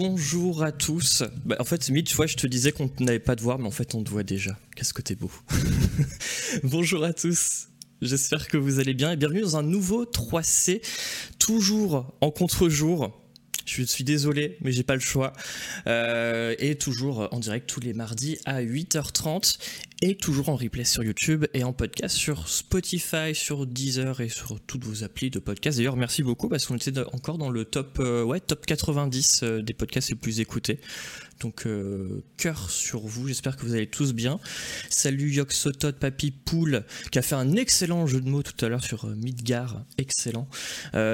[0.00, 1.24] bonjour à tous.
[1.44, 3.94] Bah, en fait, Mitch, je te disais qu'on n'avait pas de voir, mais en fait,
[3.94, 4.58] on te voit déjà.
[4.74, 5.30] Qu'est-ce que t'es beau.
[6.62, 7.68] bonjour à tous.
[8.00, 10.80] J'espère que vous allez bien et bienvenue dans un nouveau 3C,
[11.38, 13.19] toujours en contre-jour.
[13.70, 15.32] Je suis désolé, mais j'ai pas le choix.
[15.86, 19.58] Euh, et toujours en direct tous les mardis à 8h30
[20.02, 24.58] et toujours en replay sur YouTube et en podcast sur Spotify, sur Deezer et sur
[24.60, 25.78] toutes vos applis de podcast.
[25.78, 29.62] D'ailleurs, merci beaucoup parce qu'on était encore dans le top, euh, ouais, top 90 euh,
[29.62, 30.80] des podcasts les plus écoutés.
[31.40, 34.38] Donc, euh, cœur sur vous, j'espère que vous allez tous bien.
[34.88, 38.84] Salut Yoxotod Papy Poule, qui a fait un excellent jeu de mots tout à l'heure
[38.84, 40.48] sur Midgar, excellent.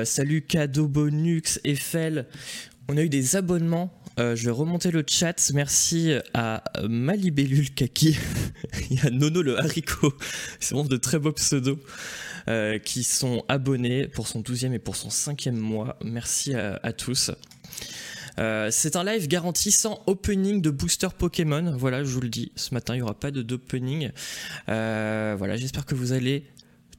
[0.04, 2.26] salut Cadeau Bonux, Eiffel.
[2.88, 5.50] On a eu des abonnements euh, je vais remonter le chat.
[5.52, 8.16] Merci à Malibellule Kaki.
[8.90, 10.14] Il y a Nono le haricot.
[10.58, 11.78] C'est vraiment de très beaux pseudos.
[12.48, 15.98] Euh, qui sont abonnés pour son 12e et pour son 5e mois.
[16.04, 17.32] Merci à, tous.
[18.38, 21.74] Euh, c'est un live garanti sans opening de booster Pokémon.
[21.76, 24.10] Voilà, je vous le dis, ce matin il n'y aura pas d'opening.
[24.66, 26.44] voilà, j'espère que vous allez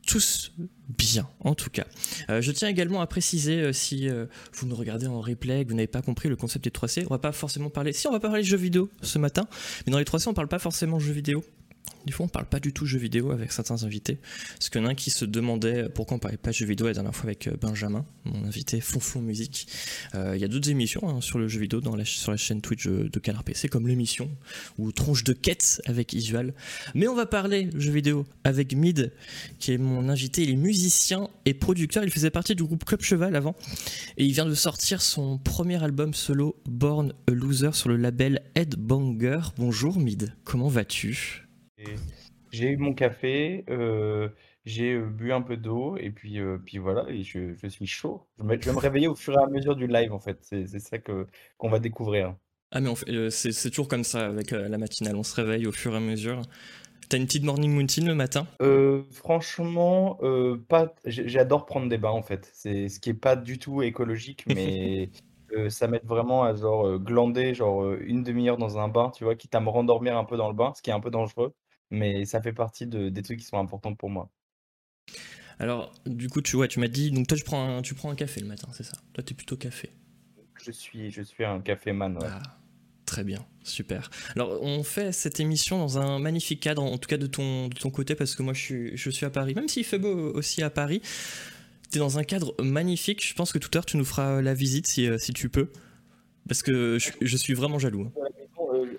[0.08, 0.54] tous
[0.90, 1.86] bien, en tout cas.
[2.30, 5.70] Euh, je tiens également à préciser, euh, si euh, vous nous regardez en replay, que
[5.70, 7.94] vous n'avez pas compris le concept des 3C, on va pas forcément parler...
[7.94, 9.48] Si, on va parler jeux vidéo ce matin,
[9.86, 11.44] mais dans les 3C, on parle pas forcément jeux vidéo.
[12.06, 14.18] Des fois, on parle pas du tout jeux vidéo avec certains invités.
[14.54, 16.88] Parce qu'il y en a un qui se demandait pourquoi on parlait pas jeux vidéo
[16.88, 19.68] la dernière fois avec euh, Benjamin, mon invité Fonfon Musique.
[20.16, 22.38] Euh, il y a d'autres émissions hein, sur le jeu vidéo dans la, sur la
[22.38, 24.30] chaîne Twitch de Canard PC, comme l'émission
[24.78, 26.54] ou Tronche de quête avec Isual.
[26.96, 29.12] Mais on va parler jeux vidéo avec Mid,
[29.60, 30.44] qui est mon invité.
[30.44, 32.04] Il est musicien et producteur.
[32.04, 33.56] Il faisait partie du groupe Club Cheval avant.
[34.18, 38.42] Et il vient de sortir son premier album solo, Born a Loser, sur le label
[38.56, 39.40] Headbanger.
[39.58, 41.47] Bonjour Mid, comment vas-tu?
[42.52, 44.30] J'ai eu mon café, euh,
[44.66, 47.88] j'ai euh, bu un peu d'eau et puis, euh, puis voilà, et je, je suis
[47.88, 48.25] chaud.
[48.39, 50.38] Je vais, me réveiller au fur et à mesure du live en fait.
[50.42, 52.36] C'est c'est ça que qu'on va découvrir.
[52.72, 52.94] Ah mais
[53.30, 56.02] c'est c'est toujours comme ça avec la matinale, on se réveille au fur et à
[56.02, 56.42] mesure.
[57.09, 58.48] T'as une petite morning routine le matin?
[59.11, 60.20] franchement,
[60.67, 60.93] pas.
[61.05, 62.49] J'adore prendre des bains en fait.
[62.54, 65.10] C'est ce qui est pas du tout écologique, mais
[65.70, 69.55] ça m'aide vraiment à genre glander genre une demi-heure dans un bain, tu vois, quitte
[69.55, 71.54] à me rendormir un peu dans le bain, ce qui est un peu dangereux.
[71.89, 74.30] Mais ça fait partie de des trucs qui sont importants pour moi.
[75.59, 78.11] Alors, du coup, tu, ouais, tu m'as dit, donc toi, tu prends, un, tu prends
[78.11, 78.98] un café le matin, c'est ça?
[79.14, 79.89] Toi, tu es plutôt café?
[80.64, 82.59] Je suis, je suis un café man, Ah,
[83.05, 84.11] très bien, super.
[84.36, 87.75] Alors, on fait cette émission dans un magnifique cadre, en tout cas de ton, de
[87.75, 90.31] ton côté, parce que moi, je suis, je suis à Paris, même s'il fait beau
[90.33, 91.02] aussi à Paris.
[91.92, 93.25] Tu es dans un cadre magnifique.
[93.25, 95.49] Je pense que tout à l'heure, tu nous feras la visite si, euh, si tu
[95.49, 95.71] peux.
[96.48, 98.04] Parce que je, je suis vraiment jaloux.
[98.04, 98.30] Hein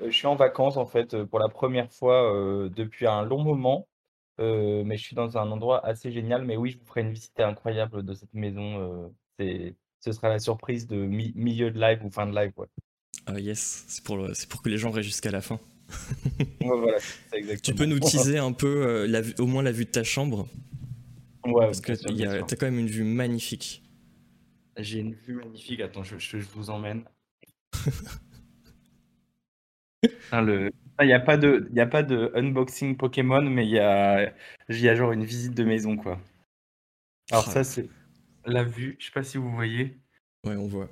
[0.05, 3.43] je suis en vacances en fait euh, pour la première fois euh, depuis un long
[3.43, 3.89] moment.
[4.41, 6.44] Euh, mais je suis dans un endroit assez génial.
[6.44, 9.12] Mais oui, je vous ferai une visite incroyable de cette maison.
[9.38, 12.53] c'est, ce sera la surprise de milieu de live ou fin de live.
[13.27, 15.59] Ah yes, c'est pour, c'est pour que les gens restent jusqu'à la fin.
[16.61, 16.99] voilà,
[17.62, 20.47] tu peux nous teaser un peu, la, au moins la vue de ta chambre?
[21.44, 23.83] Ouais, parce que tu as quand même une vue magnifique.
[24.77, 25.81] J'ai une vue magnifique.
[25.81, 27.03] Attends, je, je vous emmène.
[30.03, 31.69] Il n'y a, pas de...
[31.77, 34.33] a pas de unboxing Pokémon, mais il y a...
[34.69, 36.21] y a genre une visite de maison, quoi.
[37.31, 37.89] Alors ça, c'est
[38.47, 38.97] la vue.
[38.99, 39.99] Je sais pas si vous voyez.
[40.45, 40.91] Ouais, on voit.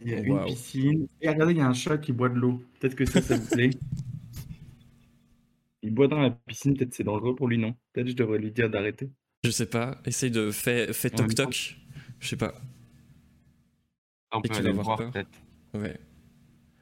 [0.00, 1.08] Il y a une piscine.
[1.20, 2.62] Et regardez, il y a un chat qui boit de l'eau.
[2.78, 3.70] Peut-être que ça, ça vous plaît.
[5.82, 7.74] Il boit dans la piscine, peut-être c'est dangereux pour lui, non?
[7.92, 9.10] Peut-être je devrais lui dire d'arrêter.
[9.44, 10.00] Je sais pas.
[10.04, 11.78] Essaye de faire toc toc.
[12.20, 12.54] Je sais pas.
[14.32, 15.30] On peut aller voir, peut-être.
[15.74, 15.98] Ouais.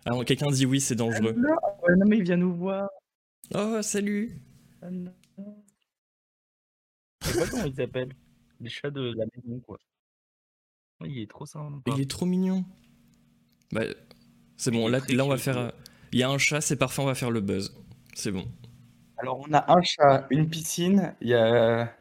[0.04, 1.34] Alors, quelqu'un dit oui, c'est dangereux.
[1.36, 2.88] non, mais il vient nous voir.
[3.54, 4.40] Oh, salut.
[4.82, 4.88] Ah,
[7.20, 8.12] je sais pas comment il s'appelle.
[8.60, 9.78] Les chats de la maison, quoi.
[11.04, 11.90] Il est trop sympa.
[11.94, 12.64] Il est trop mignon.
[13.72, 13.82] Bah,
[14.56, 15.72] c'est bon, là, là on va faire.
[16.12, 17.74] Il y a un chat, c'est parfait, on va faire le buzz.
[18.14, 18.44] C'est bon.
[19.16, 21.94] Alors, on a un chat, une piscine, il y a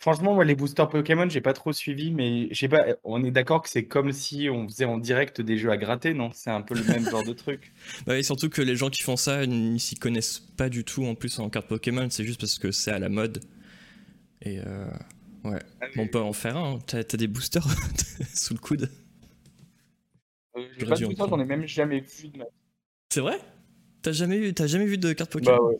[0.00, 3.30] Franchement, moi, les boosters Pokémon, j'ai pas trop suivi, mais je sais pas, on est
[3.30, 6.30] d'accord que c'est comme si on faisait en direct des jeux à gratter, non?
[6.32, 7.74] C'est un peu le même genre de truc.
[8.06, 11.04] Bah oui, surtout que les gens qui font ça, ils s'y connaissent pas du tout
[11.04, 13.44] en plus en cartes Pokémon, c'est juste parce que c'est à la mode.
[14.40, 14.86] Et euh,
[15.44, 16.76] ouais, ah, on peut en faire un.
[16.76, 16.78] Hein.
[16.86, 17.66] T'as des boosters
[18.34, 18.90] sous le coude?
[20.56, 22.40] Euh, J'ai pas de boosters, j'en ai même jamais vu de
[23.12, 23.38] C'est vrai?
[24.00, 25.58] T'as jamais, vu, jamais vu de cartes Pokémon?
[25.58, 25.78] Bah ouais.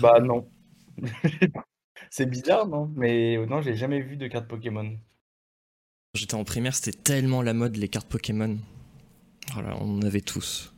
[0.00, 0.48] Bah non.
[2.10, 2.90] C'est bizarre, non?
[2.96, 4.98] Mais non, j'ai jamais vu de cartes Pokémon.
[6.14, 8.58] J'étais en primaire, c'était tellement la mode les cartes Pokémon.
[9.54, 10.74] Voilà, on en avait tous.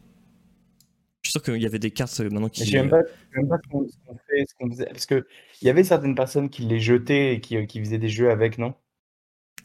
[1.23, 2.65] Je suis sûr qu'il y avait des cartes euh, maintenant qui.
[2.65, 3.87] Je sais même pas, ce qu'on
[4.29, 4.87] fait, ce qu'on faisait.
[4.87, 5.25] Parce qu'il
[5.63, 8.59] y avait certaines personnes qui les jetaient et qui, euh, qui faisaient des jeux avec,
[8.59, 8.75] non?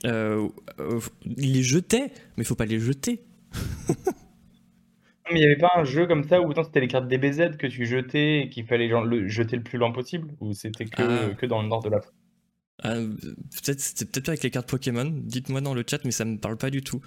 [0.06, 0.48] Euh,
[0.80, 3.24] euh, il les jetait, mais il faut pas les jeter.
[5.32, 7.68] mais il n'y avait pas un jeu comme ça où c'était les cartes DBZ que
[7.68, 11.34] tu jetais et qu'il fallait le jeter le plus loin possible Ou c'était que, ah.
[11.36, 12.14] que dans le nord de la France?
[12.84, 15.12] Ah, peut-être c'était peut-être avec les cartes Pokémon.
[15.12, 17.02] Dites-moi dans le chat, mais ça me parle pas du tout.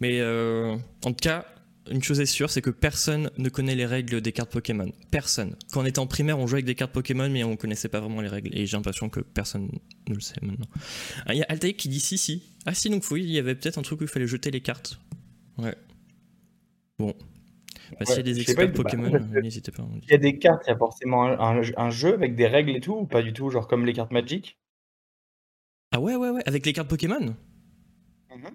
[0.00, 1.44] Mais euh, en tout cas,
[1.90, 4.90] une chose est sûre, c'est que personne ne connaît les règles des cartes Pokémon.
[5.10, 5.56] Personne.
[5.72, 8.00] Quand on était en primaire, on jouait avec des cartes Pokémon, mais on connaissait pas
[8.00, 8.56] vraiment les règles.
[8.56, 9.68] Et j'ai l'impression que personne
[10.08, 10.66] ne le sait maintenant.
[11.26, 12.42] Ah, il y a Altaïr qui dit si, si.
[12.64, 14.60] Ah si, donc oui, il y avait peut-être un truc où il fallait jeter les
[14.60, 15.00] cartes.
[15.58, 15.74] Ouais.
[16.98, 17.14] Bon.
[17.92, 19.84] Bah, S'il y a des experts Pokémon, n'hésitez pas.
[20.02, 22.80] Il y a des cartes, il y a forcément un, jeu avec des règles et
[22.80, 24.58] tout, ou pas du tout, genre comme les cartes Magic?
[25.92, 27.36] Ah ouais, ouais, ouais, avec les cartes Pokémon?
[28.30, 28.50] Mhm.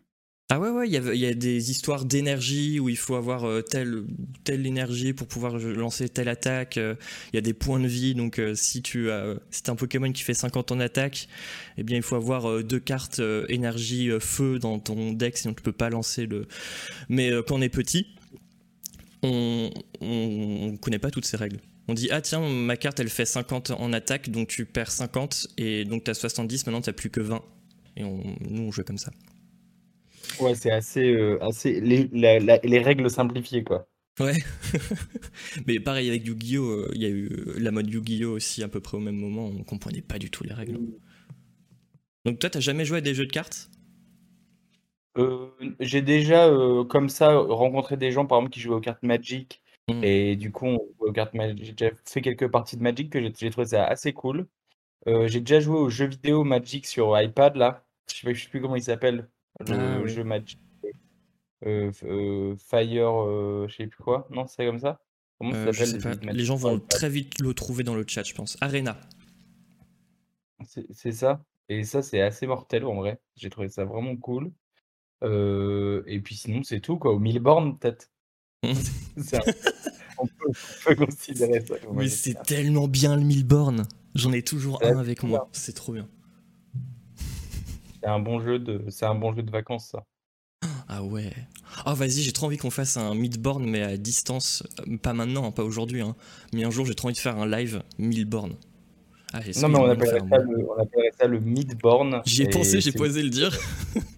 [0.54, 4.04] Ah ouais, ouais, il y, a des histoires d'énergie où il faut avoir euh, telle,
[4.44, 6.76] telle énergie pour pouvoir lancer telle attaque.
[6.76, 6.96] Euh,
[7.32, 10.12] il y a des points de vie, donc euh, si tu as si un Pokémon
[10.12, 11.30] qui fait 50 en attaque,
[11.78, 15.72] eh bien il faut avoir deux cartes énergie feu dans ton deck, sinon tu peux
[15.72, 16.48] pas lancer le.
[17.08, 18.08] Mais quand on est petit,
[19.24, 19.70] on,
[20.02, 21.60] on, connaît pas toutes ces règles.
[21.88, 25.48] On dit ah tiens ma carte elle fait 50 en attaque donc tu perds 50
[25.58, 27.44] et donc tu as 70 maintenant tu plus que 20
[27.98, 29.12] et on, nous on joue comme ça.
[30.40, 33.88] Ouais c'est assez, euh, assez les, les, règles simplifiées quoi.
[34.20, 34.38] Ouais.
[35.68, 36.64] Mais pareil avec Yu-Gi-Oh!
[36.64, 38.32] Euh, il y a eu la mode Yu-Gi-Oh!
[38.32, 40.80] aussi à peu près au même moment, on comprenait pas du tout les règles.
[42.26, 43.70] Donc toi t'as jamais joué à des jeux de cartes?
[45.18, 45.48] Euh,
[45.80, 46.50] J'ai déjà
[46.90, 49.62] comme ça rencontré des gens par exemple qui jouaient aux cartes Magic
[49.92, 50.04] Mmh.
[50.04, 50.80] Et du coup,
[51.16, 54.48] j'ai déjà fait quelques parties de Magic que j'ai trouvé ça assez cool.
[55.08, 57.84] Euh, j'ai déjà joué au jeu vidéo Magic sur iPad là.
[58.10, 59.30] Je sais, sais plus comment il s'appelle.
[59.68, 60.60] Le ah jeu Magic.
[61.66, 64.28] Euh, euh, Fire, je sais plus quoi.
[64.32, 65.02] Non, c'est comme ça
[65.40, 68.58] Comment ça s'appelle Les gens vont très vite le trouver dans le chat, je pense.
[68.62, 69.00] Arena.
[70.64, 71.44] C'est ça.
[71.70, 73.20] Et ça, c'est assez mortel en vrai.
[73.36, 74.52] J'ai trouvé ça vraiment cool.
[75.24, 77.14] Et puis sinon, c'est tout quoi.
[77.14, 78.10] Au Milborn peut-être.
[78.64, 81.76] on, peut, considérer ça.
[81.94, 83.88] Mais c'est tellement bien le Milborn.
[84.14, 85.50] J'en ai toujours un avec moi.
[85.52, 86.08] C'est trop bien.
[88.02, 90.04] C'est un bon jeu de, c'est un bon jeu de vacances ça.
[90.88, 91.32] Ah ouais.
[91.86, 94.64] Oh vas-y, j'ai trop envie qu'on fasse un Midborn mais à distance,
[95.02, 96.16] pas maintenant, hein, pas aujourd'hui, hein.
[96.54, 98.56] mais un jour j'ai trop envie de faire un live Milborn.
[99.34, 102.22] Ah, non mais on appellerait, ça le, on appellerait, ça le, Midborn.
[102.26, 103.58] J'y ai pensé, j'ai posé le dire.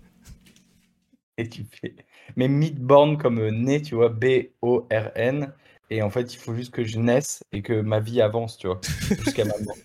[1.38, 1.95] et tu fais,
[2.35, 5.53] mais Midborn comme euh, né, tu vois, B-O-R-N.
[5.89, 8.68] Et en fait, il faut juste que je naisse et que ma vie avance, tu
[8.68, 9.75] vois, jusqu'à maintenant.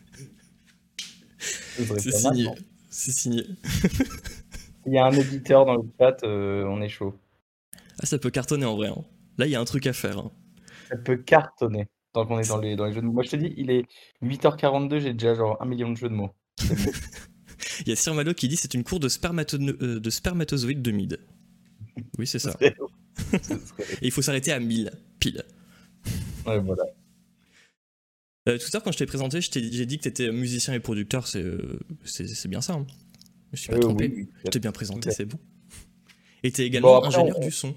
[1.38, 2.48] C'est signé.
[2.90, 3.44] C'est signé.
[4.86, 7.14] Il y a un éditeur dans le chat, euh, on est chaud.
[8.00, 8.88] Ah, ça peut cartonner en vrai.
[8.88, 9.04] Hein.
[9.36, 10.18] Là, il y a un truc à faire.
[10.18, 10.30] Hein.
[10.88, 13.12] Ça peut cartonner tant qu'on est dans les, dans les jeux de mots.
[13.12, 13.84] Moi, je te dis, il est
[14.22, 16.30] 8h42, j'ai déjà genre un million de jeux de mots.
[17.80, 20.90] il y a Sir Malo qui dit c'est une cour de, euh, de spermatozoïdes de
[20.90, 21.20] mid.
[22.18, 22.56] Oui, c'est ça.
[22.60, 22.74] Et
[24.02, 25.44] il faut s'arrêter à 1000, pile.
[26.46, 26.84] Ouais, voilà.
[28.48, 30.80] Euh, tout à l'heure, quand je t'ai présenté, j'ai dit que tu étais musicien et
[30.80, 31.26] producteur.
[31.26, 31.78] C'est euh,
[32.46, 32.74] bien ça.
[32.74, 32.86] Hein.
[33.48, 34.28] Je me suis pas euh, trompé.
[34.44, 35.38] je t'ai bien présenté, c'est bon.
[36.42, 37.74] Et tu es également ingénieur du son.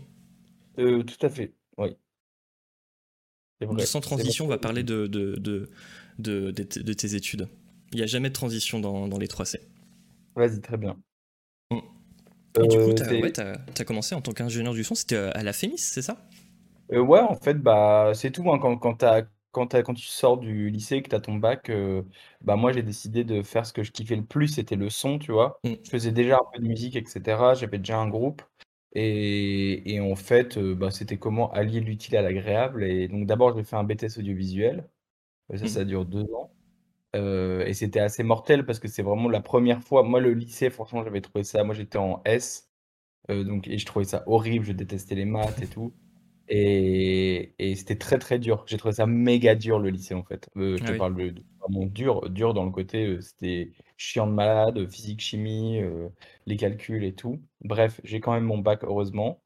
[0.77, 1.95] tout à fait, oui.
[3.85, 5.69] sans transition, on va parler de, de, de,
[6.19, 7.47] de, tes études.
[7.91, 9.59] Il n'y a jamais de transition dans, dans les 3C.
[10.35, 10.97] Vas-y, très bien.
[12.59, 15.44] Et du coup, euh, tu as, commencé en tant qu'ingénieur du son, c'était euh, à
[15.44, 16.18] la FEMIS, c'est ça?
[16.92, 18.52] Euh, Ouais, en fait, bah, c'est tout.
[18.52, 19.06] Hein, quand, quand,
[19.52, 21.71] quand, tu sors du lycée, que tu as ton bac,
[22.42, 25.18] bah, moi, j'ai décidé de faire ce que je kiffais le plus, c'était le son,
[25.19, 25.59] tu vois.
[25.64, 25.73] Mm.
[25.83, 27.54] Je faisais déjà un peu de musique, etc.
[27.56, 28.42] J'avais déjà un groupe.
[28.94, 32.83] Et, et en fait, bah, c'était comment allier l'utile à l'agréable.
[32.83, 34.90] Et donc, d'abord, j'ai fait un BTS audiovisuel.
[35.56, 35.68] Ça, mm.
[35.68, 36.52] ça dure deux ans.
[37.15, 40.03] Euh, et c'était assez mortel parce que c'est vraiment la première fois.
[40.03, 41.63] Moi, le lycée, franchement, j'avais trouvé ça.
[41.63, 42.71] Moi, j'étais en S,
[43.30, 44.65] euh, donc, et je trouvais ça horrible.
[44.65, 45.94] Je détestais les maths et tout.
[46.47, 48.63] Et, et c'était très très dur.
[48.68, 50.49] J'ai trouvé ça méga dur le lycée en fait.
[50.57, 54.33] Euh, je te ah parle de, vraiment dur, dur dans le côté, c'était chiant de
[54.33, 55.80] malade, physique, chimie,
[56.45, 57.41] les calculs et tout.
[57.61, 59.41] Bref, j'ai quand même mon bac heureusement.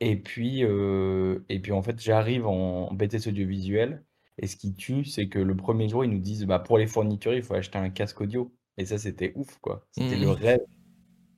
[0.00, 4.05] Et puis, et puis en fait, j'arrive en BTS audiovisuel.
[4.38, 6.86] Et ce qui tue, c'est que le premier jour, ils nous disent bah, pour les
[6.86, 8.52] fournitures, il faut acheter un casque audio.
[8.76, 9.86] Et ça, c'était ouf, quoi.
[9.92, 10.30] C'était le mmh.
[10.30, 10.60] rêve.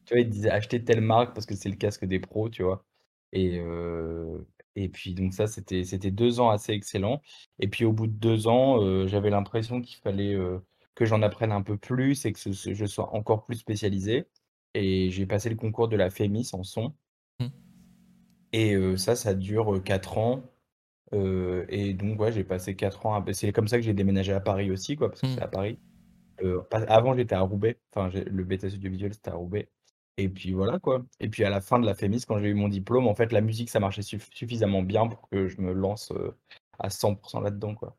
[0.04, 2.64] Tu vois, ils disaient acheter telle marque parce que c'est le casque des pros, tu
[2.64, 2.84] vois.
[3.32, 4.38] Et, euh,
[4.74, 7.22] et puis, donc, ça, c'était deux ans assez excellents.
[7.60, 10.58] Et puis, au bout de deux ans, euh, j'avais l'impression qu'il fallait euh,
[10.96, 14.26] que j'en apprenne un peu plus et que je sois encore plus spécialisé.
[14.74, 16.94] Et j'ai passé le concours de la FEMIS en son.
[17.38, 17.46] Mmh.
[18.52, 20.42] Et ça, ça dure quatre ans
[21.12, 24.70] et donc ouais, j'ai passé 4 ans c'est comme ça que j'ai déménagé à Paris
[24.70, 25.42] aussi quoi, parce que c'est mmh.
[25.42, 25.78] à Paris.
[26.70, 29.68] avant j'étais à Roubaix, enfin le BTS audiovisuel c'était à Roubaix
[30.18, 31.04] Et puis voilà quoi.
[31.20, 33.32] Et puis à la fin de la FEMIS, quand j'ai eu mon diplôme, en fait,
[33.32, 36.12] la musique, ça marchait suffisamment bien pour que je me lance
[36.78, 37.96] à 100% là-dedans quoi.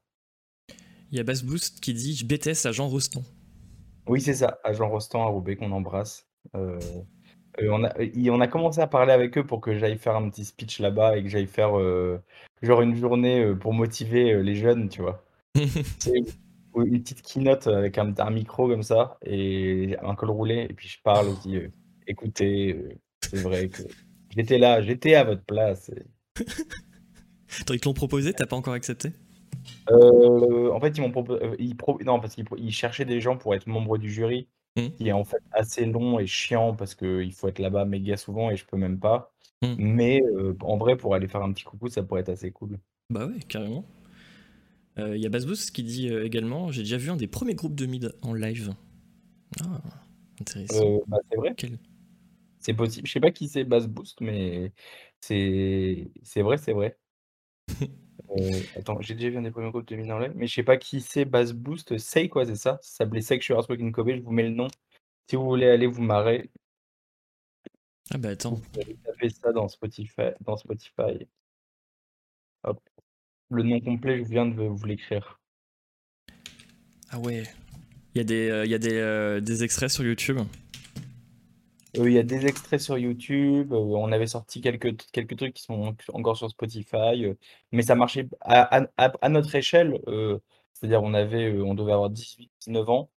[1.12, 3.24] Il y a Bass Boost qui dit Je BTS à Jean Rostand.
[4.08, 6.28] Oui, c'est ça, à Jean Rostand, à Roubaix, qu'on embrasse.
[7.62, 7.94] Euh, on, a,
[8.32, 11.18] on a commencé à parler avec eux pour que j'aille faire un petit speech là-bas
[11.18, 12.22] et que j'aille faire euh,
[12.62, 15.24] genre une journée pour motiver les jeunes, tu vois.
[15.56, 20.88] une petite keynote avec un, un, micro comme ça et un col roulé, et puis
[20.88, 21.60] je parle, je dis
[22.08, 22.78] écoutez,
[23.22, 23.82] c'est vrai que
[24.30, 25.92] j'étais là, j'étais à votre place.
[26.40, 29.12] ils te l'ont proposé, t'as pas encore accepté?
[29.92, 31.44] Euh, en fait, ils m'ont proposé.
[31.44, 31.56] Euh,
[32.06, 34.48] non, parce qu'ils cherchaient des gens pour être membre du jury,
[34.82, 34.92] mmh.
[34.92, 38.52] qui est en fait assez long et chiant parce qu'il faut être là-bas méga souvent
[38.52, 39.34] et je peux même pas.
[39.62, 39.76] Mmh.
[39.78, 42.80] Mais euh, en vrai, pour aller faire un petit coucou, ça pourrait être assez cool.
[43.10, 43.86] Bah ouais, carrément.
[44.98, 47.86] Il y a Bassboost qui dit également J'ai déjà vu un des premiers groupes de
[47.86, 48.74] mid en live.
[49.62, 49.82] Ah,
[50.42, 51.00] intéressant.
[51.08, 51.56] bah, c'est vrai.
[52.60, 53.08] C'est possible.
[53.08, 54.74] Je sais pas qui c'est Bassboost, mais
[55.22, 56.98] c'est vrai, c'est vrai.
[58.38, 60.78] Euh, attends, j'ai déjà vu un des premiers groupes de live, mais je sais pas
[60.78, 61.98] qui c'est Bass Boost.
[61.98, 62.78] Say quoi, c'est ça?
[62.82, 64.68] Ça s'appelait Sexual Spoken Kobe, je vous mets le nom.
[65.28, 66.50] Si vous voulez aller vous marrer.
[68.12, 68.56] Ah bah attends.
[68.56, 70.32] Vous pouvez taper ça dans Spotify.
[70.42, 71.28] Dans Spotify.
[72.64, 72.80] Hop.
[73.52, 75.40] Le nom complet, je viens de vous l'écrire.
[77.10, 77.44] Ah ouais.
[78.14, 80.40] Il y a des, euh, y a des, euh, des extraits sur YouTube.
[81.98, 85.54] Euh, il y a des extraits sur YouTube, euh, on avait sorti quelques quelques trucs
[85.56, 87.34] qui sont encore sur Spotify, euh,
[87.72, 90.00] mais ça marchait à à notre échelle,
[90.74, 93.10] c'est-à-dire on avait, on devait avoir 18-19 ans,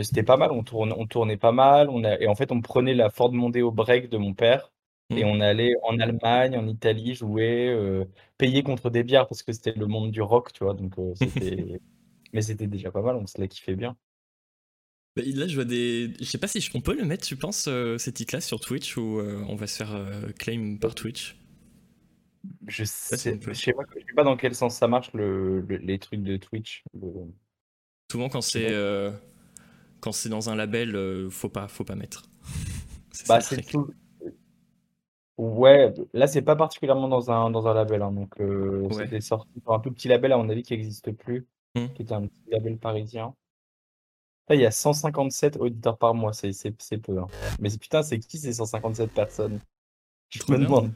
[0.00, 2.60] c'était pas mal, on tournait on tournait pas mal, on a et en fait, on
[2.60, 4.72] prenait la Ford Mondeo Break de mon père
[5.10, 5.28] et mmh.
[5.28, 7.76] on allait en Allemagne, en Italie jouer,
[8.38, 10.74] payer contre des bières parce que c'était le monde du rock, tu vois?
[10.74, 11.80] Donc c'était
[12.32, 13.96] mais c'était déjà pas mal, on se l'a kiffé bien.
[15.16, 16.12] Bah, là, je vois des.
[16.20, 18.96] Je sais pas si on peut le mettre, tu penses, euh, ces titres-là sur Twitch
[18.96, 21.36] ou euh, on va se faire euh, claim par Twitch?
[22.68, 26.22] Je sais, je sais pas, sais pas dans quel sens ça marche le, les trucs
[26.22, 26.84] de Twitch.
[28.10, 28.74] Souvent, quand c'est
[30.00, 32.22] quand c'est dans un label, faut pas faut pas mettre.
[33.28, 33.90] bah c'est tout.
[35.36, 38.36] Ouais, là c'est pas particulièrement dans un dans un label, hein, donc
[38.92, 41.88] c'était sorti pour un tout petit label à mon avis qui n'existe plus, mmh.
[41.94, 43.34] qui était un petit label parisien
[44.54, 46.52] il y a 157 auditeurs par mois, c'est
[47.02, 47.18] peu.
[47.18, 47.26] Hein.
[47.60, 49.60] Mais putain, c'est qui ces 157 personnes?
[50.30, 50.92] Je me, demande,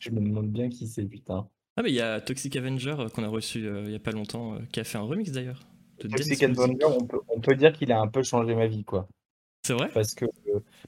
[0.00, 1.48] je me demande bien qui c'est, putain.
[1.76, 4.00] Ah, mais il y a Toxic Avenger euh, qu'on a reçu euh, il y a
[4.00, 5.60] pas longtemps, euh, qui a fait un remix d'ailleurs.
[6.00, 6.86] Toxic Avenger,
[7.28, 9.08] on peut, dire qu'il a un peu changé ma vie, quoi.
[9.64, 9.88] C'est vrai?
[9.94, 10.24] Parce que,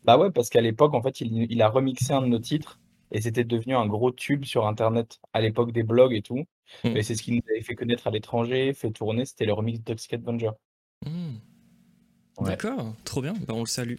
[0.05, 2.81] bah ouais, parce qu'à l'époque, en fait, il, a remixé un de nos titres
[3.13, 6.45] et c'était devenu un gros tube sur Internet à l'époque des blogs et tout.
[6.83, 6.97] Hmm.
[6.97, 9.79] Et c'est ce qui nous avait fait connaître à l'étranger, fait tourner, c'était le remix
[9.79, 10.51] de Toxic Avenger.
[12.43, 13.35] D'accord, trop bien.
[13.47, 13.97] Bah, on le salue.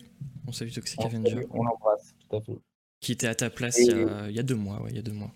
[0.47, 1.45] On salue Toxic Avenger.
[1.51, 2.57] on l'embrasse, tout à fait.
[2.99, 5.13] Qui était à ta place il, y a, deux mois, ouais, il y a deux
[5.13, 5.31] mois.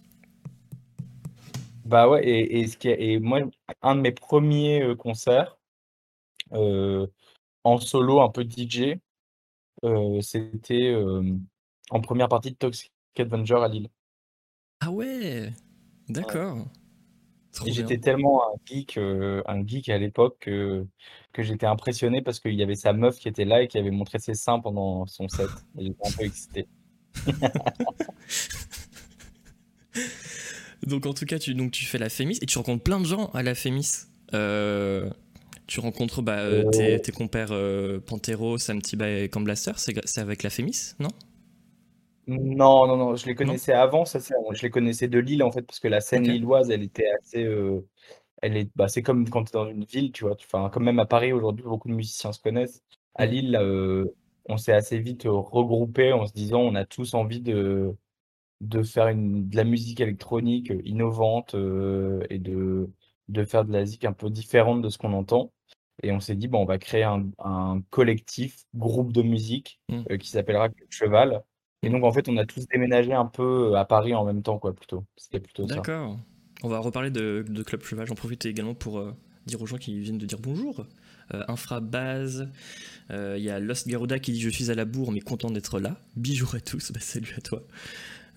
[1.86, 3.42] Bah ouais, et, ce qui et moi,
[3.84, 5.58] un de mes premiers euh, concerts
[6.54, 7.06] euh,
[7.64, 9.00] en solo, un peu DJ,
[9.84, 10.96] euh, c'était
[11.92, 13.90] en première partie de Toxic Avenger à Lille.
[14.80, 15.54] Ah ouais,
[16.10, 16.68] d'accord.
[17.66, 20.86] J'étais tellement un geek, euh, un geek à l'époque que,
[21.32, 23.92] que j'étais impressionné parce qu'il y avait sa meuf qui était là et qui avait
[23.92, 25.50] montré ses seins pendant son set.
[25.78, 26.68] J'étais un peu excité.
[30.86, 33.06] donc en tout cas, tu, donc, tu fais la Fémis et tu rencontres plein de
[33.06, 34.08] gens à la Fémis.
[34.34, 35.10] Euh,
[35.68, 37.54] tu rencontres bah, euh, tes, tes, compères
[38.06, 41.10] Pantero, Sam Tiba et Camblaster, c'est avec la Fémis, non?
[42.27, 45.62] Non, non, non, je les connaissais avant, ça je les connaissais de Lille en fait,
[45.62, 47.88] parce que la scène lilloise, elle était assez, euh,
[48.41, 50.86] elle est, bah, c'est comme quand tu es dans une ville, tu vois, enfin, comme
[50.86, 52.84] même à Paris aujourd'hui, beaucoup de musiciens se connaissent.
[53.15, 54.05] À Lille, euh,
[54.50, 57.96] on s'est assez vite euh, regroupé en se disant, on a tous envie de,
[58.62, 61.55] de faire une, de la musique électronique innovante
[62.29, 62.89] et de,
[63.29, 65.51] de faire de la musique un peu différente de ce qu'on entend.
[66.03, 70.17] Et on s'est dit, bon, on va créer un, un collectif, groupe de musique mmh.
[70.17, 71.44] qui s'appellera Cheval
[71.86, 74.42] et donc, en fait, on a tous déménagé un peu euh, à Paris en même
[74.42, 75.04] temps, quoi, plutôt.
[75.15, 75.75] C'était plutôt ça.
[75.75, 76.18] D'accord.
[76.63, 78.08] On va reparler de, Club Cheval.
[78.08, 79.13] J'en profite également pour euh,
[79.46, 80.88] dire aux gens qui viennent de dire bonjour.
[81.34, 82.50] Euh, Infra Base,
[83.12, 85.80] il y a Lost Garuda qui dit Je suis à la bourre, mais content d'être
[85.80, 85.98] là.
[86.15, 87.63] Bijou à tous, bah, salut à toi.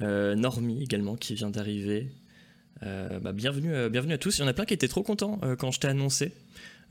[0.00, 2.10] Normie également qui vient d'arriver.
[2.82, 4.38] Bah, bienvenue, bienvenue à tous.
[4.38, 6.32] Il y en a plein qui étaient trop contents quand je t'ai annoncé.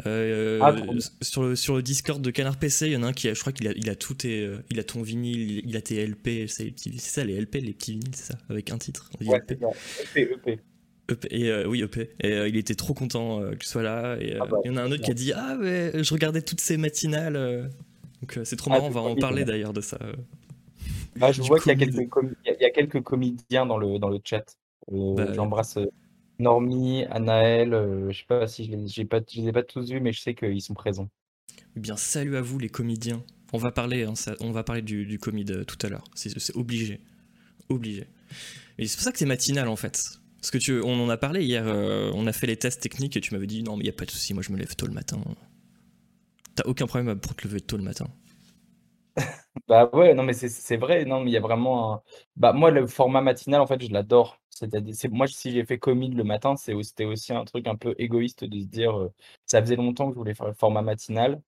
[0.05, 0.75] Euh, ah,
[1.21, 3.33] sur, le, sur le Discord de Canard PC, il y en a un qui a,
[3.33, 5.81] je crois qu'il a, il a tout tes, euh, il a ton vinyle, il a
[5.81, 9.09] tes LP, c'est ça les LP, les petits vinyles, c'est ça, avec un titre.
[9.21, 9.57] ouais, EP.
[10.15, 10.59] EP, EP.
[11.31, 12.11] et euh, oui, EP.
[12.21, 14.17] Et il était trop content que tu sois là.
[14.21, 16.13] Et ah bah, il y en a un autre qui a dit Ah, mais je
[16.13, 17.71] regardais toutes ces matinales.
[18.21, 19.97] Donc c'est trop ah, marrant, on va en parler d'ailleurs de ça.
[21.15, 22.07] Bah, je vois qu'il y, a quelques
[22.45, 24.57] il y a quelques comédiens dans le, dans le chat.
[24.91, 25.79] Bah, j'embrasse
[26.39, 29.91] Normie, Anaël, euh, je sais pas si je les, pas, je les ai pas tous
[29.91, 31.09] vus, mais je sais qu'ils sont présents.
[31.75, 33.23] Eh bien, salut à vous les comédiens.
[33.53, 36.03] On va parler, hein, on va parler du, du comédie tout à l'heure.
[36.15, 36.99] C'est obligé.
[37.69, 38.07] Obligé.
[38.79, 40.19] Et c'est pour ça que c'est matinal en fait.
[40.41, 41.65] Parce que tu, on en a parlé hier,
[42.15, 43.93] on a fait les tests techniques et tu m'avais dit non mais il y a
[43.93, 45.19] pas de souci, moi je me lève tôt le matin.
[46.55, 48.07] T'as aucun problème pour te lever tôt le matin?
[49.67, 52.01] Bah ouais, non, mais c'est vrai, non, mais il y a vraiment un...
[52.35, 54.39] Bah moi, le format matinal, en fait, je l'adore.
[54.57, 58.43] C'est-à-dire, moi, si j'ai fait commit le matin, c'était aussi un truc un peu égoïste
[58.43, 59.13] de se dire, euh,
[59.45, 61.41] ça faisait longtemps que je voulais faire le format matinal.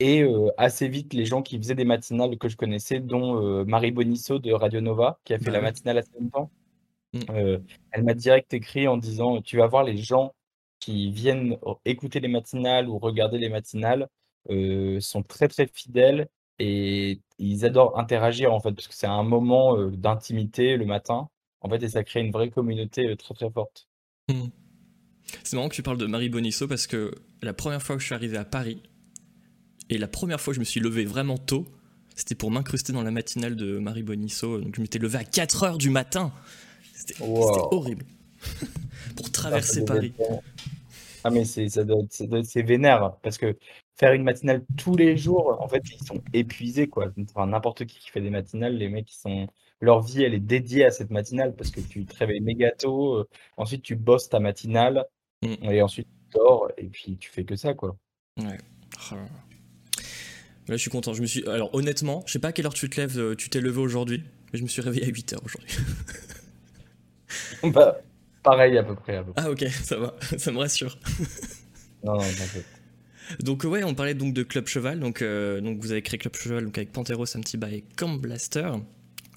[0.00, 3.64] Et euh, assez vite, les gens qui faisaient des matinales que je connaissais, dont euh,
[3.64, 6.50] Marie Bonisso de Radio Nova, qui a fait la bah matinale assez longtemps,
[7.12, 7.20] mmh.
[7.92, 10.34] elle m'a direct écrit en disant, tu vas voir les gens
[10.80, 14.08] qui viennent écouter les matinales ou regarder les matinales,
[15.00, 16.28] sont très très fidèles
[16.58, 21.28] et ils adorent interagir en fait, parce que c'est un moment, d'intimité le matin,
[21.64, 23.88] en fait et ça crée une vraie communauté, très, très forte.
[24.28, 24.44] Mmh.
[25.42, 28.06] C'est marrant que tu parles de Marie Bonisso parce que la première fois que je
[28.06, 28.82] suis arrivé à Paris
[29.90, 31.66] et la première fois que je me suis levé vraiment tôt,
[32.14, 35.78] c'était pour m'incruster dans la matinale de Marie Bonisso, donc je m'étais levé à 4h
[35.78, 36.32] du matin.
[36.94, 38.04] C'était horrible.
[39.16, 40.12] pour ah, traverser Paris.
[41.26, 41.82] Ah mais c'est ça
[42.44, 43.56] c'est vénère parce que
[43.96, 47.10] faire une matinale tous les jours, en fait, ils sont épuisés, quoi.
[47.18, 49.46] Enfin, n'importe qui qui fait des matinales, les mecs, ils sont...
[49.84, 53.16] leur vie, elle est dédiée à cette matinale parce que tu te réveilles méga tôt,
[53.16, 55.04] euh, ensuite tu bosses ta matinale,
[55.42, 55.54] mm.
[55.62, 57.96] et ensuite tu dors, et puis tu fais que ça, quoi.
[58.38, 58.58] Ouais.
[59.12, 59.16] Oh
[60.68, 61.12] là, je suis content.
[61.12, 61.46] Je me suis...
[61.46, 63.80] Alors, honnêtement, je sais pas à quelle heure tu te lèves, euh, tu t'es levé
[63.80, 64.22] aujourd'hui,
[64.52, 65.76] mais je me suis réveillé à 8 h aujourd'hui.
[67.74, 68.00] bah,
[68.42, 69.16] pareil à peu près.
[69.16, 69.42] À peu près.
[69.44, 70.98] Ah, ok, ça va, ça me rassure.
[72.02, 72.22] non, non.
[73.40, 75.00] Donc ouais, on parlait donc de Club Cheval.
[75.00, 78.70] Donc, euh, donc vous avez créé Club Cheval donc avec Panteros, Samtiba et Camp Blaster.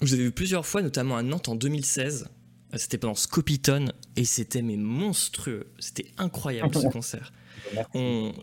[0.00, 2.28] Vous avez vu plusieurs fois, notamment à Nantes en 2016.
[2.74, 5.66] C'était pendant Scopiton et c'était mais monstrueux.
[5.78, 7.32] C'était incroyable ce concert.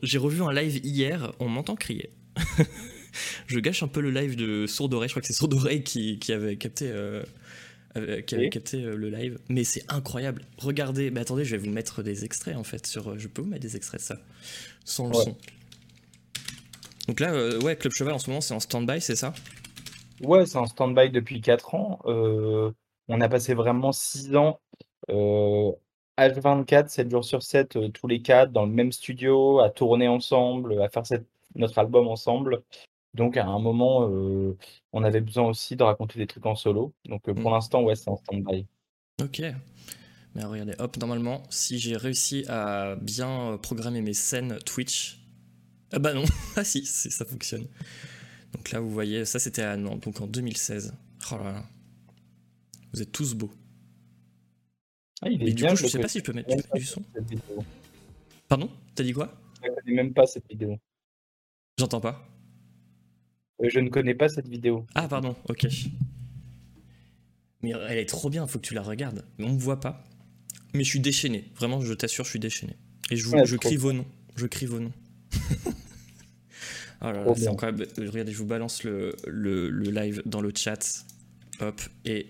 [0.02, 2.10] J'ai revu un live hier, on m'entend crier.
[3.48, 5.50] je gâche un peu le live de Sourd je crois que c'est Sourd
[5.86, 7.24] qui, qui, avait capté, euh,
[8.22, 9.38] qui avait capté euh, le live.
[9.48, 10.42] Mais c'est incroyable.
[10.58, 12.86] Regardez, mais attendez, je vais vous mettre des extraits en fait.
[12.88, 14.18] Sur, je peux vous mettre des extraits de ça
[14.84, 15.38] sans le son.
[17.08, 19.34] Donc là, euh, ouais, Club Cheval en ce moment c'est en stand-by, c'est ça?
[20.24, 22.00] Ouais, c'est en stand-by depuis 4 ans.
[22.06, 22.72] Euh,
[23.08, 24.60] on a passé vraiment 6 ans
[25.10, 30.08] H24, 7 jours sur 7, euh, tous les quatre, dans le même studio, à tourner
[30.08, 31.04] ensemble, à faire
[31.56, 32.64] notre album ensemble.
[33.14, 34.10] Donc à un moment,
[34.92, 36.94] on avait besoin aussi de raconter des trucs en solo.
[37.06, 37.54] Donc pour mmh.
[37.54, 38.66] l'instant, ouais, c'est en stand-by.
[39.22, 39.42] Ok.
[40.36, 45.22] Mais regardez, hop, normalement, si j'ai réussi à bien euh, programmer mes scènes Twitch.
[45.94, 46.26] Ah bah non,
[46.58, 47.68] ah si, ça fonctionne.
[48.56, 50.94] Donc là, vous voyez, ça c'était à Nantes, donc en 2016.
[51.32, 51.64] Oh là là.
[52.94, 53.52] Vous êtes tous beaux.
[55.22, 57.04] Ah, il est du coup, je sais pas si je peux mettre du, son.
[58.48, 58.70] Pardon?
[58.96, 59.38] T'as dit quoi?
[59.62, 60.78] Je ne connais même pas cette vidéo.
[61.78, 62.30] J'entends pas.
[63.62, 64.86] Euh, je ne connais pas cette vidéo.
[64.96, 65.68] Ah pardon, ok.
[67.62, 69.26] Mais elle est trop bien, faut que tu la regardes.
[69.38, 70.06] Mais on me voit pas.
[70.74, 71.52] Mais je suis déchaîné.
[71.56, 72.78] Vraiment, je t'assure, je suis déchaîné.
[73.12, 74.08] Et je, je crie vos noms.
[74.38, 74.94] Je crie vos noms.
[77.02, 77.88] oh là là, c'est incroyable.
[77.98, 81.06] Regardez, je vous balance le, le, le, live dans le chat.
[81.60, 82.28] Hop, et.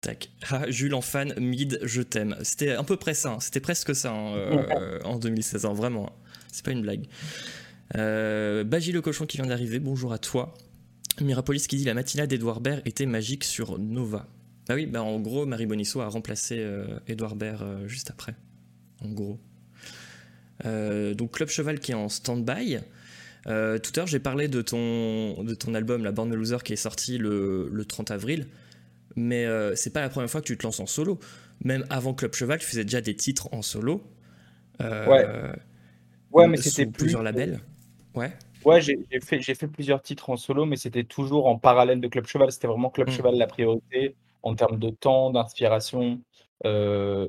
[0.00, 0.30] Tac.
[0.50, 2.36] Ah, Jules en fan, mid, je t'aime.
[2.42, 3.32] C'était à peu près ça.
[3.32, 3.40] Hein.
[3.40, 5.64] C'était presque ça hein, euh, en 2016.
[5.64, 6.12] Hein, vraiment.
[6.52, 7.06] C'est pas une blague.
[7.96, 9.80] Euh, Baji le cochon qui vient d'arriver.
[9.80, 10.54] Bonjour à toi.
[11.20, 14.28] Mirapolis qui dit la matinale d'Edouard Baird était magique sur Nova.
[14.68, 18.34] Bah oui, bah en gros, Marie Bonisso a remplacé euh, Edouard Baird euh, juste après.
[19.02, 19.40] En gros.
[20.66, 22.78] Euh, donc Club Cheval qui est en stand-by.
[23.44, 26.76] tout à l'heure, j'ai parlé de ton, de ton album La Born Loser qui est
[26.76, 28.46] sorti le, le 30 avril.
[29.16, 31.18] Mais c'est pas la première fois que tu te lances en solo.
[31.64, 34.02] Même avant Club Cheval, tu faisais déjà des titres en solo.
[34.80, 35.26] ouais.
[36.30, 37.60] Ouais, mais c'était plusieurs labels.
[38.14, 38.32] Ouais.
[38.64, 42.26] Ouais, j'ai fait, fait plusieurs titres en solo, mais c'était toujours en parallèle de Club
[42.26, 42.50] Cheval.
[42.52, 43.12] C'était vraiment Club mmh.
[43.12, 46.20] Cheval la priorité en termes de temps, d'inspiration.
[46.66, 47.28] Euh,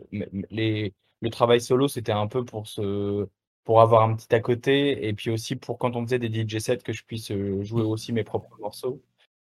[0.50, 3.27] les, le travail solo, c'était un peu pour, se,
[3.63, 6.60] pour avoir un petit à côté, et puis aussi pour quand on faisait des DJ
[6.60, 7.88] sets, que je puisse euh, jouer mmh.
[7.88, 9.01] aussi mes propres morceaux.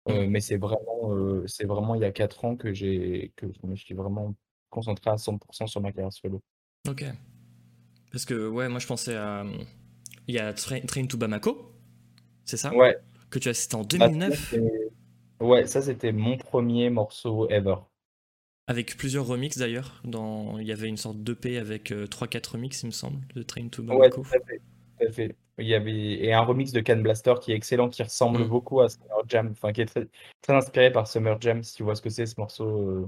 [0.08, 0.30] Euh, mmh.
[0.30, 3.74] mais c'est vraiment, c'est vraiment il y a 4 ans que, j'ai, que je me
[3.74, 4.34] suis vraiment
[4.70, 6.42] concentré à 100% sur ma carrière solo.
[6.88, 7.04] Ok.
[8.12, 9.44] Parce que, ouais, moi je pensais à.
[10.28, 11.72] Il y a Train, to Bamako,
[12.44, 12.74] c'est ça?
[12.74, 12.96] Ouais.
[13.30, 14.54] Que tu as cité en 2009
[15.40, 17.76] Ouais, ça c'était mon premier morceau ever.
[18.68, 20.00] Avec plusieurs remixes d'ailleurs.
[20.04, 20.58] Dans...
[20.58, 23.68] Il y avait une sorte d'EP avec 3-4 euh, remixes, il me semble, de Train
[23.68, 24.00] to Bamako.
[24.02, 25.36] Ouais, tout à fait.
[25.58, 28.48] Il y avait et un remix de Can Blaster qui est excellent, qui ressemble Mm.
[28.48, 30.06] beaucoup à Summer Jam, enfin qui est très,
[30.42, 32.66] très inspiré par Summer Jam, si tu vois ce que c'est ce morceau.
[32.68, 33.06] euh.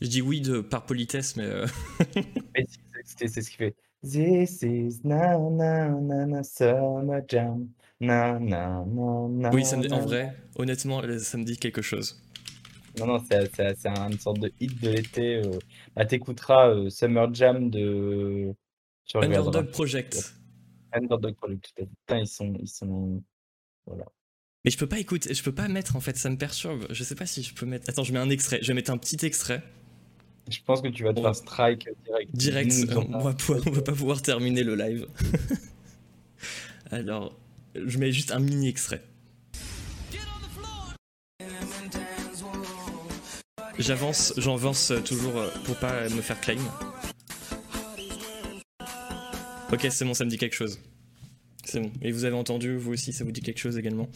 [0.00, 1.66] Je dis oui de, par politesse, mais euh,
[2.54, 2.64] Mais
[3.04, 3.74] c'est ce qui fait.
[4.02, 7.68] This is na na na na Summer Jam.
[8.00, 9.50] Na na na na.
[9.52, 12.22] oui, ça me dit- en vrai, honnêtement, ça me dit quelque chose.
[12.98, 15.36] Non, non, c'est une sorte de hit de l'été.
[15.36, 15.58] euh.
[15.94, 18.54] Bah, t'écouteras euh, Summer Jam de.
[19.14, 20.34] Underdog Project.
[20.92, 21.72] Underdog Project.
[21.76, 23.22] Putain, ils sont, ils sont.
[23.86, 24.04] Voilà.
[24.64, 26.86] Mais je peux pas écouter, je peux pas mettre en fait, ça me perturbe.
[26.90, 27.88] Je sais pas si je peux mettre.
[27.88, 28.58] Attends, je mets un extrait.
[28.62, 29.62] Je vais mettre un petit extrait.
[30.50, 32.34] Je pense que tu vas te faire strike direct.
[32.34, 35.06] Direct, euh, on, va pouvoir- on va pas pouvoir terminer le live.
[36.90, 37.38] Alors,
[37.74, 39.02] je mets juste un mini extrait.
[43.80, 46.58] J'avance, j'avance toujours euh, pour pas me faire claim.
[49.72, 50.78] Ok, c'est bon, ça me dit quelque chose.
[51.64, 51.90] C'est bon.
[52.02, 54.08] Et vous avez entendu, vous aussi, ça vous dit quelque chose également.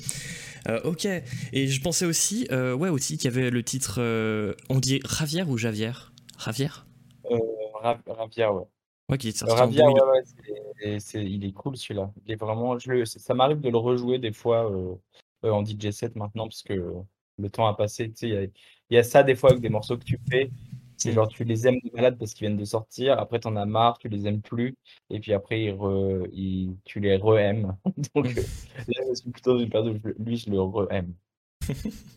[0.68, 1.06] Euh, ok.
[1.06, 3.96] Et je pensais aussi, euh, ouais, aussi qu'il y avait le titre.
[4.00, 6.12] euh, on dit Ravière ou Javière?
[6.36, 6.86] Ravière?
[7.30, 7.38] Euh,
[7.80, 8.64] Ra- Ravia, ouais.
[9.08, 9.96] Ouais, qui est sorti en Ravia, 2000.
[10.02, 10.22] ouais, ouais,
[10.82, 12.10] c'est- c'est- il est cool celui-là.
[12.26, 14.94] Il est vraiment, je ça m'arrive de le rejouer des fois euh,
[15.44, 16.74] euh, en DJ set maintenant parce que
[17.38, 18.10] le temps a passé.
[18.10, 18.50] Tu sais,
[18.90, 20.50] il y a, ça des fois avec des morceaux que tu fais.
[20.96, 21.14] C'est Mm.
[21.14, 23.18] genre tu les aimes de malade parce qu'ils viennent de sortir.
[23.18, 24.76] Après, t'en as marre, tu les aimes plus.
[25.10, 27.76] Et puis après, ils re- ils- tu les re-aimes.
[28.14, 28.38] Donc Mm.
[28.38, 28.42] euh,
[28.88, 31.14] là, je suis plutôt une période où lui, je le re-aime.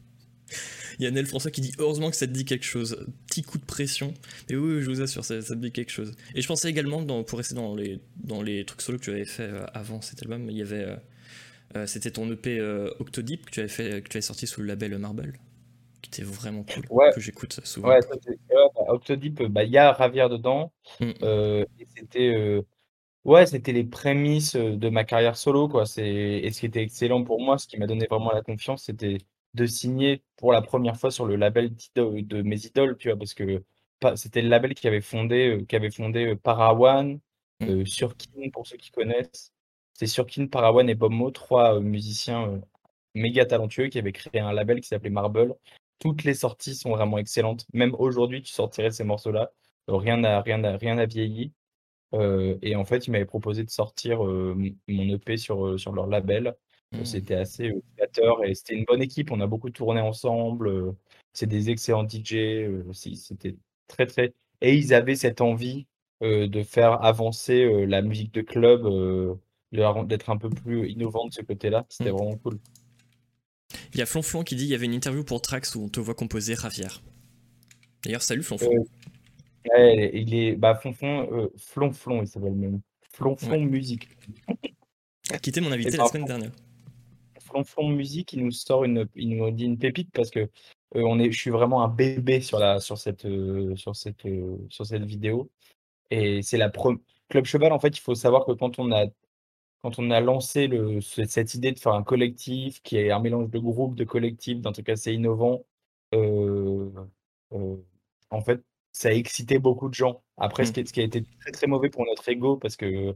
[0.99, 3.05] Il y a Nel François qui dit heureusement que ça te dit quelque chose.
[3.27, 4.13] Petit coup de pression.
[4.49, 6.15] Mais oui, oui, je vous assure, ça, ça te dit quelque chose.
[6.35, 9.11] Et je pensais également, dans, pour rester dans les, dans les trucs solo que tu
[9.11, 10.97] avais fait euh, avant cet album, il y avait.
[11.75, 14.61] euh, C'était ton EP euh, Octodeep que tu, avais fait, que tu avais sorti sous
[14.61, 15.33] le label Marble.
[16.11, 16.83] Qui était vraiment cool.
[16.89, 17.11] Ouais.
[17.13, 17.89] Que j'écoute souvent.
[17.89, 20.71] Ouais, bah, Octodip, euh, bah, il y a Ravière dedans.
[20.99, 21.11] Mm.
[21.23, 22.61] euh, et c'était euh,
[23.25, 25.83] ouais, c'était les prémices euh, de ma carrière solo, quoi.
[25.97, 29.17] Et ce qui était excellent pour moi, ce qui m'a donné vraiment la confiance, c'était
[29.53, 33.33] de signer pour la première fois sur le label de mes idoles, tu vois, parce
[33.33, 33.63] que
[34.15, 37.19] c'était le label qui avait fondé, euh, qui avait fondé euh, Parawan,
[37.59, 37.69] Mm.
[37.69, 39.51] euh, Surkin, pour ceux qui connaissent.
[39.93, 42.59] C'est Surkin, Parawan et Bob Mo, trois euh, musiciens euh,
[43.15, 45.55] méga talentueux qui avaient créé un label qui s'appelait Marble.
[45.99, 47.65] Toutes les sorties sont vraiment excellentes.
[47.73, 49.51] Même aujourd'hui, tu sortirais ces morceaux-là.
[49.89, 51.53] euh, Rien n'a rien rien vieilli.
[52.13, 54.55] Euh, et en fait, ils m'avaient proposé de sortir euh,
[54.87, 56.47] mon EP sur, sur leur label.
[56.47, 56.53] Euh,
[57.01, 57.05] Mm.
[57.05, 59.31] C'était assez flatteur et c'était une bonne équipe.
[59.31, 60.95] On a beaucoup tourné ensemble.
[61.33, 62.69] C'est des excellents DJ.
[62.93, 63.57] C'était
[63.87, 64.33] très, très.
[64.61, 65.85] Et ils avaient cette envie
[66.23, 68.87] euh, de faire avancer la musique de club,
[69.71, 71.85] d'être un peu plus innovant de ce côté-là.
[71.89, 72.15] C'était Mm.
[72.15, 72.59] vraiment cool.
[73.93, 75.89] Il y a Flonflon qui dit il y avait une interview pour Trax où on
[75.89, 77.01] te voit composer Ravière.
[78.03, 78.71] D'ailleurs, salut Flonflon.
[78.73, 78.83] Euh,
[79.69, 80.55] Ouais, il est.
[80.55, 82.81] Bah, Fonfon, euh, Flonflon, il s'appelle même.
[83.13, 84.09] Flonflon Musique.
[85.41, 86.51] Qui était mon invité Et la semaine dernière.
[87.41, 90.49] Flonflon Musique, il nous sort une, il nous dit une pépite parce que euh,
[90.95, 94.23] on est, je suis vraiment un bébé sur la, sur cette, euh, sur cette,
[94.69, 95.49] sur cette vidéo.
[96.11, 96.99] Et c'est la première.
[97.29, 99.05] Club Cheval, en fait, il faut savoir que quand on a,
[99.81, 103.49] quand on a lancé le, cette idée de faire un collectif qui est un mélange
[103.49, 105.65] de groupe, de collectif, d'un truc assez innovant,
[106.13, 106.89] euh,
[107.53, 107.75] euh,
[108.29, 108.61] en fait,
[108.91, 110.23] ça a excité beaucoup de gens.
[110.37, 110.73] Après, ce Mm.
[110.73, 113.15] qui, est- ce qui a été très très mauvais pour notre ego, parce que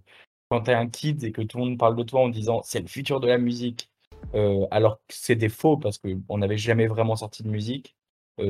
[0.49, 2.61] quand tu es un kid et que tout le monde parle de toi en disant
[2.63, 3.89] c'est le futur de la musique,
[4.35, 7.95] euh, alors que c'est des faux parce qu'on n'avait jamais vraiment sorti de musique,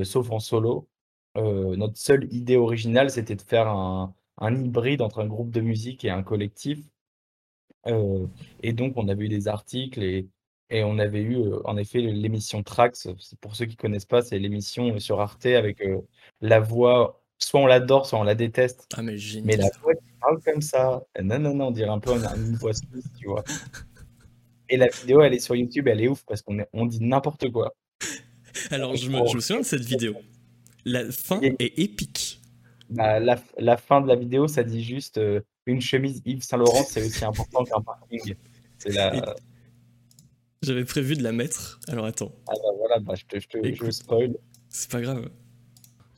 [0.03, 0.87] sauf en solo.
[1.35, 6.03] Notre seule idée originale, c'était de faire un, un hybride entre un groupe de musique
[6.05, 6.79] et un collectif.
[7.87, 8.25] Euh,
[8.63, 10.27] et donc, on avait eu des articles et,
[10.69, 13.07] et on avait eu, euh, en effet, l'émission Trax.
[13.19, 15.83] C'est- Pour ceux qui connaissent pas, c'est l'émission euh, sur Arte avec
[16.41, 18.87] la voix, soit on l'adore, soit on la déteste.
[18.95, 19.59] Ah, mais Mais génial.
[19.59, 22.55] la voix qui parle comme ça, non, non, non, on dirait un peu une, une
[22.57, 23.43] voix suisse, tu vois.
[24.69, 27.03] Et la vidéo, elle est sur YouTube, elle est ouf parce qu'on est- on dit
[27.03, 27.73] n'importe quoi.
[28.69, 30.15] Alors, je me, je me souviens de cette vidéo.
[30.85, 32.41] La fin est épique.
[32.89, 35.17] Bah, la, la fin de la vidéo, ça dit juste
[35.65, 38.35] une chemise Yves Saint Laurent, c'est aussi important qu'un parking.
[38.77, 39.15] C'est la.
[39.15, 39.21] Et-
[40.63, 41.79] J'avais prévu de la mettre.
[41.87, 44.35] Alors, attends, Ah bah voilà, bah, je, te, je, te- je spoil.
[44.69, 45.29] c'est pas grave.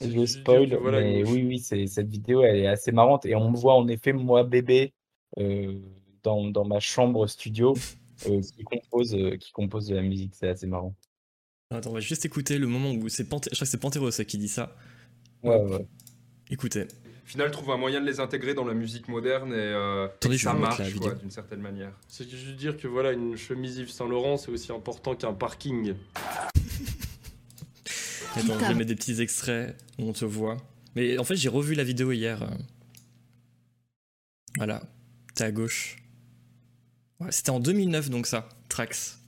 [0.02, 3.26] Je spoil, voilà, mais oui, oui, c'est, cette vidéo, elle est assez marrante.
[3.26, 4.92] Et on me voit en effet, moi, bébé,
[5.40, 5.80] euh,
[6.24, 7.74] dans, dans ma chambre studio,
[8.28, 10.34] euh, qui, compose, euh, qui compose de la musique.
[10.36, 10.94] C'est assez marrant.
[11.70, 13.50] Attends, on va juste écouter le moment où c'est Panté...
[13.52, 14.76] Je crois que c'est Panteros qui dit ça.
[15.42, 15.88] Ouais, ouais.
[16.52, 16.86] Écoutez.
[17.24, 20.36] Au final, trouve un moyen de les intégrer dans la musique moderne et, euh, Attendez,
[20.36, 21.94] et je ça marche quoi, d'une certaine manière.
[22.08, 25.96] C'est juste dire que voilà, une chemise Yves Saint Laurent, c'est aussi important qu'un parking.
[28.36, 30.58] Attends, je vais mettre des petits extraits où on te voit.
[30.96, 32.44] Mais en fait, j'ai revu la vidéo hier.
[32.44, 32.48] euh.
[34.58, 34.84] Voilà.
[35.36, 35.98] T'es à gauche.
[37.20, 39.20] Ouais, c'était en 2009 donc ça, Trax.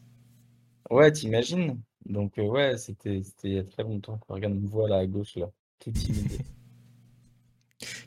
[0.90, 1.80] Ouais, t'imagines?
[2.06, 4.20] Donc, euh, ouais, c'était c'était il y a très longtemps.
[4.28, 6.32] Regarde, on me voit là à gauche, là, tout timide.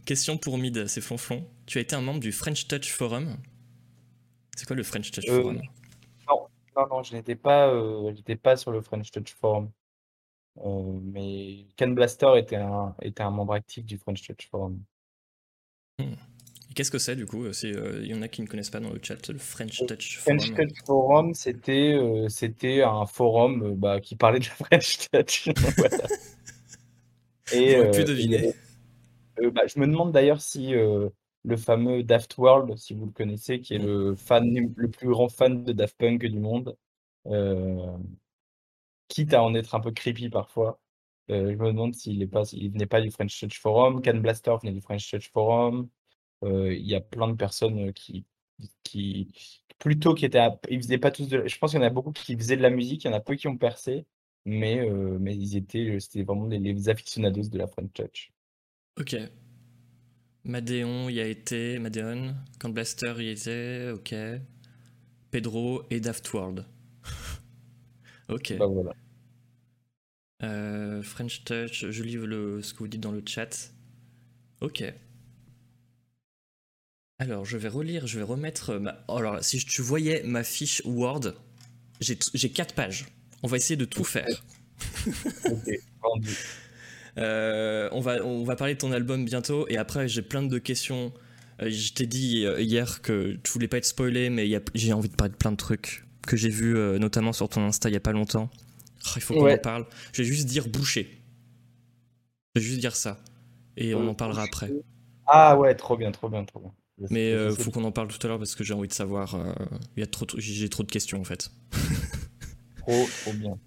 [0.08, 1.46] Question pour Mid, c'est Flonflon.
[1.66, 3.36] Tu as été un membre du French Touch Forum.
[4.56, 5.60] C'est quoi le French Touch Euh, Forum?
[6.26, 9.70] Non, non, je n'étais pas, euh, pas sur le French Touch Forum.
[10.64, 14.82] Euh, mais Ken Blaster était un, était un membre actif du French Touch Forum.
[15.98, 16.06] Et
[16.74, 19.00] Qu'est-ce que c'est du coup il y en a qui ne connaissent pas dans le
[19.02, 20.68] chat, le French Touch French Forum.
[20.68, 25.50] Touch Forum, c'était un forum bah, qui parlait de la French Touch.
[25.76, 25.98] Voilà.
[27.52, 28.48] Et, euh, deviner.
[28.48, 28.54] et,
[29.42, 31.08] euh, bah, je me demande d'ailleurs si euh,
[31.44, 35.28] le fameux Daft World, si vous le connaissez, qui est le fan le plus grand
[35.28, 36.76] fan de Daft Punk du monde,
[37.26, 37.96] euh,
[39.08, 40.80] quitte à en être un peu creepy parfois,
[41.28, 44.02] je me demande s'il s'il venait pas du French Touch Forum.
[44.02, 45.88] Can Blaster venait du French Touch Forum.
[46.44, 48.26] Il y a plein de personnes qui,
[48.84, 49.32] qui
[49.78, 51.90] plutôt qui étaient, à- ils faisaient pas tous de, je pense qu'il y en a
[51.90, 54.06] beaucoup qui faisaient de la musique, il y en a peu qui ont percé,
[54.46, 58.32] mais euh, mais ils étaient, c'était vraiment les, les aficionados de la French Touch.
[58.98, 59.16] Ok.
[60.44, 62.34] Madéon y a été, Madéon.
[62.58, 64.14] Count Blaster y était, ok.
[65.30, 66.64] Pedro et Daft World.
[68.28, 68.56] ok.
[68.58, 68.94] Bah voilà.
[70.42, 73.72] Euh, French Touch, je lis le, ce que vous dites dans le chat.
[74.60, 74.82] Ok.
[77.20, 79.04] Alors, je vais relire, je vais remettre ma...
[79.08, 81.34] oh, alors, si tu voyais ma fiche Word,
[82.00, 83.06] j'ai t- j'ai 4 pages.
[83.42, 84.44] On va essayer de tout faire.
[85.44, 85.68] Ok.
[87.18, 90.58] Euh, on, va, on va parler de ton album bientôt et après j'ai plein de
[90.58, 91.12] questions.
[91.60, 95.08] Euh, je t'ai dit euh, hier que tu voulais pas être spoilé, mais j'ai envie
[95.08, 97.96] de parler de plein de trucs que j'ai vu notamment sur ton Insta il y
[97.96, 98.50] a pas longtemps.
[99.06, 99.54] Oh, il faut qu'on Ouais.
[99.54, 99.86] en parle.
[100.12, 101.08] Je vais juste dire boucher.
[102.54, 103.22] Je vais juste dire ça.
[103.76, 104.70] Et on en parlera après.
[105.26, 106.72] Ah ouais, trop bien, trop bien, trop bien.
[107.10, 109.34] Mais euh, faut qu'on en parle tout à l'heure parce que j'ai envie de savoir.
[109.36, 109.52] euh,
[109.96, 111.50] il y a trop, j'ai trop de questions en fait.
[112.78, 113.58] trop, trop bien.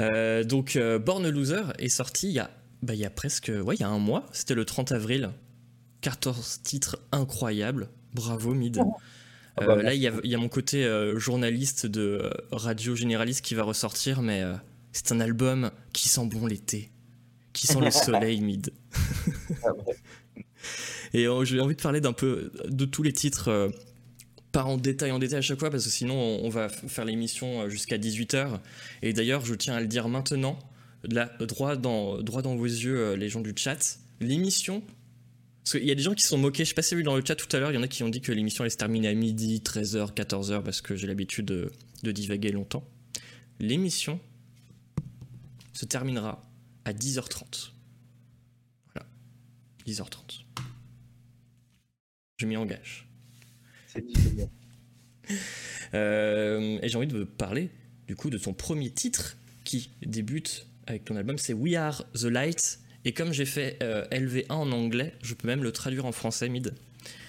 [0.00, 2.50] Euh, donc, euh, Born Loser est sorti il y a,
[2.82, 3.50] bah, il y a presque.
[3.64, 4.26] Ouais, il y a un mois.
[4.32, 5.30] C'était le 30 avril.
[6.00, 7.88] 14 titres incroyables.
[8.14, 8.78] Bravo, Mid.
[8.78, 12.30] Ah Euh, bah, là, il y, a, il y a mon côté euh, journaliste de
[12.50, 14.54] radio généraliste qui va ressortir, mais euh,
[14.92, 16.90] c'est un album qui sent bon l'été.
[17.52, 18.72] Qui sent le soleil, Mid.
[19.62, 19.96] Ah ouais.
[21.12, 23.68] Et euh, j'ai envie de parler d'un peu de tous les titres, euh,
[24.52, 27.62] pas en détail en détail à chaque fois, parce que sinon on, va faire l'émission
[27.62, 28.60] euh, jusqu'à 18h.
[29.00, 30.58] Et d'ailleurs, je tiens à le dire maintenant,
[31.04, 34.82] là, droit dans, droit dans vos yeux, euh, les gens du chat, l'émission.
[35.64, 37.04] Parce qu'il y a des gens qui sont moqués, je sais pas si vous vu
[37.04, 38.62] dans le chat tout à l'heure, il y en a qui ont dit que l'émission
[38.62, 42.84] allait se terminer à midi, 13h, 14h, parce que j'ai l'habitude de, de divaguer longtemps.
[43.58, 44.20] L'émission
[45.72, 46.42] se terminera
[46.84, 47.70] à 10h30.
[48.92, 49.08] Voilà.
[49.86, 50.44] 10h30.
[52.38, 53.06] Je m'y engage.
[55.94, 57.68] Euh, et j'ai envie de parler
[58.06, 62.24] du coup de ton premier titre qui débute avec ton album, c'est We Are the
[62.24, 62.80] Light.
[63.04, 66.48] Et comme j'ai fait euh, LV1 en anglais, je peux même le traduire en français,
[66.48, 66.74] mid.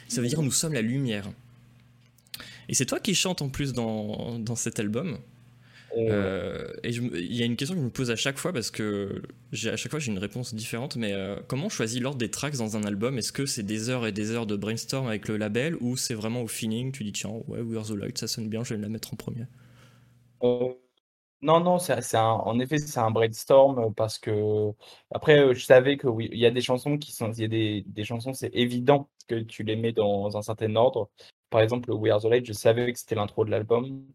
[0.08, 1.32] Ça veut dire Nous sommes la lumière.
[2.70, 5.20] Et c'est toi qui chantes en plus dans, dans cet album.
[5.96, 8.72] Euh, et il y a une question que je me pose à chaque fois parce
[8.72, 9.22] que
[9.66, 10.96] à chaque fois j'ai une réponse différente.
[10.96, 13.18] Mais euh, comment on choisit l'ordre des tracks dans un album?
[13.18, 16.16] Est-ce que c'est des heures et des heures de brainstorm avec le label ou c'est
[16.16, 18.74] vraiment au feeling Tu dis tiens, ouais, We Are the Light, ça sonne bien, je
[18.74, 19.46] vais la mettre en premier?
[20.44, 20.74] Euh,
[21.42, 21.78] non, non,
[22.14, 24.72] en effet, c'est un brainstorm parce que
[25.12, 27.48] après, je savais que oui, il y a des chansons qui sont, il y a
[27.50, 31.10] des, des chansons, c'est évident que tu les mets dans un certain ordre.
[31.50, 34.08] Par exemple, We Are the Light, je savais que c'était l'intro de l'album.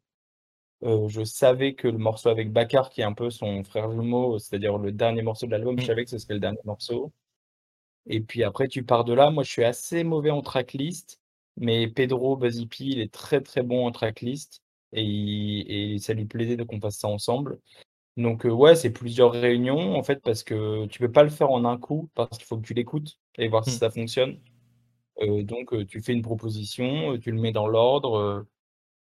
[0.84, 4.38] Euh, je savais que le morceau avec Bakar, qui est un peu son frère jumeau,
[4.38, 5.86] c'est-à-dire le dernier morceau de l'album, je Mm.
[5.86, 7.12] savais que ce serait le dernier morceau.
[8.06, 9.30] Et puis après, tu pars de là.
[9.30, 11.20] Moi, je suis assez mauvais en tracklist,
[11.56, 14.62] mais Pedro Buzzy P, il est très très bon en tracklist
[14.92, 17.58] et, il- et ça lui plaisait de qu'on fasse ça ensemble.
[18.16, 21.50] Donc euh, ouais, c'est plusieurs réunions en fait parce que tu peux pas le faire
[21.52, 23.78] en un coup parce qu'il faut que tu l'écoutes et voir si Mm.
[23.78, 24.40] ça fonctionne.
[25.22, 28.46] Euh, donc tu fais une proposition, tu le mets dans l'ordre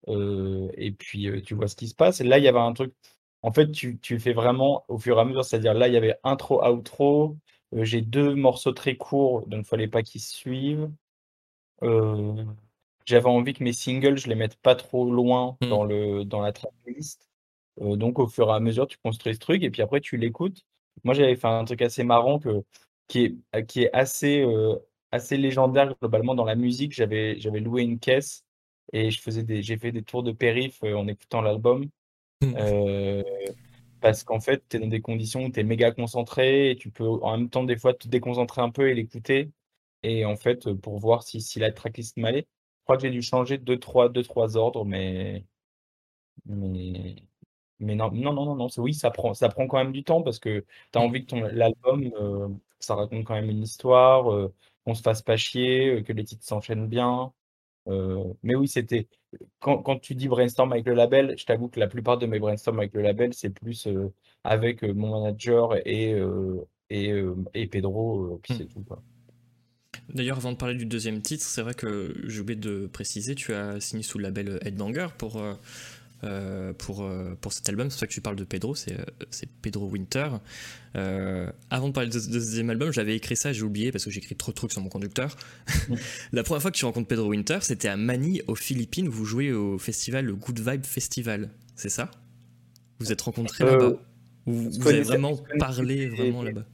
[0.08, 2.20] euh, et puis euh, tu vois ce qui se passe.
[2.20, 2.94] Et là, il y avait un truc.
[3.42, 5.96] En fait, tu, tu fais vraiment au fur et à mesure, c'est-à-dire là, il y
[5.96, 7.36] avait intro, outro.
[7.74, 10.90] Euh, j'ai deux morceaux très courts, donc il fallait pas qu'ils se suivent.
[13.06, 15.68] J'avais envie que mes singles, je les mette pas trop loin Mm.
[15.68, 17.28] dans le dans la tracklist.
[17.80, 20.64] Donc au fur et à mesure, tu construis ce truc et puis après tu l'écoutes.
[21.04, 22.64] Moi, j'avais fait un truc assez marrant que
[23.08, 24.44] qui est qui est assez
[25.12, 26.92] assez légendaire globalement dans la musique.
[26.94, 28.45] J'avais loué une caisse
[28.92, 31.88] et je faisais des j'ai fait des tours de périph euh, en écoutant l'album.
[32.42, 32.54] Mm.
[32.58, 33.22] Euh,
[34.00, 36.90] parce qu'en fait, tu es dans des conditions où tu es méga concentré et tu
[36.90, 39.50] peux en même temps des fois te déconcentrer un peu et l'écouter.
[40.02, 42.46] Et en fait, euh, pour voir si, si la tracklist m'allait.
[42.84, 45.44] crois que j'ai dû changer 2-3 2-3 ordres, mais
[46.46, 47.16] mais
[47.80, 50.22] mais non, non, non, non, non, oui, ça prend ça prend quand même du temps
[50.22, 51.04] parce que tu as Mmh.
[51.04, 54.50] envie que ton l'album, ça raconte quand même une histoire,
[54.84, 57.32] qu'on se fasse pas chier, que les titres s'enchaînent bien,
[58.42, 59.08] mais oui, c'était
[59.60, 62.38] quand quand tu dis brainstorm avec le label, je t'avoue que la plupart de mes
[62.38, 64.12] brainstorms avec le label, c'est plus, heu,
[64.44, 66.14] avec, heu, mon manager et
[66.90, 67.12] et
[67.54, 68.56] et Pedro, puis Mmh.
[68.58, 69.02] c'est tout, quoi.
[70.12, 73.52] D'ailleurs, avant de parler du deuxième titre, c'est vrai que j'ai oublié de préciser, tu
[73.54, 75.42] as signé sous le label Headbanger pour,
[76.24, 77.90] euh, pour, euh, pour cet album.
[77.90, 79.04] C'est pour ça que tu parles de Pedro, c'est euh,
[79.62, 80.28] Pedro Winter.
[80.96, 84.04] Euh, avant de parler de, de ce deuxième album, j'avais écrit ça, j'ai oublié parce
[84.04, 85.36] que j'écris trop de trucs sur mon conducteur.
[86.32, 89.08] La première fois que tu rencontres Pedro Winter, c'était à Manille, aux Philippines.
[89.08, 92.10] Vous jouez au festival, le Good Vibe Festival, c'est ça?
[92.98, 93.96] Vous êtes rencontrés Euh, là-bas?
[94.46, 96.64] Ou se vous avez vraiment parlé vraiment là-bas?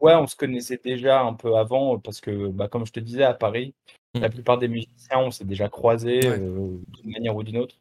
[0.00, 3.22] Ouais, on se connaissait déjà un peu avant parce que, bah, comme je te disais,
[3.24, 3.74] à Paris,
[4.14, 4.20] Mm.
[4.20, 6.38] la plupart des musiciens, on s'est déjà croisés Ouais.
[6.38, 7.76] d'une manière ou d'une autre.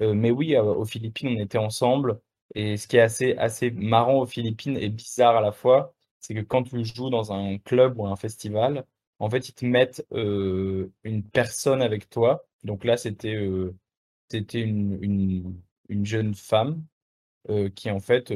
[0.00, 2.20] Euh, mais oui, euh, aux Philippines, on était ensemble.
[2.54, 6.34] Et ce qui est assez, assez marrant aux Philippines et bizarre à la fois, c'est
[6.34, 8.86] que quand tu joues dans un club ou un festival,
[9.18, 12.46] en fait, ils te mettent euh, une personne avec toi.
[12.64, 16.84] Donc là, c'était une, une, une jeune femme
[17.74, 18.32] qui en fait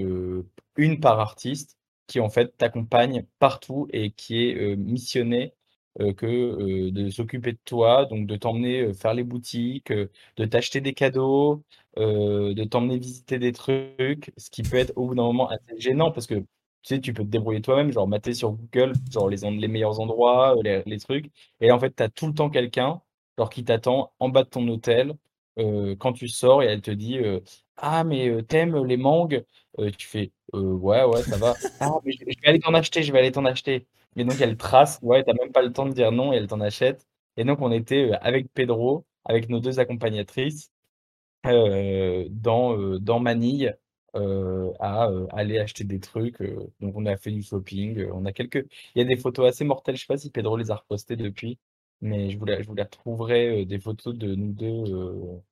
[0.76, 5.54] une par artiste, qui en fait t'accompagne partout et qui est missionnée
[6.00, 10.44] euh, que euh, de s'occuper de toi, donc de t'emmener euh, faire les boutiques, de
[10.46, 11.62] t'acheter des cadeaux,
[11.96, 16.10] de t'emmener visiter des trucs, ce qui peut être au bout d'un moment assez gênant
[16.10, 16.46] parce que tu
[16.94, 20.98] sais, tu peux te débrouiller toi-même, genre mater sur Google, genre les, meilleurs endroits, les,
[20.98, 21.30] trucs.
[21.60, 23.00] Et en fait, tu as tout le temps quelqu'un,
[23.50, 25.14] qui t'attend en bas de ton hôtel
[25.56, 27.18] quand tu sors et elle te dit
[27.76, 29.44] ah, mais tu les mangues?
[29.98, 31.54] Tu fais: «Heu, ouais, ouais, ça va».
[31.80, 34.56] «Ah, mais je vais aller t'en acheter, je vais aller t'en acheter» et donc elle
[34.56, 37.44] trace, ouais, tu même pas le temps de dire non et elle t'en achète et
[37.44, 40.70] donc on était, heu, avec Pedro, avec nos 2 accompagnatrices,
[41.46, 43.76] heu, dans, heu, dans Manille,
[44.14, 46.42] à, aller acheter des trucs,
[46.80, 49.64] donc on a fait du shopping, on a quelques il y a des photos assez
[49.64, 51.58] mortelles, je sais pas si Pedro les a repostées depuis,
[52.02, 55.42] mais je vous la je vous la retrouverai, des photos de nous 2, heu,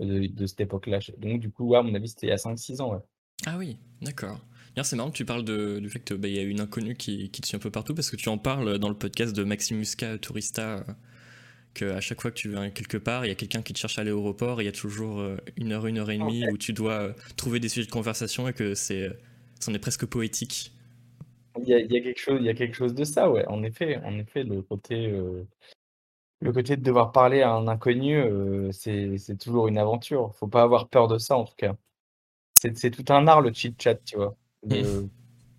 [0.00, 0.98] de cette époque-là.
[1.18, 3.00] Donc du coup, à mon avis, c'était a 5-6 ans, ouais.
[3.46, 4.40] Ah oui, d'accord.
[4.84, 7.30] C'est marrant que tu parles de, du fait qu'il bah, y a une inconnue qui,
[7.30, 9.44] qui te suit un peu partout parce que tu en parles dans le podcast de
[9.44, 10.82] Maxime Muscat, Tourista, euh,
[11.74, 13.98] qu'à chaque fois que tu vas quelque part, il y a quelqu'un qui te cherche
[13.98, 16.72] à l'aéroport, il y a toujours euh, une heure, une heure et demie où tu
[16.72, 19.12] dois euh, trouver des sujets de conversation et que c'est, euh,
[19.60, 20.72] c'en est presque poétique.
[21.60, 23.30] Il y a il y a quelque chose il y a quelque chose de ça,
[23.30, 25.12] ouais, en effet en effet, le côté,
[26.40, 28.22] le côté de devoir parler à un inconnu,
[28.70, 30.32] c'est c'est toujours une aventure.
[30.36, 31.74] Faut pas avoir peur de ça, en tout cas.
[32.54, 34.36] C'est c'est tout un art, le chit-chat, tu vois?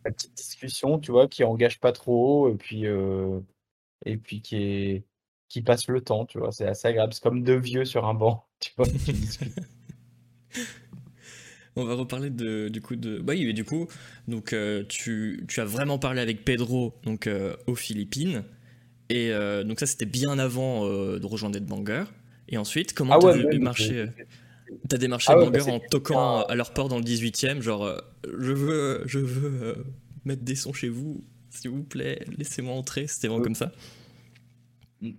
[0.05, 3.43] La petite discussion, tu vois, qui engage pas trop et puis, heu
[4.05, 5.03] et puis qui est
[5.49, 6.51] qui passe le temps, tu vois?
[6.51, 7.13] C'est assez agréable.
[7.13, 8.85] C'est comme 2 vieux sur un banc, tu vois?
[8.85, 9.59] Qui discutent.
[11.75, 13.19] On va reparler de, du coup de.
[13.19, 13.87] Bah oui, mais du coup,
[14.27, 18.43] donc euh, tu, tu as vraiment parlé avec Pedro donc euh, aux Philippines
[19.09, 22.05] et euh, donc ça c'était bien avant euh, de rejoindre Headbanger.
[22.47, 23.33] Et ensuite, comment Ah ouais,
[23.77, 24.27] c'est euh, c'est
[24.87, 27.83] T'as démarché Ah ouais, Headbanger bah, en toquant à leur port dans le 18ème, genre
[27.83, 27.97] euh,
[28.37, 29.83] je veux, je veux euh,
[30.25, 33.07] mettre des sons chez vous, s'il vous plaît, laissez-moi entrer.
[33.07, 33.71] C'était vraiment Euh, comme ça.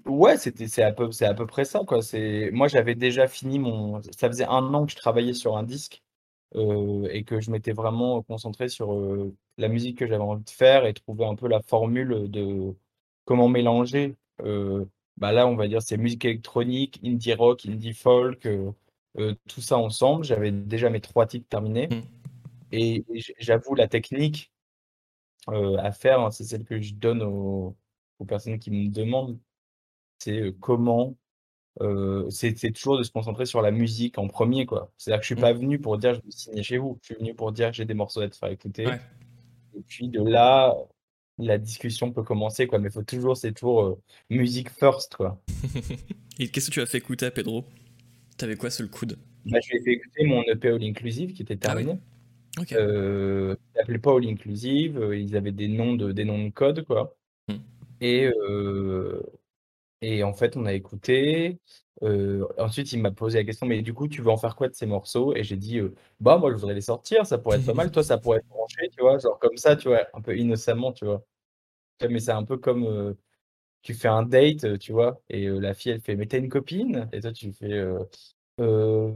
[0.05, 2.03] Ouais, c'était c'est à peu c'est à peu près ça, quoi.
[2.03, 5.63] C'est moi, j'avais déjà fini mon ça faisait un an que je travaillais sur un
[5.63, 6.03] disque,
[6.55, 8.95] et que je m'étais vraiment concentré sur,
[9.57, 12.75] la musique que j'avais envie de faire et trouver un peu la formule, de
[13.25, 18.47] comment mélanger, bah, là, on va dire, c'est musique électronique, indie rock, indie folk,
[19.18, 20.25] heu, tout ça ensemble.
[20.25, 22.01] J'avais déjà mes 3 titres terminés Mm.
[22.73, 23.05] et
[23.38, 24.53] j'avoue la technique,
[25.51, 27.77] heu, à faire, hein, c'est celle que je donne aux
[28.20, 29.38] aux personnes qui me demandent.
[30.18, 31.16] C'est, heu, comment,
[32.31, 34.92] c'est toujours de se concentrer sur la musique en premier quoi.
[34.99, 35.40] C'est-à-dire que je suis Mm.
[35.40, 36.99] pas venu pour dire: «Je veux signer chez vous».
[37.03, 39.01] Je suis venu pour dire: «J'ai des morceaux à te faire écouter» Ouais.
[39.77, 40.77] et puis de là,
[41.38, 43.99] la discussion peut commencer quoi, mais faut toujours c'est toujours,
[44.31, 45.40] musique first quoi.
[46.38, 47.64] Et qu'est-ce que tu as fait écouter à Pedro?
[48.40, 49.19] T'avais quoi sous le coude?
[49.44, 51.85] Bah, je lui ai fait écouter mon EP All Inclusive qui était Ah oui.
[51.85, 52.00] terminé,
[52.58, 52.73] Ok.
[52.73, 56.48] heu, il s'appelait pas All Inclusive, heu, ils avaient des noms de des noms de
[56.50, 57.54] code quoi Mm.
[58.00, 59.23] et heu
[60.02, 61.58] Et en fait, on a écouté,
[62.58, 64.75] ensuite il m'a posé la question: «Mais du coup, tu veux en faire quoi de
[64.75, 65.81] ces morceaux?» et j'ai dit,
[66.21, 67.90] «Bah, moi, je voudrais les sortir, ça pourrait être pas mal.
[67.92, 69.19] Toi, ça pourrait te brancher», tu vois?
[69.19, 70.06] Genre comme ça, tu vois?
[70.15, 71.25] Un peu innocemment, tu vois?
[72.10, 73.17] Mais c'est un peu comme,
[73.83, 75.20] tu fais un date, heu, tu vois?
[75.31, 77.72] Et la fille, elle fait: «Mais tu as une copine?» et toi, tu fais,
[78.60, 79.14] «Heu,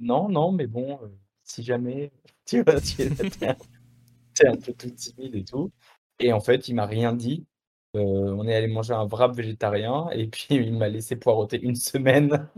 [0.00, 0.98] non, non, mais bon,
[1.44, 2.12] si jamais»,
[2.46, 2.80] tu vois?
[2.80, 3.14] Tu es un
[4.52, 5.70] un peu tout timide et tout
[6.20, 7.46] et en fait, il m'a rien dit
[7.94, 12.48] on est allé manger un wrap végétarien et puis il m'a laissé poireauter une semaine,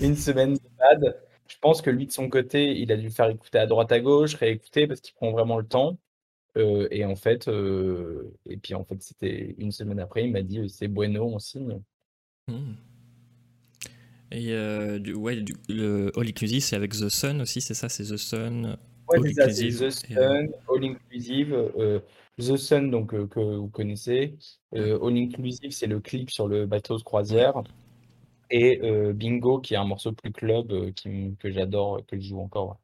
[0.00, 1.16] une semaine de bad.
[1.48, 4.00] Je pense que lui, de son côté, il a dû faire écouter à droite à
[4.00, 5.98] gauche, réécouter parce qu'il prend vraiment le temps.
[6.56, 10.88] Et en fait, et puis en fait, c'était une semaine après, il m'a dit c'est
[10.88, 11.80] bueno, on signe.
[12.48, 12.72] Mmh.
[14.32, 18.16] Et du, ouais, le All Inclusive, c'est avec The Sun aussi, c'est ça C'est The
[18.16, 18.76] Sun
[19.08, 19.78] Ouais, All c'est Inclusive.
[19.78, 21.70] The Sun, All Inclusive.
[22.38, 24.36] The Sun, donc, que vous connaissez.
[24.72, 27.62] All Inclusive, c'est le clip sur le bateau de croisière.
[28.50, 28.80] Et
[29.12, 32.80] Bingo, qui est un morceau plus club qui, que j'adore, que je joue encore.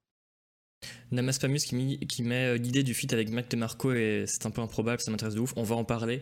[1.11, 4.61] Namas Pamus qui, qui met l'idée du feat avec Mac DeMarco et c'est un peu
[4.61, 5.53] improbable, ça m'intéresse de ouf.
[5.57, 6.21] On va en parler.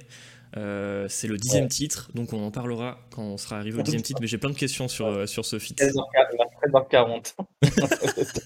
[0.55, 4.20] c'est le dixième titre, donc on en parlera quand on sera arrivé au dixième titre.
[4.20, 5.80] Mais j'ai plein de questions sur, sur ce feat.
[5.80, 7.34] 13h40.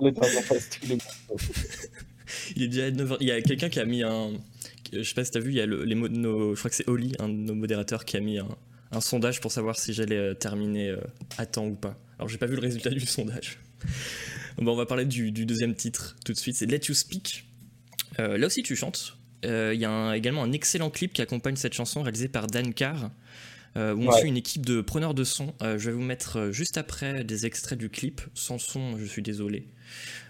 [2.56, 3.16] il est déjà 9h.
[3.20, 4.32] Il y a quelqu'un qui a mis un.
[4.92, 6.88] Je sais pas si t'as vu, il y a le, les je crois que c'est
[6.88, 8.48] Oli, un de nos modérateurs, qui a mis un,
[8.90, 11.00] un sondage pour savoir si j'allais euh, terminer euh,
[11.38, 11.96] à temps ou pas.
[12.18, 13.60] Alors j'ai pas vu le résultat du sondage.
[14.58, 17.46] Bon, on va parler du, deuxième titre tout de suite, c'est Let You Speak.
[18.18, 19.16] Euh, là aussi tu chantes.
[19.42, 23.10] Il y a également un excellent clip qui accompagne cette chanson réalisé par Dan Carr.
[23.76, 25.54] où on suit une équipe de preneurs de son.
[25.62, 28.20] je vais vous mettre juste après des extraits du clip.
[28.34, 29.66] Sans son, je suis désolé.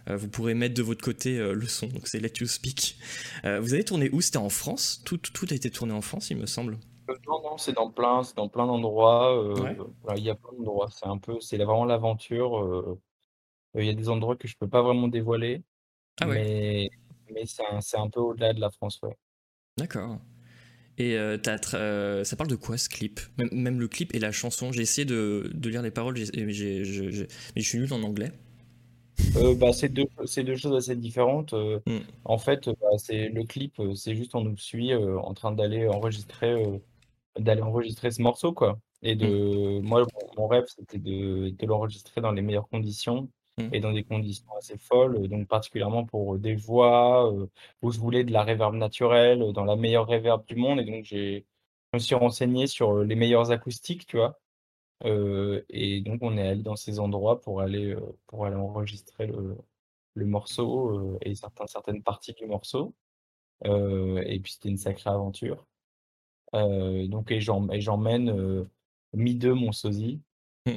[0.09, 2.99] vous pourrez mettre de votre côté le son, donc c'est Let You Speak.
[3.43, 4.21] vous avez tourné où?
[4.21, 5.03] C'était en France?
[5.05, 6.79] Tout, tout, a été tourné en France, il me semble.
[7.27, 9.75] Non, non, c'est dans plein c'est dans plein d'endroits, euh,
[10.17, 10.89] il y a plein d'endroits.
[10.91, 12.99] C'est un peu c'est vraiment l'aventure, euh,
[13.75, 15.63] il y a des endroits que je peux pas vraiment dévoiler,
[16.21, 16.91] Ah mais
[17.33, 19.17] mais c'est un c'est un peu au-delà de la France, ouais.
[19.77, 20.19] D'accord
[20.99, 23.21] et euh, ça parle de quoi ce clip?
[23.39, 24.71] Même le clip et la chanson?
[24.71, 28.33] J'ai essayé de de lire les paroles, mais je je suis nul en anglais.
[29.59, 31.99] bah, c'est deux c'est deux choses assez différentes, mmh.
[32.25, 36.81] en fait, bah, c'est le clip, c'est juste on nous suit, en train d'aller enregistrer,
[37.39, 38.79] d'aller enregistrer ce morceau, quoi.
[39.03, 40.07] Et de moi,
[40.37, 43.31] mon rêve, c'était de, de l'enregistrer dans les meilleures conditions
[43.63, 43.75] mmh.
[43.75, 47.33] et dans des conditions assez folles, donc particulièrement pour des voix
[47.83, 50.81] où je voulais de la réverb naturelle, dans la meilleure réverb du monde.
[50.81, 51.47] Et donc, j'ai,
[51.93, 54.39] je me suis renseigné sur les meilleures acoustiques, tu vois.
[55.05, 57.97] et donc, on est allé dans ces endroits pour aller,
[58.27, 59.57] pour aller enregistrer le,
[60.15, 62.95] le morceau et certains, certaines parties du morceau.
[63.65, 65.67] et puis, c'était une sacrée aventure.
[66.55, 68.65] Euh, donc et j'emmène euh,
[69.13, 70.21] Mideux, mon sosie,
[70.67, 70.73] mmh.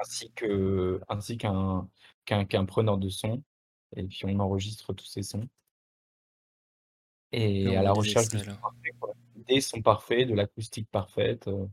[0.00, 1.88] ainsi que ainsi qu'un
[2.24, 3.42] qu'un preneur de son
[3.96, 5.48] et puis on enregistre tous ces sons.
[7.32, 8.92] Et à la recherche du son parfait,
[9.46, 11.66] Des sons parfaits, de l'acoustique parfaite, euh,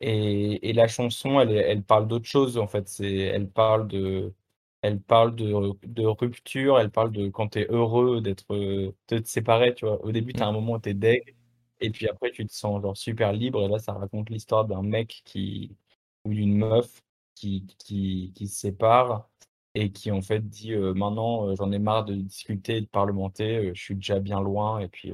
[0.00, 2.88] et et la chanson, elle elle parle d'autre chose, en fait.
[2.88, 4.34] C'est elle parle de
[4.82, 5.52] elle parle de
[5.86, 10.04] de rupture, elle parle de quand tu es heureux d'être, de te séparer, tu vois?
[10.04, 10.48] Au début, tu as mmh.
[10.48, 11.36] un moment où tu es deg
[11.82, 13.62] et puis après, tu te sens genre super libre.
[13.64, 15.76] Et là, ça raconte l'histoire d'un mec qui,
[16.24, 17.02] ou d'une meuf
[17.34, 19.28] qui, qui, qui, se sépare
[19.74, 23.80] et qui en fait dit maintenant j'en ai marre de discuter et de parlementer, je
[23.82, 25.12] suis déjà bien loin et puis,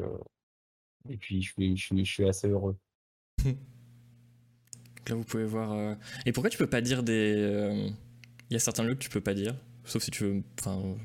[1.08, 2.76] et puis je, suis, je, suis, assez heureux.
[3.44, 5.96] là, vous pouvez voir.
[6.26, 7.92] Et pourquoi tu peux pas dire des.
[8.50, 9.54] Il y a certains lieux que tu peux pas dire,
[9.84, 10.42] sauf si tu veux.
[10.58, 10.96] Enfin,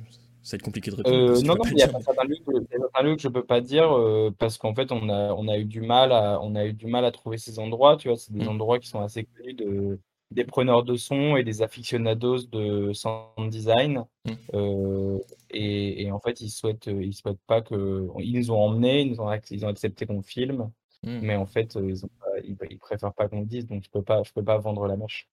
[0.43, 1.15] ça va être compliqué de répondre.
[1.15, 4.57] Euh, non, non, il y a certains lieux, que je peux pas dire euh, parce
[4.57, 7.05] qu'en fait, on a, on a eu du mal à, on a eu du mal
[7.05, 7.95] à trouver ces endroits.
[7.95, 8.49] Tu vois, c'est des mmh.
[8.49, 9.99] endroits qui sont assez connus de,
[10.33, 14.03] des preneurs de son et des aficionados de sound design.
[14.25, 14.31] Mmh.
[14.53, 15.19] Euh,
[15.51, 19.11] et, et, en fait, ils souhaitent, ils souhaitent pas que, ils nous ont emmenés, ils,
[19.11, 20.71] nous ont, ils ont accepté qu'on filme,
[21.03, 21.19] mmh.
[21.21, 22.09] mais en fait, ils, ont
[22.43, 24.97] ils, préfèrent pas qu'on le dise, donc je peux pas, je peux pas vendre la
[24.97, 25.29] mèche.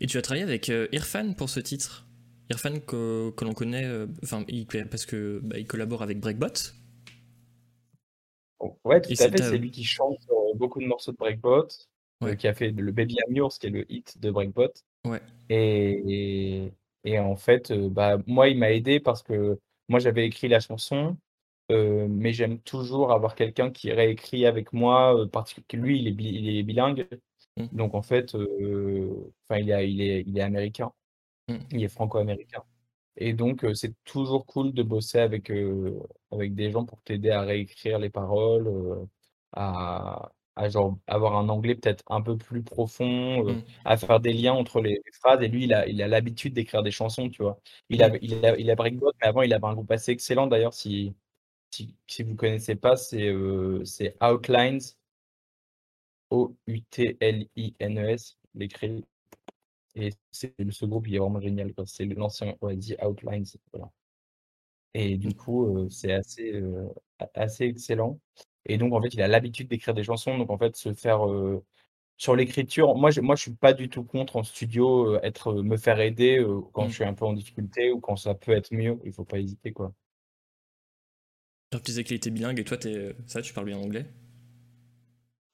[0.00, 2.06] Et tu as travaillé avec Irfan pour ce titre?
[2.50, 4.44] Irfan que, que l'on connaît, euh, enfin,
[4.90, 6.46] parce que bah, il collabore avec Breakbot.
[8.84, 9.42] Ouais, tout à fait.
[9.42, 11.68] C'est lui qui chante sur beaucoup de morceaux de Breakbot,
[12.22, 14.72] euh, qui a fait le Baby Amur, qui est le hit de Breakbot.
[15.06, 15.20] Ouais.
[15.48, 16.72] Et,
[17.04, 19.58] et, en fait, euh, bah, moi, il m'a aidé parce que
[19.88, 21.16] moi, j'avais écrit la chanson,
[21.70, 26.58] mais j'aime toujours avoir quelqu'un qui réécrit avec moi, parce que lui, il est, il
[26.58, 27.08] est bilingue.
[27.56, 27.66] Mmh.
[27.72, 30.92] Donc, en fait, enfin, il, il, est, il est américain.
[31.48, 31.56] Mmh.
[31.72, 32.62] Il est franco-américain.
[33.16, 35.52] Et donc, c'est toujours cool de bosser avec,
[36.30, 39.06] avec des gens pour t'aider à réécrire les paroles,
[39.52, 43.62] à, à genre avoir un anglais peut-être un peu plus profond, mmh.
[43.84, 45.42] à faire des liens entre les, phrases.
[45.42, 47.60] Et lui, il a, il a l'habitude d'écrire des chansons, tu vois.
[47.88, 50.46] Il a, il a, il a Breakbot, mais avant, il avait un groupe assez excellent.
[50.46, 51.14] D'ailleurs, si,
[51.70, 53.32] si, si vous ne connaissez pas, c'est
[53.84, 54.80] c'est Outlines,
[56.30, 59.04] O-U-T-L-I-N-E-S, l'écrit
[59.96, 63.90] et c'est ce groupe, il est vraiment génial, C'est l'ancien, on dit Outlines, voilà.
[64.94, 65.34] Et du mmh.
[65.34, 66.62] coup, c'est assez,
[67.34, 68.18] assez excellent.
[68.66, 70.38] Et donc, en fait, il a l'habitude d'écrire des chansons.
[70.38, 71.20] Donc, en fait, se faire
[72.16, 75.76] sur l'écriture, moi, je, moi, je suis pas du tout contre en studio être me
[75.76, 76.88] faire aider quand Mm.
[76.88, 78.98] je suis un peu en difficulté ou quand ça peut être mieux.
[79.04, 79.92] Il faut pas hésiter, quoi.
[81.72, 83.14] Tu disais qu'il était bilingue et toi, t'es...
[83.26, 84.06] ça, tu parles bien anglais?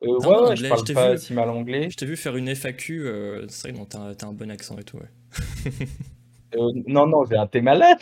[0.03, 1.19] Non, ouais, anglais, je je parle pas vu.
[1.19, 1.91] si mal anglais.
[1.91, 4.99] Je t'ai vu faire une FAQ, c'est vrai, non, t'as, un bon accent et tout,
[4.99, 5.09] ouais.
[6.87, 7.99] Non, non, j'ai un thé malade.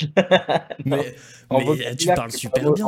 [0.84, 1.14] Mais,
[1.50, 2.86] En mais tu parles super bien.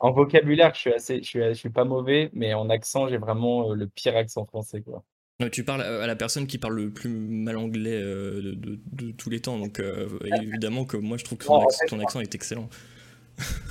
[0.00, 3.18] En, vocabulaire, je suis assez, je suis, je suis pas mauvais, mais en accent, j'ai
[3.18, 5.04] vraiment euh, le pire accent français, quoi.
[5.40, 8.80] Non, tu parles à la personne qui parle le plus mal anglais euh, de, de-
[8.92, 11.64] de tous les temps, donc euh, évidemment que moi je trouve que Non, ton en
[11.66, 12.68] accent, fait, ton accent est excellent.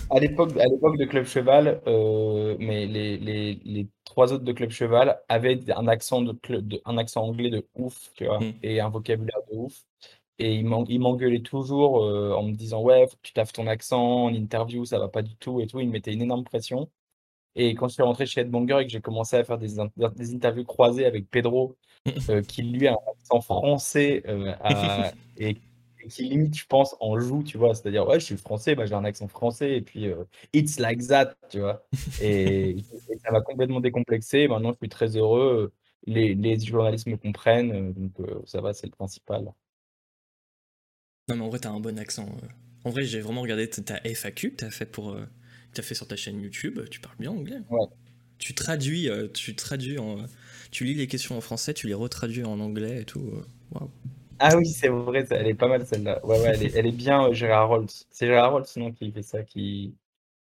[0.10, 4.54] À l'époque, à l'époque de Club Cheval, euh, mais les, les, les trois autres de
[4.54, 8.40] Club Cheval avaient un accent de, club- de- un accent anglais de ouf, tu vois,
[8.40, 8.54] Mm.
[8.64, 9.74] et un vocabulaire de ouf.
[10.40, 13.54] Et ils m'en- ils m'engueulaient toujours euh, en me disant, ouais, faut que tu taffes
[13.54, 15.80] ton accent en interview, ça va pas du tout et tout.
[15.80, 16.90] Ils me mettaient une énorme pression.
[17.56, 19.92] Et quand je suis rentré chez Headbanger et que j'ai commencé à faire des, in-
[20.16, 21.78] des interviews croisées avec Pedro,
[22.30, 25.58] euh, qui lui a un accent français euh, à- et,
[26.04, 27.74] et qui limite, je pense, en joue, tu vois.
[27.76, 30.08] C'est-à-dire, ouais, je suis français, bah, j'ai un accent français et puis
[30.54, 31.86] it's like that, tu vois.
[32.18, 32.72] Et,
[33.10, 34.48] et ça m'a complètement décomplexé.
[34.48, 35.74] Maintenant, je suis très heureux.
[36.06, 38.14] Les, les journalistes me comprennent, donc
[38.46, 39.52] ça va, c'est le principal.
[41.30, 42.28] Non, mais en vrai, t'as un bon accent.
[42.44, 42.48] euh.
[42.86, 45.26] En vrai, j'ai vraiment regardé ta FAQ que t'as fait pour, euh,
[45.82, 46.80] fait sur ta chaîne YouTube.
[46.90, 47.58] Tu parles bien anglais.
[47.70, 47.86] Ouais.
[48.38, 50.18] Tu traduis, euh, tu traduis en,
[50.72, 53.44] tu lis les questions en français, tu les retraduis en anglais et tout.
[53.72, 53.92] Waouh.
[54.40, 56.24] Ah oui, c'est vrai, elle est pas mal celle-là.
[56.26, 57.88] Ouais, ouais, elle est, elle est bien, euh, Gérard Rolls.
[58.12, 59.96] C'est Gérard Rolls, sinon, qui fait ça, qui,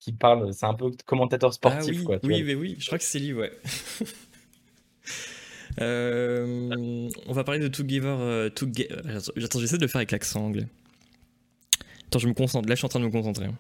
[0.01, 0.53] qui parle.
[0.55, 2.19] C'est un peu commentateur Ah sportif, oui, quoi.
[2.23, 3.53] oui, mais oui, je crois que c'est lui, ouais.
[5.81, 8.19] Euh, on va parler de Together.
[8.21, 10.67] euh, euh, Attends, j'essaie de le faire avec l'accent anglais.
[12.07, 12.69] Attends, je me concentre.
[12.69, 13.47] Là, je suis en train de me concentrer.
[13.47, 13.59] hein.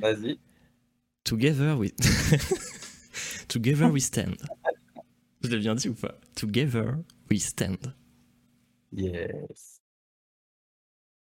[0.00, 0.38] Vas-y.
[1.24, 1.92] Together we.
[3.48, 4.36] Together we stand.
[5.42, 6.18] Je l'ai bien dit ou pas?
[6.34, 6.96] Together
[7.30, 7.78] we stand.
[8.92, 9.80] Yes.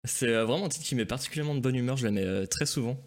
[0.04, 1.96] C'est vraiment un titre qui met particulièrement de bonne humeur.
[1.96, 2.98] Je la mets très souvent.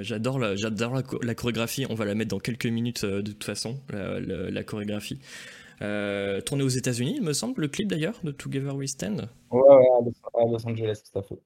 [0.00, 1.86] J'adore la, j'adore la, cho- la chorégraphie.
[1.88, 5.18] On va la mettre dans quelques minutes de toute façon, la chorégraphie.
[5.82, 9.28] Euh, tourné aux États-Unis, il me semble, le clip d'ailleurs de Together We Stand.
[9.50, 9.86] Ouais, ouais,
[10.34, 11.38] à Los, Angeles, tout à fait.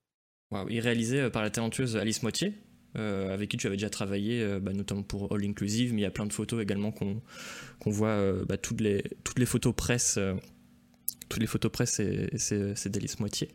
[0.51, 2.53] Waouh, il est réalisé euh, par la talentueuse Alice Moitié,
[2.97, 6.05] euh, avec qui tu avais déjà travaillé, euh, bah, notamment pour All Inclusive, mais il
[6.05, 7.21] y a plein de photos également qu'on
[7.87, 10.19] voit, bah, toutes, les, toutes les photos presse,
[11.29, 12.01] toutes les photos presse,
[12.37, 13.51] c'est- d'Alice Moitié.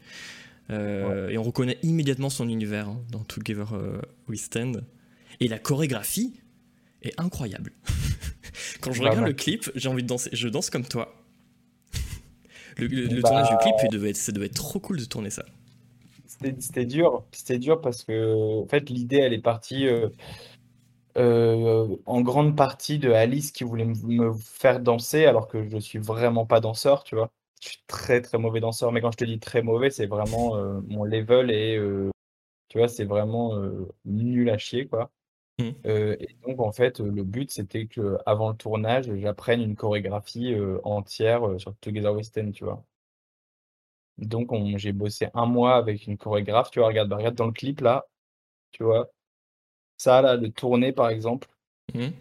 [0.69, 3.67] Et on reconnaît immédiatement son univers hein, dans Together
[4.27, 4.86] We Stand.
[5.39, 6.39] Et la chorégraphie
[7.01, 7.71] est incroyable.
[8.81, 10.29] Quand je Bah, regarde le clip, j'ai envie de danser.
[10.33, 11.13] Je danse comme toi.
[12.77, 13.23] Le, le- le Bah.
[13.23, 15.45] tournage du clip, il devait être, ça devait être trop cool de tourner ça.
[16.59, 17.27] C'était dur.
[17.33, 20.09] C'était dur parce que, en fait, l'idée, elle est partie euh,
[21.17, 25.99] euh, en grande partie de Alice qui voulait me faire danser alors que je suis
[25.99, 27.31] vraiment pas danseur, tu vois.
[27.61, 30.55] Je suis très très mauvais danseur, mais quand je te dis très mauvais, c'est vraiment
[30.55, 31.77] euh, mon level et
[32.69, 33.55] tu vois, c'est vraiment
[34.05, 35.11] nul à chier, quoi.
[35.60, 35.76] Mhm.
[35.86, 40.53] Euh, et donc, en fait, le but, c'était que avant le tournage, j'apprenne une chorégraphie
[40.53, 42.84] euh, entière euh, sur Together We Stand, tu vois.
[44.20, 46.70] Donc, on- j'ai bossé un mois avec une chorégraphe.
[46.72, 48.05] Tu vois, regarde, bah, regarde dans le clip là,
[48.72, 49.12] tu vois.
[49.97, 51.49] Ça, là, le tourner par exemple,
[51.93, 52.14] Mhm.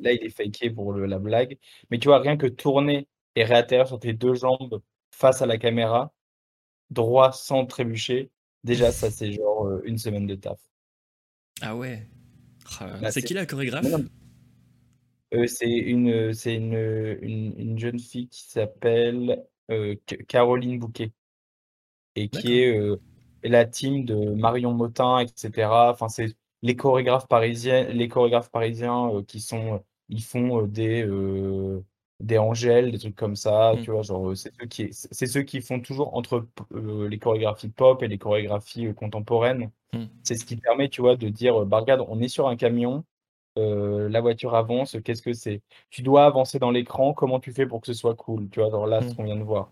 [0.00, 1.58] là, il est faké pour le- la blague.
[1.90, 5.58] Mais tu vois, rien que tourner et réatterrir sur tes deux jambes face à la
[5.58, 6.12] caméra,
[6.90, 8.30] droit sans trébucher,
[8.64, 10.60] déjà, ça, c'est genre euh, une semaine de taf.
[11.62, 12.08] Ah ouais.
[12.80, 13.84] Ah, Bah, c'est qui la chorégraphe.
[15.34, 16.74] Euh, c'est une, c'est une,
[17.20, 21.12] une, une jeune fille qui s'appelle euh, Ca- Caroline Bouquet
[22.14, 22.96] et qui est euh,
[23.42, 25.90] la team de Marion Motin, etc.
[25.92, 31.02] Enfin, c'est les chorégraphes parisiens, les chorégraphes parisiens euh, qui sont, ils font euh, des,
[31.04, 31.84] euh,
[32.20, 33.82] des Angèles, des trucs comme ça, Mm.
[33.82, 37.18] tu vois, genre, euh, c'est ceux qui, c'est ceux qui font toujours entre euh, les
[37.18, 39.70] chorégraphies pop et les chorégraphies euh, contemporaines.
[39.92, 40.04] Mm.
[40.22, 43.04] C'est ce qui permet, tu vois, de dire, bah, regarde, on est sur un camion,
[43.58, 45.62] euh, la voiture avance, qu'est-ce que c'est?
[45.90, 48.48] Tu dois avancer dans l'écran, comment tu fais pour que ce soit cool?
[48.50, 49.16] Tu vois, genre là, ce Mm.
[49.16, 49.70] qu'on vient de voir.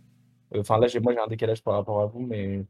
[0.57, 2.65] Enfin, là, j'ai, moi, j'ai un décalage par rapport à vous, mais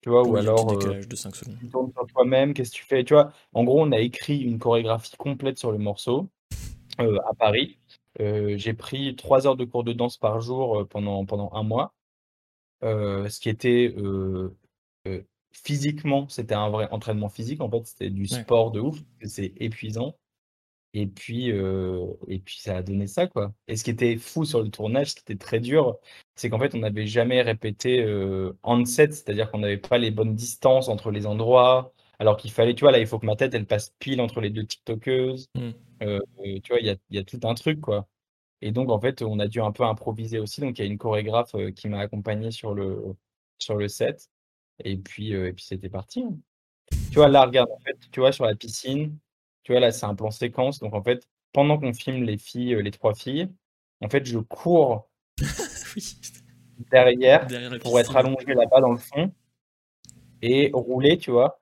[0.00, 1.56] tu vois, ou Oui, alors, décalage de 5 secondes.
[1.60, 3.02] tu tournes sur toi-même, qu'est-ce que tu fais?
[3.04, 6.28] Tu vois, en gros, on a écrit une chorégraphie complète sur le morceau
[6.98, 7.78] à Paris.
[8.18, 11.94] J'ai pris trois heures de cours de danse par jour pendant, pendant un mois,
[12.82, 13.94] ce qui était
[15.52, 17.60] physiquement, c'était un vrai entraînement physique.
[17.60, 18.28] En fait, c'était du Ouais.
[18.28, 20.14] sport de ouf, c'est épuisant.
[20.94, 23.52] Et puis, euh, et puis, ça a donné ça, quoi.
[23.66, 25.98] Et ce qui était fou sur le tournage, ce qui était très dur,
[26.34, 30.10] c'est qu'en fait, on n'avait jamais répété euh, on set, c'est-à-dire qu'on n'avait pas les
[30.10, 31.92] bonnes distances entre les endroits.
[32.18, 34.40] Alors qu'il fallait, tu vois, là, il faut que ma tête, elle passe pile entre
[34.40, 35.50] les deux TikTokeuses.
[35.54, 35.70] Mm.
[36.02, 36.20] Euh,
[36.62, 38.08] tu vois, il y a, il y a tout un truc, quoi.
[38.60, 40.60] Et donc, en fait, on a dû un peu improviser aussi.
[40.60, 43.02] Donc, il y a une chorégraphe euh, qui m'a accompagné sur le,
[43.58, 44.28] sur le set.
[44.84, 46.22] Et puis, euh, et puis c'était parti.
[46.22, 46.36] hein.
[47.10, 49.16] Tu vois, là, regarde, en fait, tu vois, sur la piscine,
[49.62, 50.80] tu vois, là, c'est un plan séquence.
[50.80, 53.48] Donc, en fait, pendant qu'on filme les filles, euh, les trois filles,
[54.00, 55.08] en fait, je cours
[55.96, 56.16] oui,
[56.90, 59.32] derrière derrière pour être allongé là-bas dans le fond
[60.42, 61.60] et rouler, tu vois.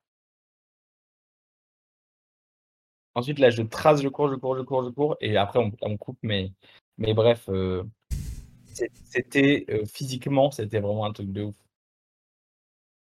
[3.17, 5.17] Ensuite, là, je trace, je cours, je cours, je cours, je cours.
[5.23, 6.19] Et après, on, on coupe.
[6.23, 6.53] Mais,
[6.99, 7.83] mais bref, euh,
[8.75, 11.55] c'est- c'était euh, physiquement, c'était vraiment un truc de ouf.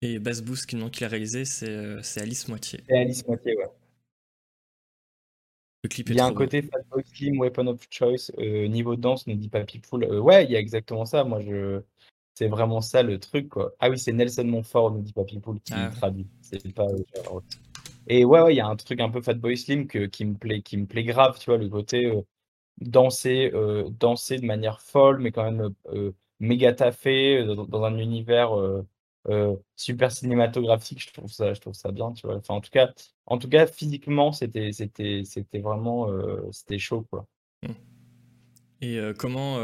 [0.01, 2.79] Et Bass Boost, qui, non, qui l'a réalisé, c'est euh, c'est Alice Moitié.
[2.87, 3.67] Et Alice Moitié, ouais.
[5.83, 6.35] Le clip Il est y a un beau.
[6.35, 10.05] côté Fatboy Slim, Weapon of Choice, niveau danse, ne dit pas People.
[10.05, 11.25] Euh, ouais, il y a exactement ça.
[11.25, 11.81] Moi, je...
[12.33, 13.73] c'est vraiment ça le truc, quoi.
[13.79, 15.91] Ah oui, c'est Nelson Montfort, ne dit pas People, qui Ah.
[15.93, 16.27] traduit.
[16.41, 16.87] C'est pas.
[18.07, 20.61] Et ouais, il y a un truc un peu Fatboy Slim que, qui me plaît,
[20.61, 22.21] qui me plaît grave, tu vois, le côté euh,
[22.79, 28.51] danser, euh, danser de manière folle, mais quand même euh, méga taffé dans, un univers
[29.75, 31.03] super cinématographique.
[31.05, 32.37] Je trouve ça, je trouve ça bien, tu vois.
[32.37, 32.93] Enfin, en tout cas,
[33.25, 34.71] en tout cas, physiquement, c'était,
[35.55, 36.07] vraiment,
[36.51, 37.25] c'était chaud, quoi.
[38.81, 39.57] Et comment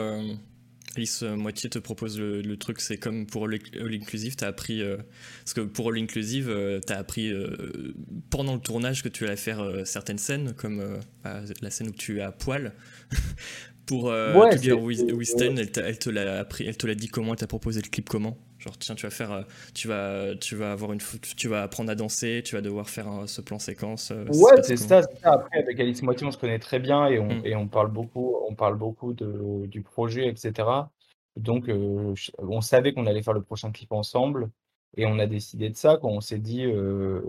[0.96, 3.60] Alice Moitié te propose le, le truc C'est comme pour All
[3.94, 4.82] Inclusive, t'as appris.
[4.82, 4.98] euh,
[5.44, 7.94] parce que pour All Inclusive, euh, t'as appris euh,
[8.30, 11.88] pendant le tournage que tu allais faire euh, certaines scènes, comme euh, bah, la scène
[11.88, 12.74] où tu es à poil.
[13.86, 16.88] pour euh, Ouais, To Girl c'est- With- c'est- Wisten, elle, te l'a appris, elle te
[16.88, 18.38] l'a dit comment, elle t'a proposé le clip comment?
[18.64, 19.42] Genre tiens, tu vas faire, euh,
[19.74, 21.02] tu vas, tu vas avoir une,
[21.36, 24.12] tu vas apprendre à danser, tu vas devoir faire un- ce plan séquence.
[24.12, 25.02] euh, Ouais, c'est ça.
[25.24, 27.46] Après, avec Alice Moitié, on se connaît très bien et on, Mm.
[27.46, 30.92] et on parle beaucoup, on parle beaucoup de, du projet, etc.
[31.36, 34.50] Donc, euh, on savait qu'on allait faire le prochain clip ensemble
[34.96, 37.20] et on a décidé de ça quand on s'est dit, euh,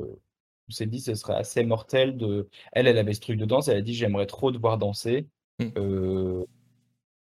[0.69, 2.49] on s'est dit ce serait assez mortel de.
[2.73, 5.27] Elle, elle avait ce truc de danse, elle a dit j'aimerais trop te voir danser.
[5.59, 5.65] Mm.
[5.79, 6.45] Euh,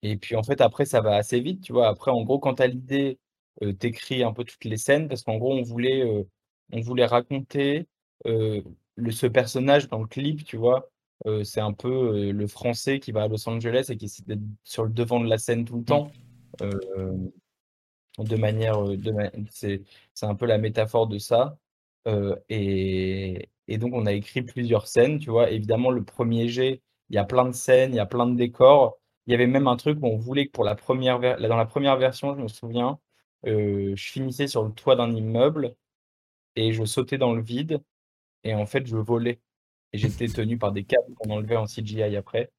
[0.02, 1.88] et puis en fait, après, ça va assez vite, tu vois.
[1.88, 3.18] Après, en gros, quand tu as l'idée,
[3.78, 6.04] t'écris un peu toutes les scènes parce qu'en gros, on voulait,
[6.72, 7.86] on voulait raconter
[8.24, 10.90] le, ce personnage dans le clip, tu vois?
[11.44, 14.84] C'est un peu le français qui va à Los Angeles et qui essaie d'être sur
[14.84, 16.10] le devant de la scène tout le temps.
[16.62, 17.30] Euh,
[18.18, 19.12] de manière, de
[19.50, 19.82] c'est,
[20.14, 21.58] c'est un peu la métaphore de ça.
[22.48, 25.50] Et, et donc, on a écrit plusieurs scènes, tu vois?
[25.50, 26.80] Évidemment, le premier jet,
[27.10, 28.98] il y a plein de scènes, il y a plein de décors.
[29.26, 31.56] Il y avait même un truc où on voulait que pour la première, ver- dans
[31.56, 32.98] la première version, je me souviens,
[33.96, 35.74] je finissais sur le toit d'un immeuble
[36.56, 37.82] et je sautais dans le vide
[38.44, 39.40] et en fait, je volais.
[39.92, 42.50] Et j'étais tenu par des câbles qu'on enlevait en CGI après.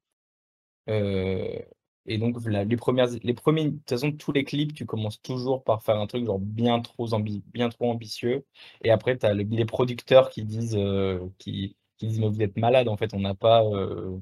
[0.89, 1.59] Euh,
[2.05, 5.21] et donc, la- les premières, les premiers, de toute façon, tous les clips, tu commences
[5.21, 8.45] toujours par faire un truc genre bien trop, ambi- bien trop ambitieux.
[8.83, 12.57] Et après, tu as les producteurs qui disent, euh, qui, qui disent, mais vous êtes
[12.57, 14.17] malade, en fait, on n'a pas, euh,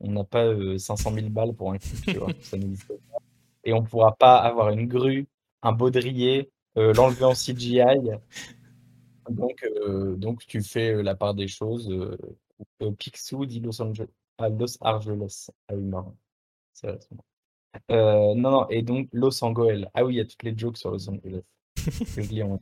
[0.00, 3.18] on n'a pas euh, 500 000 balles pour un clip, tu vois, ça n'existe pas.
[3.64, 5.26] Et on pourra pas avoir une grue,
[5.62, 7.80] un baudrier, euh, l'enlever en CGI.
[9.30, 11.90] Donc, euh, donc, tu fais euh, la part des choses.
[12.98, 14.08] Picsou dit Los Angeles,
[14.38, 15.50] à Los Angeles.
[15.68, 16.16] Ah oui, marrant.
[16.72, 16.98] C'est
[17.88, 19.86] non, non, et donc Los Angeles.
[19.94, 21.42] Ah oui, il y a toutes les jokes sur Los Angeles.
[21.76, 21.76] que
[22.22, 22.60] je lis en-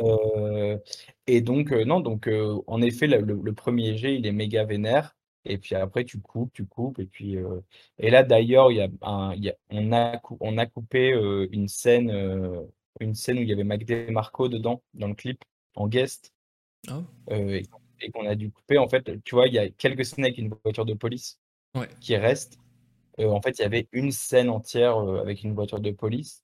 [0.00, 0.78] Euh,
[1.26, 4.32] et donc, euh, non, donc euh, en effet, le, le- le premier jet, il est
[4.32, 5.14] méga vénère.
[5.44, 6.98] Et puis après, tu coupes, tu coupes.
[6.98, 7.60] Et puis, euh,
[7.98, 11.12] et là, d'ailleurs, il y a un, il y a- on a, on a coupé
[11.12, 12.62] euh, une scène, euh,
[13.00, 15.42] une scène où il y avait Mac DeMarco dedans, dans le clip,
[15.76, 16.32] en guest.
[16.90, 17.02] Oh.
[17.30, 17.62] et,
[18.00, 18.78] et qu'on a dû couper.
[18.78, 21.38] En fait, tu vois, il y a quelques scènes avec une voiture de police
[21.76, 21.88] Ouais.
[22.00, 22.58] qui restent.
[23.20, 26.42] Euh, en fait, il y avait une scène entière avec une voiture de police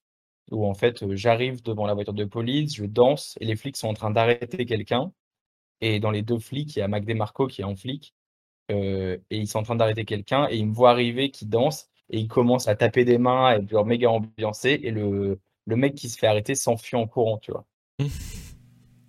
[0.52, 3.88] où en fait, j'arrive devant la voiture de police, je danse et les flics sont
[3.88, 5.12] en train d'arrêter quelqu'un.
[5.82, 8.14] Et dans les deux flics, il y a Mac DeMarco qui est en flic
[8.68, 12.18] et ils sont en train d'arrêter quelqu'un et ils me voient arriver qui danse et
[12.18, 16.08] ils commencent à taper des mains et genre méga ambiancé et le, le mec qui
[16.08, 17.66] se fait arrêter s'enfuit en courant, tu vois.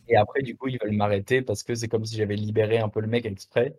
[0.09, 2.89] Et après, du coup, ils veulent m'arrêter parce que c'est comme si j'avais libéré un
[2.89, 3.77] peu le mec exprès.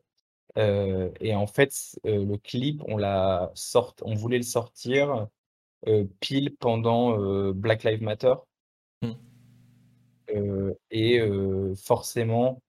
[0.58, 1.72] Euh, et en fait,
[2.06, 5.28] euh, le clip, on l'a sort, on voulait le sortir
[5.88, 8.34] euh, pile pendant euh, Black Lives Matter.
[9.02, 9.12] Mm.
[10.30, 12.62] Euh, et euh, forcément,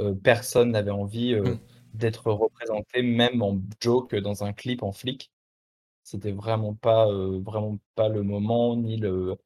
[0.00, 1.58] euh, personne n'avait envie euh, Mm.
[1.94, 5.32] D'être représenté, même en joke dans un clip en flic.
[6.04, 9.36] C'était vraiment pas, euh, vraiment pas le moment, ni le.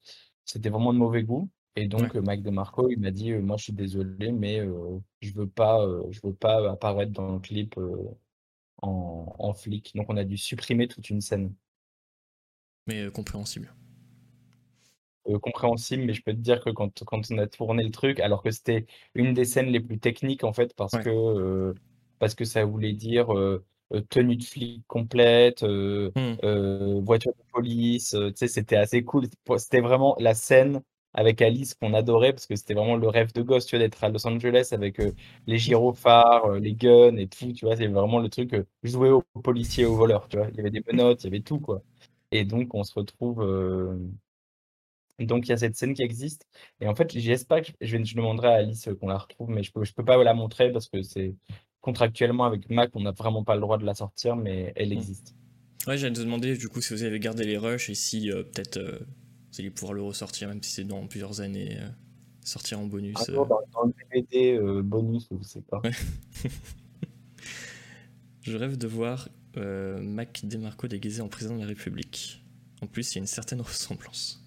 [0.44, 1.50] C'était vraiment de mauvais goût.
[1.76, 2.16] Et donc, Ouais.
[2.16, 5.48] euh, Mac DeMarco, il m'a dit, euh, moi, je suis désolé, mais euh, je veux
[5.48, 7.78] pas, je veux pas apparaître dans le clip
[8.82, 9.94] en, en flic.
[9.94, 11.54] Donc, on a dû supprimer toute une scène.
[12.86, 13.72] Mais compréhensible.
[15.28, 18.20] euh, compréhensible, mais je peux te dire que quand, quand on a tourné le truc,
[18.20, 21.02] alors que c'était une des scènes les plus techniques en fait, parce Ouais.
[21.02, 21.74] que euh,
[22.18, 23.28] parce que ça voulait dire
[24.10, 26.10] tenue de flic complète, euh,
[27.04, 29.26] voiture de police, c'était assez cool.
[29.58, 30.82] C'était vraiment la scène
[31.14, 34.04] avec Alice qu'on adorait parce que c'était vraiment le rêve de gosse, tu vois, d'être
[34.04, 35.12] à Los Angeles avec euh,
[35.46, 39.10] les gyrophares, euh, les guns et tout, tu vois, c'est vraiment le truc euh, jouer
[39.10, 40.48] aux policiers, aux voleurs, tu vois.
[40.50, 41.82] Il y avait des menottes, il y avait tout, quoi.
[42.32, 43.42] Et donc, on se retrouve.
[45.18, 46.46] Donc, il y a cette scène qui existe.
[46.80, 49.72] Et en fait, j'espère que je, je demanderai à Alice qu'on la retrouve, mais je
[49.72, 51.34] peux, je peux pas la montrer parce que c'est
[51.86, 55.36] contractuellement avec Mac, on n'a vraiment pas le droit de la sortir, mais elle existe.
[55.86, 58.42] Ouais, j'allais te demander du coup si vous avez gardé les rushs et si euh,
[58.42, 61.88] peut-être euh, vous allez pouvoir le ressortir, même si c'est dans plusieurs années, euh,
[62.44, 63.16] sortir en bonus.
[63.28, 63.34] Euh.
[63.34, 65.80] jour, dans, dans le DVD bonus, je sais pas.
[65.84, 65.92] Ouais.
[68.42, 72.44] Je rêve de voir Mac DeMarco déguisé en président de la République.
[72.82, 74.44] En plus, il y a une certaine ressemblance.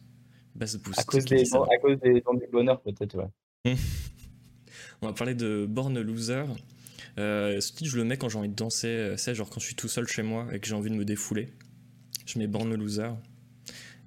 [0.55, 0.99] Bass Boost.
[0.99, 1.59] À cause des, ça.
[1.59, 3.75] à cause des dents du bonheur, peut-être, ouais.
[5.01, 6.43] On va parler de Born Loser.
[7.17, 8.87] Euh, ce titre, je le mets quand j'ai envie de danser.
[8.87, 10.95] euh, C'est genre quand je suis tout seul chez moi et que j'ai envie de
[10.95, 11.53] me défouler.
[12.25, 13.11] Je mets Born Loser.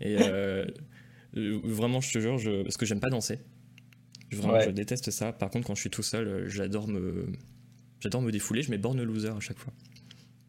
[0.01, 0.67] Et euh,
[1.37, 3.39] euh, vraiment, je te jure, je- parce que j'aime pas danser.
[4.33, 4.65] Vraiment, Ouais.
[4.65, 5.33] je déteste ça.
[5.33, 7.27] Par contre, quand je suis tout seul, j'adore me,
[8.01, 8.63] j'adore me défouler.
[8.63, 9.73] Je mets Born Loser à chaque fois.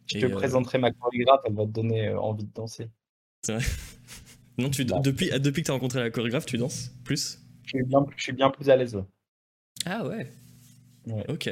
[0.07, 2.89] Je Et, te euh, présenterai ma chorégraphe, elle va te donner envie de danser.
[4.57, 4.99] Non, tu, Bah.
[5.03, 7.39] depuis, ah, depuis que tu as rencontré la chorégraphe, tu danses plus?
[7.65, 8.97] Je suis bien, je suis bien plus à l'aise.
[9.85, 10.31] Ah ouais
[11.07, 11.25] Ouais.
[11.29, 11.49] Ok.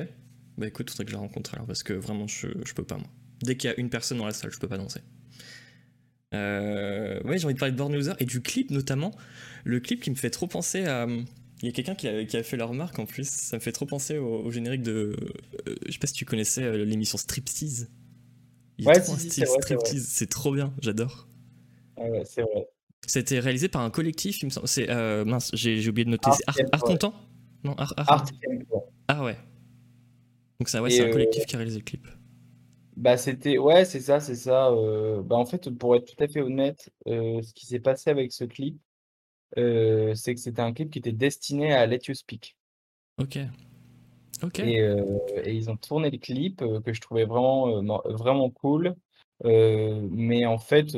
[0.58, 2.98] Bah écoute, faudrait que je la rencontre alors parce que vraiment je, je peux pas
[2.98, 3.08] moi.
[3.42, 5.02] Dès qu'il y a une personne dans la salle, je peux pas danser.
[6.34, 9.12] Euh, ouais, j'ai envie de parler de Born Loser et du clip notamment.
[9.64, 11.08] Le clip qui me fait trop penser à.
[11.62, 13.28] Il y a quelqu'un qui a, qui a fait la remarque en plus.
[13.28, 15.16] Ça me fait trop penser au, au générique de.
[15.68, 17.90] euh, je sais pas si tu connaissais euh, l'émission Striptease.
[18.78, 19.86] Il y a Ouais, trop si, un style c'est vrai, c'est vrai.
[19.86, 21.28] Striptease, c'est trop bien, j'adore.
[21.98, 22.68] Ouais, ouais, c'est vrai.
[23.06, 24.68] C'était réalisé par un collectif, il me semble.
[24.68, 26.30] C'est euh, mince, j'ai oublié de noter.
[26.30, 26.84] Art Art, Art.
[26.84, 27.14] Content
[27.64, 28.26] Non, Art, Art-.
[29.08, 29.38] Ah ouais.
[30.62, 32.08] Donc ça, ouais, c'est un euh, collectif qui a réalisé le clip.
[32.96, 36.28] Bah c'était ouais c'est ça c'est ça euh, bah en fait pour être tout à
[36.28, 38.78] fait honnête euh, ce qui s'est passé avec ce clip
[39.58, 42.56] euh, c'est que c'était un clip qui était destiné à Let You Speak
[43.18, 43.40] Ok.
[44.44, 44.60] Ok.
[44.60, 44.82] et,
[45.46, 48.94] et ils ont tourné le clip que je trouvais vraiment vraiment cool
[49.44, 50.92] mais en fait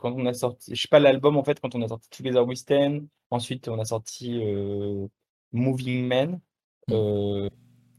[0.00, 2.44] quand on a sorti je sais pas l'album en fait quand on a sorti Together
[2.44, 4.42] We Stand ensuite on a sorti
[5.52, 6.40] Moving Man
[6.88, 7.48] Mm.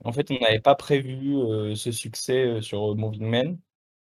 [0.05, 3.59] En fait on n'avait pas prévu euh, ce succès euh, sur Moving Man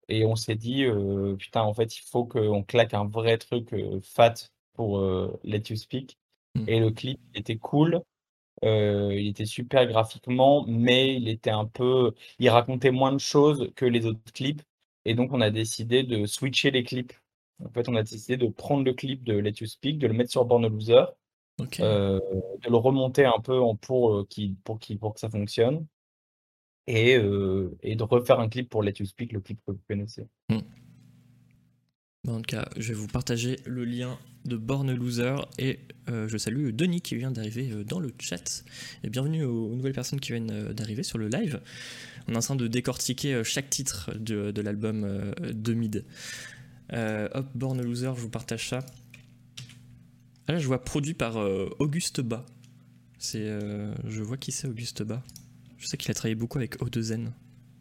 [0.09, 3.75] Et on s'est dit, euh, putain, en fait, il faut qu'on claque un vrai truc
[4.03, 4.35] fat
[4.75, 5.01] pour
[5.45, 6.19] Let You Speak.
[6.57, 6.65] Mm.
[6.69, 8.03] Et le clip était cool,
[8.63, 13.85] il était super graphiquement, mais il était un peu, il racontait moins de choses que
[13.87, 14.63] les autres clips.
[15.05, 17.13] Et donc, on a décidé de switcher les clips.
[17.65, 20.15] En fait, on a décidé de prendre le clip de Let You Speak, de le
[20.15, 21.07] mettre sur Born Loser,
[21.81, 22.21] euh,
[22.65, 25.87] de le remonter un peu en pour, euh, qui, pour, qui, pour que ça fonctionne.
[26.87, 29.81] Et, euh, et de refaire un clip pour Let You Speak, le clip que vous
[29.89, 30.27] connaissez.
[32.25, 36.37] Bon, en tout cas, je vais vous partager le lien de Born Loser et je
[36.37, 38.65] salue Denis qui vient d'arriver dans le chat.
[39.03, 41.61] Et bienvenue aux, aux nouvelles personnes qui viennent d'arriver sur le live.
[42.29, 46.05] On est en train de décortiquer chaque titre de, de l'album de Mid.
[46.93, 48.87] Hop, Born Loser, je vous partage ça.
[50.49, 52.47] Ah, là, je vois produit par euh, Auguste Bas.
[53.19, 55.23] C'est, euh, je vois qui c'est Auguste Bas.
[55.79, 57.25] Je sais qu'il a travaillé beaucoup avec O2N.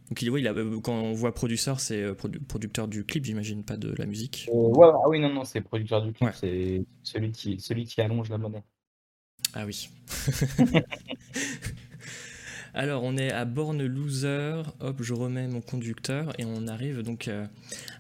[0.10, 3.06] Donc il, ouais, il a, euh, quand on voit producteur, c'est euh, produ- producteur du
[3.06, 4.50] clip, j'imagine, pas de la musique.
[4.50, 6.34] Euh, ouais, ah oui, non, non, c'est producteur du clip, Ouais.
[6.36, 8.64] c'est celui qui, celui qui allonge la monnaie.
[9.54, 9.90] Ah oui.
[12.78, 14.62] Alors, on est à Born Loser.
[14.82, 17.30] Hop, je remets mon conducteur et on arrive donc.
[17.30, 17.46] euh,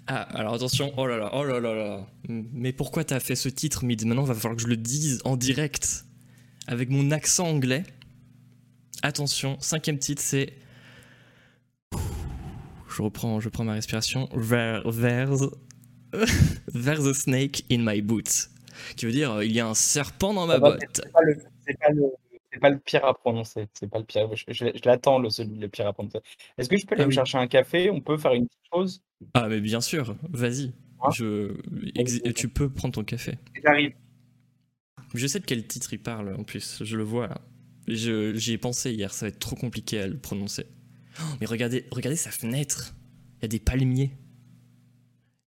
[0.07, 0.91] Ah, alors attention.
[0.97, 2.05] Oh là là, oh là là là.
[2.27, 5.37] Mais pourquoi t'as fait ce titre, Mid Maintenant, va falloir que je le dise en
[5.37, 6.03] direct
[6.67, 7.83] avec mon accent anglais.
[9.01, 10.53] Attention, cinquième titre, c'est.
[11.93, 14.27] Je reprends, je prends ma respiration.
[14.49, 15.41] There- There's,
[16.73, 18.49] there's a snake in my boot.
[18.97, 20.79] Qui veut dire, euh, il y a un serpent dans ma botte.
[20.93, 21.11] C'est
[21.79, 22.03] pas le,
[22.55, 23.67] c'est pas le, pire à prononcer.
[23.73, 24.33] C'est pas le pire.
[24.35, 26.19] Je, je- je l'attends le celui le pire à prononcer.
[26.57, 27.15] Est-ce que je peux aller Ah me oui.
[27.15, 27.89] chercher un café?
[27.91, 29.03] On peut faire une petite chose
[29.33, 30.73] Ah mais bien sûr, vas-y.
[31.01, 31.09] Hein?
[31.11, 31.53] Je...
[32.31, 33.37] Tu peux prendre ton café.
[33.63, 33.93] J'arrive.
[35.13, 37.41] Je sais de quel titre il parle en plus, je le vois là.
[37.87, 40.65] J'y ai pensé hier, ça va être trop compliqué à le prononcer.
[41.19, 42.95] Oh, mais regardez, regardez sa fenêtre.
[43.39, 44.11] Il y a des palmiers.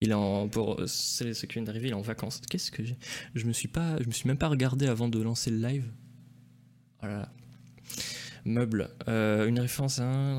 [0.02, 2.40] Il est en pour ceux ceux qui viennent d'arriver, il est en vacances.
[2.50, 2.98] Qu'est-ce que j'ai?
[3.34, 5.90] Je me suis pas, je me suis même pas regardé avant de lancer le live.
[7.02, 7.06] Oh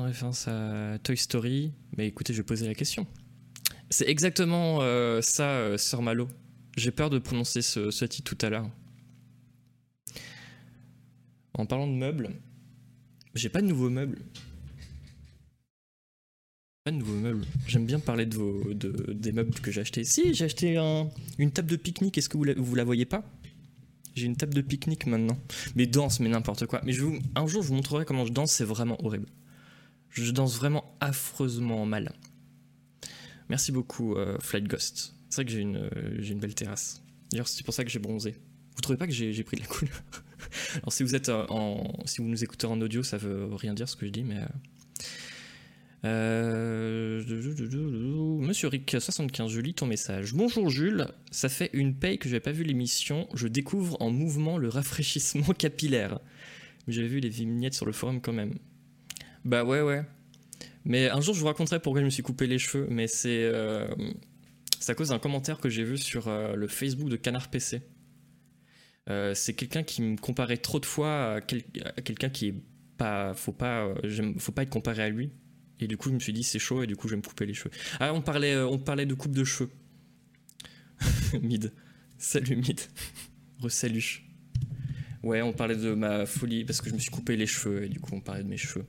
[0.06, 1.72] référence à Toy Story.
[1.96, 3.06] Mais écoutez, je vais poser la question.
[3.90, 6.28] C'est exactement euh, ça, euh, Sœur Malo.
[6.76, 8.70] J'ai peur de prononcer ce, ce titre tout à l'heure.
[11.54, 12.30] en parlant de meubles,
[13.34, 14.18] j'ai pas de nouveaux meubles.
[16.84, 17.44] Pas de nouveaux meubles.
[17.66, 20.04] J'aime bien parler de, des meubles que j'ai achetés.
[20.04, 22.16] Si, j'ai acheté un- une table de pique-nique.
[22.16, 23.24] Est-ce que vous vous la voyez pas?
[24.18, 25.38] J'ai une table de pique-nique maintenant.
[25.74, 26.80] Mais danse, mais n'importe quoi.
[26.84, 28.52] Mais je vous- un jour, je vous montrerai comment je danse.
[28.52, 29.28] C'est vraiment horrible.
[30.10, 32.12] Je danse vraiment affreusement mal.
[33.48, 35.14] Merci beaucoup, euh, Flight Ghost.
[35.30, 37.02] C'est vrai que j'ai une, euh, j'ai une belle terrasse.
[37.30, 38.36] D'ailleurs, c'est pour ça que j'ai bronzé.
[38.74, 40.02] Vous trouvez pas que j'ai j'ai pris de la couleur?
[40.76, 43.74] Alors, si vous êtes euh, en, si vous nous écoutez en audio, ça veut rien
[43.74, 44.40] dire ce que je dis, mais.
[46.04, 47.22] Euh,
[48.40, 50.32] Monsieur Rick75, je lis ton message.
[50.32, 53.28] Bonjour Jules, ça fait une paye que j'avais pas vu l'émission.
[53.34, 56.20] Je découvre en mouvement le rafraîchissement capillaire.
[56.86, 58.54] Mais J'avais vu les vignettes sur le forum quand même.
[59.44, 60.02] Bah ouais, ouais.
[60.84, 62.86] Mais un jour, je vous raconterai pourquoi je me suis coupé les cheveux.
[62.88, 63.88] Mais c'est euh,
[64.86, 67.82] à cause d'un commentaire que j'ai vu sur euh, le Facebook de Canard PC.
[69.32, 72.54] C'est quelqu'un qui me comparait trop de fois à, à quelqu'un qui est
[72.98, 73.32] pas.
[73.32, 73.94] Faut pas,
[74.36, 75.30] faut pas être comparé à lui.
[75.80, 77.22] Et du coup, je me suis dit, c'est chaud, et du coup, je vais me
[77.22, 77.70] couper les cheveux.
[78.00, 79.70] Ah, on parlait, euh, on parlait de coupe de cheveux.
[81.42, 81.72] Mid.
[82.16, 82.80] Salut, Mid.
[83.60, 84.24] Resalut.
[85.22, 87.88] Ouais, on parlait de ma folie parce que je me suis coupé les cheveux, et
[87.88, 88.86] du coup, on parlait de mes cheveux.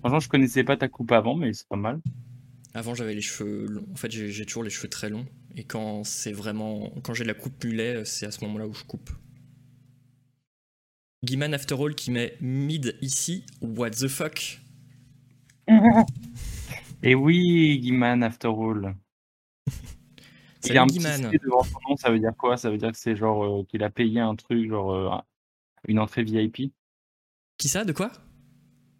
[0.00, 2.00] Franchement, je connaissais pas ta coupe avant, mais c'est pas mal.
[2.72, 3.86] Avant, j'avais les cheveux longs.
[3.92, 5.26] En fait, j'ai j'ai toujours les cheveux très longs.
[5.56, 6.92] Et quand c'est vraiment.
[7.02, 9.10] Quand j'ai la coupe mulet, c'est à ce moment-là où je coupe.
[11.22, 13.44] Guiman After All qui met mid ici.
[13.60, 14.60] What the fuck?
[17.02, 18.94] Et oui, Guiman, after all.
[20.64, 21.00] Il a un petit.
[21.00, 22.56] C devant son nom, ça veut dire quoi?
[22.58, 25.16] Ça veut dire que c'est genre euh, qu'il a payé un truc, genre euh,
[25.88, 26.72] une entrée VIP.
[27.56, 27.84] Qui ça?
[27.84, 28.10] De quoi?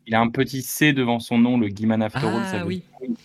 [0.06, 2.42] Il a un petit C devant son nom, le Guiman After All.
[2.44, 2.82] Ça Ah veut oui.
[3.02, 3.16] dire-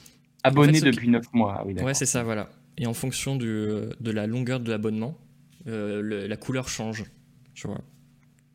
[0.44, 1.56] Abonné En fait, ce depuis 9 mois.
[1.60, 1.74] Ah oui.
[1.82, 2.50] Ouais, c'est ça, voilà.
[2.78, 5.18] Et en fonction du, de la longueur de l'abonnement,
[5.68, 7.06] euh, la couleur change.
[7.54, 7.82] Tu vois.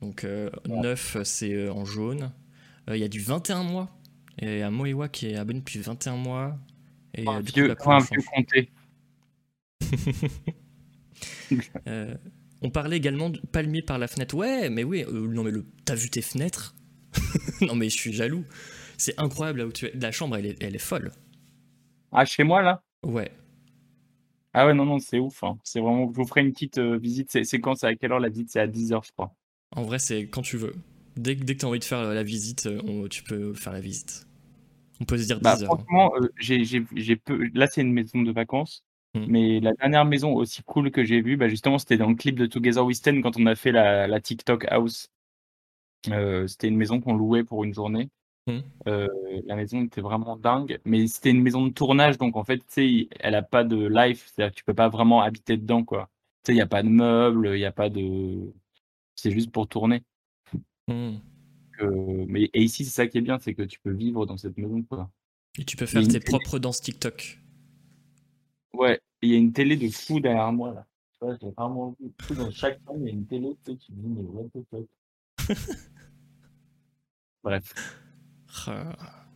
[0.02, 2.30] Donc, euh, 9, c'est euh, en jaune.
[2.88, 3.88] Euh, Il y a du 21 mois.
[4.40, 6.58] Et a Moewa qui est abonné depuis 21 mois.
[7.14, 8.70] Et euh, du coup, vieux, la comme un vieux comté.
[11.88, 12.14] Euh,
[12.62, 14.34] on parlait également de palmier par la fenêtre.
[14.36, 16.74] Ouais, mais oui, euh, non mais le, t'as vu tes fenêtres?
[17.62, 18.44] Non mais je suis jaloux.
[18.96, 19.92] C'est incroyable là où tu es.
[19.94, 21.10] La chambre, elle est, elle est folle.
[22.12, 22.82] Ah, chez moi, là?
[23.02, 23.30] Ouais.
[24.52, 25.42] Ah ouais, non, non, c'est ouf.
[25.42, 25.58] hein.
[25.64, 26.10] C'est vraiment.
[26.12, 27.30] Je vous ferai une petite euh, visite.
[27.30, 28.50] C'est c'est quand C'est à quelle heure la visite?
[28.50, 29.34] C'est à 10h, je crois.
[29.74, 30.74] En vrai, c'est quand tu veux.
[31.16, 33.72] Dès, que- dès que t'as envie de faire la visite, euh, on- tu peux faire
[33.72, 34.26] la visite.
[35.00, 35.78] On peut se dire 10 Bah, heures.
[35.78, 37.48] franchement, euh, j'ai, j'ai, j'ai peu...
[37.54, 38.84] là, c'est une maison de vacances.
[39.14, 39.26] Mm.
[39.28, 42.36] Mais la dernière maison aussi cool que j'ai vue, bah, justement, c'était dans le clip
[42.38, 45.08] de Together We Stand quand on a fait la, la TikTok House.
[46.10, 48.08] Euh, c'était une maison qu'on louait pour une journée.
[48.46, 48.58] Mm.
[48.88, 49.06] Euh,
[49.46, 52.64] la maison était vraiment dingue, mais c'était une maison de tournage, donc en fait, tu
[52.68, 56.08] sais, elle a pas de life, c'est-à-dire que tu peux pas vraiment habiter dedans, quoi.
[56.42, 58.52] Tu sais, il n'y a pas de meubles, il n'y a pas de.
[59.14, 60.02] C'est juste pour tourner.
[60.88, 61.16] Hmm.
[61.82, 64.56] Mais, et ici, c'est ça qui est bien, c'est que tu peux vivre dans cette
[64.56, 65.10] maison, quoi.
[65.58, 66.24] Et tu peux faire tes télé.
[66.24, 67.40] propres danses TikTok.
[68.72, 70.86] Ouais, il y a une télé de fou derrière moi, là.
[71.12, 73.72] Tu vois, j'ai vraiment vu tout dans chaque chambre, il y a une télé, tu
[73.72, 74.86] sais, te dis, mais what the fuck?
[77.42, 77.74] Bref.
[78.66, 79.26] Ah.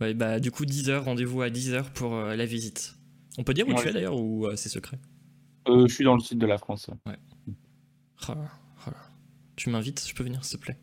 [0.00, 2.96] Ouais, bah, du coup, 10 heures, rendez-vous à 10 heures pour euh, la visite.
[3.38, 4.98] On peut dire où tu es d'ailleurs ou euh, c'est secret?
[5.68, 6.88] Euh, je suis dans le sud de la France.
[7.06, 7.16] ouais.
[8.28, 8.34] Ah,
[8.86, 8.92] ah.
[9.56, 10.78] Tu m'invites, je peux venir s'il te plaît?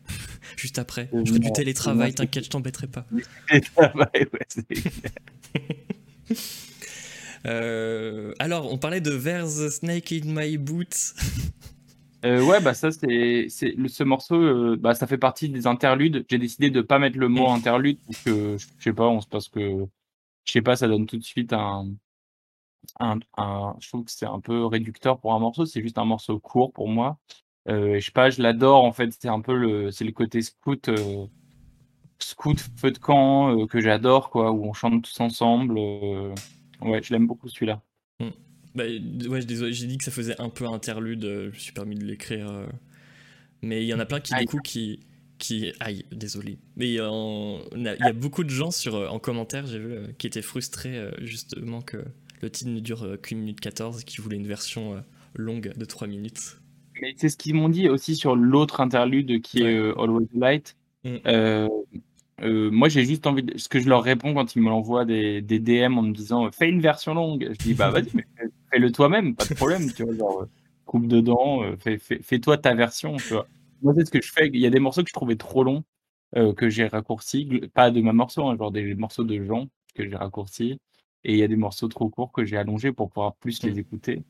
[0.56, 1.10] Juste après.
[1.12, 3.04] Je ferai du télétravail, t'inquiète, je t'embêterai pas.
[3.50, 4.66] Ouais, c'est-
[7.46, 11.14] Euh, alors, on parlait de There's a Snake in My Boot.
[12.22, 16.26] Euh, ouais, bah ça, c'est, c'est ce morceau, euh, bah, ça fait partie des interludes.
[16.28, 19.26] J'ai décidé de pas mettre le mot interlude parce que, je sais pas, on se
[19.26, 19.86] parce que,
[20.44, 21.88] je sais pas, ça donne tout de suite un,
[22.98, 25.64] un, un- je trouve que c'est un peu réducteur pour un morceau.
[25.64, 27.18] C'est juste un morceau court pour moi.
[27.68, 29.10] Euh, je sais pas, je l'adore en fait.
[29.20, 31.26] C'est un peu le, c'est le côté scout, euh,
[32.18, 35.76] scout feu de camp euh, que j'adore quoi, où on chante tous ensemble.
[35.78, 36.34] euh,
[36.82, 37.82] ouais, je l'aime beaucoup celui-là.
[38.74, 39.40] Bah, ouais,
[39.72, 42.68] j'ai dit que ça faisait un peu interlude, je me suis permis de l'écrire.
[43.62, 44.44] Mais il y en a plein qui, Aïe.
[44.44, 45.00] du coup, qui.
[45.38, 45.72] qui...
[45.80, 46.58] Aïe, désolé.
[46.76, 51.10] Mais il y a beaucoup de gens sur, en commentaire, j'ai vu, qui étaient frustrés
[51.22, 52.04] justement que
[52.42, 55.02] le titre ne dure qu'une minute 14 et qui voulaient une version
[55.34, 56.56] longue de 3 minutes.
[57.00, 59.72] Mais c'est ce qu'ils m'ont dit aussi sur l'autre interlude qui Ouais.
[59.72, 60.76] est euh, Always Light.
[61.04, 61.16] Mm.
[61.26, 61.68] Euh,
[62.42, 63.56] euh, moi, j'ai juste envie de...
[63.58, 66.50] Ce que je leur réponds quand ils me l'envoient des, des DM en me disant
[66.52, 67.48] fais une version longue.
[67.52, 68.10] Je dis bah vas-y,
[68.70, 69.92] fais-le toi-même, pas de problème.
[69.92, 70.46] tu vois, genre,
[70.86, 73.16] coupe dedans, euh, fais, fais, fais-toi ta version.
[73.16, 73.46] Tu vois.
[73.82, 74.48] Moi, c'est ce que je fais.
[74.52, 75.84] Il y a des morceaux que je trouvais trop longs
[76.56, 77.60] que j'ai raccourcis.
[77.74, 80.78] Pas de ma morceau, hein, genre des morceaux de gens que j'ai raccourcis.
[81.24, 83.72] Et il y a des morceaux trop courts que j'ai allongés pour pouvoir plus les
[83.72, 83.78] Mm.
[83.78, 84.22] écouter.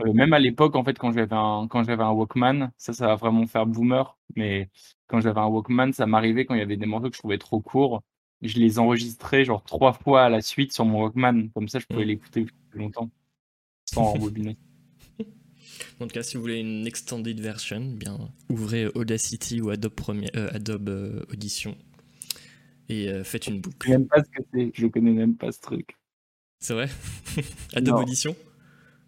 [0.00, 3.06] Euh, même à l'époque, en fait, quand j'avais un, quand j'avais un Walkman, ça, ça
[3.06, 4.68] va vraiment faire boomer, mais
[5.06, 7.38] quand j'avais un Walkman, ça m'arrivait quand il y avait des morceaux que je trouvais
[7.38, 8.02] trop courts,
[8.42, 11.86] je les enregistrais genre trois fois à la suite sur mon Walkman, comme ça je
[11.86, 12.08] pouvais Mm.
[12.08, 13.10] l'écouter plus longtemps,
[13.86, 14.56] sans rembobiner.
[16.00, 18.18] En tout cas, si vous voulez une extended version, bien
[18.48, 19.92] ouvrez Audacity ou Adobe,
[20.34, 21.76] euh, Adobe euh, Audition
[22.88, 23.88] et euh, faites une boucle.
[23.88, 25.96] sais même pas ce que c'est, je connais même pas ce truc.
[26.58, 26.88] C'est vrai?
[27.74, 28.02] Adobe Non.
[28.02, 28.36] Audition?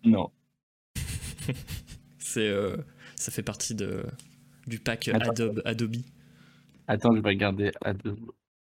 [0.04, 0.30] Non.
[2.18, 2.76] C'est, euh,
[3.14, 4.04] ça fait partie de,
[4.66, 5.30] du pack Attends.
[5.30, 5.62] Adobe.
[5.64, 5.96] Adobe.
[6.88, 7.92] Attends, je vais regarder à,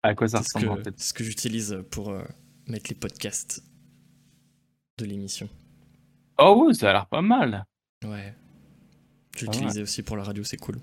[0.04, 1.00] à quoi ça ressemble que, en fait.
[1.00, 2.24] ce que j'utilise pour euh,
[2.68, 3.64] mettre les podcasts
[4.98, 5.50] de l'émission.
[6.40, 7.66] Oh ouais, ça a l'air pas mal.
[8.06, 8.34] Ouais.
[9.36, 10.78] Je aussi pour la radio, c'est cool.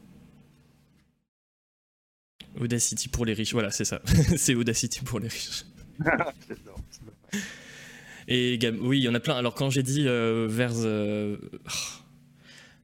[2.61, 4.01] Audacity pour les riches, voilà, c'est ça.
[4.37, 5.65] c'est Audacity pour les riches.
[8.29, 9.35] Et oui, il y en a plein.
[9.37, 11.37] Alors quand j'ai dit euh, vers euh,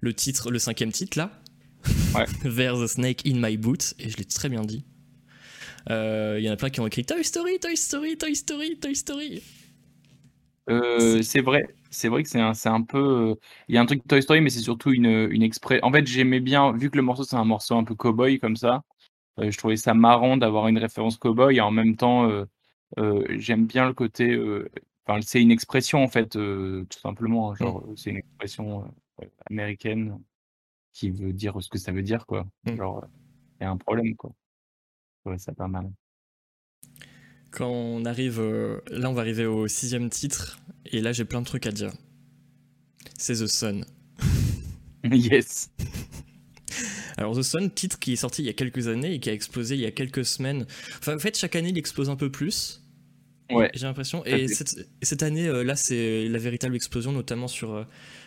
[0.00, 1.30] le titre, le cinquième titre là,
[2.14, 2.30] Ouais.
[2.44, 4.84] vers the snake in my boot, et je l'ai très bien dit.
[5.90, 8.78] euh, Il y en a plein qui ont écrit Toy Story, Toy Story, Toy Story,
[8.78, 9.42] Toy Story.
[10.68, 13.34] Euh, c'est vrai, c'est vrai que c'est un, un peu.
[13.68, 15.80] Il y a un truc Toy Story, mais c'est surtout une, une exprès.
[15.82, 18.56] En fait, j'aimais bien, vu que le morceau c'est un morceau un peu cowboy comme
[18.56, 18.82] ça,
[19.40, 23.66] euh, je trouvais ça marrant d'avoir une référence cowboy et en même temps, euh, j'aime
[23.66, 24.36] bien le côté.
[25.06, 27.52] Enfin, c'est une expression en fait, euh, tout simplement.
[27.52, 28.84] hein, Genre, c'est une expression
[29.22, 30.18] euh, américaine
[30.92, 32.46] qui veut dire ce que ça veut dire, quoi.
[32.64, 32.76] Mm.
[32.76, 33.04] Genre,
[33.60, 34.32] il y a un problème, quoi.
[35.24, 35.90] Ouais, c'est pas mal.
[37.50, 41.40] Quand on arrive, euh, là on va arriver au sixième titre, et là j'ai plein
[41.40, 41.92] de trucs à dire.
[43.18, 43.84] C'est The Sun.
[45.04, 45.70] yes.
[47.16, 49.32] Alors The Sun, titre qui est sorti il y a quelques années et qui a
[49.32, 50.66] explosé il y a quelques semaines.
[50.98, 52.79] Enfin, en fait, chaque année, il explose un peu plus.
[53.52, 53.70] Ouais.
[53.74, 54.24] J'ai l'impression.
[54.24, 57.84] Et cette, et cette année, euh, là, c'est la véritable explosion, notamment sur, euh,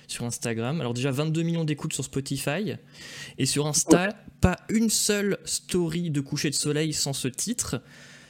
[0.08, 0.80] sur Instagram.
[0.82, 2.74] Alors déjà, 22 millions d'écoutes sur Spotify.
[3.38, 4.10] Et sur Insta,
[4.42, 7.82] pas une seule story de coucher de soleil sans ce titre.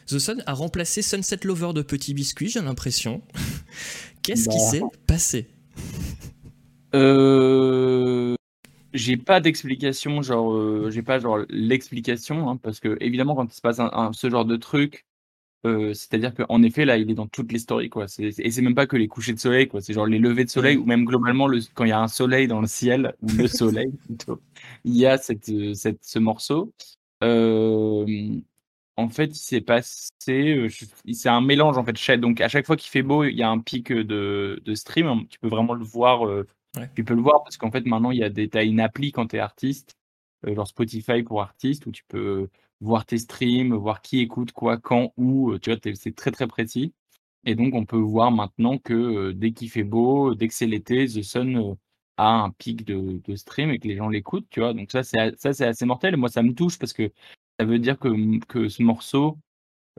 [0.07, 3.21] The Sun a remplacé Sunset Lover de Petit Biscuit, j'ai l'impression.
[4.21, 4.69] Qu'est-ce qui Bah.
[4.71, 5.47] s'est passé?
[7.13, 8.35] Euh,
[8.93, 13.61] j'ai pas d'explication, genre, j'ai pas genre l'explication, hein, parce que évidemment quand il se
[13.61, 15.05] passe un, un- ce genre de truc,
[15.65, 18.07] euh, c'est-à-dire qu'en effet là il est dans toutes les stories quoi.
[18.07, 20.45] C'est, et c'est même pas que les couchers de soleil quoi, c'est genre les levées
[20.45, 20.83] de soleil Mhm.
[20.83, 23.47] ou même globalement le, quand il y a un soleil dans le ciel ou le
[23.47, 24.41] soleil plutôt,
[24.83, 26.73] il y a cette, euh, cette, ce morceau.
[27.23, 28.05] Euh,
[28.95, 30.09] en fait, il s'est passé,
[30.69, 32.17] je- c'est un mélange en fait.
[32.17, 35.07] Donc à chaque fois qu'il fait beau, il y a un pic de, de stream.
[35.07, 36.27] hein, Tu peux vraiment le voir.
[36.27, 36.45] euh,
[36.77, 36.89] Ouais.
[36.95, 39.11] Tu peux le voir parce qu'en fait maintenant il y a des, t'as une appli
[39.11, 39.95] quand tu es artiste,
[40.43, 42.49] genre Spotify pour artiste, où tu peux
[42.83, 45.51] voir tes streams, voir qui écoute quoi, quand, où.
[45.51, 46.93] euh, Tu vois, c'est très très précis.
[47.45, 50.67] Et donc on peut voir maintenant que euh, dès qu'il fait beau, dès que c'est
[50.67, 51.75] l'été, The Sun euh,
[52.17, 54.47] a un pic de, de stream et que les gens l'écoutent.
[54.49, 56.13] Tu vois, donc ça c'est ça c'est assez mortel.
[56.13, 57.11] Et moi ça me touche parce que
[57.59, 59.39] ça veut dire que, que ce morceau,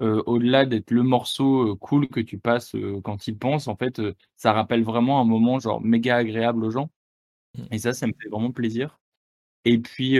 [0.02, 2.74] euh, au-delà d'être le morceau cool que tu passes
[3.04, 4.00] quand il pense, en fait,
[4.36, 6.90] ça rappelle vraiment un moment genre méga agréable aux gens.
[7.56, 7.62] Mm.
[7.72, 9.00] Et ça, ça me fait vraiment plaisir.
[9.64, 10.18] Et puis,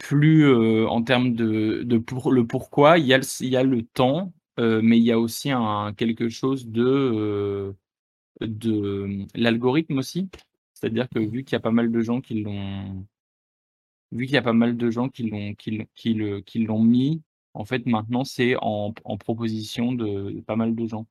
[0.00, 3.56] plus euh, en termes de, de pour, le pourquoi, il y a le, il y
[3.56, 7.72] a le temps, euh, mais il y a aussi un, quelque chose de, euh,
[8.40, 10.30] de l'algorithme aussi.
[10.74, 13.06] C'est-à-dire que vu qu'il y a pas mal de gens qui l'ont
[14.12, 17.22] vu qu'il y a pas mal de gens qui l'ont qui, qui qui l'ont mis,
[17.54, 21.06] en fait, maintenant, c'est en, en proposition de, pas mal de gens.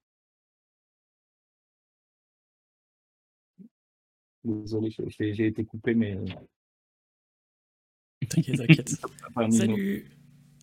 [4.44, 6.18] Désolé, j'ai été coupé, mais.
[8.30, 8.90] T'inquiète, t'inquiète.
[9.52, 10.06] Salut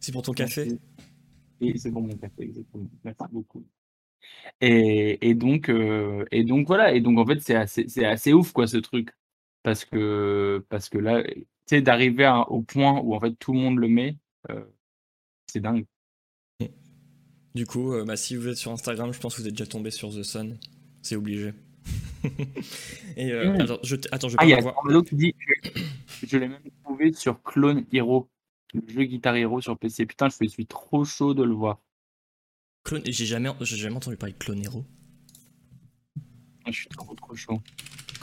[0.01, 0.67] C'est pour ton café?
[0.67, 0.81] Merci.
[1.61, 2.89] Et c'est bon mon café, exactement.
[3.05, 3.67] Merci beaucoup.
[4.61, 6.95] Et, et donc, euh, et donc voilà.
[6.95, 9.11] Et donc en fait, c'est assez, c'est assez ouf quoi ce truc,
[9.63, 13.59] parce que parce que là, tu sais, d'arriver au point où en fait tout le
[13.59, 14.17] monde le met,
[14.51, 14.65] euh,
[15.47, 15.87] c'est dingue.
[17.55, 19.67] Du coup, euh, bah, si vous êtes sur Instagram, je pense que vous êtes déjà
[19.67, 20.59] tombé sur The Sun.
[21.03, 21.53] C'est obligé.
[23.17, 23.61] Et euh, Mm.
[23.61, 24.75] attends, je, attends, je Ah, pas y a voir.
[24.79, 25.35] Armando qui dit,
[26.23, 28.29] je, l'ai même trouvé sur Clone Hero,
[28.75, 30.07] le jeu Guitar Hero sur PC.
[30.07, 31.79] Putain, je suis trop chaud de le voir.
[32.85, 33.03] Clone...
[33.07, 34.85] J'ai jamais, jamais entendu parler de Clone Hero.
[36.67, 37.61] Je suis trop trop chaud.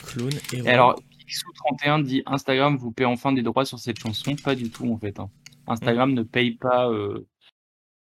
[0.06, 0.66] Clone Hero.
[0.68, 0.96] Et alors,
[1.28, 4.36] Pixou31 dit Instagram vous paie enfin des droits sur cette chanson.
[4.36, 5.20] Pas du tout en fait.
[5.20, 5.30] hein.
[5.68, 7.26] Instagram ne paye pas, euh,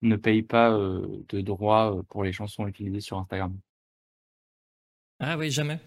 [0.00, 3.54] ne paye pas euh, de droits pour les chansons utilisées sur Instagram.
[5.20, 5.78] Ah ouais, jamais.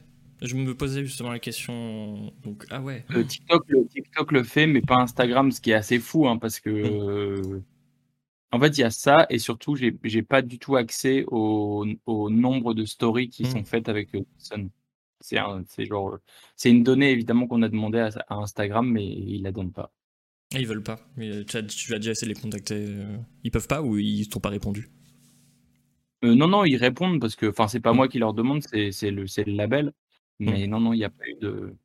[0.42, 2.34] Je me posais justement la question.
[2.44, 3.06] Donc, ah ouais.
[3.12, 6.38] Euh, TikTok, le, TikTok le fait, mais pas Instagram, ce qui est assez fou, hein,
[6.38, 7.62] parce que euh,
[8.52, 12.30] en fait, il y a ça, et surtout, j'ai pas du tout accès au, au
[12.30, 14.70] nombre de stories qui sont faites avec euh, Sun.
[15.22, 16.20] C'est un, genre,
[16.58, 19.94] c'est une donnée évidemment qu'on a demandé à, à Instagram, mais ils la donnent pas.
[20.54, 21.00] Ah, ils veulent pas.
[21.18, 22.76] Mais euh, tu as, tu as déjà essayé de les contacter.
[22.76, 24.90] euh, Ils peuvent pas ou ils t'ont pas répondu?
[26.24, 27.98] Euh, non, non, ils répondent parce que, enfin, c'est pas Mm.
[27.98, 29.94] moi qui leur demande, c'est le, label.
[30.40, 31.76] Mais non, non, il n'y a pas eu de.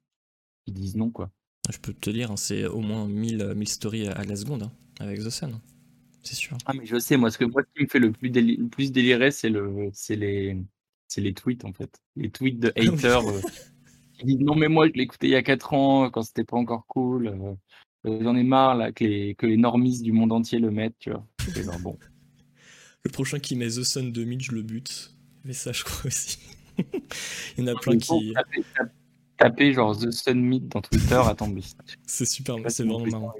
[0.66, 1.30] Ils disent non, quoi.
[1.70, 4.64] Je peux te dire, hein, c'est au moins 1000, euh, 1000 stories à, la seconde
[4.64, 5.52] hein, avec The Sun.
[5.54, 5.60] hein.
[6.22, 6.56] C'est sûr.
[6.66, 8.58] Ah, mais je sais, moi, ce, que, moi, ce qui me fait le plus, déli-
[8.58, 10.56] le plus délirer, c'est le, c'est les,
[11.16, 12.00] les tweets, en fait.
[12.16, 12.88] Les tweets de oui.
[12.88, 13.40] haters euh,
[14.18, 16.44] qui disent non, mais moi, je l'ai écouté il y a 4 ans, quand c'était
[16.44, 17.28] pas encore cool.
[17.28, 17.54] euh,
[18.06, 20.98] euh, J'en ai marre, là, que les, que les normistes du monde entier le mettent,
[20.98, 21.26] tu vois.
[21.54, 21.98] C'est genre, bon.
[23.04, 25.14] Le prochain qui met The Sun 2000, je le bute.
[25.44, 26.38] Mais ça, je crois aussi.
[27.56, 28.34] Il y en a plein Il faut qui.
[29.36, 31.62] taper, genre The Sun Meet dans Twitter, attends, mais
[32.06, 33.34] C'est super, c'est vraiment marrant.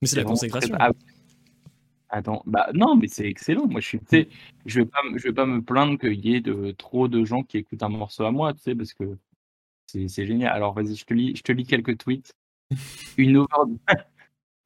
[0.00, 0.74] Mais c'est la très- consécration.
[0.78, 0.90] Ah,
[2.14, 3.66] Attends, bah non, mais c'est excellent.
[3.66, 4.28] Moi, je suis, tu sais,
[4.66, 7.24] je vais pas, me- je vais pas me plaindre qu'il y ait de trop de
[7.24, 9.16] gens qui écoutent un morceau à moi, tu sais, parce que
[9.86, 10.52] c'est c'est génial.
[10.52, 12.34] Alors, vas-y, je te lis, je te lis quelques tweets.
[13.16, 13.78] Une overdose.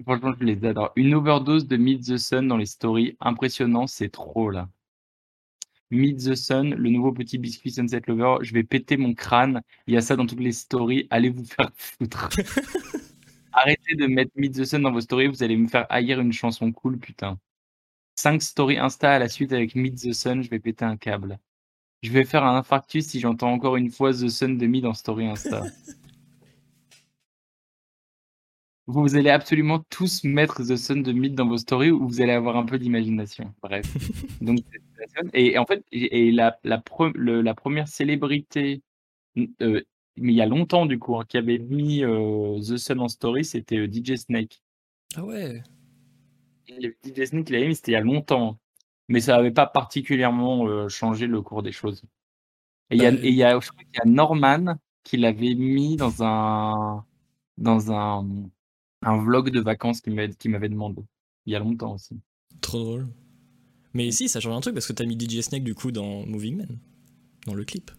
[0.03, 0.92] Franchement, je les adore.
[0.97, 3.16] Une overdose de Meet the Sun dans les stories.
[3.20, 4.68] Impressionnant, c'est trop là.
[5.90, 8.44] Meet the Sun, le nouveau petit biscuit Sunset Lover.
[8.44, 9.62] Je vais péter mon crâne.
[9.86, 11.07] Il y a ça dans toutes les stories.
[11.11, 12.28] Allez vous faire foutre.
[13.53, 15.28] Arrêtez de mettre Meet the Sun dans vos stories.
[15.28, 17.38] Vous allez me faire haïr une chanson cool, putain.
[18.16, 20.42] 5 stories Insta à la suite avec Meet the Sun.
[20.42, 21.38] Je vais péter un câble.
[22.03, 24.94] Je vais faire un infarctus si j'entends encore une fois The Sun de Me dans
[24.94, 25.62] story Insta.
[28.89, 32.32] Vous allez absolument tous mettre The Sun de Myth dans vos stories ou vous allez
[32.32, 33.53] avoir un peu d'imagination.
[33.62, 33.84] Bref.
[34.41, 34.61] Donc,
[35.34, 38.82] et, et en fait, et la, la, pre- le- la première célébrité,
[39.62, 39.82] euh,
[40.16, 43.09] mais il y a longtemps du coup, hein, qui avait mis euh, The Sun en
[43.09, 44.62] story, c'était euh, DJ Snake.
[45.16, 45.62] Ah ouais.
[46.70, 48.59] Avait DJ Snake, il l'avait mis, c'était il y a longtemps.
[49.09, 52.03] Mais ça n'avait pas particulièrement changé le cours des choses.
[52.91, 55.55] Et il y a, Bah, y a, je crois qu'il y a Norman qui l'avait
[55.55, 57.05] mis dans un,
[57.59, 58.26] dans un,
[59.07, 61.02] un vlog de vacances qu'il m'avait demandé.
[61.46, 62.20] Il y a longtemps aussi.
[62.61, 63.09] Trop drôle.
[63.94, 66.26] Mais si, ça change un truc parce que t'as mis DJ Snake du coup dans
[66.26, 66.78] Moving Man,
[67.46, 67.90] dans le clip.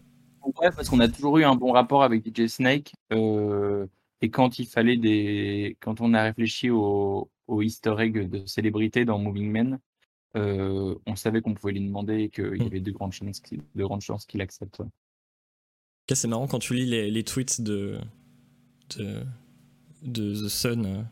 [0.42, 2.94] Ouais, parce qu'on a toujours eu un bon rapport avec DJ Snake.
[3.12, 3.86] euh,
[4.20, 5.76] et quand il fallait des.
[5.80, 9.78] Quand on a réfléchi au, au easter egg de célébrité dans Moving Men,
[10.36, 12.66] euh, on savait qu'on pouvait lui demander et qu'il y Mm.
[12.66, 14.82] avait de grandes chances qu'il de grandes chances qu'il accepte.
[16.12, 17.98] c'est marrant quand tu lis les, les tweets de,
[18.96, 19.22] de,
[20.02, 21.02] de The Sun euh,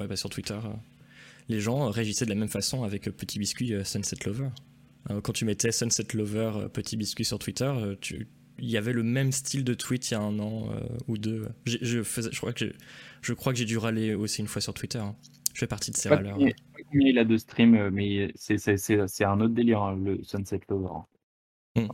[0.00, 0.54] ouais, bah, sur Twitter.
[0.64, 0.68] euh,
[1.48, 4.48] les gens réagissaient de la même façon avec euh, Petit Biscuit Sunset Lover.
[5.22, 8.28] Quand tu mettais Sunset Lover Petit Biscuit sur Twitter, tu-
[8.58, 11.16] il y avait le même style de tweet il y a un an euh, ou
[11.16, 11.48] deux.
[11.64, 12.74] Je, faisais, je crois que j'ai-
[13.22, 14.98] je crois que j'ai dû râler aussi une fois sur Twitter.
[14.98, 15.16] hein.
[15.54, 16.36] Je fais partie de ces râleurs.
[16.36, 20.92] combien il a de stream, euh, mais c'est un autre délire, hein, le Sunset Lover.
[21.76, 21.82] hein.
[21.82, 21.88] Mm.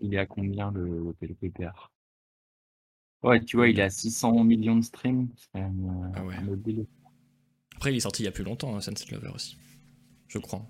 [0.00, 1.90] Il est à combien le, le, le PPR
[3.22, 5.28] Ouais, tu vois, il est à 600 millions de streams.
[5.36, 5.68] C'est euh,
[6.14, 6.34] Ah ouais.
[6.36, 6.86] un autre délire.
[7.76, 9.56] Après, il est sorti il y a plus longtemps, hein, Sunset Lover aussi.
[10.28, 10.66] Je crois.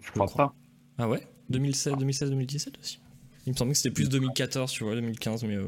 [0.00, 0.46] Je crois crois.
[0.48, 0.54] pas.
[0.98, 1.26] Ah ouais?
[1.50, 3.00] 2016, 2016, 2017 aussi?
[3.46, 5.66] Il me semblait que c'était plus 2014, tu vois, 2015, mais euh,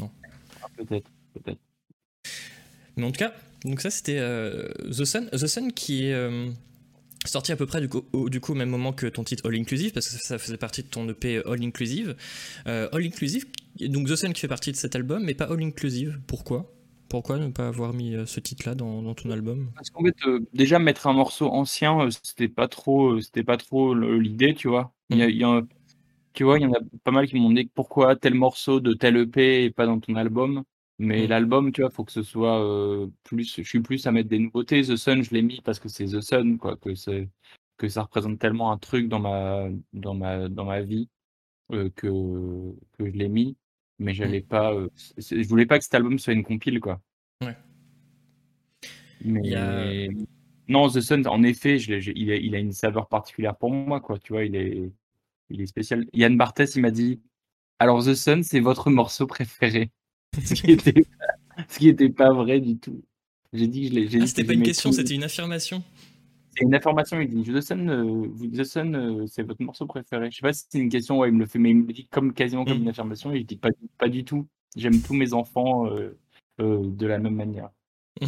[0.00, 1.58] Ah, Peut-être, peut-être.
[2.96, 5.28] Mais en tout cas, donc ça c'était euh, The Sun.
[5.30, 6.50] The Sun qui est euh,
[7.26, 9.46] sorti à peu près du coup, au, du coup au même moment que ton titre
[9.48, 12.16] All Inclusive, parce que ça, faisait partie de ton EP All Inclusive.
[12.66, 13.46] Euh, All Inclusive,
[13.80, 16.20] donc The Sun qui fait partie de cet album, mais pas All Inclusive.
[16.26, 16.72] Pourquoi?
[17.08, 19.70] Pourquoi ne pas avoir mis euh, ce titre-là dans, dans ton album?
[19.74, 23.44] Parce qu'en fait, euh, déjà mettre un morceau ancien, euh, c'était pas trop, euh, c'était
[23.44, 24.92] pas trop l'idée, tu vois.
[25.10, 25.62] Il y a, il y a-
[26.34, 28.94] tu vois, il y en a pas mal qui m'ont dit pourquoi tel morceau de
[28.94, 30.64] tel EP est pas dans ton album.
[30.98, 31.28] Mais Mm.
[31.30, 33.54] l'album, tu vois, faut que ce soit euh, plus.
[33.56, 34.82] Je suis plus à mettre des nouveautés.
[34.82, 37.28] The Sun, je l'ai mis parce que c'est The Sun, quoi, que c'est
[37.76, 41.08] que ça représente tellement un truc dans ma dans ma dans ma vie
[41.72, 42.08] euh, que
[42.98, 43.56] que je l'ai mis.
[43.98, 44.72] Mais j'allais pas.
[44.74, 47.00] euh, je voulais pas que cet album soit une compile, quoi.
[47.42, 47.56] Ouais.
[49.24, 50.24] Mais Il y a-
[50.68, 53.56] non, The Sun, en effet, je l'ai- je- il, a, il a une saveur particulière
[53.56, 54.18] pour moi, quoi.
[54.18, 54.90] Tu vois, il est,
[55.50, 56.06] il est spécial.
[56.12, 57.20] Yann Barthès, il m'a dit
[57.78, 59.90] Alors, The Sun, c'est votre morceau préféré?
[60.44, 61.04] Ce qui était,
[61.68, 63.02] ce qui était pas vrai du tout.
[63.52, 64.22] J'ai dit que je l'ai.
[64.22, 64.96] Ah, c'était pas une question, tout.
[64.96, 65.82] c'était une affirmation.
[66.56, 67.20] C'est une information.
[67.20, 70.30] Il dit The Sun, euh, The Sun, euh, c'est votre morceau préféré.
[70.30, 71.86] Je sais pas si c'est une question, ouais, il me le fait, mais il me
[71.86, 72.82] le dit comme, quasiment comme Mm.
[72.82, 73.32] une affirmation.
[73.32, 74.46] Et je dis pas, pas du tout.
[74.76, 76.18] J'aime tous mes enfants euh,
[76.60, 77.70] euh, de la même manière.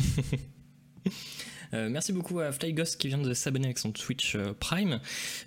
[1.75, 5.01] Euh, merci beaucoup à Flyghost qui vient de s'abonner avec son Twitch euh, Prime.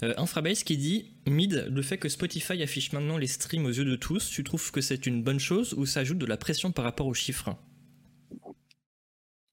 [0.03, 3.85] Euh, Infrabase qui dit Mid, le fait que Spotify affiche maintenant les streams aux yeux
[3.85, 6.71] de tous, tu trouves que c'est une bonne chose ou ça ajoute de la pression
[6.71, 7.55] par rapport aux chiffres?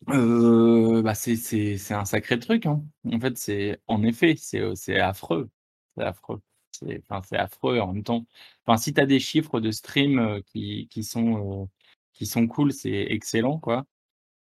[0.08, 2.82] Euh, bah c'est un sacré truc hein.
[3.12, 5.50] En fait, c'est en effet, c'est affreux.
[5.96, 6.40] C'est affreux.
[6.72, 7.02] c'est
[7.36, 8.26] affreux en même temps.
[8.64, 11.68] Enfin, si tu as des chiffres de stream qui, qui sont,
[12.12, 13.86] qui sont cool, c'est excellent, quoi.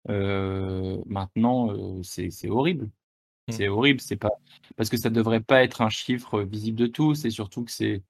[0.08, 2.90] Maintenant, c'est horrible.
[3.48, 3.52] Mm.
[3.54, 4.32] C'est horrible, c'est pas
[4.76, 8.04] parce que ça devrait pas être un chiffre visible de tous, et surtout que c'est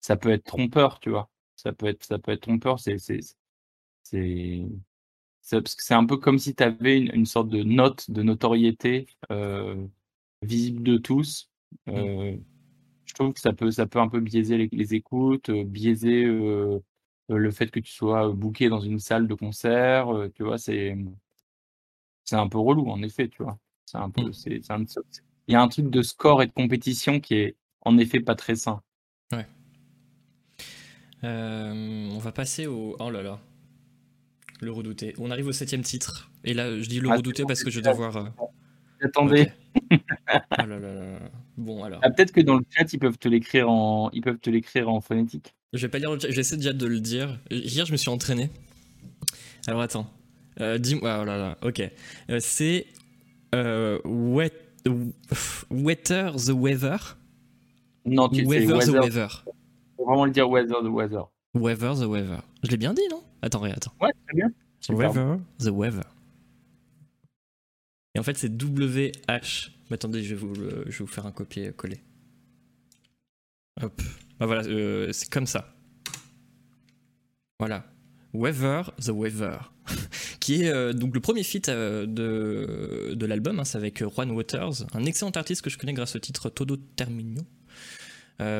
[0.00, 1.30] ça peut être trompeur, tu vois.
[1.56, 3.20] Ça peut être ça peut être trompeur, c'est c'est
[4.02, 4.66] c'est
[5.42, 8.10] c'est parce que c'est un peu comme si tu avais une, une sorte de note
[8.10, 9.86] de notoriété euh,
[10.42, 11.50] visible de tous.
[11.88, 12.36] Euh,
[13.06, 16.24] je trouve que ça peut ça peut un peu biaiser les, les écoutes, euh, biaiser
[17.30, 20.96] le fait que tu sois booké dans une salle de concert, tu vois, c'est
[22.28, 23.58] c'est un peu relou en effet, tu vois.
[23.86, 24.32] C'est un peu Mm.
[24.34, 24.60] c'est-
[25.48, 27.56] il y a un truc de score et de compétition qui est
[27.86, 28.82] en effet pas très sain.
[31.24, 32.94] Euh, on va passer au.
[33.00, 33.40] Oh là là.
[34.60, 35.14] Le redouté.
[35.18, 36.30] On arrive au septième titre.
[36.44, 38.16] Et là, je dis le Ah, redouté parce que je dois voir.
[38.16, 38.24] euh,
[39.02, 39.50] Attendez,
[39.90, 40.00] ok.
[40.60, 41.18] Oh là là là.
[41.56, 42.00] Bon, alors.
[42.04, 44.88] ah, peut-être que dans le chat ils peuvent te l'écrire en ils peuvent te l'écrire
[44.88, 45.54] en phonétique.
[45.72, 47.40] Je vais pas lire le chat, j'essaie déjà de le dire.
[47.50, 48.50] Hier, je me suis entraîné.
[49.66, 50.08] Alors attends.
[50.60, 51.18] Euh, Dis-moi.
[51.20, 51.80] Oh là là, ok.
[52.30, 52.86] Euh, c'est.
[53.54, 54.52] Euh, wet,
[55.70, 57.16] wetter the Weather?
[58.04, 59.00] Non, tu c'est Weather the weather.
[59.02, 59.44] Weather.
[59.96, 61.24] Faut vraiment le dire weather the weather.
[61.54, 62.42] Weather the Weather.
[62.62, 63.22] Je l'ai bien dit, non?
[63.42, 63.94] Attends, regarde, attends.
[64.00, 64.50] Ouais, très bien.
[64.90, 66.04] Weather the Weather.
[68.14, 69.70] Et en fait, c'est WH.
[69.90, 72.02] Mais attendez, je vais vous, le- je vais vous faire un copier-coller.
[73.82, 74.02] Hop.
[74.38, 75.74] Bah voilà, euh, c'est comme ça.
[77.58, 77.84] Voilà.
[78.34, 79.72] Weather the Weather.
[80.40, 83.60] qui est euh, donc le premier feat euh, de, de l'album.
[83.60, 86.50] hein, c'est avec euh, Juan Waters, un excellent artiste que je connais grâce au titre
[86.50, 87.42] Todo Termino.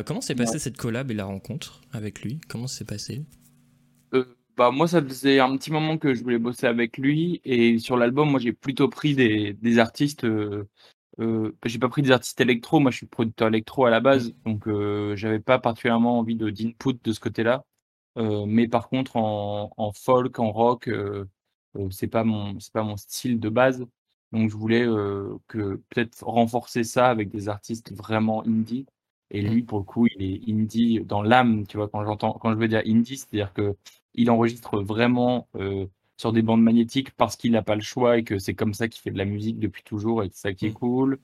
[0.06, 2.40] Comment s'est passée cette collab et la rencontre avec lui?
[2.48, 3.22] Comment s'est passé
[4.56, 7.96] bah moi ça faisait un petit moment que je voulais bosser avec lui et sur
[7.96, 10.68] l'album moi j'ai plutôt pris des, des artistes euh,
[11.20, 14.34] euh, j'ai pas pris des artistes électro moi je suis producteur électro à la base
[14.44, 17.64] donc euh, j'avais pas particulièrement envie de d'input de ce côté-là
[18.46, 21.26] mais par contre en, en folk en rock euh,
[21.76, 23.86] euh, c'est pas mon c'est pas mon style de base
[24.32, 28.86] donc je voulais euh, que peut-être renforcer ça avec des artistes vraiment indie
[29.30, 32.52] et lui pour le coup il est indie dans l'âme tu vois quand j'entends quand
[32.52, 33.76] je veux dire indie c'est-à-dire que
[34.14, 35.86] il enregistre vraiment euh,
[36.16, 38.88] sur des bandes magnétiques parce qu'il n'a pas le choix et que c'est comme ça
[38.88, 40.72] qu'il fait de la musique depuis toujours et que c'est ça qui est Mm.
[40.72, 41.18] cool.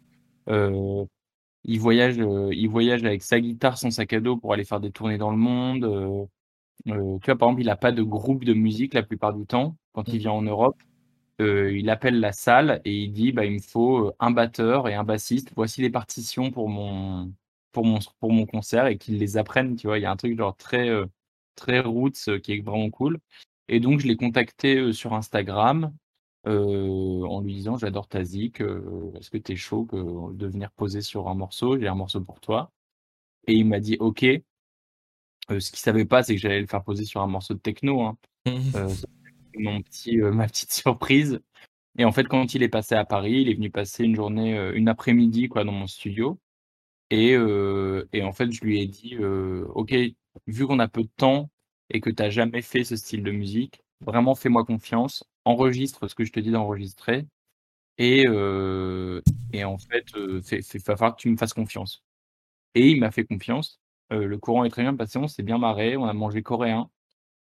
[0.48, 1.04] Euh,
[1.64, 4.80] il voyage, euh, il voyage avec sa guitare, son sac à dos pour aller faire
[4.80, 6.28] des tournées dans le monde.
[6.88, 9.46] Euh, tu vois, par exemple, il n'a pas de groupe de musique la plupart du
[9.46, 10.18] temps quand il Mm.
[10.18, 10.82] vient en Europe.
[11.40, 14.94] Euh, il appelle la salle et il dit bah, il me faut un batteur et
[14.94, 15.52] un bassiste.
[15.56, 17.32] Voici les partitions pour mon
[17.72, 19.76] pour mon pour mon concert et qu'ils les apprennent.
[19.76, 20.90] Tu vois, il y a un truc genre très
[21.56, 23.18] très roots qui est vraiment cool.
[23.68, 25.92] Et donc je l'ai contacté sur Instagram
[26.46, 30.46] euh, en lui disant j'adore ta zik, euh, est-ce que tu es chaud que- de
[30.46, 31.78] venir poser sur un morceau?
[31.78, 32.70] J'ai un morceau pour toi.
[33.46, 34.24] Et il m'a dit ok.
[35.50, 37.60] Euh, ce qu'il savait pas, c'est que j'allais le faire poser sur un morceau de
[37.60, 38.02] techno.
[38.02, 38.16] Hein.
[38.76, 38.92] Euh,
[39.56, 41.40] mon petit, euh, ma petite surprise.
[41.98, 44.58] Et en fait, quand il est passé à Paris, il est venu passer une journée,
[44.58, 46.38] euh, une après-midi quoi, dans mon studio.
[47.10, 47.34] Et,
[48.12, 49.94] et en fait, je lui ai dit, OK,
[50.48, 51.48] vu qu'on a peu de temps
[51.90, 56.16] et que tu n'as jamais fait ce style de musique, vraiment fais-moi confiance, enregistre ce
[56.16, 57.28] que je te dis d'enregistrer.
[57.98, 58.24] Et,
[59.52, 62.02] et en fait, il va falloir que tu me fasses confiance.
[62.74, 63.80] Et il m'a fait confiance.
[64.12, 66.90] Euh, le courant est très bien passé, on s'est bien marré, on a mangé coréen.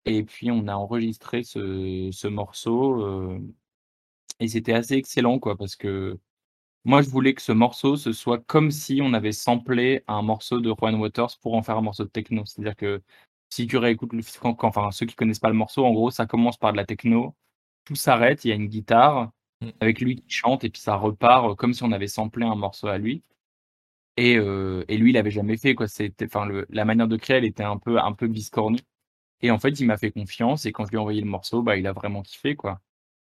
[0.07, 3.03] Et puis on a enregistré ce, ce morceau.
[3.05, 3.41] euh,
[4.41, 6.19] et c'était assez excellent, quoi, parce que
[6.85, 10.61] moi, je voulais que ce morceau, ce soit comme si on avait samplé un morceau
[10.61, 12.45] de Juan Waters pour en faire un morceau de techno.
[12.47, 13.03] C'est-à-dire que
[13.51, 16.11] si tu réécoutes le quand, quand- enfin, ceux qui connaissent pas le morceau, en gros,
[16.11, 17.37] ça commence par de la techno,
[17.85, 19.33] tout s'arrête, il y a une guitare
[19.63, 19.71] Mm.
[19.81, 22.57] avec lui qui chante, et puis ça repart euh, comme si on avait samplé un
[22.57, 23.23] morceau à lui.
[24.17, 25.89] Et, euh, et lui, il avait jamais fait, quoi.
[25.89, 28.79] C'était, enfin, la manière de créer, elle était un peu, un peu biscornue.
[29.43, 31.63] Et en fait, il m'a fait confiance, et quand je lui ai envoyé le morceau,
[31.63, 32.81] bah, il a vraiment kiffé, quoi.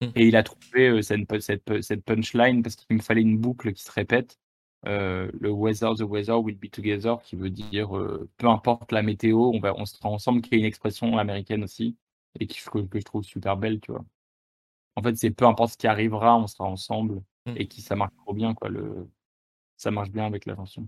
[0.02, 0.08] Mm.
[0.16, 3.74] Et il a trouvé euh, cette, cette, cette punchline parce qu'il me fallait une boucle
[3.74, 4.40] qui se répète.
[4.88, 7.90] Euh, le weather, the weather will be together, qui veut dire
[8.38, 11.98] peu importe la météo, on, va, on sera ensemble, qui est une expression américaine aussi,
[12.40, 14.06] et qui, que, que je trouve super belle, tu vois.
[14.96, 17.54] En fait, c'est peu importe ce qui arrivera, on sera ensemble, Mm.
[17.58, 18.70] et qui ça marche trop bien, quoi.
[18.70, 19.10] Le,
[19.78, 20.88] ça marche bien avec la chanson.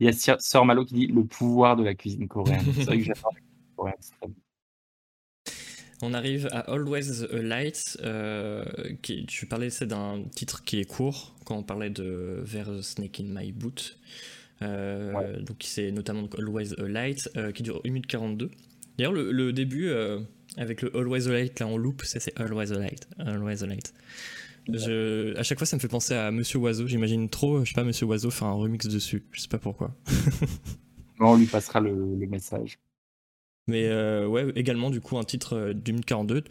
[0.00, 2.74] Il y a Sœur Malo qui dit le pouvoir de la cuisine coréenne.
[2.74, 4.36] C'est vrai que j'adore la cuisine coréenne, c'est très bien.
[6.02, 7.96] On arrive à Always a Light.
[8.04, 8.64] euh,
[9.02, 13.20] qui, tu parlais c'est d'un titre qui est court quand on parlait de Vers Snake
[13.20, 13.98] in My Boot.
[14.62, 15.40] Euh, Ouais.
[15.42, 18.50] Donc c'est notamment Always a Light euh, qui dure 1 minute 42.
[18.98, 19.90] D'ailleurs le, le début
[20.58, 23.92] avec le Always a Light là en loop, c'est Always a Light, Always a Light.
[24.72, 26.86] Je, à chaque fois ça me fait penser à Monsieur Oiseau.
[26.86, 29.24] J'imagine trop, je sais pas, Monsieur Oiseau faire un remix dessus.
[29.32, 29.94] Je sais pas pourquoi.
[31.18, 32.78] Bon, on lui passera le, le message.
[33.68, 36.44] Mais euh, ouais, également du coup un titre d'une 42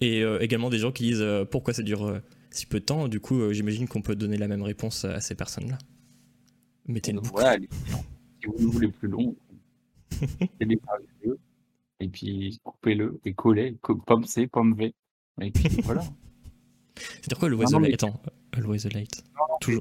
[0.00, 2.18] et euh, également des gens qui disent euh, pourquoi ça dure
[2.50, 3.08] si peu de temps.
[3.08, 5.76] Du coup, j'imagine qu'on peut donner la même réponse à ces personnes-là.
[6.86, 7.30] Mettez une boucle.
[7.32, 7.68] voilà, les-
[8.40, 9.36] si vous le voulez plus long.
[12.00, 13.76] Et puis coupez-le et collez.
[13.82, 14.94] co- Pomme C, pomme V.
[15.42, 16.02] Et puis voilà.
[16.96, 18.20] C'est-à-dire quoi, Always non, the Light Attends,
[18.56, 19.24] Always the Light.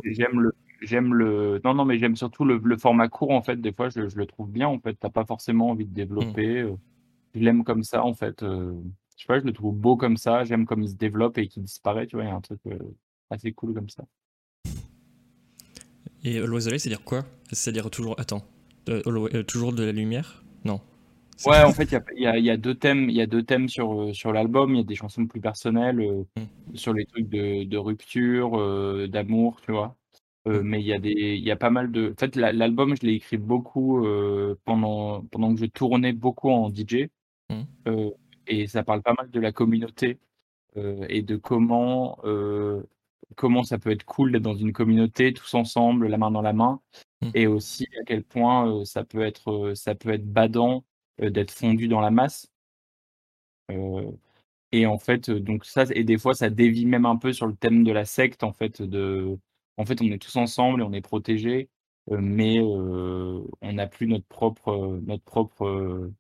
[0.03, 3.57] J'aime le, j'aime le, non, non, mais j'aime surtout le, le format court, en fait.
[3.61, 4.95] Des fois, je, je le trouve bien, en fait.
[4.99, 6.61] T'as pas forcément envie de développer.
[6.61, 6.73] euh,
[7.35, 8.41] Je l'aime comme ça, en fait.
[8.43, 8.73] euh,
[9.15, 10.43] Je sais pas, je le trouve beau comme ça.
[10.43, 12.25] J'aime comme il se développe et qu'il disparaît, tu vois.
[12.25, 12.77] Il y a un truc euh,
[13.29, 14.03] assez cool comme ça.
[16.23, 17.25] Et Always the Light, c'est-à-dire quoi?
[17.51, 18.19] C'est-à-dire toujours.
[18.19, 18.43] Attends.
[18.89, 20.43] Euh, toujours de la lumière?
[20.65, 20.81] Non.
[21.45, 23.15] Ouais, en fait, il y a, il y a- il y a deux thèmes, il
[23.15, 24.73] y a deux thèmes sur, euh, sur l'album.
[24.73, 26.23] Il y a des chansons plus personnelles, euh,
[26.73, 29.95] sur les trucs de, de rupture, euh, d'amour, tu vois.
[30.47, 32.11] Euh, mais il y a des, il y a pas mal de.
[32.13, 34.05] En fait, la- l'album, je l'ai écrit beaucoup
[34.65, 37.09] pendant, pendant que je tournais beaucoup en DJ.
[37.87, 38.11] Euh,
[38.47, 40.19] et ça parle pas mal de la communauté
[41.09, 42.17] et de comment,
[43.35, 46.53] comment ça peut être cool d'être dans une communauté tous ensemble, la main dans la
[46.53, 46.81] main,
[47.33, 50.83] et aussi à quel point ça peut être, ça peut être badant
[51.19, 52.47] d'être fondu dans la masse.
[53.71, 54.11] Euh,
[54.73, 57.47] et en fait, euh, donc ça, et des fois, ça dévie même un peu sur
[57.47, 59.37] le thème de la secte, en fait, de,
[59.77, 61.69] en fait, on est tous ensemble et on est protégés,
[62.11, 66.13] euh, mais euh, on n'a plus notre propre, euh, notre propre, euh,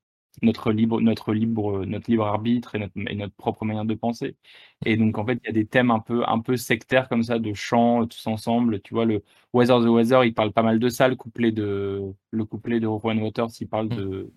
[0.43, 4.37] notre libre, notre libre, notre libre arbitre et notre, et notre propre manière de penser.
[4.85, 7.23] Et donc, en fait, il y a des thèmes un peu, un peu sectaires comme
[7.23, 8.81] ça, de chants, euh, tous ensemble.
[8.81, 12.01] Tu vois, le Weather the Weather, il parle pas mal de ça, le couplet de,
[12.31, 14.31] le couplet de Juan Waters, il parle de,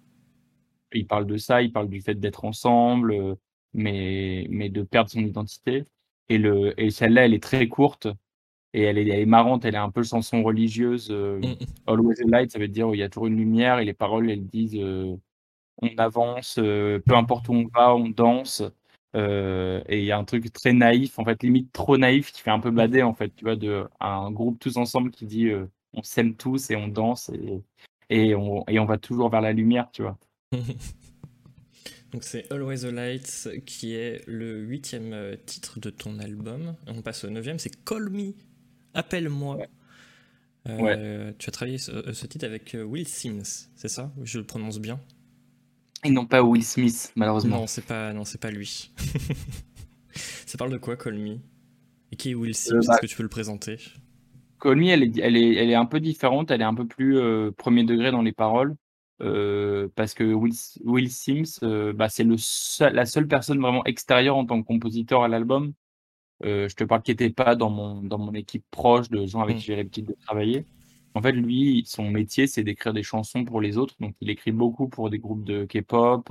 [0.96, 3.34] il parle de ça, il parle du fait d'être ensemble, euh,
[3.74, 5.84] mais, mais de perdre son identité.
[6.28, 8.08] Et, le, et celle-là, elle est très courte
[8.74, 11.08] et elle est, elle est marrante, elle est un peu chanson religieuse.
[11.10, 11.54] euh, Mm.
[11.86, 14.30] Always a light, ça veut dire il y a toujours une lumière et les paroles,
[14.30, 15.16] elles disent euh,
[15.82, 18.62] on avance, euh, peu importe où on va, on danse.
[19.14, 22.50] Et il y a un truc très naïf, en fait, limite trop naïf, qui fait
[22.50, 25.50] un peu bader, en fait, tu vois, de un groupe tous ensemble qui dit
[25.94, 27.62] on s'aime tous et on danse et,
[28.10, 30.18] et, on, et on va toujours vers la lumière, tu vois.
[32.12, 36.74] Donc c'est Always the Light qui est le huitième euh, titre de ton album.
[36.86, 38.32] On passe au neuvième, c'est Call Me,
[38.94, 39.56] appelle-moi.
[40.78, 40.98] Ouais.
[40.98, 44.12] Euh, Tu as travaillé ce, ce titre avec euh, Will Sims, c'est ça?
[44.22, 45.00] Je le prononce bien?
[46.04, 47.60] Et non pas Will Smith, malheureusement.
[47.60, 48.92] Non, c'est pas, non, c'est pas lui.
[50.46, 51.38] ça parle de quoi, Call Me?
[52.12, 52.74] Et qui est Will Sims?
[52.76, 53.78] Euh, bah- Est-ce que tu peux le présenter?
[54.60, 56.86] Call Me, elle est, elle, est, elle est un peu différente, elle est un peu
[56.86, 58.74] plus euh, premier degré dans les paroles,
[59.22, 60.52] euh, parce que Will,
[60.84, 64.66] Will Sims, euh, bah, c'est le seul- la seule personne vraiment extérieure en tant que
[64.66, 65.72] compositeur à l'album.
[66.44, 69.40] Euh, je te parle qui n'était pas dans mon, dans mon équipe proche de gens
[69.40, 69.58] avec Mm.
[69.60, 70.66] qui j'ai l'habitude de travailler.
[71.14, 73.94] En fait, lui, son métier, c'est d'écrire des chansons pour les autres.
[74.00, 76.30] Donc, il écrit beaucoup pour des groupes de K-pop.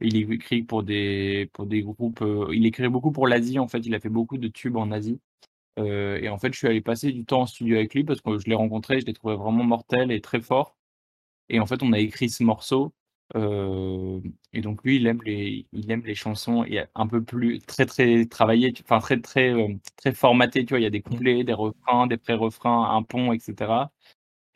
[0.00, 2.24] il écrit pour des, pour des groupes.
[2.52, 3.58] il écrit beaucoup pour l'Asie.
[3.58, 5.20] En fait, il a fait beaucoup de tubes en Asie.
[5.78, 8.38] Et en fait, je suis allé passer du temps en studio avec lui parce que
[8.38, 10.77] je l'ai rencontré, je l'ai trouvé vraiment mortel et très fort.
[11.48, 12.94] Et en fait, on a écrit ce morceau.
[13.36, 14.20] euh,
[14.52, 17.84] et donc lui, il aime les, il aime les chansons et un peu plus très
[17.86, 20.64] très travaillées, enfin très très euh, très formatées.
[20.64, 23.92] Tu vois, il y a des couplets, des refrains, des pré-refrains, un pont, etc.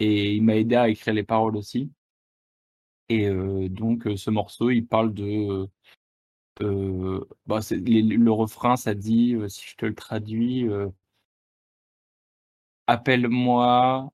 [0.00, 1.92] Et il m'a aidé à écrire les paroles aussi.
[3.08, 5.68] Et euh, donc ce morceau, il parle de
[6.62, 10.66] euh, bah, les- le refrain, ça dit, si je te le traduis,
[12.86, 14.10] appelle-moi,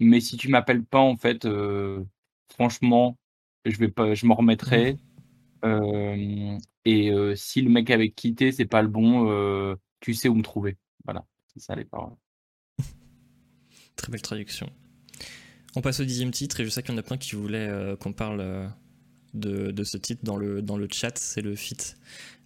[0.00, 2.04] mais si tu m'appelles pas, en fait, euh,
[2.48, 3.18] franchement,
[3.64, 4.96] je vais pas, je m'en remettrai.
[5.64, 10.14] Euh, et euh, si le mec avec qui t'es, c'est pas le bon, euh, tu
[10.14, 10.76] sais où me trouver.
[11.04, 12.16] Voilà, c'est ça les paroles.
[13.96, 14.70] Très belle traduction.
[15.76, 17.96] On passe au dixième titre et je sais qu'il y en a plein qui voulaient
[18.00, 18.70] qu'on parle
[19.34, 21.16] de, de ce titre dans le, dans le chat.
[21.18, 21.96] C'est le feat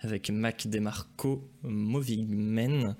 [0.01, 2.97] avec Mac DeMarco, Moving Men.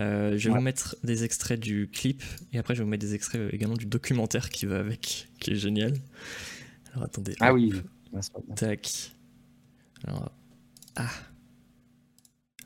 [0.00, 0.58] Euh, je vais Ouais.
[0.58, 2.22] vous mettre des extraits du clip
[2.52, 5.28] et après je vais vous mettre des extraits euh, également du documentaire qui va avec,
[5.40, 5.94] qui est génial.
[6.92, 7.34] Alors attendez.
[7.40, 7.72] Ah hop, oui.
[8.54, 9.12] Tac.
[10.06, 10.30] Alors,
[10.96, 11.10] ah.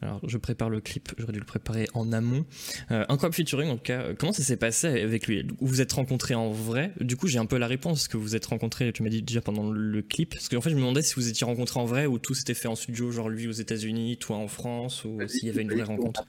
[0.02, 2.46] Alors, je prépare le clip, j'aurais dû le préparer en amont.
[2.90, 4.14] Euh, incroyable featuring, en tout cas.
[4.14, 5.46] Comment ça s'est passé avec lui?
[5.60, 6.92] Vous vous êtes rencontrés en vrai?
[7.00, 8.08] Du coup, j'ai un peu la réponse.
[8.08, 10.70] Que vous vous êtes rencontrés, tu m'as dit déjà pendant le clip Parce qu'en fait,
[10.70, 13.10] je me demandais si vous étiez rencontrés en vrai ou tout s'était fait en studio,
[13.10, 16.24] genre lui aux États-Unis, toi en France, ou s'il y avait une vraie rencontre.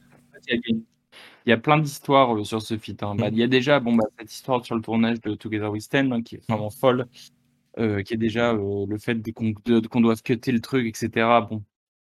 [0.50, 3.02] Il y a, plein d'histoires euh, sur ce feat.
[3.04, 3.16] hein.
[3.16, 3.34] Bah, Mm.
[3.34, 6.14] il y a déjà bon, bah, cette histoire sur le tournage de Together We Stand
[6.14, 7.08] hein, qui est vraiment folle,
[7.80, 11.28] euh, qui est déjà euh, le fait qu'on doive cutter le truc, etc.
[11.50, 11.64] Bon,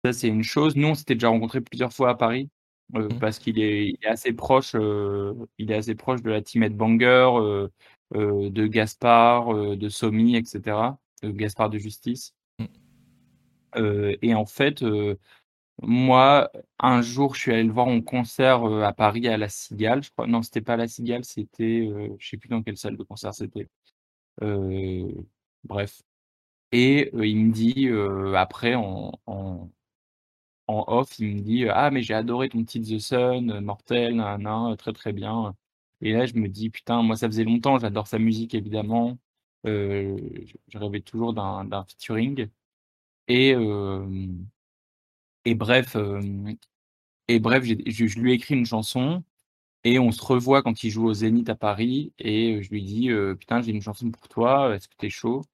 [0.05, 0.77] ça c'est une chose.
[0.77, 2.49] Nous, on s'était déjà rencontrés plusieurs fois à Paris
[2.97, 3.19] euh, Mm.
[3.19, 7.31] parce qu'il est, assez proche, euh, il est assez proche de la team Headbanger.
[8.15, 10.99] euh, de Gaspard, de Somi, etc.
[11.23, 12.35] De Gaspard de Justice.
[12.59, 12.65] Mmh.
[14.23, 14.85] et en fait,
[15.83, 16.51] moi,
[16.81, 20.11] un jour, je suis allé le voir en concert à Paris à la Cigale, je
[20.11, 20.27] crois.
[20.27, 23.33] Non, c'était pas à la Cigale, c'était, je sais plus dans quelle salle de concert
[23.33, 23.69] c'était.
[25.65, 26.03] bref.
[26.73, 27.89] Et il me dit
[28.37, 29.71] après en, en,
[30.71, 34.77] en, off, il me dit Ah, mais j'ai adoré ton petit The Sun, Mortel, nan,
[34.77, 35.55] très très bien.
[36.01, 39.19] Et là, je me dis Putain, moi, ça faisait longtemps, j'adore sa musique évidemment.
[39.65, 40.17] je,
[40.75, 42.49] rêvais toujours d'un featuring.
[43.29, 43.55] Et,
[45.45, 45.97] et bref,
[47.29, 49.23] et bref je, lui ai écrit une chanson
[49.85, 53.11] et on se revoit quand il joue au Zénith à Paris et je lui dis
[53.39, 55.45] Putain, j'ai une chanson pour toi, est-ce que t'es chaud?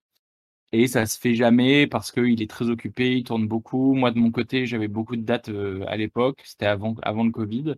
[0.72, 3.94] Et ça se fait jamais parce qu'il est très occupé, il tourne beaucoup.
[3.94, 5.50] Moi, de mon côté, j'avais beaucoup de dates
[5.86, 7.76] à l'époque, c'était avant, avant le Covid.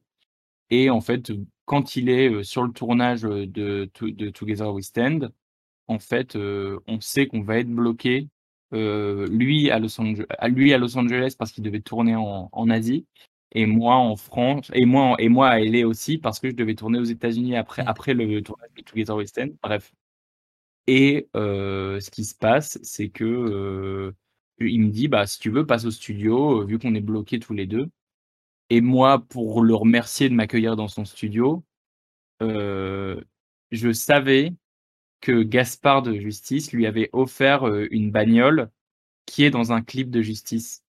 [0.70, 1.32] Et en fait,
[1.66, 5.32] quand il est sur le tournage de, de Together We Stand,
[5.88, 8.28] en fait, on sait qu'on va être bloqué
[8.74, 12.70] euh, lui, à Los Angeles, lui à Los Angeles parce qu'il devait tourner en, en,
[12.70, 13.06] Asie
[13.52, 16.74] et moi en France et moi et moi à LA aussi parce que je devais
[16.74, 17.88] tourner aux États-Unis après mmh.
[17.88, 19.48] après le tournage de Together West End.
[19.62, 19.92] Bref.
[20.88, 24.12] Et euh, ce qui se passe, c'est que euh,
[24.58, 27.54] il me dit bah si tu veux passe au studio vu qu'on est bloqués tous
[27.54, 27.88] les deux.
[28.70, 31.62] Et moi pour le remercier de m'accueillir dans son studio,
[32.40, 34.54] je savais
[35.20, 38.70] que Gaspard de Justice lui avait offert une bagnole
[39.26, 40.82] qui est dans un clip de Justice.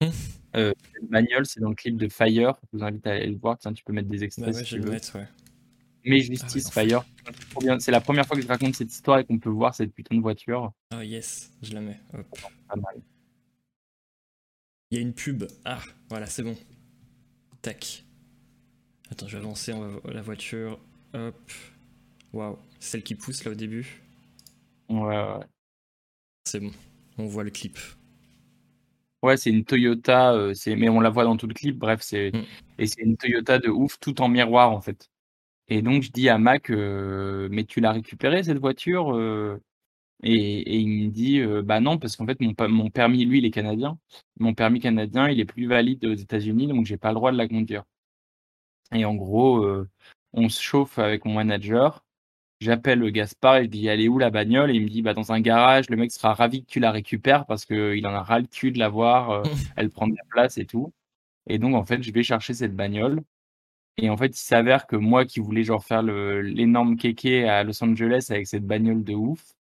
[0.00, 0.08] Mmh.
[0.56, 0.72] Euh,
[1.08, 2.54] bagnole, c'est dans le clip de Fire.
[2.72, 3.58] Je vous invite à aller le voir.
[3.58, 4.54] Tiens, tu peux mettre des bah extraits.
[4.54, 4.96] si tu veux.
[6.04, 7.04] Mais ah Justice, Fire.
[7.78, 10.16] C'est la première fois que je raconte cette histoire et qu'on peut voir cette putain
[10.16, 10.72] de voiture.
[10.94, 11.98] Oh yes, je la mets.
[12.68, 13.00] Pas mal.
[14.90, 15.44] Il y a une pub.
[15.64, 16.56] Ah, voilà, c'est bon.
[17.62, 18.04] Tac.
[19.10, 19.72] Attends, je vais avancer
[20.04, 20.78] la voiture.
[21.14, 21.52] Hop.
[22.32, 22.58] Waouh.
[22.80, 24.02] Celle qui pousse là au début
[24.88, 25.44] Ouais, ouais.
[26.44, 26.72] C'est bon,
[27.16, 27.78] on voit le clip.
[29.22, 32.30] Ouais, c'est une Toyota, euh, mais on la voit dans tout le clip, bref, c'est
[32.30, 32.44] mm.
[32.78, 35.08] et c'est une Toyota de ouf, tout en miroir en fait.
[35.68, 39.60] Et donc je dis à Mac, euh, mais tu l'as récupérée cette voiture euh?
[40.22, 43.50] Et, il me dit, bah non, parce qu'en fait mon, mon permis, lui, il est
[43.50, 43.98] canadien.
[44.38, 47.36] Mon permis canadien, il est plus valide aux États-Unis, donc j'ai pas le droit de
[47.36, 47.84] la conduire.
[48.92, 49.66] Et en gros,
[50.32, 52.04] on se chauffe avec mon manager
[52.64, 54.70] J'appelle le Gaspard et je dis, elle est où la bagnole?
[54.70, 56.92] Et il me dit, bah, dans un garage, le mec sera ravi que tu la
[56.92, 59.42] récupères parce qu'il en a ras le cul de la voir, euh,
[59.76, 60.92] elle prend de la place et tout.
[61.46, 63.22] Et donc, en fait, je vais chercher cette bagnole.
[63.96, 67.82] Et en fait, il s'avère que moi qui voulais genre faire l'énorme kéké à Los
[67.82, 69.54] Angeles avec cette bagnole de ouf,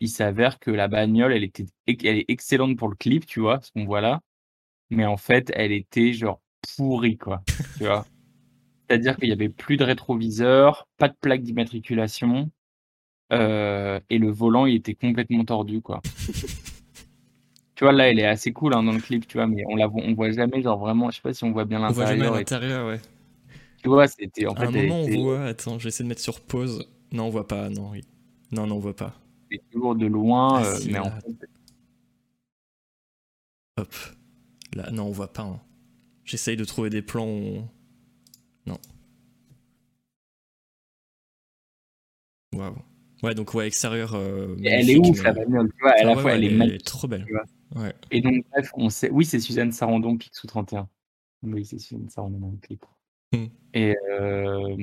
[0.00, 3.60] il s'avère que la bagnole, elle, était, elle est excellente pour le clip, tu vois,
[3.60, 4.20] ce qu'on voit là.
[4.90, 6.40] Mais en fait, elle était genre
[6.76, 7.42] pourrie, quoi.
[7.76, 8.06] tu vois.
[8.88, 12.50] C'est-à-dire qu'il y avait plus de rétroviseur, pas de plaque d'immatriculation,
[13.32, 16.00] euh, et le volant, il était complètement tordu, quoi.
[17.74, 19.76] tu vois, là, elle est assez cool hein, dans le clip, tu vois, mais on
[19.76, 22.12] la on voit jamais, genre vraiment, je sais pas si on voit bien l'intérieur.
[22.12, 23.00] On voit jamais l'intérieur, ouais.
[23.82, 24.64] Tu vois, c'était en fait.
[24.64, 25.44] À un moment, on voit.
[25.44, 26.88] Attends, je vais essayer de mettre sur pause.
[27.12, 27.68] Non, on voit pas.
[27.68, 28.02] Non, oui.
[28.52, 29.14] Non, non, on voit pas.
[29.50, 31.48] C'est toujours de loin, ah, euh, mais en fait.
[33.78, 33.94] Hop.
[34.74, 35.42] Là, non, on voit pas.
[35.42, 35.60] Hein.
[36.24, 37.62] J'essaye de trouver des plans où
[38.66, 38.78] non.
[42.54, 42.76] Waouh.
[43.22, 44.14] Ouais, donc ouais, extérieur.
[44.14, 46.84] Euh, elle est ouf la bagnole, tu vois, à la fois elle, est magnifique.
[46.84, 47.26] trop belle.
[47.74, 47.94] Ouais.
[48.10, 49.10] Et donc, bref, on sait.
[49.10, 50.88] Oui, c'est Suzanne Sarandon, Pixou 31.
[51.42, 52.84] Oui, c'est Suzanne Sarandon dans le clip.
[53.32, 53.46] Hmm.
[53.74, 54.76] Et, euh,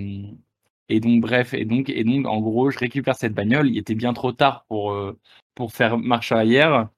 [0.90, 3.70] et donc, bref, et donc, et donc, en gros, je récupère cette bagnole.
[3.70, 5.18] Il était bien trop tard pour, euh,
[5.56, 6.90] pour faire marche arrière.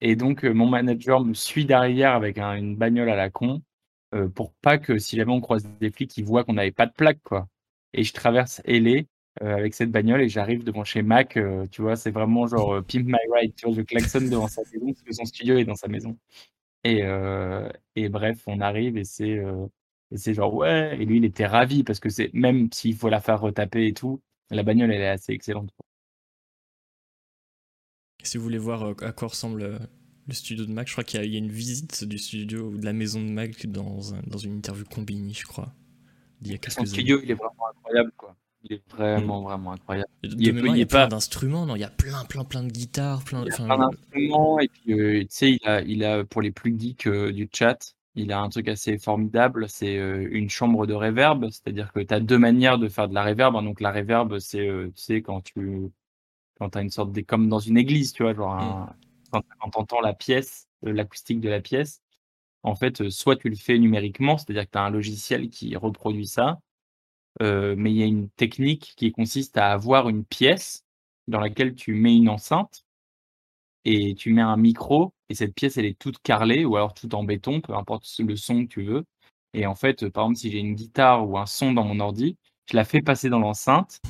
[0.00, 3.62] Et donc, mon manager me suit derrière avec une bagnole à la con.
[4.14, 6.86] Euh, pour pas que si jamais on croise des flics, ils voient qu'on n'avait pas
[6.86, 7.48] de plaque, quoi.
[7.94, 9.02] Et je traverse LA
[9.42, 12.82] euh, avec cette bagnole et j'arrive devant chez Mac, euh, tu vois, c'est vraiment genre
[12.84, 15.64] Pimp My Ride, tu vois, je klaxonne devant sa maison parce que son studio est
[15.64, 16.16] dans sa maison.
[16.84, 17.02] Et,
[17.96, 19.42] et bref, on arrive et c'est
[20.10, 23.08] et c'est genre ouais, et lui il était ravi parce que c'est même s'il faut
[23.08, 24.20] la faire retaper et tout,
[24.50, 25.70] la bagnole elle est assez excellente.
[28.22, 29.78] Si vous voulez voir à quoi ressemble
[30.26, 30.86] le studio de Mac.
[30.88, 33.66] Je crois qu'il y, a une visite du studio ou de la maison de Mac
[33.66, 35.72] dans, dans une interview Combini, je crois.
[36.42, 38.36] Il y a quelques Son studio, il est vraiment incroyable, quoi.
[38.62, 39.44] Il est vraiment, mm.
[39.44, 40.08] vraiment incroyable.
[40.22, 43.22] il, il y a plein d'instruments, non Il y a plein, plein, plein de guitares,
[43.22, 44.58] plein, il y a plein d'instruments.
[44.60, 47.48] Et puis, euh, tu sais, il a, il a, pour les plus geeks euh, du
[47.52, 52.00] chat, il a un truc assez formidable, c'est euh, une chambre de reverb, c'est-à-dire que
[52.00, 53.56] tu as deux manières de faire de la reverb.
[53.56, 53.62] Hein.
[53.62, 55.90] Donc la reverb, c'est tu sais quand tu
[56.58, 58.94] quand as une sorte de comme dans une église, tu vois, genre un, mm
[59.60, 62.02] quand, tu entends la pièce, euh, l'acoustique de la pièce,
[62.62, 65.76] en fait, euh, soit tu le fais numériquement, c'est-à-dire que tu as un logiciel qui
[65.76, 66.60] reproduit ça,
[67.42, 70.84] euh, mais il y a une technique qui consiste à avoir une pièce
[71.28, 72.83] dans laquelle tu mets une enceinte
[73.84, 77.14] et tu mets un micro et cette pièce elle est toute carrelée ou alors tout
[77.14, 79.04] en béton, peu importe le son que tu veux.
[79.52, 82.36] Et en fait, par exemple, si j'ai une guitare ou un son dans mon ordi,
[82.70, 84.00] je la fais passer dans l'enceinte,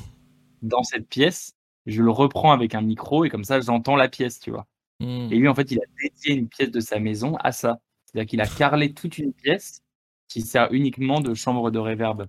[0.61, 1.53] dans cette pièce,
[1.85, 4.65] je le reprends avec un micro et comme ça j'entends la pièce, tu vois.
[4.99, 5.27] Hmm.
[5.31, 7.79] Et lui, en fait, il a dédié une pièce de sa maison à ça.
[8.05, 9.81] C'est-à-dire qu'il a carrelé toute une pièce
[10.27, 12.27] qui sert uniquement de chambre de réverb.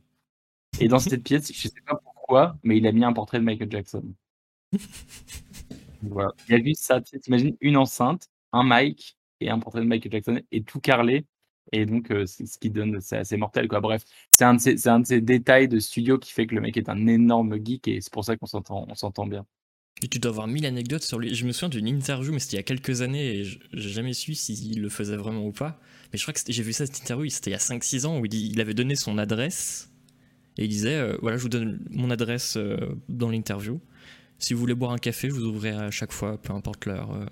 [0.80, 3.44] Et dans cette pièce, je sais pas pourquoi, mais il a mis un portrait de
[3.44, 4.04] Michael Jackson.
[6.02, 10.40] Il a vu ça, t'imagines une enceinte, un mic et un portrait de Michael Jackson
[10.52, 11.26] et tout carrelé.
[11.72, 13.66] Et donc, euh, ce qui donne, c'est assez mortel.
[13.66, 14.04] Bref,
[14.36, 17.58] c'est un, de ces, détails de studio qui fait que le mec est un énorme
[17.64, 19.44] geek et c'est pour ça qu'on s'entend, bien.
[20.02, 21.34] Et tu dois avoir mille anecdotes sur lui.
[21.34, 24.12] Je me souviens d'une interview, mais c'était il y a quelques années et j'ai jamais
[24.12, 25.80] su s'il le faisait vraiment ou pas.
[26.12, 28.20] Mais je crois que j'ai vu ça, cette interview, c'était il y a 5-6 ans
[28.20, 29.90] où il, il avait donné son adresse
[30.58, 32.76] et il disait euh, Voilà, je vous donne mon adresse euh,
[33.08, 33.80] dans l'interview.
[34.38, 37.12] Si vous voulez boire un café, je vous ouvrirai à chaque fois, peu importe l'heure.
[37.12, 37.26] euh.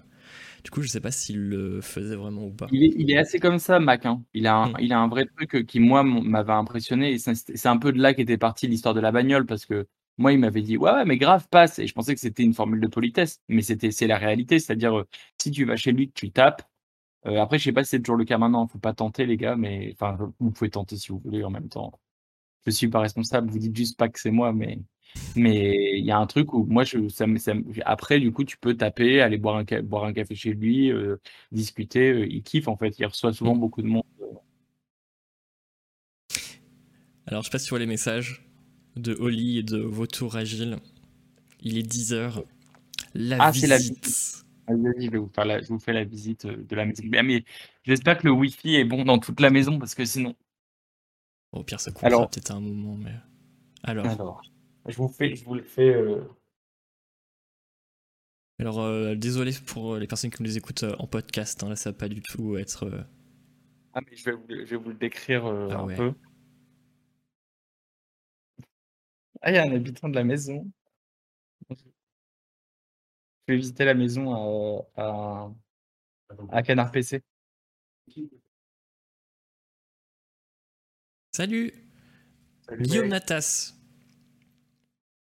[0.64, 2.70] Du coup, je sais pas s'il le faisait vraiment ou pas.
[2.70, 4.06] Il est, il est assez comme ça, Mac.
[4.06, 4.24] hein.
[4.32, 4.76] Il, a un, Mm.
[4.78, 7.12] il a un vrai truc euh, qui, moi, m'avait impressionné.
[7.12, 9.44] Et c'est un peu de là qu'était partie l'histoire de la bagnole.
[9.46, 9.86] Parce que
[10.18, 11.78] moi, il m'avait dit Ouais, ouais, mais grave, passe.
[11.78, 13.40] Et je pensais que c'était une formule de politesse.
[13.48, 14.58] Mais c'était c'est la réalité.
[14.58, 15.08] C'est-à-dire, euh,
[15.40, 16.62] si tu vas chez lui, tu tapes.
[17.26, 18.66] euh, après, je sais pas si c'est toujours le cas maintenant.
[18.68, 19.56] Faut pas tenter, les gars.
[19.56, 21.92] Mais enfin, vous pouvez tenter si vous voulez en même temps.
[22.66, 23.50] Je suis pas responsable.
[23.50, 24.52] Vous dites juste pas que c'est moi.
[24.52, 24.78] Mais
[25.36, 28.32] mais il y a un truc où moi, je, ça, me- ça me- après, du
[28.32, 30.90] coup, tu peux taper, aller boire un, ca- boire un café chez lui.
[30.92, 31.16] euh,
[31.52, 32.10] discuter.
[32.12, 32.98] euh, Il kiffe en fait.
[32.98, 33.60] Il reçoit souvent Mm.
[33.60, 34.04] beaucoup de monde.
[37.26, 38.46] Alors, je passe sur les messages
[38.96, 40.76] de Oli et de Vautour Agile.
[41.60, 42.42] Il est 10h.
[43.14, 44.44] La Ah, c'est la visite.
[44.68, 46.84] Vas-y, vas-y, je vais vous faire la, je vous fais la visite euh, de la
[46.86, 47.02] maison.
[47.06, 47.44] Mais, mais
[47.84, 50.34] j'espère que le Wi-Fi est bon dans toute la maison parce que sinon.
[51.52, 53.14] Au pire, ça coupera Alors- peut-être à un moment, mais.
[53.82, 54.42] Alors, Alors,
[54.88, 55.94] je vous fais, je vous le fais.
[55.94, 56.22] euh,
[58.60, 61.62] alors euh, désolé pour les personnes qui nous écoutent euh, en podcast.
[61.62, 62.84] hein, là, ça va pas du tout être.
[62.86, 63.02] euh,
[63.94, 65.96] Ah, mais je vais vous, le- je vais vous le décrire euh, Ah un ouais.
[65.96, 66.14] peu.
[69.42, 70.70] Ah, il y a un habitant de la maison.
[71.70, 71.74] Je
[73.52, 75.52] vais visiter la maison à, à,
[76.50, 77.22] à Canard PC.
[81.32, 81.72] Salut
[82.80, 83.73] Guillaume Natas.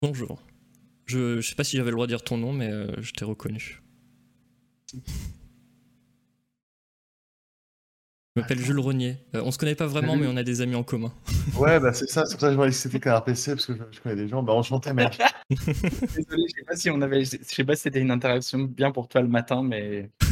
[0.02, 0.40] Bonjour.
[1.06, 3.12] Je, je sais pas si j'avais le droit de dire ton nom, mais euh, je
[3.12, 3.82] t'ai reconnu.
[4.94, 5.00] Je
[8.42, 9.18] m'appelle Jules Rognier.
[9.36, 11.12] Euh, on se connaît pas vraiment, mais on a des amis en commun.
[11.58, 13.76] Ouais, bah c'est ça, c'est pour ça que je que c'était Canard PC, parce que
[13.76, 14.44] je, je connais des gens.
[14.44, 15.20] Bah enchanté, mec.
[15.50, 18.92] Désolé, je sais pas si on avait, je sais pas si c'était une interaction bien
[18.92, 20.12] pour toi le matin, mais.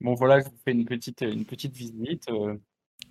[0.00, 2.28] bon voilà, je vous fais une petite, une petite visite.
[2.30, 2.56] euh.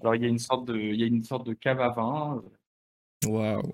[0.01, 1.89] Alors il y a une sorte de, il y a une sorte de cave à
[1.89, 2.41] vin.
[3.25, 3.73] euh, Waouh.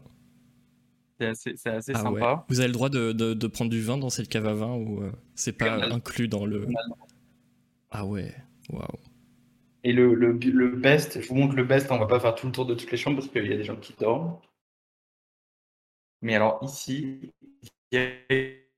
[1.24, 2.20] C'est assez, c'est assez Ah ouais.
[2.20, 2.46] sympa.
[2.50, 4.74] Vous avez le droit de, de- de prendre du vin dans cette cave à vin
[4.76, 6.68] ou euh, c'est pas inclus dans le.
[7.92, 8.34] Ah ouais.
[8.70, 8.86] Waouh.
[9.84, 12.46] Et le, le, le best, je vous montre le best, on va pas faire tout
[12.48, 14.38] le tour de toutes les chambres parce qu'il y a des gens qui dorment.
[16.22, 17.20] Mais alors ici,
[17.92, 18.10] il y a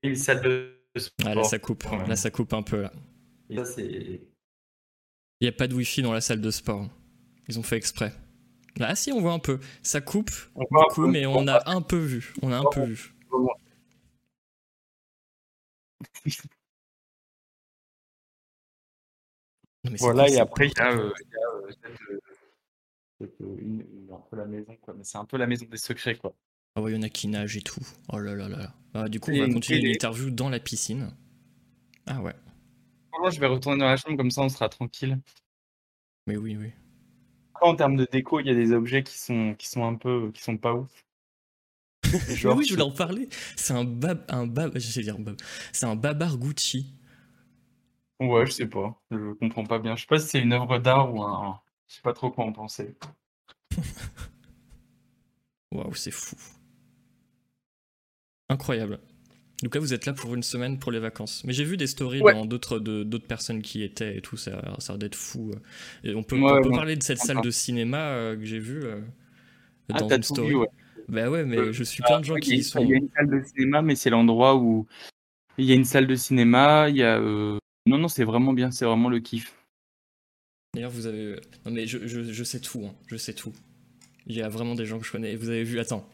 [0.02, 1.28] une salle de sport.
[1.30, 1.84] Ah là ça coupe.
[2.08, 2.92] Là ça coupe un peu là.
[3.48, 3.84] Et ça c'est.
[3.84, 6.88] Il n'y a pas de wifi dans la salle de sport.
[7.48, 8.12] Ils ont fait exprès.
[8.80, 9.58] Ah si, on voit un peu.
[9.82, 11.10] Ça coupe On voit un beaucoup, peu.
[11.10, 12.32] mais on a un peu vu.
[12.42, 13.14] On a un peu vu.
[19.84, 21.40] Non, mais c'est Voilà, et après, il y a, euh, il y a,
[21.70, 21.98] cette,
[23.20, 24.94] cette, une, une- un peu la maison, quoi.
[24.94, 26.34] Mais c'est un peu la maison des secrets, quoi.
[26.74, 27.80] Ah ouais, il y en a qui nagent et tout.
[28.12, 28.74] Oh là là là là.
[28.94, 31.14] Ah, du coup, on va continuer l'interview dans la piscine.
[32.06, 32.34] Ah ouais.
[33.12, 35.18] Franchement, je vais retourner dans la chambre, comme ça on sera tranquille.
[36.26, 36.72] Mais oui, oui.
[37.60, 40.30] En termes de déco, il y a des objets qui sont, qui sont un peu,
[40.32, 41.04] qui sont pas ouf.
[42.28, 43.28] Mais Genre, oui, je voulais en parler.
[43.56, 45.36] C'est un bab, un bab, je dire bab.
[45.72, 46.94] C'est un babar Gucci.
[48.20, 49.00] Ouais, je sais pas.
[49.10, 49.94] Je comprends pas bien.
[49.96, 51.60] Je sais pas si c'est une œuvre d'art ou un.
[51.86, 52.96] Je sais pas trop quoi en penser.
[55.72, 56.36] Waouh, c'est fou.
[58.48, 59.00] Incroyable.
[59.62, 61.42] Donc là, vous êtes là pour une semaine pour les vacances.
[61.44, 62.34] Mais j'ai vu des stories Ouais.
[62.34, 64.36] dans d'autres de- d'autres personnes qui étaient et tout.
[64.36, 65.50] Ça, a l'air- ça a d'être fou.
[66.04, 68.44] Et on peut, Ouais, on peut ouais, parler de cette salle de cinéma euh, que
[68.44, 69.00] j'ai vue euh,
[69.92, 70.48] Ah, dans t'as une story.
[70.50, 70.68] vu, ouais.
[71.08, 72.80] Bah ouais, mais Euh, je suis plein de gens qui y sont.
[72.82, 74.86] il y a une salle de cinéma, mais c'est l'endroit où
[75.56, 76.88] il y a une salle de cinéma.
[76.90, 77.18] Il y a.
[77.18, 78.70] euh, Non, non, c'est vraiment bien.
[78.72, 79.54] C'est vraiment le kiff.
[80.74, 81.36] D'ailleurs, vous avez.
[81.64, 82.84] Non, mais je, je, je sais tout.
[82.84, 82.94] hein.
[83.06, 83.52] Je sais tout.
[84.26, 85.32] Il y a vraiment des gens que je connais.
[85.32, 85.78] Et vous avez vu.
[85.78, 86.06] Attends.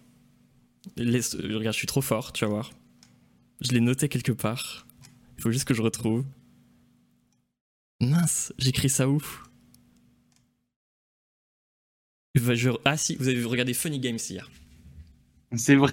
[0.99, 2.71] Regarde, je suis trop fort, tu vas voir.
[3.65, 4.87] Je l'ai noté quelque part.
[5.39, 6.25] Il faut juste que je retrouve.
[8.01, 9.21] Mince, j'écris ça où?
[12.35, 14.51] Bah, je- Ah si, vous avez regardé Funny Games hier.
[15.55, 15.93] C'est vrai.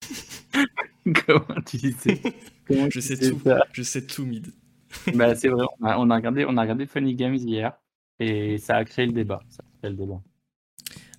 [1.26, 2.10] Comment tu ça?
[2.66, 3.40] Comment Je tu sais sais tout.
[3.72, 4.52] Je sais tout, Mid.
[5.14, 5.66] Bah, c'est vrai.
[5.80, 7.76] On a, on a regardé, on a regardé Funny Games hier
[8.18, 9.42] et ça a créé le débat.
[9.50, 10.22] Ça a créé le débat.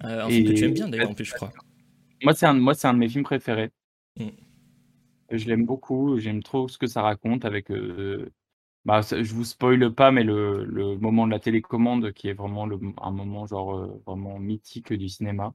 [0.03, 1.51] Euh, un film que tu aimes bien d'ailleurs en plus, je crois.
[2.23, 3.69] Moi, c'est un, moi, c'est un de mes films préférés.
[4.19, 4.29] Mm.
[5.31, 6.17] Je l'aime beaucoup.
[6.19, 7.71] J'aime trop ce que ça raconte avec.
[7.71, 8.29] euh,
[8.85, 12.65] bah, je vous spoile pas, mais le, le moment de la télécommande qui est vraiment
[12.65, 15.53] le, un moment genre euh, vraiment mythique du cinéma.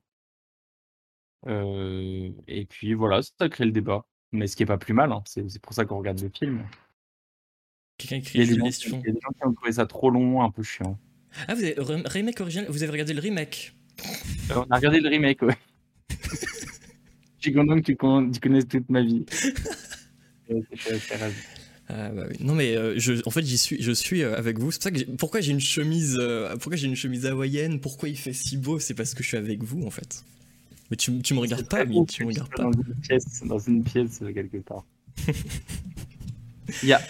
[1.47, 4.07] Euh, et puis voilà, ça crée le débat.
[4.33, 5.23] Mais ce qui est pas plus mal, hein.
[5.27, 6.63] c'est pour ça qu'on regarde le film.
[7.99, 9.73] Quelqu'un Il y, écrit a des gens, il y a des gens qui ont trouvé
[9.73, 10.99] ça trop long, un peu chiant.
[11.49, 13.75] Ah, vous avez re- remake original Vous avez regardé le remake?
[14.51, 15.57] Euh, On a regardé le remake, ouais.
[17.43, 19.27] Je suis content que tu, con- tu connaisses toute ma vie.
[20.49, 21.35] Je suis assez ravi.
[21.89, 22.37] Ah, bah oui.
[22.39, 24.71] Non mais euh, je, en fait j'y suis, je suis euh, avec vous.
[24.71, 27.81] C'est pour ça que j'ai- pourquoi j'ai une chemise, euh, pourquoi j'ai une chemise hawaïenne,
[27.81, 30.25] pourquoi il fait si beau, c'est parce que je suis avec vous en fait.
[30.91, 32.63] Mais tu, tu me regardes pas, mais tu me regardes pas.
[32.63, 34.85] Dans une pièce, dans une pièce quelque part.
[36.83, 37.03] Il y a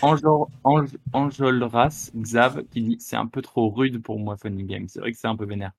[1.12, 4.88] Enjolras, Xav, qui dit c'est un peu trop rude pour moi, Funny Game.
[4.88, 5.72] C'est vrai que c'est un peu vénère.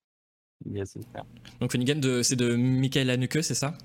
[0.64, 1.24] Il y a ce faire.
[1.60, 3.76] Donc Funny Game de, c'est de Michael Haneke, c'est ça?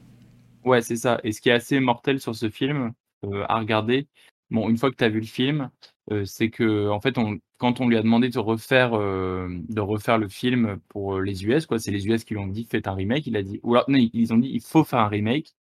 [0.65, 1.19] Ouais, c'est ça.
[1.23, 2.93] Et ce qui est assez mortel sur ce film
[3.25, 4.07] euh, à regarder,
[4.49, 5.69] bon, une fois que tu as vu le film,
[6.11, 9.81] euh, c'est que en fait, on, quand on lui a demandé de refaire, euh, de
[9.81, 12.87] refaire le film pour les US, quoi, c'est les US qui lui ont dit faites
[12.87, 13.25] un remake.
[13.27, 15.55] Il a dit, ou alors, non, ils ont dit il faut faire un remake.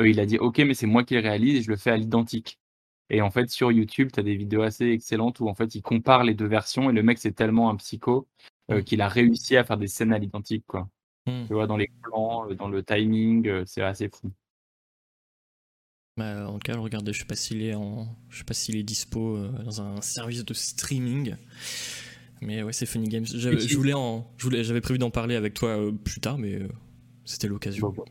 [0.00, 1.96] Il a dit ok, mais c'est moi qui le réalise et je le fais à
[1.96, 2.58] l'identique.
[3.10, 5.82] Et en fait, sur YouTube, tu as des vidéos assez excellentes où en fait, il
[5.82, 8.28] compare les deux versions et le mec, c'est tellement un psycho
[8.86, 10.88] qu'il a réussi à faire des scènes à l'identique, quoi.
[11.26, 14.32] Tu vois, dans les plans, euh, dans le timing, euh, c'est assez fou.
[16.16, 18.76] Bah, en tout cas, regardez, je sais pas s'il est en, je sais pas s'il
[18.76, 21.36] est dispo euh, dans un service de streaming.
[22.42, 23.24] Mais ouais, c'est Funny Games.
[23.24, 26.58] J'avais- Je voulais en, je voulais, j'avais prévu d'en parler avec toi plus tard, mais
[27.24, 27.88] c'était l'occasion.
[27.90, 28.04] Bon,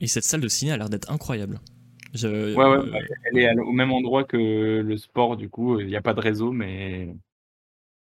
[0.00, 1.60] Et cette salle de ciné a l'air d'être incroyable.
[2.14, 5.86] Je- Ouais, ouais, euh, elle est au même endroit que le sport, du coup, il
[5.86, 7.14] n'y a pas de réseau, mais,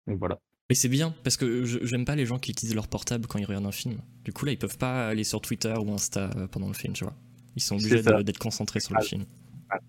[0.07, 0.39] mais voilà.
[0.69, 3.45] Mais c'est bien, parce que j'aime pas les gens qui utilisent leur portable quand ils
[3.45, 3.97] regardent un film.
[4.23, 6.93] Du coup, là, ils peuvent pas aller sur Twitter ou Insta euh, pendant le film,
[6.93, 7.15] tu vois.
[7.55, 9.03] Ils sont obligés d'être concentrés sur le Ah.
[9.03, 9.25] film.
[9.71, 9.79] Ah.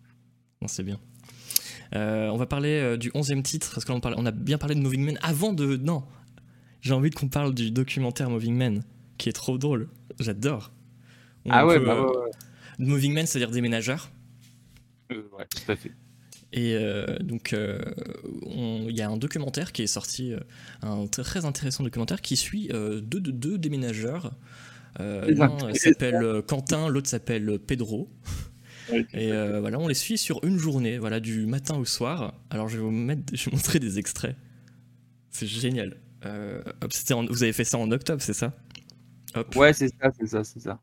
[0.63, 0.99] Non, c'est bien.
[1.95, 4.81] Euh, on va parler euh, du 11e titre, parce qu'on on a bien parlé de
[4.81, 5.77] Moving Man avant de.
[5.77, 6.03] Non
[6.81, 8.83] J'ai envie qu'on parle du documentaire Moving Man,
[9.19, 9.89] qui est trop drôle.
[10.19, 10.73] J'adore.
[11.49, 12.31] Ah ouais, peut, bah ouais, ouais.
[12.79, 14.11] Moving Man, c'est-à-dire déménageur.
[15.13, 15.93] Euh, ouais, tout à fait.
[16.53, 17.79] Et euh, donc, euh,
[18.89, 20.41] il y a un documentaire qui est sorti, euh,
[20.83, 24.33] un très intéressant documentaire qui suit deux, deux, deux déménageurs.
[24.99, 28.09] L'un s'appelle Quentin, l'autre s'appelle Pedro.
[29.15, 32.35] Et voilà, on les suit sur une journée, voilà, du matin au soir.
[32.51, 34.37] Alors, je vais vous mettre, je vais vous montrer des extraits.
[35.31, 35.97] C'est génial.
[36.25, 38.53] Hop, c'était en- vous avez fait ça en octobre, c'est ça?
[39.35, 39.55] Hop.
[39.57, 40.81] Ouais, c'est ça, c'est ça, c'est ça.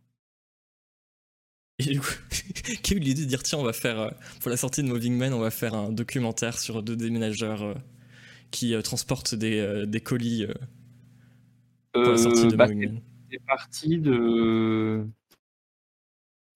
[1.79, 2.07] Et du coup,
[2.83, 4.09] qui a eu l'idée de dire tiens, on va faire, euh,
[4.41, 7.73] pour la sortie de Moving Man, on va faire un documentaire sur deux déménageurs euh,
[8.51, 10.47] qui euh, transportent des, des colis
[11.93, 13.01] pour la sortie de bah, Moving c'est- Man.
[13.31, 15.05] c'est parti de.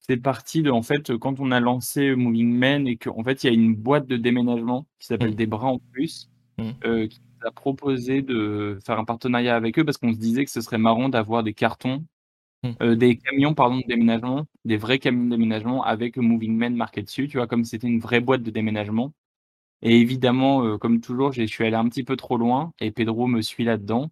[0.07, 3.47] C'est parti de, en fait, quand on a lancé Moving Men et qu'en fait, il
[3.47, 5.35] y a une boîte de déménagement qui s'appelle Mm.
[5.35, 6.69] Des Bras en Plus, Mm.
[6.85, 10.43] euh, qui nous a proposé de faire un partenariat avec eux parce qu'on se disait
[10.43, 12.03] que ce serait marrant d'avoir des cartons.
[12.81, 17.01] Euh, des camions, pardon, de déménagement, des vrais camions de déménagement avec Moving Men marqué
[17.01, 19.13] dessus, tu vois, comme c'était une vraie boîte de déménagement.
[19.81, 23.25] Et évidemment, euh, comme toujours, je suis allé un petit peu trop loin et Pedro
[23.27, 24.11] me suit là-dedans.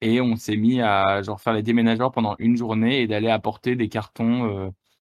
[0.00, 3.76] Et on s'est mis à genre faire les déménageurs pendant une journée et d'aller apporter
[3.76, 4.70] des cartons euh,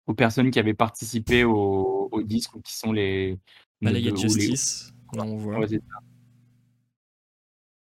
[0.07, 3.37] aux personnes qui avaient participé au, au disque ou qui sont les.
[3.81, 5.59] Balayette ou les- Justice, là on voit.
[5.59, 5.67] Ouais.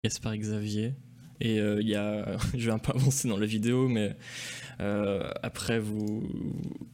[0.05, 0.95] Gaspard Xavier.
[1.41, 4.17] Et il y a, je vais un peu avancer dans la vidéo, mais
[4.81, 6.23] euh, après vous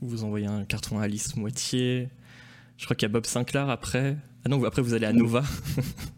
[0.01, 2.09] vous envoyez un carton à Alice Moitié.
[2.77, 4.17] Je crois qu'il y a Bob Sinclair après.
[4.45, 5.43] Ah non, après vous allez à Nova.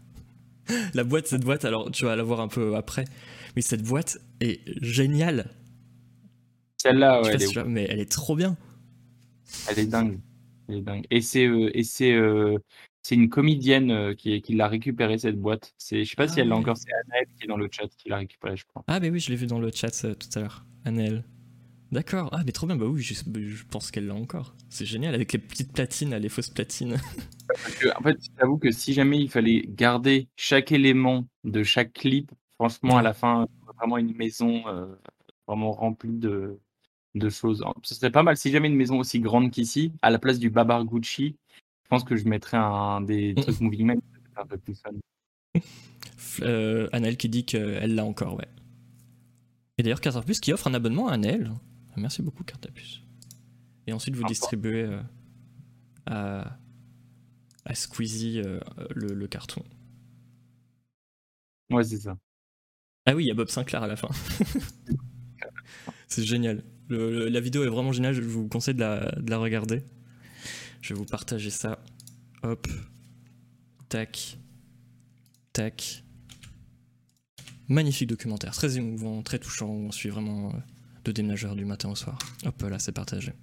[0.93, 3.05] la boîte, cette boîte, alors tu vas la voir un peu après.
[3.55, 5.49] Mais cette boîte est géniale.
[6.77, 8.57] Celle-là, ouais, elle, est, vois, mais elle est trop bien.
[9.69, 10.19] elle est dingue.
[10.67, 11.05] Elle est dingue.
[11.11, 12.57] Et c'est euh, et c'est euh,
[13.03, 15.73] c'est une comédienne euh, qui, qui l'a récupéré cette boîte.
[15.77, 16.77] C'est je sais pas Ah si elle l'a encore.
[16.77, 18.83] C'est Anaël qui est dans le chat qui l'a récupéré, je crois.
[18.87, 20.65] Ah, mais oui, je l'ai vu dans le chat euh, tout à l'heure.
[20.85, 21.23] Annelle.
[21.93, 22.29] D'accord.
[22.31, 22.75] Ah, mais trop bien.
[22.75, 24.55] Bah oui, je, je pense qu'elle l'a encore.
[24.69, 26.97] C'est génial avec les petites platines, les fausses platines.
[27.47, 31.93] Parce que, en fait, j'avoue que si jamais il fallait garder chaque élément de chaque
[31.93, 33.47] clip, franchement, à la fin,
[33.77, 34.87] vraiment une maison euh,
[35.47, 36.59] vraiment remplie de,
[37.13, 37.63] de choses.
[37.83, 40.49] Ce serait pas mal si jamais une maison aussi grande qu'ici, à la place du
[40.49, 41.35] Babar Gucci,
[41.83, 44.01] je pense que je mettrais un des trucs Moving Man,
[44.35, 45.61] un peu plus fun.
[46.41, 46.87] Euh,
[47.19, 48.47] qui dit qu'elle l'a encore, ouais.
[49.77, 51.51] Et d'ailleurs, Cartapus qui offre un abonnement à Naël.
[51.95, 53.03] Merci beaucoup, Cartapus.
[53.87, 55.01] Et ensuite, vous distribuez euh,
[56.05, 56.57] à,
[57.65, 58.59] à Squeezie euh,
[58.95, 59.63] le, le carton.
[61.69, 62.17] Ouais, c'est ça.
[63.05, 64.09] Ah oui, il y a Bob Sinclair à la fin.
[66.07, 66.63] C'est génial.
[66.89, 69.83] Le- le- la vidéo est vraiment géniale, je vous conseille de la, de la regarder.
[70.81, 71.83] Je vais vous partager ça.
[72.43, 72.67] Hop.
[73.89, 74.37] Tac.
[75.53, 76.03] Tac.
[77.67, 79.69] Magnifique documentaire, très émouvant, très touchant.
[79.69, 80.57] On suit vraiment euh,
[81.03, 82.17] deux déménageurs du matin au soir.
[82.45, 83.33] Hop là, c'est partagé.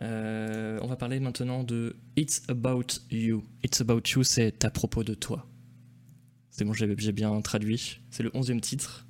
[0.00, 3.44] Euh, on va parler maintenant de It's About You.
[3.62, 5.46] It's About You, c'est à propos de toi.
[6.50, 8.00] C'est bon, j'ai bien traduit.
[8.10, 9.06] C'est le onzième titre.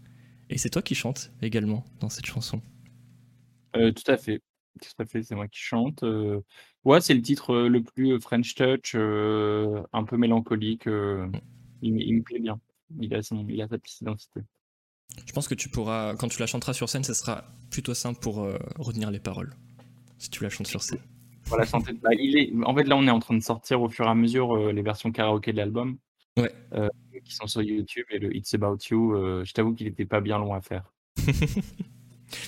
[0.51, 2.60] Et c'est toi qui chantes également dans cette chanson.
[3.77, 4.43] Euh, tout à fait.
[4.81, 6.02] Tout à fait, c'est moi qui chante.
[6.02, 6.40] euh.
[6.85, 10.85] Ouais, c'est le titre le plus French Touch, un peu mélancolique.
[10.86, 12.60] Il, me- il me plaît bien.
[13.01, 14.40] Il a, son, il a sa petite identité.
[15.26, 18.20] Je pense que tu pourras, quand tu la chanteras sur scène, ce sera plutôt simple
[18.20, 19.55] pour euh, retenir les paroles.
[20.18, 21.01] Si tu la chantes sur scène.
[21.47, 22.52] Voilà, chanter- bah, il est...
[22.64, 24.72] En fait, là, on est en train de sortir au fur et à mesure euh,
[24.72, 25.98] les versions karaoké de l'album.
[26.39, 26.51] Ouais.
[26.72, 26.89] euh,
[27.24, 28.05] qui sont sur YouTube.
[28.10, 30.93] Et le It's About You, je t'avoue qu'il était pas bien long à faire.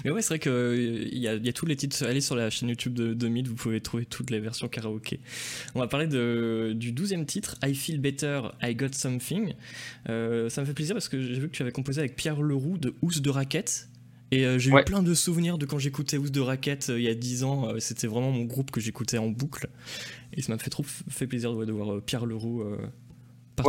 [0.05, 2.05] Mais ouais, c'est vrai qu'il y a, y a tous les titres.
[2.05, 5.21] Allez sur la chaîne YouTube de, de Mythe, vous pouvez trouver toutes les versions karaoké.
[5.75, 9.55] On va parler de, du douzième titre, I Feel Better, I Got Something.
[10.09, 12.41] Euh, ça me fait plaisir parce que j'ai vu que tu avais composé avec Pierre
[12.43, 13.89] Leroux de Housse de Raquette.
[14.31, 17.05] Et euh, j'ai eu plein de souvenirs de quand j'écoutais Housse de Raquette euh, il
[17.05, 17.69] y a 10 ans.
[17.69, 19.69] Euh, C'était vraiment mon groupe que j'écoutais en boucle.
[20.33, 22.63] Et ça m'a fait trop fait plaisir ouais, de voir euh, Pierre Leroux.
[22.63, 22.79] euh,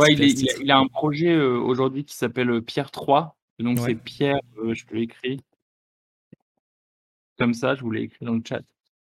[0.00, 3.36] Ouais, il, est- a, il a un projet euh, aujourd'hui qui s'appelle euh, Pierre 3.
[3.60, 5.40] Donc, c'est Pierre, euh, je te l'écris.
[7.38, 8.62] Comme ça, je vous l'ai écrit dans le chat.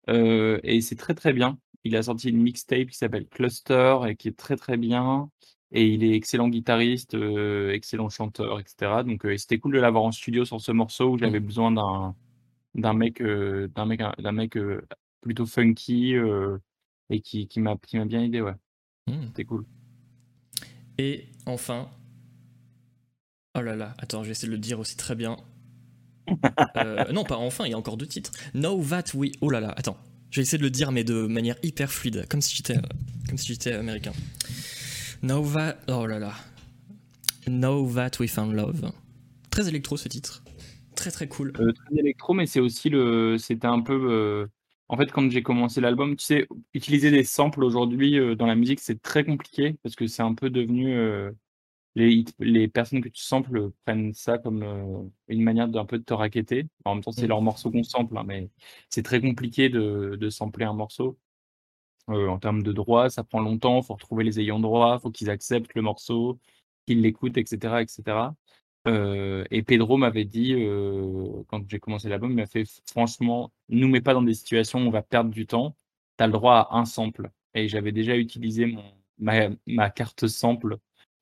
[0.09, 1.59] Euh, et c'est très très bien.
[1.83, 5.31] Il a sorti une mixtape qui s'appelle Cluster et qui est très très bien.
[5.71, 9.03] Et il est excellent guitariste, euh, excellent chanteur, etc.
[9.03, 11.71] Donc euh, et c'était cool de l'avoir en studio sur ce morceau où j'avais besoin
[11.71, 12.15] d'un
[12.75, 14.57] d'un mec d'un mec d'un mec
[15.21, 16.15] plutôt funky
[17.09, 18.41] et qui, qui m'a qui m'a bien aidé.
[18.41, 18.53] Ouais,
[19.07, 19.27] Hmm.
[19.27, 19.65] c'était cool.
[20.97, 21.89] Et enfin.
[23.55, 25.37] Oh là là, attends, je vais essayer de le dire aussi très bien.
[26.77, 28.31] Euh, non, pas enfin, il y a encore deux titres.
[28.53, 29.31] Know That We.
[29.41, 29.97] Oh là là, attends.
[30.29, 32.75] Je vais essayer de le dire, mais de manière hyper fluide, comme si j'étais,
[33.29, 34.11] comme si américain.
[35.21, 35.77] Know That.
[35.87, 36.33] Oh là là.
[37.47, 38.91] Know That We Found Love.
[39.49, 40.43] Très électro ce titre.
[40.95, 41.53] Très très cool.
[41.59, 43.37] Euh, très électro, mais c'est aussi le.
[43.37, 43.93] C'était un peu.
[43.93, 44.47] euh,
[44.89, 48.55] En fait, quand j'ai commencé l'album, tu sais, utiliser des samples aujourd'hui euh, dans la
[48.55, 50.95] musique, c'est très compliqué parce que c'est un peu devenu.
[51.97, 56.13] Les, personnes que tu samples prennent ça comme euh, une manière d'un peu de te
[56.13, 56.67] raqueter.
[56.85, 57.29] En même temps, c'est Mm.
[57.29, 58.49] leur morceau qu'on sample, hein, mais
[58.89, 61.17] c'est très compliqué de, de sampler un morceau.
[62.09, 65.29] Euh, en termes de droit, ça prend longtemps, faut retrouver les ayants droit, faut qu'ils
[65.29, 66.39] acceptent le morceau,
[66.85, 68.35] qu'ils l'écoutent, etc., etc.
[68.87, 70.53] Euh, et Pedro m'avait dit,
[71.47, 74.87] quand j'ai commencé l'album, il m'a fait franchement, nous mets pas dans des situations où
[74.87, 75.75] on va perdre du temps,
[76.17, 77.29] tu as le droit à un sample.
[77.55, 78.83] Et j'avais déjà utilisé mon,
[79.19, 80.77] ma, ma carte sample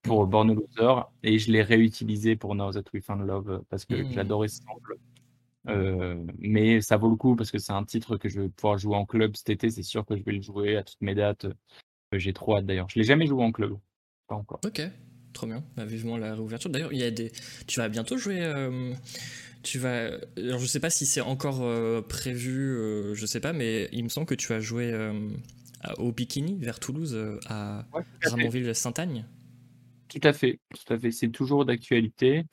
[0.06, 3.60] pour Born a Loser et je l'ai réutilisé pour Now That We Found Love euh,
[3.70, 4.12] parce que Mm.
[4.12, 4.98] j'adorais ce sample.
[5.68, 8.78] Euh, mais ça vaut le coup parce que c'est un titre que je vais pouvoir
[8.78, 11.16] jouer en club cet été, c'est sûr que je vais le jouer à toutes mes
[11.16, 11.46] dates.
[11.46, 11.54] Euh,
[12.20, 12.88] J'ai trop hâte d'ailleurs.
[12.90, 13.76] Je l'ai jamais joué en club.
[14.28, 14.60] Pas encore.
[14.64, 14.82] Ok,
[15.34, 15.64] trop bien.
[15.76, 16.70] Bah, vivement la réouverture.
[16.70, 17.32] D'ailleurs, il y a des.
[17.68, 18.42] Tu vas bientôt jouer.
[18.42, 18.94] euh,
[19.64, 20.12] Tu vas.
[20.38, 23.14] Alors, je sais pas si c'est encore euh, prévu.
[23.16, 24.54] je sais pas, mais il me semble que tu
[24.94, 25.30] euh,
[25.82, 27.18] à- au Bikini vers Toulouse
[27.48, 28.04] à Ouais.
[28.24, 29.26] Ramonville-Saint-Agne.
[30.20, 31.12] Tout à fait, tout à fait.
[31.12, 32.44] C'est toujours d'actualité.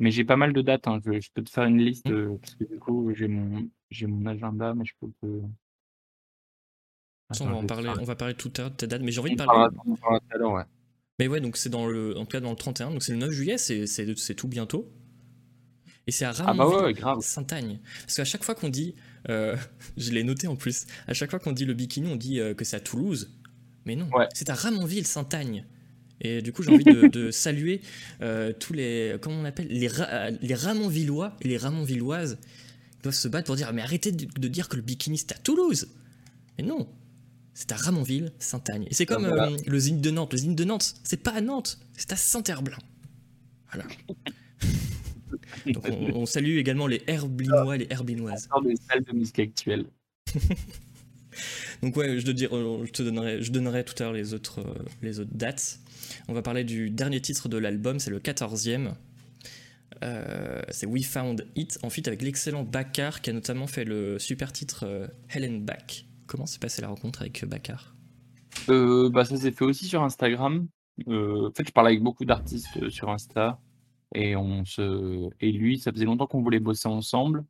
[0.00, 0.88] Mais j'ai pas mal de dates.
[0.88, 1.00] hein.
[1.04, 2.12] Je, je peux te faire une liste Mm.
[2.12, 5.42] euh, parce que du coup j'ai mon j'ai mon agenda, mais je peux te.
[7.32, 7.90] Ça, on va Attends, en parler.
[8.00, 9.52] On va parler tout à l'heure de tes dates, mais j'ai envie On de parler.
[9.70, 10.64] parlera- on parlera tout à l'heure, ouais.
[11.18, 13.18] Mais ouais, donc c'est dans le, en tout cas dans le 31, donc c'est le
[13.18, 14.90] 9 juillet, c'est, tout bientôt.
[16.06, 17.20] Et c'est à Ah bah Ramonville, ouais, grave.
[17.20, 17.80] Saint-Agne.
[18.02, 18.94] Parce qu'à chaque fois qu'on dit,
[19.30, 19.56] euh,
[19.96, 22.52] je l'ai noté en plus, à chaque fois qu'on dit le bikini, on dit euh,
[22.54, 23.32] que c'est à Toulouse.
[23.86, 24.28] Mais non, Ouais.
[24.34, 25.64] c'est à Ramonville, Saint-Agne.
[26.24, 27.82] Et du coup, j'ai envie de, de saluer
[28.22, 32.38] euh, tous les, comment on appelle, les, Ra- les Ramonvillois et les Ramonvilloises
[32.96, 35.32] qui doivent se battre pour dire, mais arrêtez de, de dire que le bikini c'est
[35.32, 35.88] à Toulouse.
[36.56, 36.88] Mais non,
[37.52, 38.86] c'est à Ramonville, Saint-Agne.
[38.90, 39.48] Et c'est comme voilà.
[39.50, 40.32] euh, le Zine de Nantes.
[40.32, 42.78] Le Zine de Nantes, c'est pas à Nantes, c'est à Saint-Herblain.
[43.70, 43.86] Voilà.
[45.66, 48.48] Donc on, on salue également les Herblinois et les Herbinoises.
[48.48, 49.84] Sort des salles de musique actuelle.
[51.82, 54.32] Donc ouais, je te, dire, euh, je te donnerai, je donnerai tout à l'heure les
[54.32, 54.64] autres,
[55.02, 55.80] les autres dates.
[56.28, 58.94] On va parler du dernier titre de l'album, c'est le 14e.
[60.02, 64.18] Euh, c'est We Found It, en feat avec l'excellent Bakar qui a notamment fait le
[64.18, 66.06] super titre euh, Helen Back.
[66.26, 67.94] Comment s'est passée la rencontre avec Bakar
[68.68, 70.66] Euh, bah, ça s'est fait aussi sur Instagram.
[71.06, 73.58] En fait, je parle avec beaucoup d'artistes sur Insta.
[74.14, 75.28] Et, on se...
[75.40, 77.44] et lui, ça faisait longtemps qu'on voulait bosser ensemble.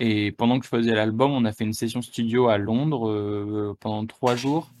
[0.00, 4.04] Et pendant que je faisais l'album, on a fait une session studio à Londres pendant
[4.06, 4.72] trois jours.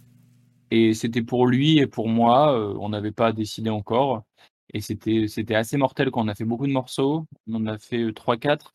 [0.70, 4.24] Et c'était pour lui et pour moi, on n'avait pas décidé encore.
[4.72, 7.26] Et c'était c'était assez mortel quand on a fait beaucoup de morceaux.
[7.48, 8.74] On en a fait 3-4.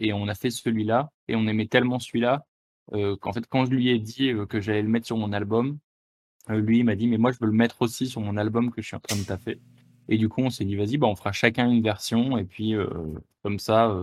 [0.00, 1.10] et on a fait celui-là.
[1.28, 2.46] Et on aimait tellement celui-là
[3.20, 5.78] qu'en fait, quand je lui ai dit que j'allais le mettre sur mon album,
[6.48, 8.82] lui, il m'a dit, mais moi, je veux le mettre aussi sur mon album que
[8.82, 9.60] je suis en train de taffer.
[10.08, 12.38] Et du coup, on s'est dit, vas-y, bah, on fera chacun une version.
[12.38, 12.74] Et puis,
[13.42, 13.94] comme ça,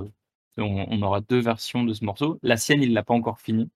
[0.57, 2.39] on, on, aura deux versions de ce morceau.
[2.43, 3.69] La sienne, il l'a pas encore fini.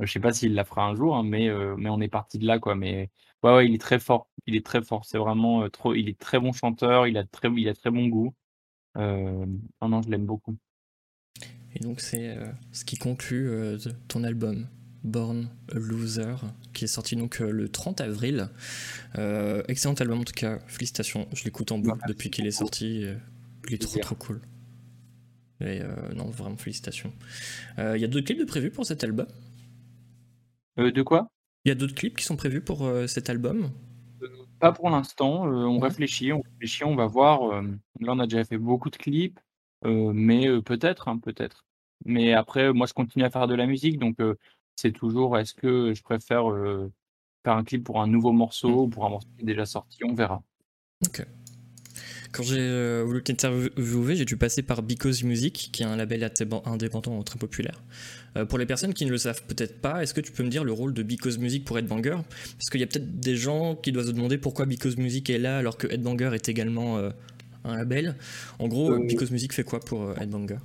[0.00, 1.48] Je sais pas s'il la fera un jour, hein, mais,
[1.78, 2.74] mais on est parti de là, quoi.
[2.74, 3.10] Mais
[3.42, 4.28] ouais, ouais, il est très fort.
[4.46, 5.04] Il est très fort.
[5.06, 5.94] C'est vraiment trop.
[5.94, 7.06] Il est très bon chanteur.
[7.06, 8.34] Il a très, il a très bon goût.
[8.98, 9.46] Euh,
[9.80, 10.56] non, je l'aime beaucoup.
[11.74, 12.36] Et donc, c'est
[12.72, 13.50] ce qui conclut
[14.08, 14.66] ton album.
[15.04, 16.34] Born a Loser,
[16.72, 18.48] qui est sorti donc le 30 avril.
[19.68, 21.26] excellent album en tout cas, félicitations.
[21.32, 23.06] Je l'écoute en boucle depuis qu'il est sorti.
[23.68, 24.40] il est trop trop cool.
[25.60, 25.80] Et
[26.14, 27.12] non, vraiment félicitations.
[27.78, 29.26] Il y a d'autres clips de prévus pour cet album?
[30.78, 31.28] Euh, de quoi?
[31.64, 33.70] Il y a d'autres clips qui sont prévus pour euh, cet album?
[34.22, 34.28] Euh,
[34.60, 35.44] Pas pour l'instant.
[35.44, 37.62] on réfléchit, on réfléchit, on va voir.
[38.00, 39.40] là, on a déjà fait beaucoup de clips,
[39.84, 41.64] mais peut-être, hein, peut-être.
[42.04, 44.16] Mais après, moi, je continue à faire de la musique, donc
[44.76, 46.44] c'est toujours est-ce que je préfère
[47.44, 48.80] faire un clip pour un nouveau morceau mmh.
[48.80, 50.04] ou pour un morceau qui est déjà sorti?
[50.04, 50.42] On verra.
[51.06, 51.26] Ok.
[52.32, 56.30] Quand j'ai euh, voulu t'interviewer, j'ai dû passer par Because Music, qui est un label
[56.64, 57.82] indépendant très populaire.
[58.36, 60.48] Euh, pour les personnes qui ne le savent peut-être pas, est-ce que tu peux me
[60.48, 63.76] dire le rôle de Because Music pour Headbanger Parce qu'il y a peut-être des gens
[63.76, 67.10] qui doivent se demander pourquoi Because Music est là alors que Headbanger est également euh,
[67.64, 68.16] un label.
[68.58, 70.58] En gros, Because Music fait quoi pour Headbanger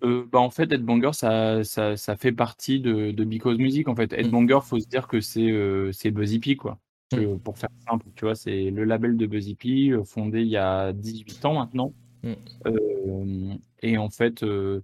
[0.00, 3.88] bah en fait, Headbanger, ça, ça, ça, fait partie de, de Because Music.
[3.88, 4.20] En fait, mm.
[4.20, 6.78] Headbanger, faut se dire que c'est euh, Buzzy P, quoi.
[7.12, 7.38] Mmh.
[7.38, 10.92] pour faire simple, tu vois, c'est le label de BuzzyP, euh, fondé il y a
[10.92, 11.94] 18 ans maintenant.
[12.22, 12.32] Mmh.
[12.66, 14.82] Euh, et en fait, euh,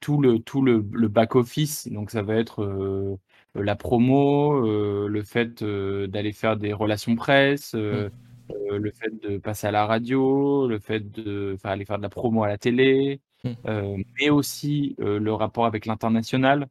[0.00, 3.18] tout le, tout le, back-office, donc ça va être
[3.54, 4.60] la promo,
[5.08, 8.10] le fait d'aller faire des relations presse, mmh.
[8.50, 12.42] le fait de passer à la radio, le fait de aller faire de la promo
[12.42, 13.20] à la télé,
[13.64, 16.66] mais aussi le rapport avec l'international,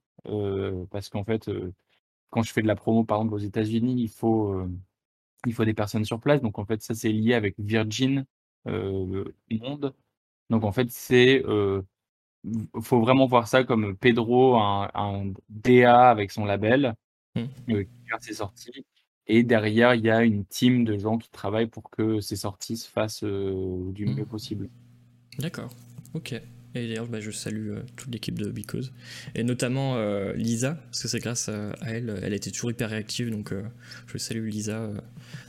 [0.91, 1.49] parce qu'en fait,
[2.35, 4.69] quand je fais de la promo, par exemple, aux États-Unis, il faut, euh,
[5.45, 6.41] il faut des personnes sur place.
[6.41, 8.25] Donc, en fait, ça, c'est lié avec Virgin
[8.67, 9.93] euh, Monde.
[10.49, 11.41] Donc, en fait, c'est.
[11.45, 11.81] Euh,
[12.81, 16.93] faut vraiment voir ça comme Pedro, un, DA avec son label,
[17.35, 17.45] mmh.
[17.67, 18.85] qui fait ses sorties.
[19.27, 22.75] Et derrière, il y a une team de gens qui travaillent pour que ces sorties
[22.75, 24.27] se fassent du mieux mmh.
[24.27, 24.69] possible.
[25.39, 25.71] D'accord,
[26.13, 26.35] ok.
[26.75, 28.91] Et d'ailleurs, bah, je salue euh, toute l'équipe de Because.
[29.33, 32.19] Et notamment euh, Lisa, parce que c'est grâce à, elle.
[32.21, 33.63] Elle était toujours hyper réactive, donc euh,
[34.07, 34.91] je salue Lisa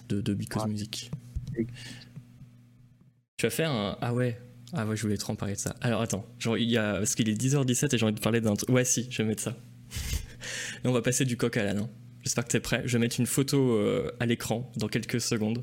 [0.09, 1.11] de, de Because Music.
[1.57, 3.99] Tu vas faire un.
[4.01, 4.41] Ah ouais,
[4.73, 5.75] ah ouais, je voulais trop en parler de ça.
[5.81, 6.95] Alors attends, genre, il y a...
[6.95, 8.71] parce qu'il est 10h17 et j'ai envie de parler d'un truc.
[8.71, 9.57] Ouais, si, je vais mettre ça.
[10.85, 11.79] et on va passer du coq à l'âne.
[11.79, 11.91] Hein.
[12.23, 12.83] J'espère que tu es prêt.
[12.85, 13.81] Je vais mettre une photo
[14.19, 15.63] à l'écran dans quelques secondes.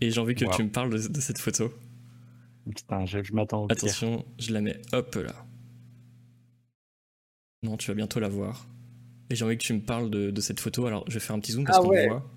[0.00, 1.72] Et j'ai envie que tu me parles de cette photo.
[2.70, 5.34] Putain, je, m'attends Attention, je la mets hop là.
[7.62, 8.66] Non, tu vas bientôt la voir.
[9.30, 10.86] Et j'ai envie que tu me parles de, cette photo.
[10.86, 12.30] Alors, je vais faire un petit zoom parce ah qu'on voit.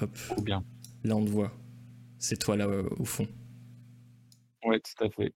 [0.00, 0.18] Hop.
[0.42, 0.64] bien.
[1.04, 1.52] Là, on te voit.
[2.18, 3.28] C'est toi là euh, au fond.
[4.64, 5.32] Ouais, tout à fait.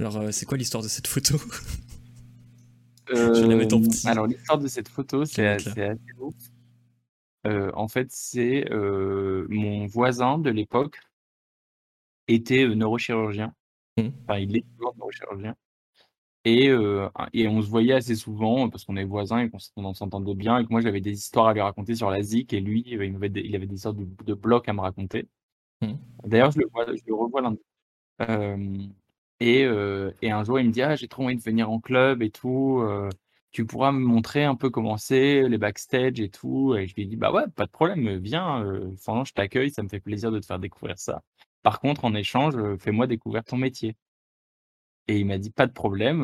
[0.00, 1.38] Alors, euh, c'est quoi l'histoire de cette photo?
[3.08, 4.08] Je vais la mettre en euh, petit.
[4.08, 6.34] Alors, l'histoire de cette photo, c'est assez beau.
[7.44, 10.98] en fait, c'est mon voisin de l'époque
[12.28, 13.52] était neurochirurgien.
[13.96, 14.08] Mmh.
[14.22, 15.54] Enfin, il est toujours neurochirurgien.
[16.44, 16.66] Et,
[17.32, 20.58] et on se voyait assez souvent parce qu'on est voisins et qu'on s'entendait bien.
[20.58, 23.16] Et que moi, j'avais des histoires à lui raconter sur la ZIC et lui, il
[23.16, 25.28] avait des, il avait des sortes de, de blocs à me raconter.
[25.82, 25.94] Mmh.
[26.24, 27.60] D'ailleurs, je je le revois lundi.
[29.40, 29.62] et,
[30.22, 32.30] et, un jour, il me dit Ah, j'ai trop envie de venir en club et
[32.30, 32.80] tout.
[33.50, 36.76] tu pourras me montrer un peu comment c'est, les backstage et tout.
[36.76, 38.64] Et je lui ai dit Bah ouais, pas de problème, viens.
[38.98, 41.22] franchement, je t'accueille, ça me fait plaisir de te faire découvrir ça.
[41.66, 43.96] Par contre, en échange, fais-moi découvrir ton métier.
[45.08, 46.22] Et il m'a dit, pas de problème,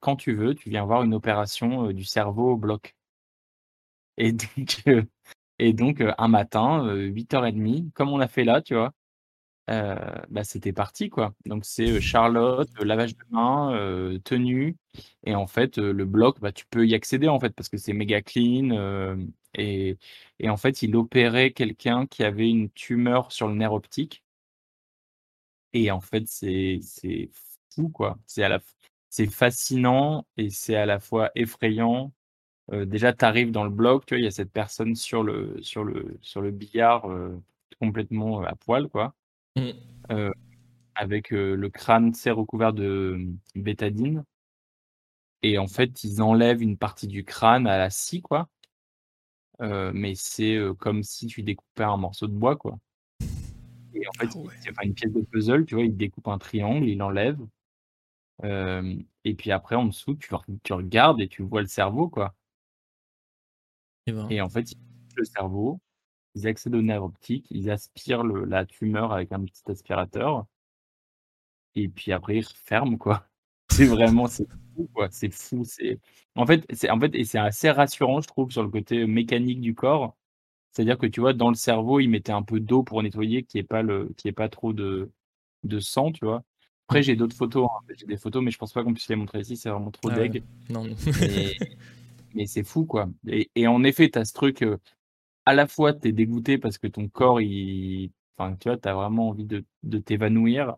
[0.00, 2.96] quand tu veux, tu viens voir une opération du cerveau au bloc.
[4.16, 4.32] Et
[5.74, 8.92] donc, un matin, 8h30, comme on a fait là, tu vois,
[9.68, 11.34] bah, c'était parti, quoi.
[11.44, 14.78] Donc c'est Charlotte, lavage de main, tenue.
[15.24, 17.92] Et en fait, le bloc, bah, tu peux y accéder, en fait, parce que c'est
[17.92, 19.18] méga clean.
[19.54, 19.98] et
[20.48, 24.22] en fait, il opérait quelqu'un qui avait une tumeur sur le nerf optique.
[25.74, 27.30] Et en fait, c'est c'est
[27.74, 28.18] fou, quoi.
[28.26, 28.60] C'est à la
[29.10, 32.12] c'est fascinant et c'est à la fois effrayant.
[32.72, 35.62] déjà, tu arrives dans le bloc, tu vois, il y a cette personne sur le
[35.62, 37.08] sur le sur le billard,
[37.80, 39.14] complètement, à poil, quoi
[39.56, 39.72] Mm.
[40.10, 40.30] euh,
[40.94, 43.26] avec le crâne sais, recouvert de euh,
[43.56, 44.24] bétadine.
[45.42, 48.48] Et en fait, ils enlèvent une partie du crâne à la scie, quoi.
[49.60, 52.78] Mais c'est comme si tu découpais un morceau de bois, quoi.
[54.16, 54.54] En fait, Ah ouais.
[54.64, 57.38] il- enfin, une pièce de puzzle, tu vois, il découpe un triangle, il enlève.
[58.44, 58.94] Euh,
[59.24, 62.34] et puis après, en dessous, tu, re- tu regardes et tu vois le cerveau, quoi.
[64.06, 64.78] Et ben, Et en fait, ils
[65.16, 65.80] le cerveau,
[66.36, 70.46] ils accèdent au nerf optique, ils aspirent le- la tumeur avec un petit aspirateur.
[71.74, 73.28] Et puis après, ils referment, quoi.
[73.70, 75.08] C'est vraiment, c'est fou, quoi.
[75.10, 75.64] C'est fou.
[75.64, 75.98] C'est
[76.36, 79.60] en fait, c'est en fait, et c'est assez rassurant, je trouve, sur le côté mécanique
[79.62, 80.14] du corps.
[80.72, 83.58] C'est-à-dire que tu vois, dans le cerveau, ils mettaient un peu d'eau pour nettoyer, qu'il
[83.60, 85.10] n'y ait pas le, pas trop de,
[85.64, 86.44] de sang, tu vois.
[86.88, 87.86] Après, j'ai d'autres photos, hein.
[87.96, 90.08] J'ai des photos, mais je pense pas qu'on puisse les montrer ici, c'est vraiment trop
[90.08, 90.30] Ah ouais.
[90.30, 90.44] deg.
[90.70, 90.96] non, non.
[91.18, 91.54] Mais,
[92.34, 93.08] mais c'est fou, quoi.
[93.28, 94.78] Et, et en effet, tu as ce truc, euh,
[95.46, 98.12] à la fois, tu es dégoûté parce que ton corps, il...
[98.38, 100.76] enfin, tu vois, tu as vraiment envie de, de t'évanouir.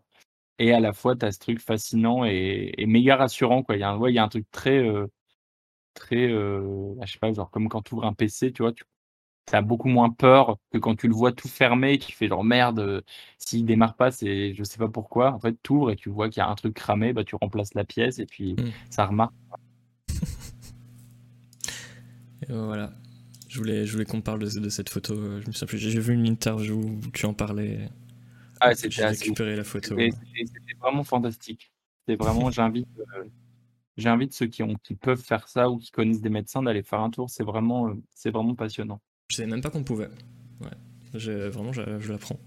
[0.59, 3.75] Et à la fois, tu as ce truc fascinant et, et méga rassurant, quoi.
[3.77, 5.07] Il y a un, ouais, y a un truc très, euh,
[5.93, 8.83] très, euh, je sais pas, genre comme quand tu ouvres un PC, tu vois, tu
[9.53, 12.43] as beaucoup moins peur que quand tu le vois tout fermé et tu fais genre
[12.43, 13.01] merde, euh,
[13.37, 15.33] s'il démarre pas, c'est je sais pas pourquoi.
[15.33, 17.35] En fait, tu ouvres et tu vois qu'il y a un truc cramé, bah, tu
[17.35, 18.71] remplaces la pièce et puis Mm.
[18.89, 19.33] ça remarque.
[22.47, 22.91] Et euh, voilà.
[23.47, 25.13] Je voulais, je voulais qu'on parle de, de cette photo.
[25.13, 25.77] euh, Je me souviens plus.
[25.77, 27.89] J'ai vu une interview où tu en parlais.
[28.59, 29.95] Ah, c'était récupéré la photo.
[29.97, 31.71] C'était vraiment fantastique.
[32.07, 33.23] C'était vraiment, j'invite, euh,
[33.97, 36.99] j'invite ceux qui ont, qui peuvent faire ça ou qui connaissent des médecins d'aller faire
[37.01, 37.29] un tour.
[37.29, 39.01] C'est vraiment, euh, c'est vraiment passionnant.
[39.29, 40.09] Je savais même pas qu'on pouvait.
[40.61, 41.19] Ouais.
[41.49, 42.39] Vraiment, je, je l'apprends.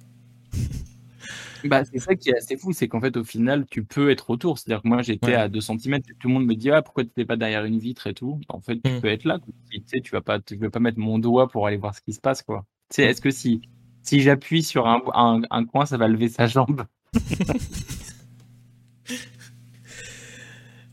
[1.64, 4.30] Bah, c'est ça qui est assez fou, c'est qu'en fait, au final, tu peux être
[4.30, 4.58] autour.
[4.58, 5.34] C'est-à-dire que moi, j'étais Ouais.
[5.34, 7.80] à 2 cm tout le monde me dit Ah, pourquoi tu n'étais pas derrière une
[7.80, 8.40] vitre et tout?
[8.48, 9.00] En fait, tu Mm.
[9.00, 9.38] peux être là.
[9.70, 12.00] Tu sais, tu vas pas, tu vas pas mettre mon doigt pour aller voir ce
[12.00, 12.64] qui se passe, quoi.
[12.90, 13.10] Tu sais, Mm.
[13.10, 13.60] est-ce que si,
[14.02, 16.84] si j'appuie sur un, un, un coin, ça va lever sa jambe?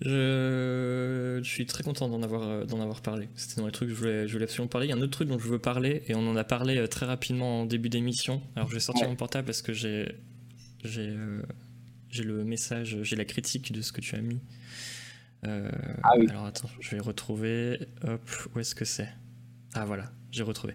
[0.06, 1.40] Je...
[1.44, 3.28] je suis très content d'en avoir, euh, d'en avoir parlé.
[3.36, 4.88] C'était dans les trucs que je voulais, je voulais absolument parler.
[4.88, 6.78] Il y a un autre truc dont je veux parler, et on en a parlé
[6.78, 8.42] euh, très rapidement en début d'émission.
[8.56, 9.10] Alors je vais sortir Ouais.
[9.10, 10.08] mon portable parce que j'ai,
[10.84, 11.42] j'ai, euh,
[12.10, 14.40] j'ai le message, j'ai la critique de ce que tu as mis.
[15.46, 15.70] Euh,
[16.04, 16.28] Ah oui.
[16.30, 17.80] Alors attends, je vais retrouver.
[18.04, 18.22] Hop,
[18.56, 19.10] où est-ce que c'est?
[19.74, 20.74] Ah voilà, j'ai retrouvé.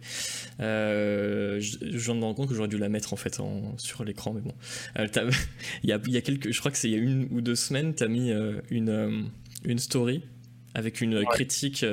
[0.60, 3.38] Euh, je, je viens de me rendre compte que j'aurais dû la mettre en fait
[3.40, 4.54] en- sur l'écran, mais bon.
[4.98, 5.06] Euh,
[5.82, 7.28] il y a, il y a quelques, je crois que c'est il y a une
[7.30, 9.22] ou deux semaines, tu as mis euh, une, euh,
[9.64, 10.22] une story
[10.74, 11.84] avec une critique,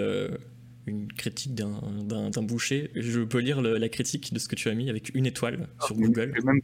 [0.85, 2.91] une critique d'un, d'un, d'un boucher.
[2.95, 5.67] Je peux lire le- la critique de ce que tu as mis avec une étoile
[5.85, 6.33] sur Google.
[6.35, 6.61] Je, vais même,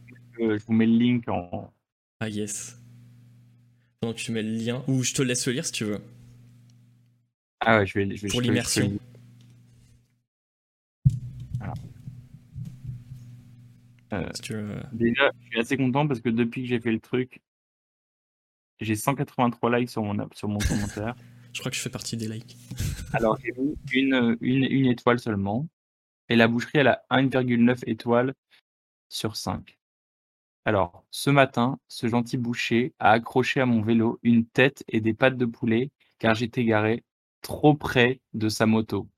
[0.58, 1.72] je vous mets le link en.
[2.20, 2.78] Ah yes.
[4.02, 5.98] Donc tu mets le lien, ou je te laisse le lire si tu veux.
[7.60, 8.98] Ah ouais, je vais, je vais Pour je peux- je peux
[14.22, 14.82] Euh, Si tu veux.
[14.92, 17.40] Déjà, je suis assez content parce que depuis que j'ai fait le truc,
[18.80, 21.14] j'ai 183 likes sur mon, sur mon commentaire.
[21.52, 22.56] Je crois que je fais partie des likes.
[23.12, 25.68] Alors, j'ai mis une, une, une étoile seulement.
[26.28, 28.34] Et la boucherie, elle a 1,9 étoiles
[29.08, 29.78] sur 5.
[30.64, 35.14] Alors, ce matin, ce gentil boucher a accroché à mon vélo une tête et des
[35.14, 37.04] pattes de poulet car j'étais garé
[37.40, 39.08] trop près de sa moto.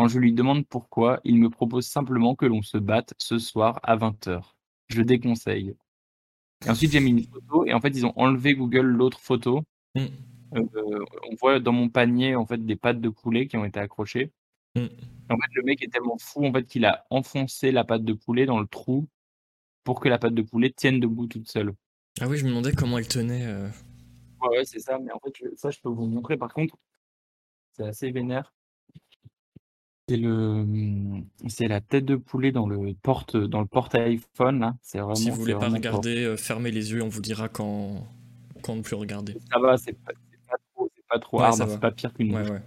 [0.00, 3.80] Quand je lui demande pourquoi, il me propose simplement que l'on se batte ce soir
[3.82, 4.54] à 20h.
[4.88, 5.76] Je déconseille.
[6.64, 9.62] Et ensuite, j'ai mis une photo et en fait, ils ont enlevé Google l'autre photo.
[9.94, 10.06] Mm.
[10.56, 13.78] Euh, on voit dans mon panier en fait des pattes de poulet qui ont été
[13.78, 14.32] accrochées.
[14.74, 14.86] Mm.
[15.28, 18.14] En fait, le mec est tellement fou en fait qu'il a enfoncé la patte de
[18.14, 19.06] poulet dans le trou
[19.84, 21.74] pour que la patte de poulet tienne debout toute seule.
[22.22, 23.44] Ah oui, je me demandais comment elle tenait.
[23.44, 23.68] euh.
[24.40, 24.98] Ouais, ouais, c'est ça.
[24.98, 26.38] Mais en fait, je- ça, je peux vous montrer.
[26.38, 26.78] Par contre,
[27.74, 28.54] c'est assez vénère.
[30.10, 30.66] C'est le,
[31.46, 34.76] c'est la tête de poulet dans le porte, dans le porte iPhone là.
[34.82, 35.14] C'est vraiment.
[35.14, 38.08] Si vous voulez pas regarder, euh, fermez les yeux, on vous dira quand,
[38.60, 39.36] quand ne plus regarder.
[39.52, 40.10] Ça va, c'est pas,
[40.48, 41.60] pas trop, c'est pas trop Ouais, hard.
[41.60, 41.66] hein.
[41.68, 42.34] C'est pas pire qu'une.
[42.34, 42.60] Ouais, ouais.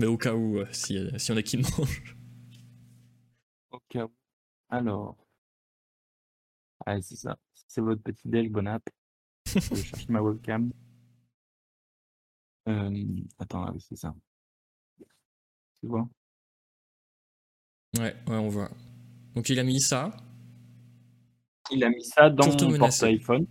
[0.00, 2.16] Mais au cas où, euh, si, euh, si en a qui mangent.
[3.70, 4.12] Au cas où.
[4.70, 5.18] Alors.
[6.86, 7.36] Ah, c'est ça.
[7.66, 8.82] C'est votre petit déj, bon app.
[9.44, 10.72] je cherche ma webcam.
[12.66, 13.04] Euh,
[13.38, 14.14] attends, ah oui, c'est ça.
[15.82, 16.08] Tu vois?
[17.98, 18.70] Ouais, ouais, on voit.
[19.34, 20.16] Donc il a mis ça.
[21.70, 23.46] Il a mis ça dans mon porte-iPhone.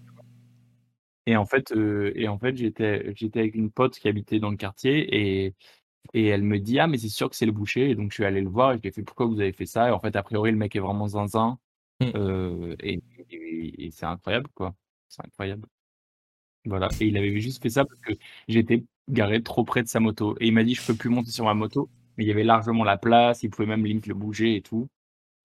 [1.26, 4.50] Et en fait, euh, et en fait j'étais, j'étais avec une pote qui habitait dans
[4.50, 5.54] le quartier et,
[6.14, 7.92] et elle me dit Ah, mais c'est sûr que c'est le boucher.
[7.92, 9.54] Et donc je suis allé le voir et je lui ai fait Pourquoi vous avez
[9.54, 9.90] fait ça?
[9.90, 11.60] Et en fait, a priori, le mec est vraiment zinzin.
[12.02, 12.06] Mm.
[12.16, 13.02] Euh, et
[13.32, 14.74] et- et c'est incroyable, quoi.
[15.10, 15.68] C'est incroyable.
[16.66, 16.90] Voilà.
[17.00, 18.14] Et il avait juste fait ça parce que
[18.48, 20.36] j'étais garé trop près de sa moto.
[20.40, 21.90] Et il m'a dit Je peux plus monter sur ma moto.
[22.20, 24.90] Mais il y avait largement la place, il pouvait même limite le bouger et tout.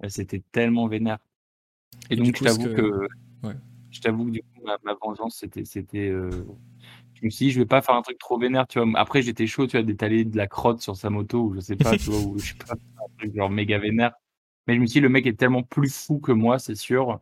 [0.03, 1.19] Euh, C'était tellement vénère.
[2.11, 3.55] Et Et donc, je t'avoue que- que Ouais.
[3.93, 5.65] Je t'avoue que du coup, ma, ma vengeance, c'était.
[5.65, 6.45] c'était euh,
[7.15, 8.91] Je me suis dit, je vais pas faire un truc trop vénère, tu vois.
[8.99, 11.77] Après, j'étais chaud, tu vois, d'étaler de la crotte sur sa moto, ou je sais
[11.77, 14.13] pas, tu vois, ou je sais pas, un truc genre méga vénère.
[14.67, 17.21] Mais je me suis dit, le mec est tellement plus fou que moi, c'est sûr,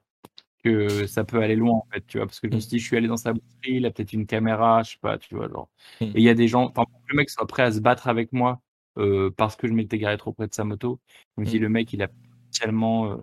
[0.65, 2.27] que ça peut aller loin, en fait, tu vois.
[2.27, 4.15] Parce que je me suis dit, je suis allé dans sa boucherie, il a peut-être
[4.15, 5.69] une caméra, je sais pas, tu vois, genre.
[6.01, 6.05] Mm.
[6.05, 7.81] Et il y a des gens, enfin, pour que le mec soit prêt à se
[7.81, 8.62] battre avec moi
[8.98, 11.01] euh, parce que je m'étais garé trop près de sa moto,
[11.36, 11.62] je me suis dit, Mm.
[11.62, 13.16] le mec, il a potentiellement, euh,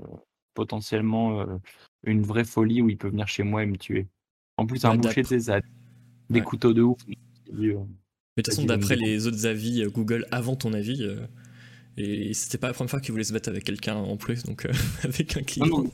[0.54, 1.58] potentiellement euh,
[2.04, 4.08] une vraie folie où il peut venir chez moi et me tuer.
[4.58, 5.62] En plus, un Ouais, boucher, tu sais,
[6.30, 6.46] des Ouais.
[6.46, 6.98] couteaux de ouf.
[7.08, 7.14] Mais
[7.54, 11.06] de toute façon, d'après les autres avis Google avant ton avis,
[11.98, 14.68] et c'était pas la première fois qu'il voulait se battre avec quelqu'un en plus, donc
[15.04, 15.68] avec un client.
[15.68, 15.92] Non, non,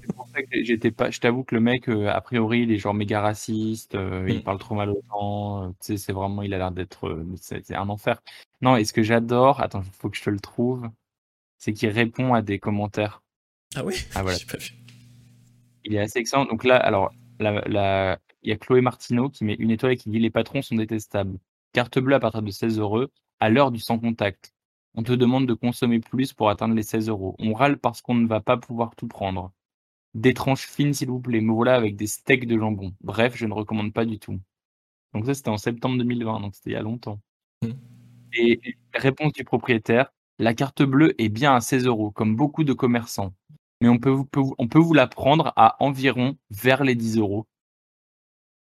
[0.63, 1.09] j'étais pas.
[1.11, 4.39] Je t'avoue que le mec, euh, a priori, il est genre méga raciste, euh, il
[4.39, 4.43] Mm.
[4.43, 5.63] parle trop mal aux gens.
[5.63, 7.07] euh, tu sais, c'est vraiment, il a l'air d'être.
[7.07, 8.21] euh, c'est c'est un enfer.
[8.61, 10.89] Non, et ce que j'adore, attends, il faut que je te le trouve,
[11.57, 13.21] c'est qu'il répond à des commentaires.
[13.75, 14.37] Ah ouais Ah voilà.
[14.39, 14.71] J'ai pas vu.
[15.83, 16.45] Il est assez excellent.
[16.45, 19.97] Donc là, alors, la, la- il y a Chloé Martineau qui met une étoile et
[19.97, 21.37] qui dit Les patrons sont détestables.
[21.73, 23.05] Carte bleue à partir de 16 euros,
[23.39, 24.53] à l'heure du sans contact.
[24.93, 27.35] On te demande de consommer plus pour atteindre les 16 euros.
[27.39, 29.51] On râle parce qu'on ne va pas pouvoir tout prendre.
[30.15, 31.41] Des tranches fines, s'il vous plaît.
[31.41, 32.93] Me voilà avec des steaks de jambon.
[33.01, 34.39] Bref, je ne recommande pas du tout.
[35.13, 37.19] Donc ça, c'était en septembre 2020, donc c'était il y a longtemps.
[37.63, 37.71] Mm.
[38.33, 38.61] Et
[38.93, 43.33] réponse du propriétaire La carte bleue est bien à 16 euros, comme beaucoup de commerçants
[43.81, 46.95] mais on peut, vous- peut vous- on peut vous la prendre à environ vers les
[46.95, 47.45] 10 euros.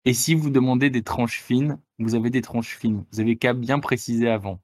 [0.04, 3.04] Et si vous demandez des tranches fines, vous avez des tranches fines.
[3.12, 4.60] Vous avez qu'à bien préciser avant.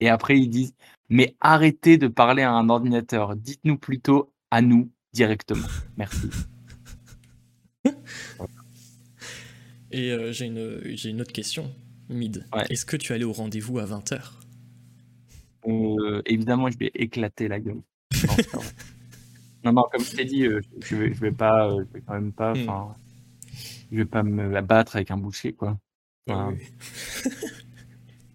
[0.00, 0.74] Et après, ils disent,
[1.08, 3.34] mais arrêtez de parler à un ordinateur.
[3.36, 5.66] Dites-nous plutôt à nous directement.
[5.96, 6.28] Merci.
[9.90, 11.72] Et euh, j'ai une, autre question,
[12.08, 12.44] Mid.
[12.52, 12.64] Ouais.
[12.68, 14.32] Est-ce que tu allais au rendez-vous à 20h
[15.68, 17.80] Euh, évidemment, je vais éclater la gueule.
[19.64, 22.02] Non, non, non, comme je t'ai dit, euh, je vais, je vais pas, je vais
[22.06, 22.68] quand même pas, Hmm.
[22.68, 22.94] enfin,
[23.90, 25.78] je vais pas me battre avec un boucher, quoi.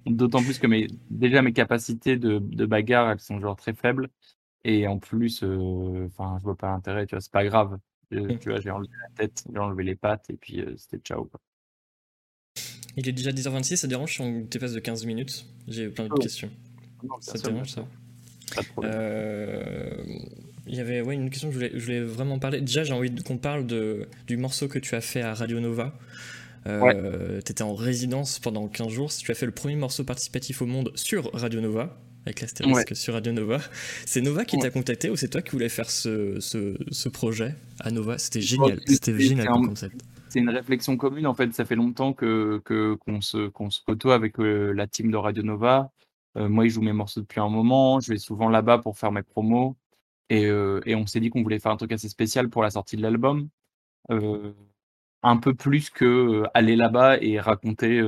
[0.07, 4.09] D'autant plus que mes, déjà mes capacités de, de bagarre, elles sont genre très faibles.
[4.65, 7.77] Et en plus, enfin, je vois pas l'intérêt, tu vois, c'est pas grave.
[8.13, 8.39] Euh, Mm.
[8.39, 11.25] Tu vois, j'ai enlevé la tête, j'ai enlevé les pattes, et puis c'était ciao.
[11.25, 11.39] Quoi.
[12.97, 15.45] Il est déjà 10h26, ça dérange si on dépasse de 15 minutes?
[15.67, 16.15] J'ai plein Oh.
[16.17, 16.49] questions.
[17.03, 17.81] Non, Ça te dérange ça?
[17.81, 18.83] De.
[18.83, 20.03] Euh,
[20.65, 22.61] Il y avait ouais, une question que je voulais, je voulais vraiment parler.
[22.61, 25.59] Déjà, j'ai envie de- qu'on parle de, du morceau que tu as fait à Radio
[25.59, 25.97] Nova.
[26.67, 29.11] Euh, Tu étais en résidence pendant 15 jours.
[29.11, 33.13] Tu as fait le premier morceau participatif au monde sur Radio Nova, avec l'astérisque sur
[33.13, 33.59] Radio Nova.
[34.05, 34.63] C'est Nova qui Ouais.
[34.63, 38.17] t'a contacté ou c'est toi qui voulais faire ce, ce, ce projet à Nova?
[38.17, 38.79] C'était génial.
[38.85, 40.01] C'était génial comme concept.
[40.29, 41.51] C'est une réflexion commune en fait.
[41.53, 45.17] Ça fait longtemps que que- qu'on se qu'on se côtoie avec euh, la team de
[45.17, 45.91] Radio Nova.
[46.37, 47.99] Euh, moi, ils jouent mes morceaux depuis un moment.
[47.99, 49.75] Je vais souvent là-bas pour faire mes promos.
[50.29, 52.69] Et, euh, et on s'est dit qu'on voulait faire un truc assez spécial pour la
[52.69, 53.49] sortie de l'album.
[55.21, 57.99] Un peu plus que aller là-bas et raconter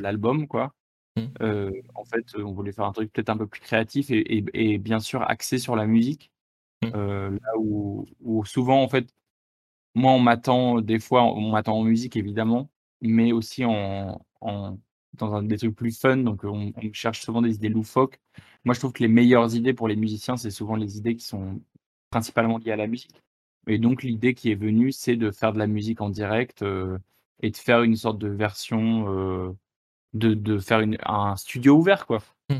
[0.00, 0.72] l'album, quoi.
[1.16, 1.22] Mm.
[1.42, 4.74] Euh, en fait, on voulait faire un truc peut-être un peu plus créatif et, et-
[4.74, 6.30] et bien sûr axé sur la musique.
[6.84, 6.88] Mm.
[6.96, 9.08] Euh, là où, où souvent, en fait,
[9.94, 12.70] moi, on m'attend des fois, on m'attend en musique évidemment,
[13.00, 14.78] mais aussi en, en-
[15.14, 16.18] dans un, des trucs plus fun.
[16.18, 18.20] Donc, on, on cherche souvent des idées loufoques.
[18.64, 21.24] Moi, je trouve que les meilleures idées pour les musiciens, c'est souvent les idées qui
[21.24, 21.60] sont
[22.10, 23.22] principalement liées à la musique.
[23.66, 26.98] Et donc, l'idée qui est venue, c'est de faire de la musique en direct euh,
[27.42, 29.52] et de faire une sorte de version, euh,
[30.18, 32.22] de, de faire une, un studio ouvert, quoi.
[32.50, 32.54] Mm.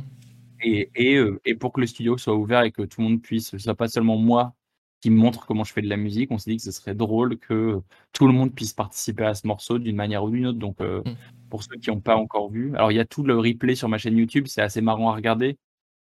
[0.63, 3.23] Et, et, euh, et pour que le studio soit ouvert et que tout le monde
[3.23, 4.55] puisse, ce soit pas seulement moi
[5.03, 6.95] qui me montre comment je fais de la musique, on s'est dit que ce serait
[6.95, 7.81] drôle que
[8.13, 10.59] tout le monde puisse participer à ce morceau d'une manière ou d'une autre.
[10.59, 11.15] Donc, euh, Mm.
[11.51, 13.89] pour ceux qui n'ont pas encore vu, alors il y a tout le replay sur
[13.89, 15.57] ma chaîne YouTube, c'est assez marrant à regarder.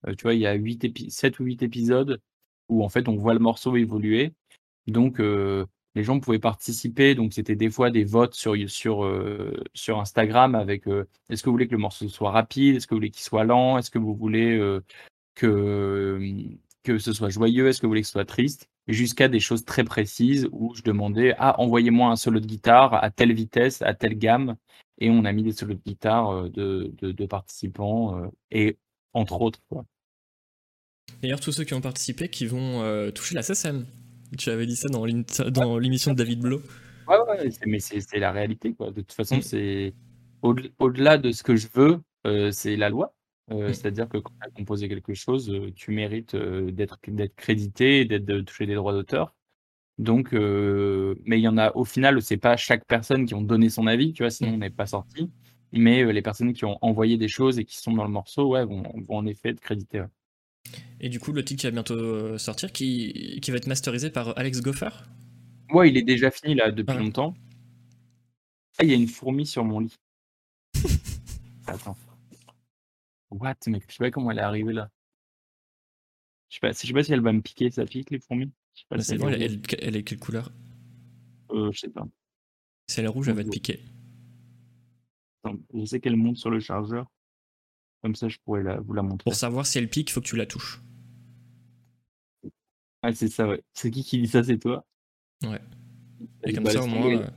[0.07, 2.19] Euh, tu vois, il y a 8 épi- 7 ou 8 épisodes
[2.69, 4.33] où en fait on voit le morceau évoluer.
[4.87, 5.65] Donc, euh,
[5.95, 7.15] les gens pouvaient participer.
[7.15, 11.49] Donc, c'était des fois des votes sur, sur, euh, sur Instagram avec euh, est-ce que
[11.49, 12.75] vous voulez que le morceau soit rapide?
[12.75, 13.77] Est-ce que vous voulez qu'il soit lent?
[13.77, 14.81] Est-ce que vous voulez euh,
[15.35, 17.69] que, ce soit joyeux?
[17.69, 18.69] Est-ce que vous voulez que ce soit triste?
[18.87, 23.09] Jusqu'à des choses très précises où je demandais ah, envoyez-moi un solo de guitare à
[23.09, 24.57] telle vitesse, à telle gamme.
[24.99, 28.77] Et on a mis des solos de guitare de, participants et
[29.13, 29.59] entre autres.
[31.21, 33.85] D'ailleurs, tous ceux qui ont participé qui vont toucher la SSM.
[34.37, 36.61] Tu avais dit ça dans l'émission de David Blo.
[37.07, 38.87] Ouais, mais c'est la réalité, quoi.
[38.91, 39.41] De toute façon, Mm.
[39.41, 39.93] c'est
[40.41, 43.13] au- au-delà de ce que je veux, euh, c'est la loi.
[43.51, 43.73] Euh, Mm.
[43.73, 46.99] C'est-à-dire que quand tu as composé quelque chose, euh, tu mérites d'être
[47.35, 49.35] crédité, et d'être de toucher des droits d'auteur.
[49.97, 53.41] Donc, euh, mais il y en a au final, c'est pas chaque personne qui ont
[53.41, 55.31] donné son avis, tu vois, sinon on n'est pas sorti.
[55.71, 58.65] Mais les personnes qui ont envoyé des choses et qui sont dans le morceau, ouais,
[58.65, 60.01] vont, vont en effet être créditées.
[60.01, 60.07] ouais.
[60.99, 64.09] Et du coup, le titre qui va bientôt euh, sortir, qui, qui va être masterisé
[64.09, 64.89] par Alex Goffer.
[65.71, 67.33] Ouais, il est déjà fini là depuis Ah longtemps.
[68.77, 69.95] Ah, il y a une fourmi sur mon lit.
[71.67, 71.97] Attends.
[73.31, 73.55] What?
[73.67, 74.89] Mais je sais pas comment elle est arrivée là.
[76.49, 78.51] Je sais pas, je sais pas si elle va me piquer, ça pique les fourmis?
[78.75, 80.51] Je sais pas Bah, si elle bon, elle- elle est quelle couleur?
[81.51, 82.07] Euh, je sais pas.
[82.87, 83.79] Si elle est rouge, elle va te piquer.
[85.43, 87.07] Attends, je sais qu'elle monte sur le chargeur.
[88.05, 89.23] Comme ça, je pourrais la- vous la montrer.
[89.23, 90.79] Pour savoir si elle pique, il faut que tu la touches.
[93.01, 93.63] Ah, c'est ça, ouais.
[93.73, 94.43] C'est qui qui dit ça?
[94.43, 94.85] C'est toi?
[95.41, 95.59] Ouais.
[96.43, 97.17] Et Vas-y, comme ça, au moins.
[97.21, 97.27] euh,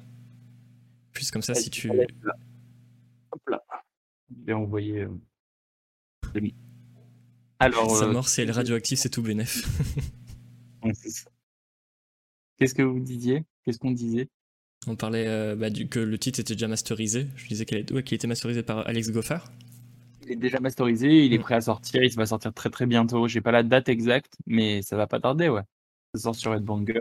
[1.12, 1.88] Puis comme ça, si tu.
[1.88, 2.04] là.
[3.32, 3.62] Hop là.
[4.30, 5.00] Je vais envoyer.
[5.04, 5.08] euh,
[6.34, 6.52] c'est.
[7.60, 9.64] Alors, Sa euh, mort, si elle est radioactive, c'est tout bénef.
[10.84, 11.24] ouais, c'est.
[12.58, 13.42] Qu'est-ce que vous disiez?
[13.64, 14.28] Qu'est-ce qu'on disait?
[14.86, 17.26] On parlait euh, bah, du, que le titre était déjà masterisé.
[17.36, 19.50] Je disais qu'il ouais, qu'il était masterisé par Alex Goffard.
[20.28, 21.42] Il est déjà masterisé, il est Mm.
[21.42, 23.26] prêt à sortir, il va sortir très très bientôt.
[23.28, 25.62] J'ai pas la date exacte, mais ça va pas tarder, ouais.
[26.14, 27.00] Ça sort sur Headbanger.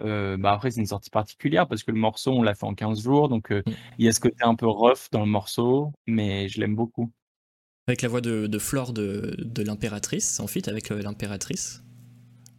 [0.00, 2.74] Euh, bah après, c'est une sortie particulière parce que le morceau, on l'a fait en
[2.74, 3.72] 15 jours, donc euh, Mm.
[3.98, 7.10] il y a ce côté un peu rough dans le morceau, mais je l'aime beaucoup.
[7.88, 11.82] Avec la voix de, de Flore de, de l'impératrice, en fit avec euh, l'impératrice.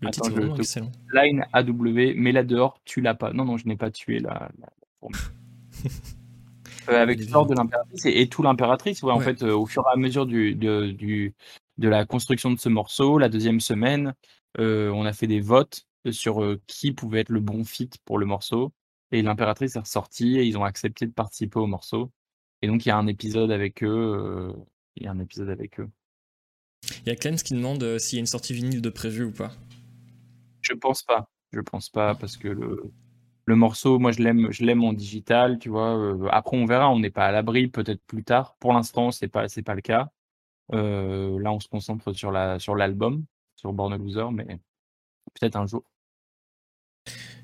[0.01, 0.91] Le Attends, titre je vraiment te- excellent.
[1.13, 3.31] Line AW, mets-la dehors, tu l'as pas.
[3.31, 4.69] Non, non, je n'ai pas tué la, la,
[6.95, 9.65] avec Elle est l'ordre de l'impératrice et, et tout l'impératrice, ouais, en fait, euh, au
[9.65, 11.33] fur et à mesure du, de, du,
[11.77, 14.13] de la construction de ce morceau, la deuxième semaine,
[14.59, 18.17] euh, on a fait des votes sur euh, qui pouvait être le bon fit pour
[18.17, 18.71] le morceau.
[19.11, 22.11] Et l'impératrice est ressortie et ils ont accepté de participer au morceau.
[22.61, 23.87] Et donc, il y a un épisode avec eux.
[23.87, 24.53] euh,
[24.95, 25.89] il y a un épisode avec eux.
[27.05, 29.23] Il y a Clems qui demande euh, s'il y a une sortie vinyle de prévu
[29.23, 29.51] ou pas.
[30.61, 31.29] Je pense pas.
[31.51, 32.91] Je pense pas parce que le,
[33.49, 35.97] le morceau, moi je l'aime, je l'aime en digital, tu vois.
[35.97, 38.55] euh, après on verra, on n'est pas à l'abri, peut-être plus tard.
[38.59, 40.11] Pour l'instant, c'est pas, c'est pas le cas.
[40.71, 44.45] Euh, là, on se concentre sur la, sur l'album, sur Born a Loser, mais
[45.33, 45.83] peut-être un jour.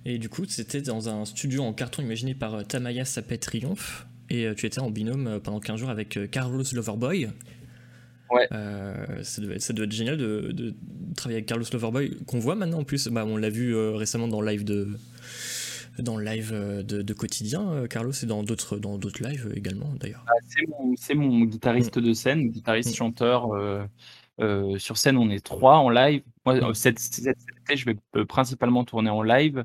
[0.06, 4.06] Et du coup, c'était dans un studio en carton imaginé par euh, Tamaya Sapet Triomphe.
[4.30, 7.30] Et tu étais en binôme pendant 15 jours avec Carlos Loverboy.
[8.32, 8.48] Ouais.
[8.52, 10.74] Euh, ça, devait être génial de, de
[11.16, 13.08] travailler avec Carlos Loverboy, qu'on voit maintenant en plus.
[13.08, 14.98] Bah, on l'a vu récemment dans le live de,
[16.00, 19.52] dans le live euh, de, de quotidien, euh, Carlos, et dans d'autres, dans d'autres lives
[19.56, 20.26] également d'ailleurs.
[20.28, 20.34] Ah,
[20.98, 22.96] c'est mon, mon guitariste de scène, guitariste, Mm.
[22.96, 23.54] chanteur.
[23.54, 23.86] euh,
[24.42, 26.22] euh, sur scène, on est trois en live.
[26.46, 26.74] Moi, Mm.
[26.74, 29.64] cette, cette, cet été, je vais principalement tourner en live.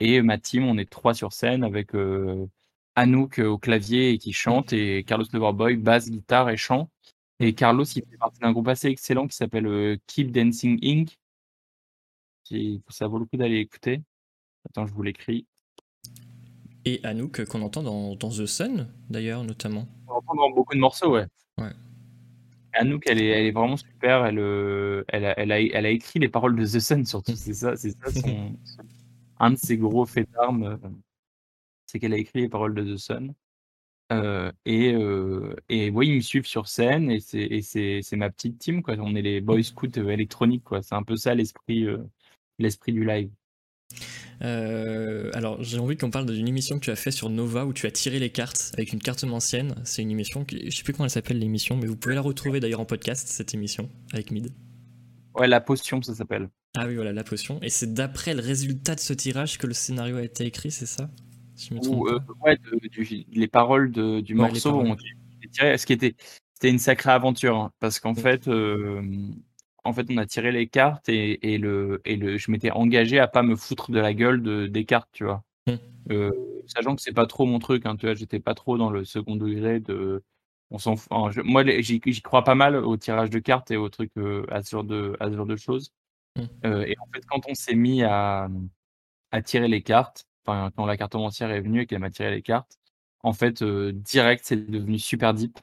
[0.00, 2.46] Et ma team, on est trois sur scène avec euh,
[2.94, 6.88] Anouk au clavier et qui chante, et Carlos Loverboy, basse, guitare et chant.
[7.40, 11.18] Et Carlos, il fait partie d'un groupe assez excellent qui s'appelle Keep Dancing Inc.
[12.88, 14.02] Ça vaut le coup d'aller écouter.
[14.68, 15.46] Attends, je vous l'écris.
[16.88, 19.86] Et Anouk, qu'on entend dans, dans The Sun d'ailleurs, notamment.
[20.08, 21.26] On entend dans beaucoup de morceaux, ouais.
[21.58, 21.72] Ouais.
[22.72, 24.24] Anouk, elle est, elle est vraiment super.
[24.24, 27.36] Elle, euh, elle, a, elle, a, elle a écrit les paroles de The Sun, surtout.
[27.36, 28.56] C'est ça, c'est ça son,
[29.38, 30.62] un de ses gros faits d'armes.
[30.64, 30.88] euh,
[31.84, 33.34] C'est qu'elle a écrit les paroles de The Sun.
[34.10, 38.16] Euh, et, euh, et oui, ils me suivent sur scène et c'est, et c'est, c'est
[38.16, 38.94] ma petite team, quoi.
[38.98, 40.80] On est les Boy Scouts électroniques, quoi.
[40.82, 41.98] C'est un peu ça l'esprit, euh,
[42.58, 43.30] l'esprit du live.
[44.42, 47.72] Euh, alors, j'ai envie qu'on parle d'une émission que tu as fait sur Nova où
[47.72, 49.74] tu as tiré les cartes avec une carte ancienne.
[49.84, 52.20] C'est une émission, qui, je sais plus comment elle s'appelle l'émission, mais vous pouvez la
[52.20, 54.50] retrouver d'ailleurs en podcast, cette émission, avec Mid.
[55.34, 56.48] Ouais, la potion, ça s'appelle.
[56.76, 57.58] Ah oui, voilà, la potion.
[57.62, 60.86] Et c'est d'après le résultat de ce tirage que le scénario a été écrit, c'est
[60.86, 61.10] ça?
[61.54, 64.86] Si je me Ou, euh, ouais, de- du- les paroles de- du Ouais, morceau paroles.
[64.88, 65.76] ont été tirées.
[65.78, 66.14] Ce qui était,
[66.54, 68.16] c'était une sacrée aventure, hein, parce qu'en Mm.
[68.16, 69.02] fait, euh,
[69.88, 73.18] en fait, on a tiré les cartes et, et le, et le, je m'étais engagé
[73.18, 75.44] à pas me foutre de la gueule de, des cartes, tu vois.
[75.66, 75.74] Mm.
[76.12, 76.30] Euh,
[76.66, 79.04] sachant que c'est pas trop mon truc, hein, tu vois, j'étais pas trop dans le
[79.04, 80.22] second degré de.
[80.70, 81.08] On s'en fout.
[81.12, 84.44] enfin, je- moi, j'y crois pas mal au tirage de cartes et au truc euh,
[84.50, 85.92] à ce genre de, à ce genre de choses.
[86.36, 86.42] Mm.
[86.66, 88.48] Euh, et en fait, quand on s'est mis à,
[89.32, 92.42] à tirer les cartes, enfin, quand la cartomancière est venue et qu'elle m'a tiré les
[92.42, 92.78] cartes,
[93.22, 95.58] en fait, direct, c'est devenu super deep.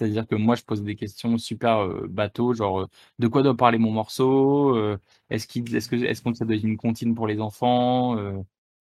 [0.00, 2.86] C'est-à-dire que moi, je pose des questions super euh, bateau, genre euh,
[3.18, 4.98] de quoi doit parler mon morceau euh,
[5.28, 8.16] Est-ce qu'il, est-ce que, est-ce qu'on ça doit être une comptine pour les enfants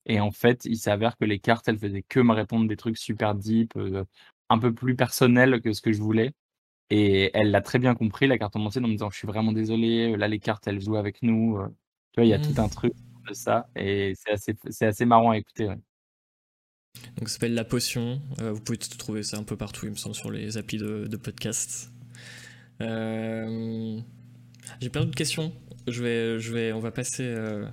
[0.05, 2.97] Et en fait, il s'avère que les cartes, elles faisaient que me répondre des trucs
[2.97, 3.73] super deep,
[4.49, 6.31] un peu plus personnels que ce que je voulais.
[6.91, 10.15] Et elle l'a très bien compris, la cartomancienne, en me disant Je suis vraiment désolé,
[10.17, 11.59] là, les cartes, elles jouent avec nous.
[12.13, 12.93] Tu vois, il y a tout un truc
[13.27, 13.69] de ça.
[13.75, 15.67] Et c'est assez, c'est assez marrant à écouter.
[15.67, 15.79] ouais.
[17.17, 18.21] Donc ça s'appelle La Potion.
[18.41, 21.05] Euh, vous pouvez trouver ça un peu partout, il me semble, sur les applis de,
[21.07, 21.91] de podcast.
[22.81, 23.99] Euh,
[24.81, 25.51] J'ai plein d'autres questions.
[25.87, 27.23] Je vais, je vais, on va passer.
[27.23, 27.65] euh,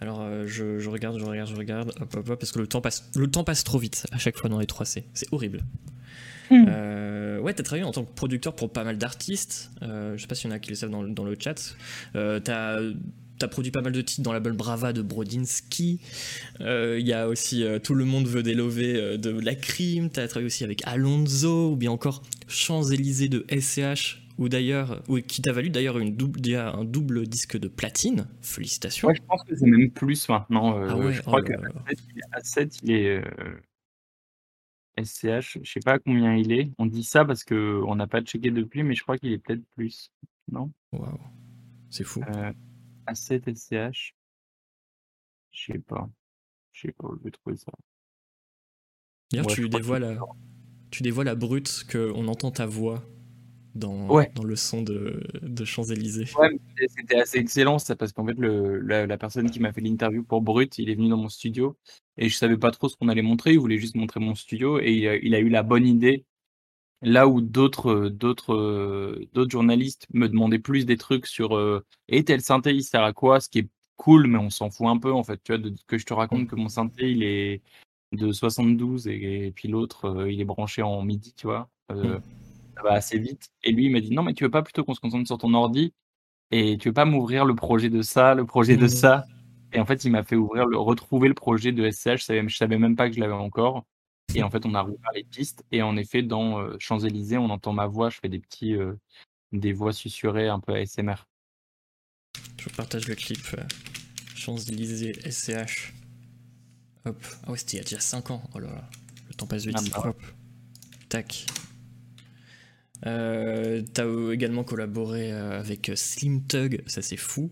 [0.00, 2.66] Alors, euh, je, je regarde, je regarde, je regarde, hop, hop, hop, parce que le
[2.66, 5.04] temps passe, le temps passe trop vite à chaque fois dans les 3C.
[5.14, 5.60] C'est horrible.
[6.50, 6.64] Hmm.
[6.68, 9.70] Euh, ouais, t'as travaillé en tant que producteur pour pas mal d'artistes.
[9.82, 11.36] Euh, je sais pas s'il y en a qui le savent dans, le- dans le
[11.38, 11.76] chat.
[12.16, 12.80] Euh, t'as
[13.44, 16.00] as produit pas mal de titres dans la belle brava de Brodinski.
[16.60, 20.10] Euh, Il y a aussi euh, Tout le monde veut délover euh, de la crime.
[20.10, 25.18] Tu as travaillé aussi avec Alonso, ou bien encore Champs-Élysées de SCH, ou d'ailleurs, ou
[25.20, 28.26] qui t'a valu d'ailleurs une double, un double disque de platine.
[28.40, 29.08] Félicitations.
[29.08, 30.78] Ouais, je pense que c'est même plus maintenant.
[30.78, 31.58] euh, Ah ouais, je crois oh là.
[32.40, 36.70] A7, il est euh, SCH, je sais pas combien il est.
[36.78, 39.38] On dit ça parce que on n'a pas checké depuis, mais je crois qu'il est
[39.38, 40.10] peut-être plus.
[40.50, 40.70] Non?
[40.92, 41.18] Waouh,
[41.90, 42.22] c'est fou.
[43.12, 44.14] Euh, A7 SCH.
[45.52, 46.08] Je sais pas.
[46.72, 47.72] Je sais pas, je vais trouver ça.
[49.30, 50.18] D'ailleurs, Ouais, tu dévoiles la,
[50.90, 53.02] tu dévoiles la brute qu'on entend ta voix
[53.74, 54.30] dans, Ouais.
[54.34, 56.26] dans le son de, de Champs-Élysées.
[56.38, 56.58] Ouais,
[56.88, 60.22] c'était- assez excellent ça parce qu'en fait le, la, la personne qui m'a fait l'interview
[60.22, 61.78] pour Brut, il est venu dans mon studio
[62.18, 64.78] et je savais pas trop ce qu'on allait montrer, il voulait juste montrer mon studio
[64.80, 66.24] et il a eu la bonne idée.
[67.02, 71.84] Là où d'autres euh, d'autres euh, d'autres journalistes me demandaient plus des trucs sur euh,
[72.08, 74.86] et tel synthé il sert à quoi, ce qui est cool mais on s'en fout
[74.86, 77.22] un peu en fait, tu vois, de, que je te raconte que mon synthé il
[77.24, 77.62] est
[78.12, 81.68] de 72 et, et puis l'autre euh, il est branché en midi, tu vois.
[81.90, 82.20] Euh,
[82.76, 83.48] ça va assez vite.
[83.64, 85.38] Et lui, il m'a dit non, mais tu veux pas plutôt qu'on se concentre sur
[85.38, 85.92] ton ordi
[86.50, 88.88] et tu veux pas m'ouvrir le projet de ça, le projet de Mhm.
[88.88, 89.24] ça?
[89.72, 92.18] Et en fait, il m'a fait ouvrir le, retrouver le projet de SCH.
[92.18, 93.84] Je savais, je savais même pas que je l'avais encore.
[94.34, 95.64] Et en fait, on a rouvert les pistes.
[95.72, 98.10] Et en effet, dans euh, Champs-Élysées, on entend ma voix.
[98.10, 98.94] Je fais des petits, euh,
[99.52, 101.26] des voix susurrées un peu ASMR.
[102.58, 103.62] Je partage le clip euh,
[104.34, 105.92] Champs-Élysées SCH.
[107.04, 107.24] Hop.
[107.44, 108.42] Ah ouais, c'était il y a déjà 5 ans.
[108.54, 108.90] Oh là là.
[109.28, 109.76] Le temps passe vite.
[109.78, 110.08] Ah bah.
[110.10, 110.22] Hop.
[111.08, 111.46] Tac.
[113.06, 117.50] Euh, T'as également collaboré euh, avec euh, Slim Tug, ça c'est fou.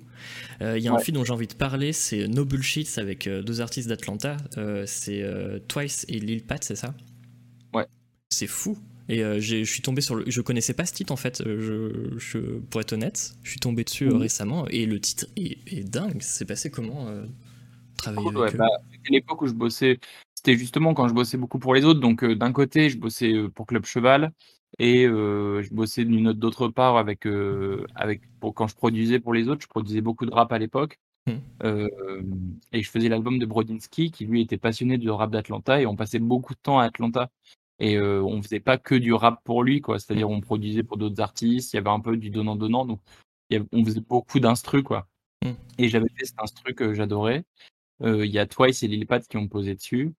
[0.62, 3.28] Euh, Il y a un film dont j'ai envie de parler, c'est No Bullshit avec
[3.28, 4.36] deux artistes d'Atlanta.
[4.58, 5.24] Euh, c'est
[5.68, 6.94] Twice et Lil Pat, c'est ça?
[7.72, 7.86] Ouais.
[8.30, 8.78] C'est fou.
[9.08, 10.24] Et je suis tombé sur le.
[10.28, 13.34] Je connaissais pas ce titre en fait, je, je, pour être honnête.
[13.42, 14.16] Je suis tombé dessus Mhm.
[14.16, 16.18] récemment et le titre est, est dingue.
[16.20, 17.08] C'est passé comment
[17.96, 19.98] travailler Cool, avec ouais, bah, c'était l'époque où je bossais.
[20.34, 22.00] C'était justement quand je bossais beaucoup pour les autres.
[22.00, 24.32] Donc, d'un côté, je bossais pour Club Cheval
[24.78, 29.20] et euh, je bossais d'une autre d'autre part avec, euh, avec pour, quand je produisais
[29.20, 29.62] pour les autres.
[29.62, 30.98] Je produisais beaucoup de rap à l'époque.
[31.62, 31.88] Euh,
[32.72, 35.94] et je faisais l'album de Brodinski qui lui était passionné de rap d'Atlanta et on
[35.94, 37.30] passait beaucoup de temps à Atlanta.
[37.78, 39.98] Et euh, on faisait pas que du rap pour lui, quoi.
[39.98, 43.00] C'est-à-dire on produisait pour d'autres artistes, il y avait un peu du donnant-donnant, donc
[43.50, 45.08] avait- on faisait beaucoup d'instru, quoi.
[45.44, 45.52] Hmm.
[45.78, 47.44] Et j'avais fait cet instru que j'adorais.
[48.02, 50.14] Il y a Twice et Lil Pat qui ont posé dessus,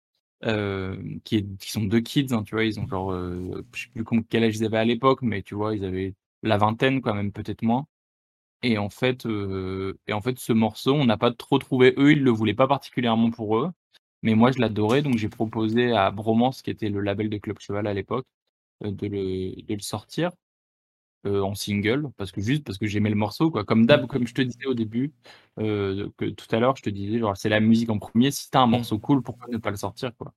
[0.46, 4.24] euh, qui, sont deux kids, hein, tu vois, ils ont genre, euh, je sais plus
[4.30, 7.32] quel âge ils avaient à l'époque, mais tu vois, ils avaient la vingtaine, quand même,
[7.32, 7.88] peut-être moins.
[8.64, 11.94] Et en fait, euh, et en fait, ce morceau, on n'a pas trop trouvé.
[11.98, 13.72] Eux, ils le voulaient pas particulièrement pour eux,
[14.24, 17.60] mais moi, je l'adorais, donc j'ai proposé à Bromance, qui était le label de Club
[17.60, 18.28] Cheval à l'époque,
[18.82, 20.32] de le, de le sortir
[21.26, 23.64] euh, en single, parce que juste parce que j'aimais le morceau, quoi.
[23.66, 25.14] Comme d'hab, comme je te disais au début,
[25.60, 28.32] euh, que tout à l'heure, je te disais, genre, c'est la musique en premier.
[28.32, 30.34] Si t'as un morceau cool, pourquoi ne pas le sortir, quoi?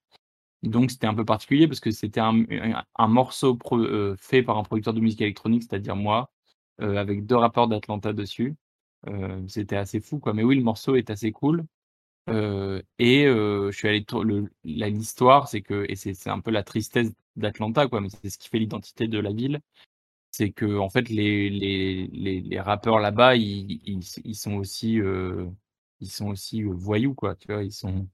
[0.63, 4.43] Donc c'était un peu particulier parce que c'était un, un- un morceau pro- euh, fait
[4.43, 6.31] par un producteur de musique électronique, c'est-à-dire moi,
[6.79, 8.57] avec deux rappeurs d'Atlanta dessus.
[9.49, 10.35] C'était assez fou, quoi.
[10.35, 11.65] Mais oui, le morceau est assez cool.
[12.99, 14.05] Et je suis allé
[14.65, 18.01] l'histoire, c'est que et c'est c'est un peu la tristesse d'Atlanta, quoi.
[18.01, 19.61] Mais c'est ce qui fait l'identité de la ville,
[20.37, 25.49] c'est que en fait les les les, rappeurs là-bas, ils, ils, ils sont aussi euh,
[26.01, 27.37] ils sont aussi euh, voyous, quoi.
[27.37, 28.09] Tu vois, ils sont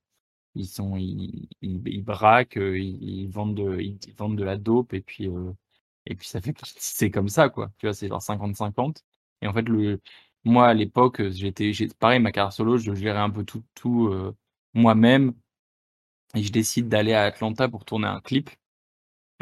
[0.55, 5.01] ils sont ils, ils, braquent, euh, ils, vendent de ils, vendent de la dope et
[5.02, 5.28] puis
[6.06, 7.70] et puis ça fait c'est comme ça, quoi.
[7.78, 9.02] Tu vois, c'est genre 50-50.
[9.42, 10.01] Et en fait le
[10.44, 14.12] moi à l'époque, j'étais pareil ma carrière solo, je gérais un peu tout tout
[14.74, 15.34] moi-même
[16.34, 18.51] et je décide d'aller à Atlanta pour tourner un clip.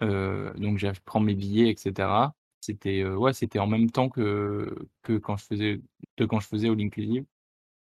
[0.00, 2.32] Donc je prends mes billets, etc.
[2.60, 5.80] C'était ouais, c'était en même temps que que quand je faisais
[6.16, 7.24] que quand je faisais All Inclusive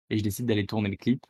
[0.09, 1.25] et je décide d'aller tourner le clip.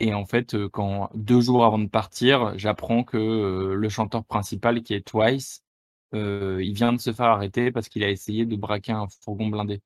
[0.00, 4.94] Et en fait, quand deux jours avant de partir, j'apprends que le chanteur principal, qui
[4.94, 5.64] est Twice,
[6.12, 9.82] il vient de se faire arrêter parce qu'il a essayé de braquer un fourgon blindé.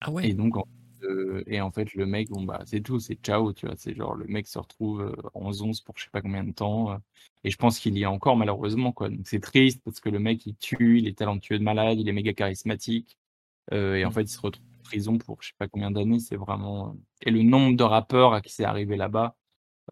[0.00, 0.28] Ah ouais?
[0.28, 0.64] Et donc, en,
[1.04, 3.76] euh, et en fait, le mec, bon bah c'est tout, c'est ciao, tu vois.
[3.76, 6.52] C'est genre le mec se retrouve euh, en 11 pour je sais pas combien de
[6.52, 6.92] temps.
[6.92, 6.98] euh,
[7.44, 9.08] et je pense qu'il y a encore malheureusement quoi.
[9.10, 12.08] Donc c'est triste parce que le mec il tue, il est talentueux de malade, il
[12.08, 13.16] est méga charismatique.
[13.72, 14.12] euh, et en Mm.
[14.12, 16.20] fait, il se retrouve en prison pour je sais pas combien d'années.
[16.20, 16.96] C'est vraiment.
[17.22, 19.36] Et le nombre de rappeurs à qui c'est arrivé là-bas,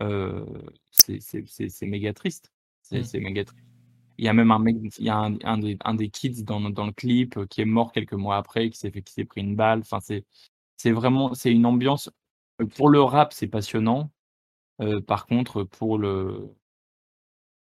[0.03, 0.45] euh,
[0.91, 2.53] c'est c'est- c'est- c'est méga triste.
[2.83, 3.05] C'est Mm.
[3.05, 3.65] c'est méga triste.
[4.19, 6.45] Il y a même un mec, il y a un, un des, un des kids
[6.45, 9.13] dans, dans le clip euh, qui est mort quelques mois après, qui s'est fait, qui
[9.13, 9.81] s'est pris une balle.
[9.81, 10.25] Enfin, c'est,
[10.77, 12.11] c'est vraiment, c'est une ambiance.
[12.61, 14.11] euh, Pour le rap, c'est passionnant.
[14.83, 16.55] Euh, par contre, pour le,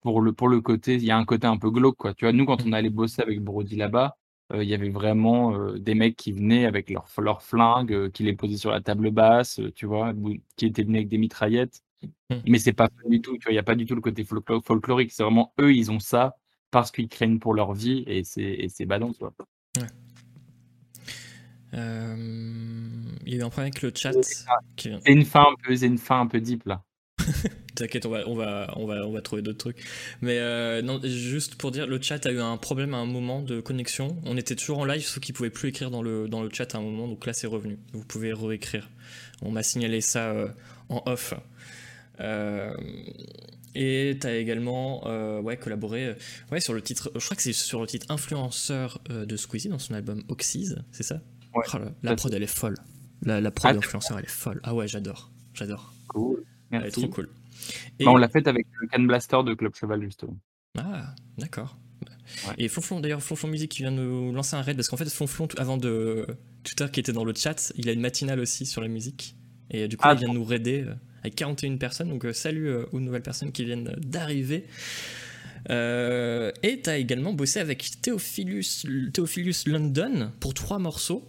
[0.03, 2.15] pour le, pour le côté, il y a un côté un peu glauque, quoi.
[2.15, 4.17] Tu vois, nous, quand on allait bosser avec Brody là-bas,
[4.53, 8.23] euh, il y avait vraiment euh, des mecs qui venaient avec leurs leur flingues, qui
[8.23, 10.13] les posaient sur la table basse, tu vois,
[10.57, 11.83] qui étaient venus avec des mitraillettes.
[12.31, 12.37] Hmm.
[12.47, 14.25] Mais c'est pas du tout, tu vois, il n'y a pas du tout le côté
[14.25, 15.13] folklo- folklorique.
[15.13, 16.37] C'est vraiment eux, ils ont ça
[16.71, 19.35] parce qu'ils craignent pour leur vie et c'est badant, tu vois.
[21.77, 22.17] Euh,
[23.25, 24.13] Il y a eu un problème avec le chat.
[24.77, 26.83] C'est une fin un peu, c'est une fin un peu deep là.
[27.75, 29.85] T'inquiète, on va, on, va, on, va, on va trouver d'autres trucs.
[30.23, 33.43] Mais euh, non, juste pour dire, le chat a eu un problème à un moment
[33.43, 34.17] de connexion.
[34.25, 36.75] On était toujours en live, sauf qu'il pouvait plus écrire dans le, dans le chat
[36.75, 37.79] à un moment, donc là c'est revenu.
[37.93, 38.89] Vous pouvez réécrire.
[39.43, 40.49] On m'a signalé ça euh,
[40.89, 41.35] en off.
[42.21, 42.75] Euh,
[43.75, 46.15] et t'as également euh, ouais, collaboré euh,
[46.51, 49.69] ouais, sur le titre, je crois que c'est sur le titre influenceur euh, de Squeezie
[49.69, 51.21] dans son album Oxys, c'est ça?
[51.57, 51.65] Ouais.
[51.75, 52.75] Oh La Ça, prod elle est folle.
[53.23, 54.61] La, la prod Ah, d'influenceur elle est folle.
[54.63, 55.31] Ah ouais, j'adore.
[55.55, 55.93] J'adore.
[56.09, 56.45] Cool.
[56.71, 57.01] Elle est Merci.
[57.03, 57.29] trop cool.
[57.99, 60.37] Et- Bah, on l'a fait avec le Can Blaster de Club Cheval justement.
[60.79, 61.77] Ah, d'accord.
[62.49, 62.55] Ouais.
[62.59, 65.09] Et Flonflon, d'ailleurs, Flonflon Musique qui vient de nous lancer un raid, parce qu'en fait,
[65.09, 66.27] Flonflon, avant de
[66.65, 69.37] Twitter qui était dans le chat, il a une matinale aussi sur la musique.
[69.71, 72.09] Et euh, du coup, Ah, il vient de nous raider euh, avec 41 personnes.
[72.11, 74.67] Donc, euh, salut aux nouvelles personnes qui viennent d'arriver.
[75.71, 81.29] Euh, et tu as également bossé avec Theophilus, Theophilus London pour trois morceaux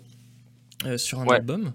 [0.86, 1.36] euh, sur un Ouais.
[1.38, 1.74] album.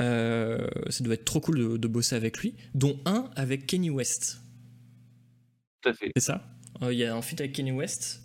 [0.00, 3.90] Euh, ça doit être trop cool de, de bosser avec lui, dont un avec Kenny
[3.90, 4.40] West.
[5.82, 6.10] Tout à fait.
[6.16, 6.42] C'est ça?
[6.82, 8.22] Euh, Il y a un feat avec Kenny West.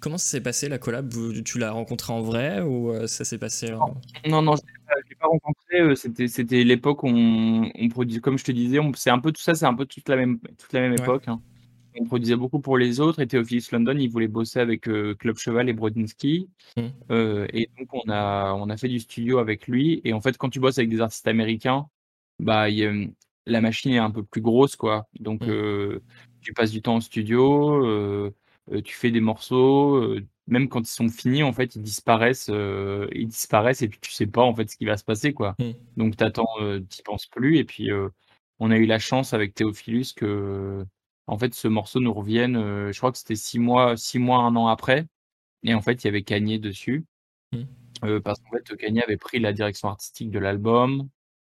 [0.00, 1.12] Comment ça s'est passé la collab?
[1.44, 3.94] Tu l'as rencontré en vrai ou ça s'est passé en...
[4.28, 4.62] Non, non, je
[5.04, 5.96] je l'ai pas rencontré.
[6.28, 9.54] C'était, l'époque où on, on produisait, comme je te disais, c'est un peu tout ça,
[9.54, 10.98] c'est un peu toute la même, toute la même Ouais.
[11.02, 11.24] époque.
[11.26, 11.42] hein.
[12.00, 13.20] On produisait beaucoup pour les autres.
[13.20, 16.48] Et Theophilus London, il voulait bosser avec euh, Club Cheval et Brodinski.
[16.76, 16.92] Mhm.
[17.10, 20.00] Euh, et donc, on a, on a fait du studio avec lui.
[20.04, 21.88] Et en fait, quand tu bosses avec des artistes américains,
[22.38, 23.12] bah, il
[23.46, 25.08] la machine est un peu plus grosse, quoi.
[25.20, 25.50] Donc, Mhm.
[25.50, 26.00] euh,
[26.42, 28.30] tu passes du temps au studio,
[28.84, 30.16] tu fais des morceaux.
[30.46, 34.26] même quand ils sont finis, en fait, ils disparaissent, ils disparaissent et puis tu sais
[34.26, 35.54] pas en fait ce qui va se passer, quoi.
[35.58, 35.74] Mhm.
[35.96, 36.46] Donc t'attends,
[36.88, 37.90] t'y penses plus et puis
[38.58, 40.84] on a eu la chance avec Théophilus que
[41.28, 42.56] en fait ce morceau nous revienne.
[42.56, 45.06] euh, je crois que c'était six mois, six mois, un an après
[45.64, 47.06] et en fait il y avait Kanye dessus
[47.52, 47.66] Mhm.
[48.04, 51.08] euh, parce qu'en fait Kanye avait pris la direction artistique de l'album.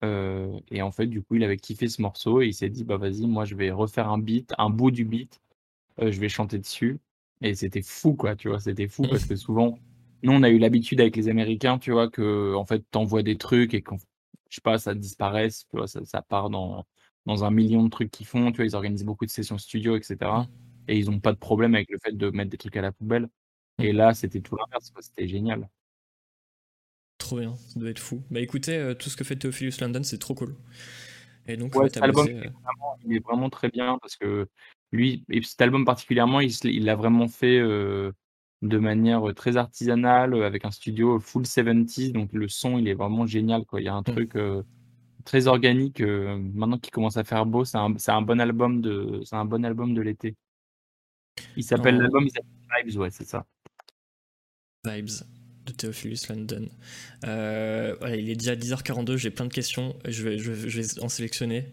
[0.05, 2.85] euh, et en fait, du coup, il avait kiffé ce morceau et il s'est dit,
[2.85, 5.41] bah vas-y, moi je vais refaire un beat, un bout du beat,
[6.01, 7.01] je vais chanter dessus.
[7.43, 9.79] Et c'était fou, quoi, tu vois, c'était fou parce que souvent,
[10.23, 13.39] nous, on a eu l'habitude avec les Américains, tu vois, que en fait, t'envoies des
[13.39, 13.97] trucs et qu'en,
[14.51, 16.87] je sais pas, ça disparaît, tu vois, ça, ça part dans,
[17.29, 19.97] dans un million de trucs qu'ils font, tu vois, ils organisent beaucoup de sessions studio,
[19.97, 20.17] etc.
[20.89, 22.91] Et ils ont pas de problème avec le fait de mettre des trucs à la
[22.91, 23.29] poubelle.
[23.79, 25.69] Et là, c'était tout l'inverse, c'était génial.
[27.19, 28.23] Trop bien, ça doit être fou.
[28.31, 30.57] Bah écoutez, euh, tout ce que fait Theophilus London, c'est trop cool.
[31.47, 33.99] Et donc, Ouais, cet album, bossé, il est euh, vraiment, il est vraiment très bien
[34.01, 34.49] parce que
[34.93, 38.11] lui, et cet album particulièrement, il l'a vraiment fait euh,
[38.63, 43.27] de manière très artisanale, avec un studio full 70s, donc le son, il est vraiment
[43.27, 43.83] génial, quoi.
[43.83, 44.63] Il y a un truc euh,
[45.29, 46.01] très organique.
[46.01, 49.45] euh, maintenant qu'il commence à faire beau, c'est un, un bon album de, c'est un
[49.45, 50.37] bon album de l'été.
[51.55, 53.45] Il s'appelle l'album, il s'appelle Vibes, ouais, c'est ça.
[54.87, 55.11] Vibes
[55.67, 56.67] de Theophilus London.
[57.27, 60.81] Euh, voilà, il est déjà 10h42, j'ai plein de questions, je vais, je, vais- je
[60.81, 61.67] vais en sélectionner.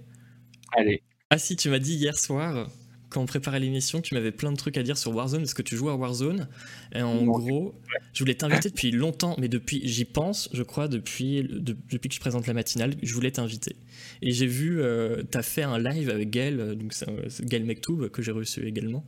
[0.73, 2.69] Allez, Ah si, tu m'as dit hier soir,
[3.10, 5.61] quand on préparait l'émission, tu m'avais plein de trucs à dire sur Warzone, est-ce que
[5.61, 6.48] tu joues à Warzone
[6.94, 7.32] Et en Non.
[7.34, 7.76] gros,
[8.14, 12.15] je voulais t'inviter depuis longtemps, mais depuis, j'y pense, je crois, depuis, de- depuis que
[12.15, 13.76] je présente la matinale, je voulais t'inviter.
[14.22, 16.94] Et j'ai vu, euh, t'as fait un live avec Gaël, euh, donc
[17.41, 19.06] Gaël Mektoub, que j'ai reçu également.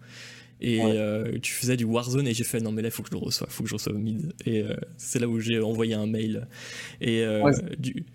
[0.61, 0.91] Et Ouais.
[0.97, 3.19] euh, tu faisais du Warzone et j'ai fait non mais là faut que je le
[3.23, 4.33] reçoive, faut que je reçoive mid.
[4.45, 6.47] Et euh, c'est là où j'ai envoyé un mail.
[6.99, 7.51] Et Ouais.
[7.77, 8.05] du,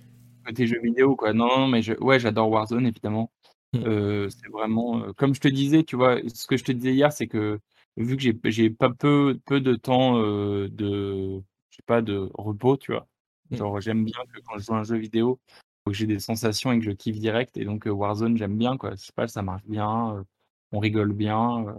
[0.45, 1.33] côté jeux vidéo, quoi.
[1.33, 3.31] Non, non, mais je, ouais, j'adore Warzone, évidemment.
[3.73, 3.85] Mm.
[3.87, 7.13] Euh, c'est vraiment, comme je te disais, tu vois, ce que je te disais hier,
[7.13, 7.61] c'est que
[7.97, 11.41] vu que j'ai, j'ai pas peu, peu de temps euh, de,
[11.71, 13.09] je sais pas, de repos, tu vois.
[13.51, 13.57] Mm.
[13.57, 15.41] Genre, j'aime bien que quand je joue à un jeu vidéo,
[15.85, 17.57] faut que j'ai des sensations et que je kiffe direct.
[17.57, 18.93] Et donc, euh, Warzone, j'aime bien, quoi.
[18.93, 20.25] Je sais pas, ça marche bien, euh,
[20.73, 21.67] on rigole bien.
[21.69, 21.75] euh,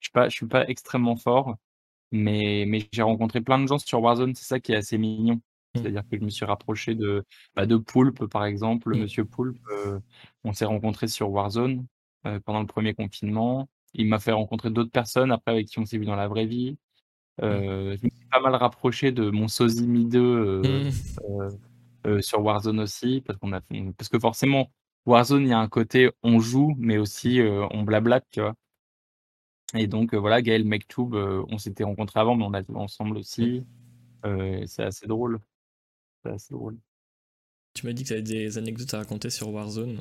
[0.00, 1.56] je suis pas, je suis pas extrêmement fort,
[2.12, 5.40] mais, mais j'ai rencontré plein de gens sur Warzone, c'est ça qui est assez mignon.
[5.74, 5.78] Mm.
[5.80, 7.24] C'est-à-dire que je me suis rapproché de,
[7.54, 8.94] bah, de Poulpe, par exemple.
[8.96, 9.00] Mm.
[9.00, 10.00] Monsieur Poulpe, euh,
[10.44, 11.86] on s'est rencontrés sur Warzone
[12.26, 13.68] euh, pendant le premier confinement.
[13.94, 16.46] Il m'a fait rencontrer d'autres personnes après avec qui on s'est vu dans la vraie
[16.46, 16.76] vie.
[17.42, 20.90] Euh, Je me suis pas mal rapproché de mon sosie Mi 2 euh, Mm.
[21.30, 21.50] euh,
[22.06, 24.70] euh, sur Warzone aussi, parce qu'on a fait- parce que forcément,
[25.06, 27.40] Warzone, il y a un côté on joue, mais aussi
[27.70, 28.54] on blablate, tu vois.
[29.74, 33.64] Et donc, voilà, Gaël Mektoub, on s'était rencontrés avant, mais on a joué ensemble aussi.
[34.26, 35.38] Euh, c'est assez drôle.
[36.24, 36.80] C'est assez drôle.
[37.74, 40.00] tu m'as dit que tu avais des anecdotes à raconter sur Warzone.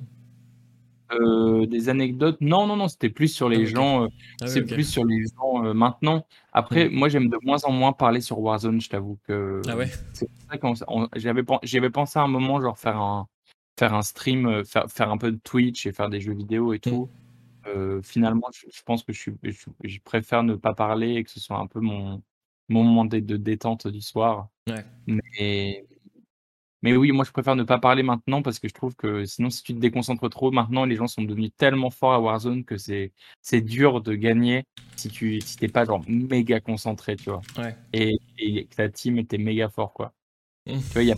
[1.12, 3.66] Heu, des anecdotes, non, non, non, c'était plus sur Ah, les OK.
[3.66, 4.10] gens, heu,
[4.42, 6.28] Ah c'est plus sur les gens, heu, maintenant.
[6.54, 6.90] Après, Mmh.
[6.90, 9.90] moi, j'aime de moins en moins parler sur Warzone, je t'avoue que Ah ouais?
[10.14, 10.28] c'est
[11.16, 13.28] j'avais pen j'y avais pensé à un moment, genre faire un
[13.80, 16.80] faire un stream, faire faire un peu de Twitch et faire des jeux vidéo et
[16.86, 17.00] Mmh.
[17.00, 17.12] tout.
[18.04, 21.24] Finalement, je je pense que je suis je suis je préfère ne pas parler et
[21.24, 22.24] que ce soit un peu mon
[22.70, 24.50] mon moment dé de détente du soir.
[24.68, 24.86] Ouais.
[25.08, 25.88] Mais
[26.82, 29.50] mais oui, moi, je préfère ne pas parler maintenant parce que je trouve que sinon,
[29.50, 32.78] si tu te déconcentres trop, maintenant, les gens sont devenus tellement forts à Warzone que
[32.78, 34.64] c'est c'est dur de gagner
[34.96, 37.46] si tu si pas genre méga concentré, tu vois?
[37.58, 37.76] Ouais.
[37.94, 40.14] Et et que ta team était méga fort, quoi.
[40.68, 40.80] Mmh.
[40.90, 41.16] Tu vois, il y a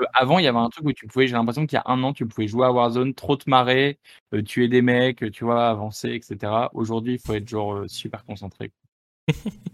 [0.00, 1.84] heu, avant, il y avait un truc où tu pouvais j'ai l'impression qu'il y a
[1.86, 3.98] 1 an, tu pouvais jouer à Warzone, trop te marrer,
[4.34, 6.70] heu, tuer des mecs, tu vois, avancer et cetera.
[6.74, 8.72] Aujourd'hui, il faut être genre, heu, super concentré.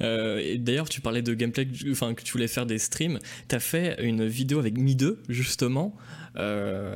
[0.00, 3.18] Et d'ailleurs, tu parlais de gameplay, que tu enfin, que tu voulais faire des streams.
[3.48, 5.96] Tu as fait une vidéo avec Mi2 justement.
[6.36, 6.94] Heu,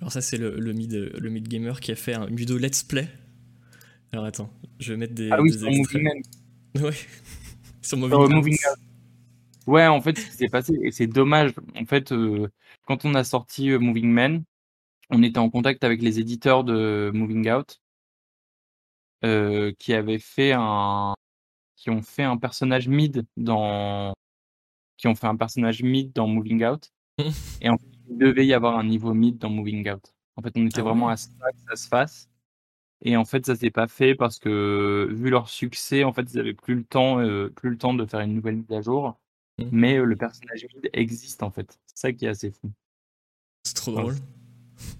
[0.00, 2.58] alors ça, c'est le le mid, le mid gamer qui a fait un une vidéo
[2.58, 3.08] let's play.
[4.12, 5.70] Alors attends, je vais mettre des Ah oui, des sur.
[5.70, 6.22] Moving Man.
[6.82, 6.92] Ouais.
[7.82, 7.98] Sur Sur
[8.30, 8.56] Moving.
[9.66, 12.48] Ouais, en fait, ce qui s'est passé et c'est dommage, en fait, heu,
[12.86, 14.44] quand on a sorti, Moving Man,
[15.10, 17.80] on était en contact avec les éditeurs de Moving Out
[19.78, 21.14] qui avaient fait un
[21.80, 24.12] qui ont fait un personnage mid dans
[24.98, 26.92] qui ont fait un personnage mid dans Moving Out
[27.62, 30.14] et en fait, il devait y avoir un niveau mid dans Moving Out.
[30.36, 31.14] En fait, on était Ah vraiment ouais?
[31.14, 32.28] à ça que ça se fasse
[33.02, 36.38] et en fait, ça s'est pas fait parce que, vu leur succès, en fait, ils
[36.38, 39.18] avaient plus le temps, heu, plus le temps de faire une nouvelle mise à jour.
[39.58, 39.64] Mmh.
[39.72, 41.80] Mais, heu, le personnage mid existe, en fait.
[41.86, 42.70] C'est ça qui est assez fou.
[43.64, 44.08] C'est trop Voilà.
[44.08, 44.20] drôle.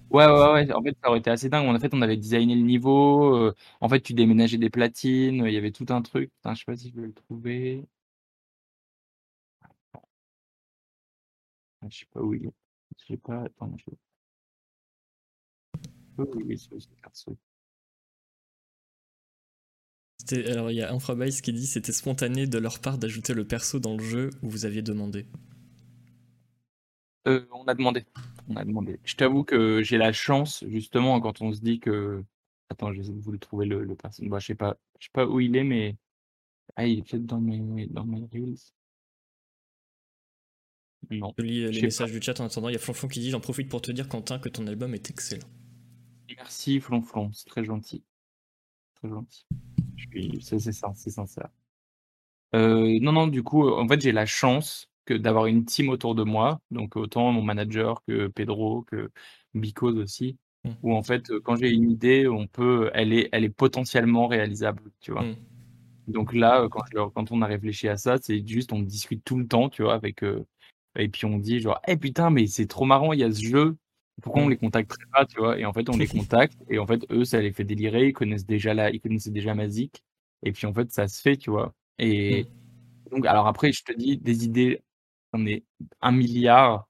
[0.09, 1.67] Ouais, ouais, ouais, en fait, ça aurait été assez dingue.
[1.73, 5.53] En fait, on avait designé le niveau, heu, en fait, tu déménageais des platines, il
[5.53, 6.31] y avait tout un truc.
[6.45, 7.85] Je sais pas si je vais le trouver.
[11.81, 12.53] Ah, je sais pas où il est.
[12.99, 13.91] Je sais pas, attends, je
[20.47, 23.79] alors il y a Infrabytes qui dit: «C'était spontané de leur part d'ajouter le perso
[23.79, 25.25] dans le jeu où vous aviez demandé».
[27.27, 28.05] Heu, on a demandé,
[28.49, 28.99] on a demandé.
[29.03, 32.23] Je t'avoue que j'ai la chance, justement, quand on se dit que
[32.69, 34.23] attends, j'essaie de vous le trouver le le perso.
[34.25, 35.97] Bah, je sais pas je sais pas où il est, mais
[36.75, 38.57] ah, il est peut-être dans mes dans mes reels.
[41.09, 41.85] Non, Je lis, je les pas.
[41.87, 42.69] messages du chat en attendant.
[42.69, 44.93] Il y a Flonflon qui dit: «J'en profite pour te dire Quentin que ton album
[44.93, 45.47] est excellent».
[46.37, 48.03] Merci Flonflon, c'est très gentil.
[48.95, 49.45] Très gentil.
[49.97, 51.49] Je suis c'est c'est sin c'est sincère.
[52.53, 56.15] Heu, non, non, du coup, en fait, j'ai la chance que d'avoir une team autour
[56.15, 59.11] de moi, donc autant mon manager que Pedro, que
[59.53, 60.75] Bicose aussi, Mmh.
[60.83, 64.91] où en fait, quand j'ai une idée, on peut elle est elle est potentiellement réalisable,
[65.01, 65.27] tu vois?
[65.27, 65.35] Mmh.
[66.07, 69.37] Donc là, quand je quand on a réfléchi à ça, c'est juste on discute tout
[69.37, 69.93] le temps, tu vois?
[69.95, 70.45] Avec, heu
[70.97, 73.41] et puis on dit genre: «Eh putain, mais c'est trop marrant, il y a ce
[73.41, 73.77] jeu,
[74.21, 74.49] pourquoi on Mmh.
[74.49, 75.57] les contacterait pas?» tu vois?
[75.59, 78.13] Et en fait, on les contacte et en fait, eux, ça les fait délirer, ils
[78.13, 80.03] connaissent déjà la ils connaissaient déjà Mazik
[80.43, 81.73] et puis en fait, ça se fait, tu vois?
[81.99, 82.51] Et Mmh.
[83.11, 84.81] donc alors après, je te dis des idées,
[85.45, 85.65] ai
[86.01, 86.87] 1 000 000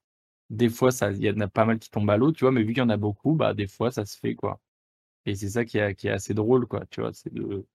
[0.50, 2.52] Des fois, il y en a pas mal qui tombent à l'eau, tu vois?
[2.52, 4.60] Mais vu qu'il y en a beaucoup, bah, des fois, ça se fait, quoi.
[5.26, 7.12] Et c'est ça qui est qui est assez drôle, quoi, tu vois?
[7.12, 7.66] C'est de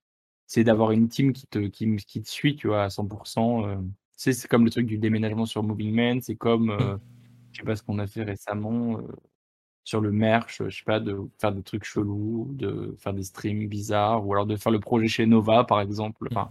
[0.46, 2.84] c'est d'avoir une team qui te qui te suit, tu vois?
[2.84, 3.06] À 100
[3.66, 6.94] heu, tu sais, c'est comme le truc du déménagement sur Moving Man, c'est comme, heu,
[6.94, 7.00] Mmh.
[7.52, 9.08] je sais pas ce qu'on a fait récemment, heu,
[9.84, 13.68] sur le merch, je sais pas, de faire des trucs chelous, de faire des streams
[13.68, 16.26] bizarres ou alors de faire le projet chez Nova, par exemple.
[16.30, 16.36] Mmh.
[16.36, 16.50] Enfin,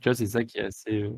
[0.00, 1.10] tu vois, c'est ça qui est assez,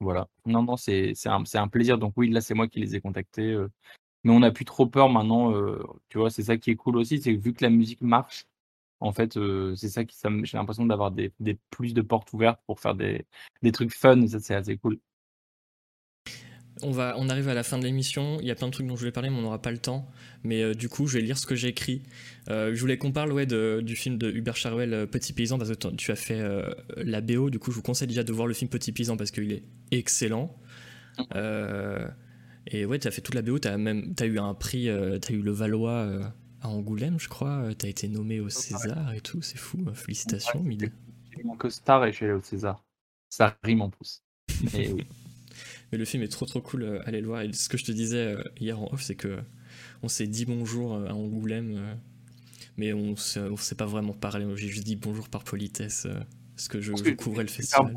[0.00, 0.28] voilà.
[0.46, 1.98] Non, non, c'est un c'est un plaisir.
[1.98, 3.70] Donc oui, là, c'est moi qui les ai contactés, heu,
[4.24, 6.30] mais on n'a plus trop peur maintenant, heu, tu vois?
[6.30, 8.46] C'est ça qui est cool aussi, c'est que vu que la musique marche,
[9.00, 11.32] en fait, heu, c'est ça qui j'ai l'impression d'avoir des
[11.70, 13.26] plus de portes ouvertes pour faire des
[13.62, 15.00] des trucs fun ça, c'est assez cool.
[16.82, 18.38] On va on arrive à la fin de l'émission.
[18.40, 19.78] Il y a plein de trucs dont je voulais parler, mais on n'aura pas le
[19.78, 20.10] temps.
[20.42, 22.02] Mais heu, du coup, je vais lire ce que j'ai écrit.
[22.50, 25.56] Heu, je voulais qu'on parle, ouais, de du film de Hubert Charwell, heu, Petit Paysan,
[25.58, 26.42] parce que tu as fait,
[26.96, 27.48] la BO.
[27.50, 29.62] Du coup, je vous conseille déjà de voir le film Petit Paysan parce qu'il est
[29.92, 30.54] excellent.
[32.66, 33.58] Et ouais, tu as fait toute la BO.
[33.58, 34.88] Tu as même as eu un prix,
[35.22, 37.68] tu as eu le Valois, à Angoulême, je crois.
[37.78, 39.42] Tu as été nommé au César et tout.
[39.42, 40.90] C'est fou, heu, félicitations, Ouais, Mid.
[41.36, 42.82] j'ai mon costard et je suis allé au César.
[43.28, 44.22] Ça rime en plus.
[44.72, 45.04] Mais oui.
[45.94, 47.42] Mais le film est trop trop cool, heu, allez le voir.
[47.42, 49.38] Et ce que je te disais, heu, hier en off, c'est que
[50.02, 51.96] on s'est dit bonjour, à Angoulême,
[52.76, 54.44] mais on s'est on s'est pas vraiment parlé.
[54.56, 56.08] J'ai juste dit bonjour par politesse,
[56.56, 57.94] parce que je je couvrais le festival.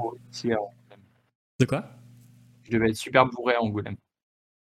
[1.60, 1.90] De quoi?
[2.66, 3.96] Je devais être super bourré à Angoulême.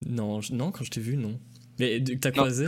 [0.05, 1.39] Non, non, quand je t'ai vu, non.
[1.79, 2.67] Mais d tu as Non, croisé,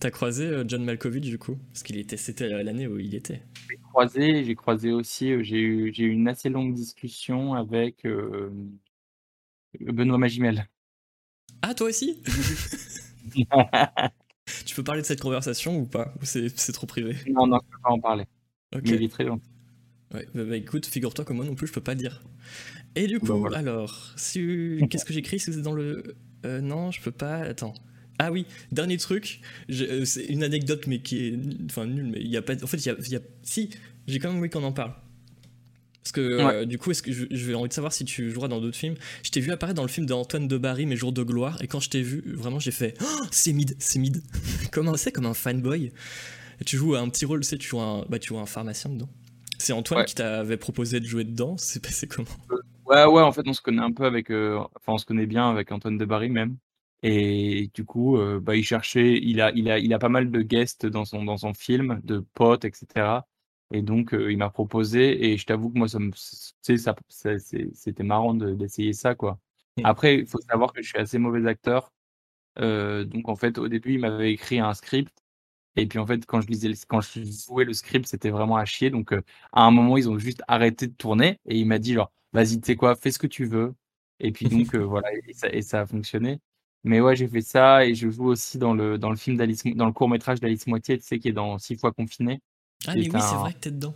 [0.00, 1.56] tu as croisé, John Malkovich, du coup?
[1.68, 3.42] Parce qu'il était c'était, l'année où il était.
[3.70, 8.04] J'ai croisé, j'ai croisé aussi, j'ai eu j'ai eu une assez longue discussion avec,
[9.80, 10.68] Benoît Magimel.
[11.62, 12.22] Ah, toi aussi?
[14.64, 17.70] Tu peux parler de cette conversation ou pas Ou c'est trop privé Non, non, je
[17.76, 18.24] peux pas en parler.
[18.74, 18.82] Ok.
[18.84, 19.48] Mais il est très gentil.
[20.14, 22.22] Ouais, bah, bah, écoute, figure-toi que moi non plus, je peux pas dire.
[22.94, 23.58] Et du coup, Bah, voilà.
[23.58, 24.78] alors, si...
[24.88, 26.16] qu'est-ce que j'écris si vous êtes dans le.
[26.44, 27.38] Euh, non, je peux pas.
[27.38, 27.74] Attends.
[28.20, 29.40] Ah oui, dernier truc,
[29.70, 31.38] euh, c'est une anecdote, mais qui est.
[31.66, 32.54] Enfin, nulle, mais il y a pas.
[32.62, 32.94] En fait, il y a.
[33.08, 33.70] y a- Si,
[34.06, 34.94] j'ai quand même envie qu'on en parle.
[36.06, 38.30] Parce que euh, du coup, est-ce que je, je vais envie de savoir si tu
[38.30, 38.94] joueras dans d'autres films.
[39.24, 41.66] Je t'ai vu apparaître dans le film d'Antoine de Barry, Mes jours de gloire, et
[41.66, 44.22] quand je t'ai vu, vraiment, j'ai fait Oh, c'est mid, c'est mid.
[44.70, 45.90] comme un, c'est comme un fanboy.
[46.60, 48.46] Et tu joues un petit rôle, tu sais, tu joues un, bah, tu joues un
[48.46, 49.08] pharmacien dedans.
[49.58, 50.06] C'est Antoine Ouais.
[50.06, 52.28] qui t'avait proposé de jouer dedans, c'est passé comment?
[52.86, 54.30] Ouais, ouais, en fait, on se connaît un peu avec.
[54.30, 56.56] euh, Enfin, on se connaît bien avec Antoine de Barry même.
[57.02, 59.18] Et du coup, euh, bah, il cherchait.
[59.20, 62.00] Il a, il, a, il a pas mal de guests dans son, dans son film,
[62.04, 63.26] de potes, etc.
[63.72, 65.32] Et donc, euh, il m'a proposé.
[65.32, 66.18] Et je t'avoue que moi, ça me, tu
[66.62, 69.38] sais, ça, ça- c'est- c'était marrant de- d'essayer ça, quoi.
[69.76, 69.82] Mm.
[69.84, 71.92] Après, il faut savoir que je suis assez mauvais acteur.
[72.58, 75.12] Euh, donc, en fait, au début, il m'avait écrit un script.
[75.76, 78.56] Et puis, en fait, quand je lisais, le- quand je jouais le script, c'était vraiment
[78.56, 78.90] à chier.
[78.90, 79.22] Donc, euh,
[79.52, 81.38] à un moment, ils ont juste arrêté de tourner.
[81.46, 83.74] Et il m'a dit, genre, vas-y, tu sais quoi, fais ce que tu veux.
[84.20, 86.40] Et puis, donc, voilà, et ça, et ça a fonctionné.
[86.84, 87.84] Mais ouais, j'ai fait ça.
[87.86, 90.98] Et je joue aussi dans le, dans le film d'Alice, dans le court-métrage d'Alice Moitié,
[90.98, 92.40] tu sais, qui est dans Six fois confiné.
[92.84, 93.94] Ah, mais oui, c'est vrai que t'es dedans.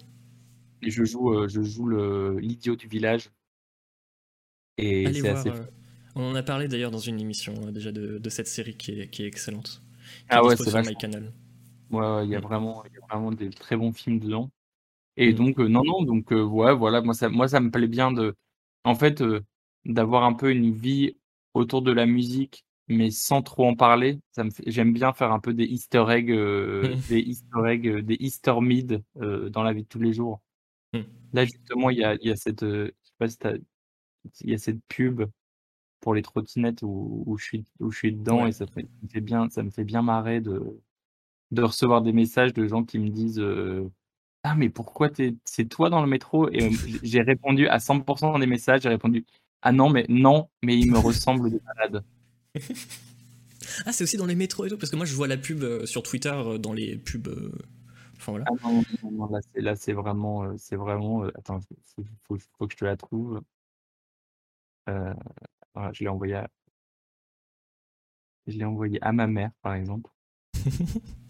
[0.82, 3.30] Et je joue, euh, je joue le, l'idiot du village.
[4.78, 5.64] Et c'est assez euh,
[6.16, 9.00] on en a parlé d'ailleurs dans une émission euh, déjà de, de cette série qui
[9.00, 9.82] est, qui est excellente.
[10.28, 11.32] Qui Ah est ouais, c'est vachement- MyCanal.
[11.90, 12.42] Ouais, ouais, il y a Mm.
[12.42, 14.50] vraiment, il y a vraiment des très bons films dedans.
[15.16, 15.36] Et Mm.
[15.36, 18.36] donc, non, non, donc, ouais, voilà, moi ça, moi, ça me plaît bien de,
[18.84, 19.22] en fait,
[19.84, 21.16] d'avoir un peu une vie
[21.54, 24.20] autour de la musique, mais sans trop en parler.
[24.32, 27.86] Ça me fait- j'aime bien faire un peu des easter eggs, euh, des easter eggs,
[27.88, 30.42] euh, des easter mid euh, dans la vie de tous les jours.
[30.92, 31.00] Mm.
[31.32, 33.54] Là, justement, il y a, il y a cette, euh, je sais pas si t'as-
[34.42, 35.22] il y a cette pub
[36.00, 38.50] pour les trottinettes où, où je suis, où je suis dedans Ouais.
[38.50, 40.80] et ça, fait- ça me fait bien, ça me fait bien marrer de,
[41.52, 43.42] de recevoir des messages de gens qui me disent
[44.42, 46.50] Ah, mais pourquoi t'es, c'est toi dans le métro?
[46.50, 46.70] Et
[47.02, 49.24] j'ai répondu à 100% des messages, j'ai répondu
[49.62, 52.04] Ah non, mais non, mais il me ressemble de malade.
[53.86, 55.62] Ah, c'est aussi dans les métros et tout, parce que moi je vois la pub
[55.62, 57.28] euh, sur Twitter euh, dans les pubs.
[57.28, 57.52] euh,
[58.16, 58.46] Enfin voilà.
[58.48, 60.56] Ah non, non, non, là, c'est, vraiment.
[60.58, 61.60] c'est vraiment attends,
[61.98, 63.40] il faut, faut que je te la trouve.
[64.88, 65.14] Euh,
[65.74, 66.48] voilà, je l'ai envoyé à,
[68.46, 70.10] je l'ai envoyé à ma mère, par exemple.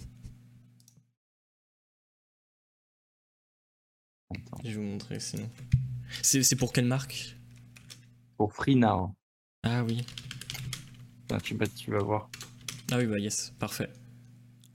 [4.34, 5.48] Attends, Je vais vous montrer sinon.
[6.22, 7.36] C'est c'est pour quelle marque?
[8.36, 9.14] Pour Free Now.
[9.62, 10.04] Ah oui.
[11.32, 12.30] Ah, tu vas voir.
[12.92, 13.88] Ah oui, bah yes, parfait.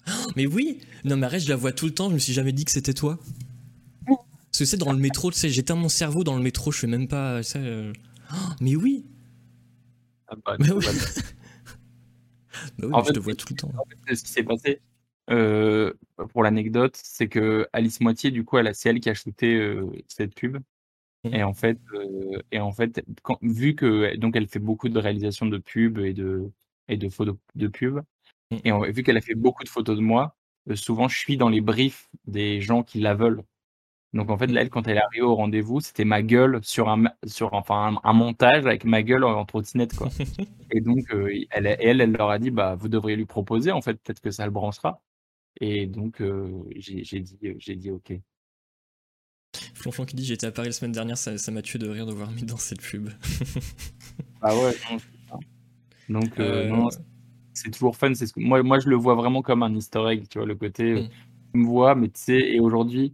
[0.08, 2.34] Oh, mais oui Non, mais arrête, je la vois tout le temps, je me suis
[2.34, 3.20] jamais dit que c'était toi.
[4.08, 6.80] Parce que c'est dans le métro, tu sais, j'éteins mon cerveau dans le métro, je
[6.80, 7.44] fais même pas.
[7.44, 7.60] ça.
[7.60, 7.92] euh.
[8.32, 9.06] Oh, mais oui
[10.30, 10.86] Ah bah, Mais oui.
[12.78, 13.72] Bah oui, En mais je te vois tout le temps.
[13.78, 14.80] En fait, ce qui s'est passé,
[15.30, 15.92] euh,
[16.32, 19.56] pour l'anecdote, c'est que Alice Moitié, du coup, elle a- c'est elle qui a shooté
[19.56, 20.58] euh, cette pub.
[21.26, 21.34] Mhm.
[21.36, 25.00] Et en fait, euh, et en fait quand, vu que donc elle fait beaucoup de
[25.00, 26.52] réalisations de pubs et de,
[26.90, 28.02] et de photos de pubs,
[28.52, 28.60] Mhm.
[28.66, 30.36] et vu qu'elle a fait beaucoup de photos de moi,
[30.70, 33.44] euh, souvent je suis dans les briefs des gens qui la veulent.
[34.14, 34.58] Donc en fait, Mhm.
[34.58, 38.10] elle, quand elle est arrivée au rendez-vous, c'était ma gueule sur un, sur enfin, un,
[38.10, 40.10] un montage avec ma gueule en, en trottinette, quoi.
[40.72, 43.82] Et donc, euh, elle, elle, elle leur a dit, bah, vous devriez lui proposer, en
[43.82, 45.02] fait, peut-être que ça le branchera.
[45.62, 48.14] Et donc, euh, j'ai dit, euh, j'ai dit OK.
[49.74, 52.06] Flonflon qui dit J'étais à Paris la semaine dernière, ça ça m'a tué de rire
[52.06, 53.10] de voir mis dans cette pub.
[54.42, 55.40] Ah ouais, non.
[56.22, 56.90] Donc, euh, Euh,
[57.54, 58.14] c'est- toujours fun.
[58.14, 60.46] C'est ce que, moi, moi, je le vois vraiment comme un easter egg, tu vois,
[60.46, 61.10] le côté, euh, Mm.
[61.54, 63.14] tu me vois, mais tu sais, et aujourd'hui,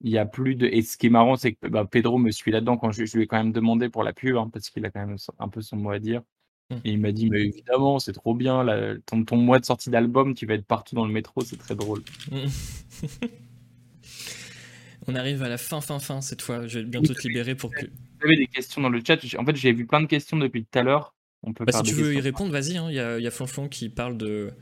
[0.00, 0.66] il y a plus de.
[0.66, 3.16] Et ce qui est marrant, c'est que bah, Pedro me suit là-dedans quand je, je
[3.18, 5.48] lui ai quand même demandé pour la pub, hein, parce qu'il a quand même un
[5.48, 6.22] peu son mot à dire.
[6.70, 6.74] Mm.
[6.84, 9.90] Et il m'a dit, mais évidemment, c'est trop bien, là, ton, ton mois de sortie
[9.90, 12.02] d'album, tu vas être partout dans le métro, c'est très drôle.
[15.10, 16.66] On arrive à la fin, fin, fin cette fois.
[16.66, 17.86] Je vais bientôt te libérer pour que.
[17.86, 19.18] Vous avez des questions dans le chat.
[19.38, 21.14] En fait, j'ai vu plein de questions depuis tout à l'heure.
[21.42, 22.76] On peut Bah, si tu veux y répondre, vas-y.
[22.76, 22.86] hein.
[22.90, 24.52] Il y, a, y a Flonflon qui parle de.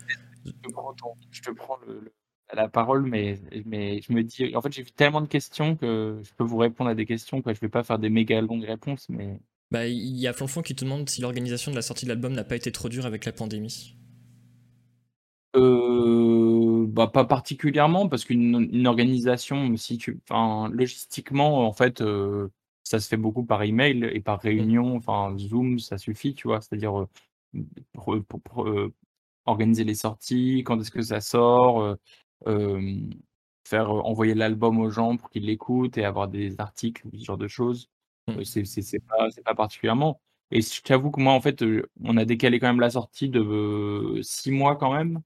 [0.45, 2.13] Je te prends, ton- je te prends le- le-
[2.55, 6.21] la parole, mais, mais je me dis, en fait, j'ai vu tellement de questions que
[6.23, 7.43] je peux vous répondre à des questions.
[7.43, 7.53] Quoi.
[7.53, 9.39] Je vais pas faire des méga longues réponses, mais
[9.71, 12.33] Bah, il y a Flonflon qui te demande si l'organisation de la sortie de l'album
[12.33, 13.97] n'a pas été trop dure avec la pandémie.
[15.57, 22.49] Euh, bah, pas particulièrement, parce qu'une une organisation, si tu, enfin, logistiquement, en fait, euh,
[22.85, 24.97] ça se fait beaucoup par email et par réunion.
[24.97, 26.61] Enfin, Zoom, ça suffit, tu vois.
[26.61, 27.09] C'est-à-dire euh,
[28.59, 28.95] euh,
[29.47, 31.97] organiser les sorties, quand est-ce que ça sort,
[33.69, 37.49] faire envoyer l'album aux gens pour qu'ils l'écoutent et avoir des articles, ce genre de
[37.49, 37.89] choses.
[38.27, 38.33] Mm.
[38.41, 40.21] Euh, c'est pas, c'est pas particulièrement.
[40.51, 41.63] Et je t'avoue que moi, en fait,
[42.05, 45.21] on a décalé quand même la sortie de euh, six mois quand même.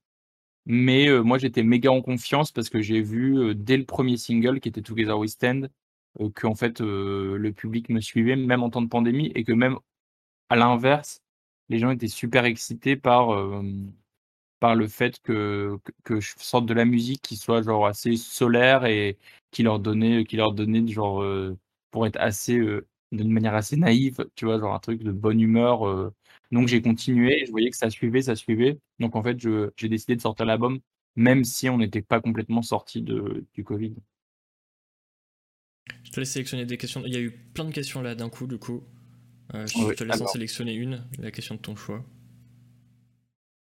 [0.65, 4.17] Mais euh, moi, j'étais méga en confiance parce que j'ai vu euh, dès le premier
[4.17, 5.69] single qui était Together We Stand
[6.21, 9.43] euh, que en fait euh, le public me suivait même en temps de pandémie et
[9.43, 9.77] que même
[10.49, 11.21] à l'inverse,
[11.69, 13.29] les gens étaient super excités par
[14.59, 18.85] par le fait que, que je sorte de la musique qui soit genre assez solaire
[18.85, 19.17] et
[19.51, 21.23] qui leur donnait qui leur donnait genre
[21.91, 22.59] pour être assez
[23.11, 26.11] d'une manière assez naïve, tu vois, genre un truc de bonne humeur.
[26.53, 28.79] Donc j'ai continué, je voyais que ça suivait, ça suivait.
[28.99, 29.37] Donc en fait,
[29.77, 30.79] j'ai décidé de sortir l'album
[31.17, 33.95] même si on n'était pas complètement sorti du Covid.
[36.05, 37.03] Je te laisse sélectionner des questions.
[37.05, 38.85] Il y a eu plein de questions là d'un coup, du coup.
[39.55, 42.05] Euh, je Oui, te laisse en sélectionner une, la question de ton choix.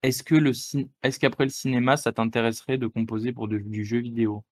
[0.01, 0.53] Est-ce que le
[1.03, 4.43] est-ce qu'après le cinéma, ça t'intéresserait de composer pour de- du jeu vidéo?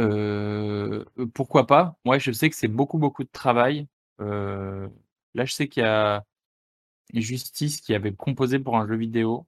[0.00, 1.96] Euh, pourquoi pas?
[2.04, 3.86] Moi, je sais que c'est beaucoup, beaucoup de travail.
[4.20, 4.88] Euh,
[5.34, 6.24] là, je sais qu'il y a
[7.20, 9.46] Justice qui avait composé pour un jeu vidéo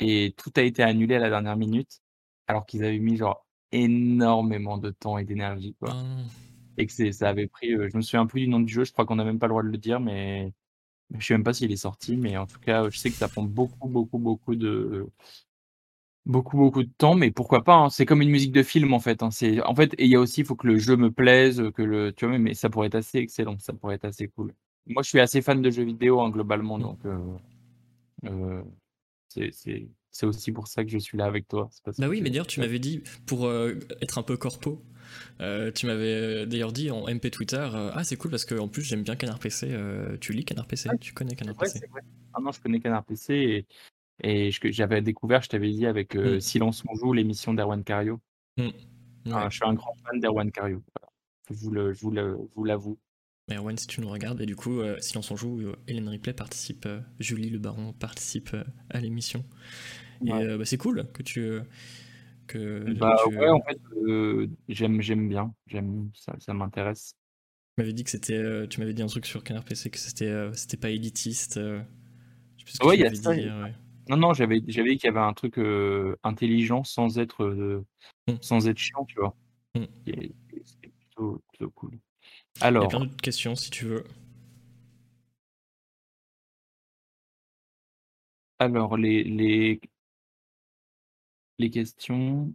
[0.00, 2.00] et tout a été annulé à la dernière minute,
[2.48, 5.90] alors qu'ils avaient mis genre énormément de temps et d'énergie, quoi.
[5.94, 6.16] Ah.
[6.78, 8.92] Et que ça avait pris, euh, je me souviens plus du nom du jeu, je
[8.92, 10.52] crois qu'on n'a même pas le droit de le dire, mais
[11.18, 13.28] je sais même pas s'il est sorti, mais en tout cas, je sais que ça
[13.28, 15.06] prend beaucoup, beaucoup, beaucoup de,
[16.26, 19.00] beaucoup, beaucoup de temps, mais pourquoi pas, hein, c'est comme une musique de film, en
[19.00, 20.96] fait, hein, c'est, en fait, et il y a aussi, il faut que le jeu
[20.96, 24.04] me plaise, que le, tu vois, mais ça pourrait être assez excellent, ça pourrait être
[24.06, 24.54] assez cool.
[24.90, 26.82] Moi, je suis assez fan de jeux vidéo, hein, globalement, Mm.
[26.82, 27.18] donc, euh,
[28.26, 28.62] euh,
[29.28, 31.70] c'est, aussi pour ça que je suis là avec toi.
[31.84, 34.82] parce Bah oui, mais d'ailleurs, tu m'avais dit, pour euh, être un peu corpo,
[35.40, 38.82] euh, tu m'avais d'ailleurs dit en MP Twitter, ah c'est cool parce que en plus
[38.82, 39.72] j'aime bien Canard PC,
[40.20, 41.86] tu lis Canard PC, tu connais Canard PC.
[41.90, 42.02] vrai.
[42.34, 43.66] Ah non, je connais Canard PC
[44.22, 46.40] et, j'avais découvert, je t'avais dit, avec Mm.
[46.40, 48.20] Silence on joue, l'émission d'Erwan Cario.
[48.58, 48.72] Ouais.
[49.30, 50.82] Ah, je suis un grand fan d'Erwan Cario.
[50.96, 51.12] Voilà.
[51.50, 52.98] Je vous le- je vous le- je vous l'avoue.
[53.56, 56.08] Erwan, si tu nous regardes, et du coup, euh, si on s'en joue, euh, Hélène
[56.08, 59.44] Ripley participe, euh, Julie Le Baron participe euh, à l'émission.
[60.26, 60.58] Et Ouais.
[60.58, 61.60] bah, c'est cool que tu.
[62.46, 63.78] que Bah tu ouais, en fait,
[64.68, 67.14] j'aime, j'aime bien, j'aime, ça, ça m'intéresse.
[67.78, 68.68] m'avais dit que c'était.
[68.68, 71.56] tu m'avais dit un truc sur Canard PC, que c'était c'était pas élitiste.
[71.58, 71.84] Ouais,
[72.56, 73.74] tu il y a ça, dit, ouais.
[74.08, 75.58] Non, non, j'avais, j'avais dit qu'il y avait un truc
[76.22, 77.84] intelligent sans être, euh,
[78.28, 78.34] Mm.
[78.42, 79.34] sans être chiant, tu vois.
[79.74, 79.84] Mm.
[80.08, 80.32] Et
[80.64, 81.98] C'est plutôt, plutôt cool.
[82.56, 84.04] Il y a Alors, plein d'autres questions si tu veux.
[88.58, 89.80] alors les, les,
[91.58, 92.52] les questions.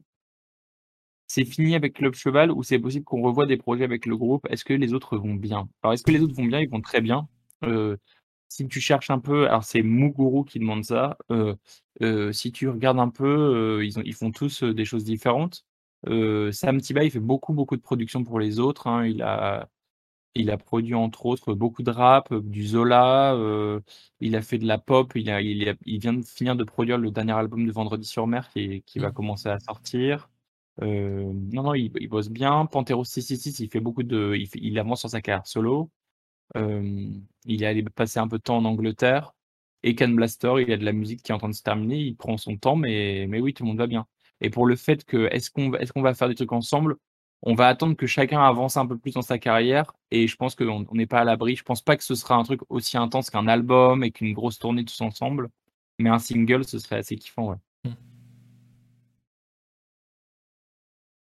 [1.28, 4.46] C'est fini avec Club Cheval ou c'est possible qu'on revoie des projets avec le groupe?
[4.50, 5.68] Est-ce que les autres vont bien?
[5.82, 6.60] Alors, est-ce que les autres vont bien?
[6.62, 7.28] Ils vont très bien.
[7.64, 7.98] Euh,
[8.48, 11.18] si tu cherches un peu, alors c'est Muguru qui demande ça.
[11.32, 11.56] euh,
[12.02, 15.66] euh, si tu regardes un peu, ils, ont, ils font tous des choses différentes.
[16.52, 18.86] Sam Tiba, il fait beaucoup, beaucoup de production pour les autres.
[18.88, 19.06] hein.
[19.08, 19.68] Il a,
[20.36, 23.80] il a produit entre autres beaucoup de rap, euh, du Zola, euh,
[24.20, 26.64] il a fait de la pop, il, a, il, a- il vient de finir de
[26.64, 29.14] produire le dernier album de Vendredi sur Mer qui, qui va Mhm.
[29.14, 30.30] commencer à sortir.
[30.82, 32.66] Euh, non, non, il, il bosse bien.
[32.66, 34.36] Pantero 666, il fait beaucoup de.
[34.38, 35.90] Il, fait- il avance sur sa carrière solo.
[36.58, 37.10] Euh,
[37.46, 39.34] il est allé passer un peu de temps en Angleterre.
[39.84, 41.98] Et Can Blaster, il a de la musique qui est en train de se terminer.
[42.00, 44.08] Il prend son temps, mais, mais oui, tout le monde va bien.
[44.42, 46.96] Et pour le fait que est-ce qu'on est-ce qu'on va faire des trucs ensemble,
[47.46, 49.94] on va attendre que chacun avance un peu plus dans sa carrière.
[50.12, 51.56] Et je pense qu'on on n'est pas à l'abri.
[51.56, 54.60] Je pense pas que ce sera un truc aussi intense qu'un album et qu'une grosse
[54.60, 55.50] tournée tous ensemble.
[56.00, 57.58] Mais un single, ce serait assez kiffant, ouais.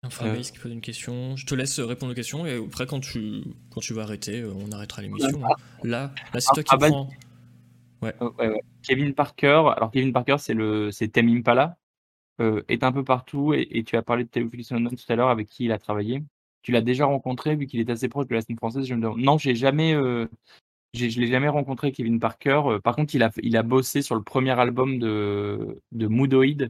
[0.03, 1.35] Un Fabrice qui pose une question.
[1.35, 4.51] Je te laisse répondre aux questions et après, quand tu, quand tu vas arrêter, euh,
[4.55, 5.45] on arrêtera l'émission.
[5.45, 5.53] hein.
[5.83, 7.09] Là, là c'est toi qui Ah, bah, prends.
[8.05, 8.61] Euh, ouais, ouais.
[8.81, 11.77] Kevin Parker, alors Kevin Parker, c'est le, c'est Tame Impala,
[12.41, 15.15] euh, est un peu partout et, et tu as parlé de Theophilus London tout à
[15.15, 16.23] l'heure avec qui il a travaillé.
[16.63, 18.85] Tu l'as déjà rencontré vu qu'il est assez proche de la scène française.
[18.85, 20.27] Je me demande- Non, j'ai jamais, euh,
[20.93, 22.61] je l'ai jamais rencontré Kevin Parker.
[22.65, 26.69] Euh, par contre, il a, il a bossé sur le premier album de, de Moodoid,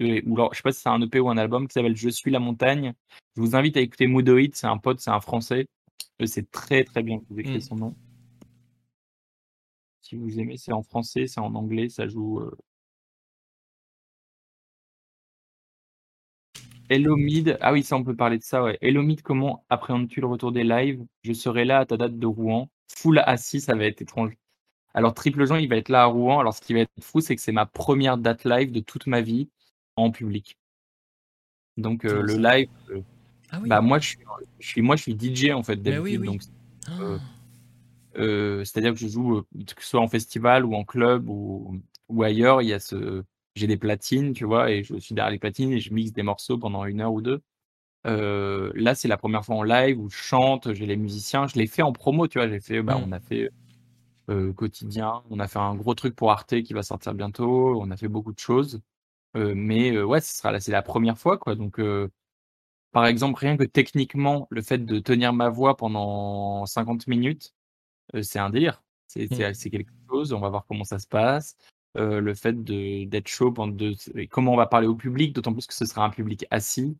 [0.00, 2.08] ou alors, je sais pas si c'est un EP ou un album qui s'appelle Je
[2.08, 2.94] suis la montagne.
[3.36, 5.66] Je vous invite à écouter Moodoid, c'est un pote, c'est un français.
[6.24, 7.62] C'est très très bien que vous écrivez Mm.
[7.62, 7.94] son nom.
[10.02, 12.40] Si vous aimez, c'est en français, c'est en anglais, ça joue.
[16.90, 16.94] Euh.
[16.94, 18.78] Hello Mid, ah oui, ça on peut parler de ça, ouais.
[18.80, 21.04] Hello Mid, comment appréhendes-tu le retour des lives?
[21.22, 22.70] Je serai là à ta date de Rouen.
[22.96, 24.32] Full assis, ça va être étrange.
[24.94, 26.40] Alors, Triple Jean, il va être là à Rouen.
[26.40, 29.06] Alors, ce qui va être fou, c'est que c'est ma première date live de toute
[29.06, 29.48] ma vie
[29.96, 30.56] en public.
[31.76, 33.00] Donc, euh, le live, euh,
[33.50, 33.68] Ah oui.
[33.68, 34.18] bah moi, je suis,
[34.58, 36.02] je suis, moi, je suis DJ en fait Mais d'habitude.
[36.02, 36.26] oui, oui.
[36.26, 36.42] Donc,
[36.86, 37.00] Ah.
[37.02, 37.18] euh,
[38.16, 39.42] euh, c'est-à-dire que je joue,
[39.76, 43.22] que ce soit en festival ou en club ou, ou ailleurs, il y a ce,
[43.58, 46.22] j'ai des platines, tu vois, et je suis derrière les platines et je mixe des
[46.22, 47.42] morceaux pendant une heure ou deux.
[48.06, 51.56] Euh, là, c'est la première fois en live où je chante, j'ai les musiciens, je
[51.56, 53.04] l'ai fait en promo, tu vois, j'ai fait, bah, Mm.
[53.08, 53.50] on a fait
[54.30, 57.90] euh, quotidien, on a fait un gros truc pour Arte qui va sortir bientôt, on
[57.90, 58.80] a fait beaucoup de choses.
[59.36, 61.80] Heu, mais ouais, ce sera là c'est la première fois, quoi, donc
[62.92, 67.54] par exemple, rien que techniquement, le fait de tenir ma voix pendant 50 minutes,
[68.22, 68.82] c'est un délire.
[69.06, 69.54] C'est Mmh.
[69.54, 71.56] c'est quelque chose, on va voir comment ça se passe.
[71.96, 75.52] Heu, le fait d'être chaud pendant de et comment on va parler au public, d'autant
[75.52, 76.96] plus que ce sera un public assis.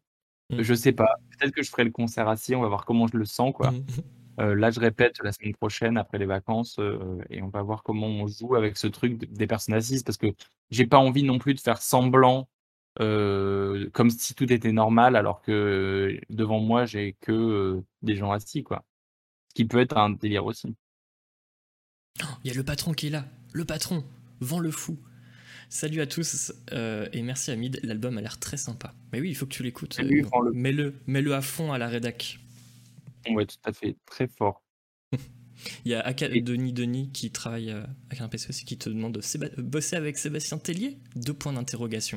[0.51, 0.63] Mmh.
[0.63, 3.17] Je sais pas, peut-être que je ferai le concert assis, on va voir comment je
[3.17, 3.71] le sens, quoi.
[3.71, 3.85] Mmh.
[4.41, 7.83] Heu, là, je répète la semaine prochaine après les vacances, heu et on va voir
[7.83, 10.35] comment on joue avec ce truc des personnes assises parce que
[10.71, 12.49] j'ai pas envie non plus de faire semblant,
[12.97, 18.85] comme si tout était normal alors que devant moi, j'ai que, des gens assis, quoi.
[19.51, 20.75] Ce qui peut être un délire aussi.
[22.43, 23.25] Il y a le patron qui est là.
[23.53, 24.03] Le patron.
[24.41, 24.99] Vend le fou.
[25.69, 27.81] Salut à tous euh, et merci Hamid.
[27.83, 28.95] L'album a l'air très sympa.
[29.13, 29.99] Mais oui, il faut que tu l'écoutes.
[30.01, 30.51] Euh.
[30.53, 32.39] Mets-le, mets-le à fond à la rédac.
[33.29, 34.63] Ouais, tout à fait, très fort.
[35.85, 38.79] Il y a Aka- Et- Denis Denis qui travaille euh, avec un PC aussi qui
[38.79, 42.17] te demande de Séba- bosser avec Sébastien Tellier Deux points d'interrogation.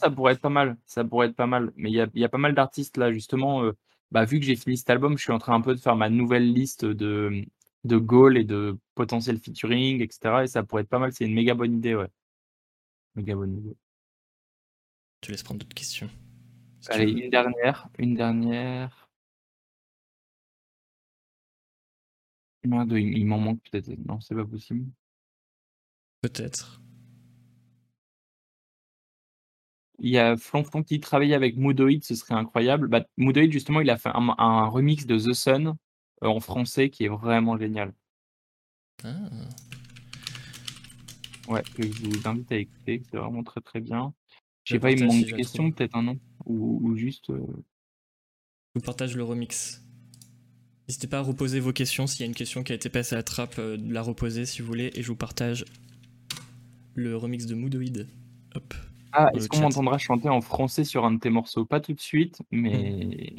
[0.00, 1.72] Ça pourrait être pas mal, ça pourrait être pas mal.
[1.76, 3.62] Mais il y a, il y a pas mal d'artistes là, justement.
[3.64, 3.72] euh,
[4.10, 5.96] bah, vu que j'ai fini cet album, je suis en train un peu de faire
[5.96, 7.44] ma nouvelle liste de,
[7.84, 10.44] de goals et de potentiel featuring, etc.
[10.44, 11.12] Et ça pourrait être pas mal.
[11.12, 12.08] C'est une méga bonne idée, ouais.
[13.14, 13.76] Méga bonne idée.
[15.20, 16.10] Tu laisses prendre d'autres questions.
[16.80, 19.10] si Allez, une dernière, une dernière.
[22.64, 23.90] Merde, il, m'en manque peut-être.
[24.06, 24.86] Non, c'est pas possible.
[26.22, 26.80] Peut-être.
[29.98, 32.88] Il y a Flonflon qui travaille avec Moodoid, ce serait incroyable.
[32.88, 35.76] Bah, Moodoid, justement, il a fait un, un remix de The Sun
[36.22, 37.92] en français qui est vraiment génial.
[39.04, 39.10] Ah.
[41.48, 44.14] Ouais, que je vous invite à écouter, c'est vraiment très très bien.
[44.64, 47.28] Je sais pas, il me manque des questions peut-être un nom ou, ou juste.
[47.30, 47.38] euh,
[48.74, 49.82] Je vous partage le remix.
[50.88, 52.06] N'hésitez pas à reposer vos questions.
[52.06, 54.46] S'il y a une question qui a été passée à la trappe, euh, la reposer
[54.46, 54.90] si vous voulez.
[54.94, 55.64] Et je vous partage
[56.94, 58.06] le remix de Moodoid.
[58.54, 58.74] Hop.
[59.12, 61.64] Ah, est-ce qu'on m'entendra chanter en français sur un de tes morceaux?
[61.66, 63.36] Pas tout de suite, mais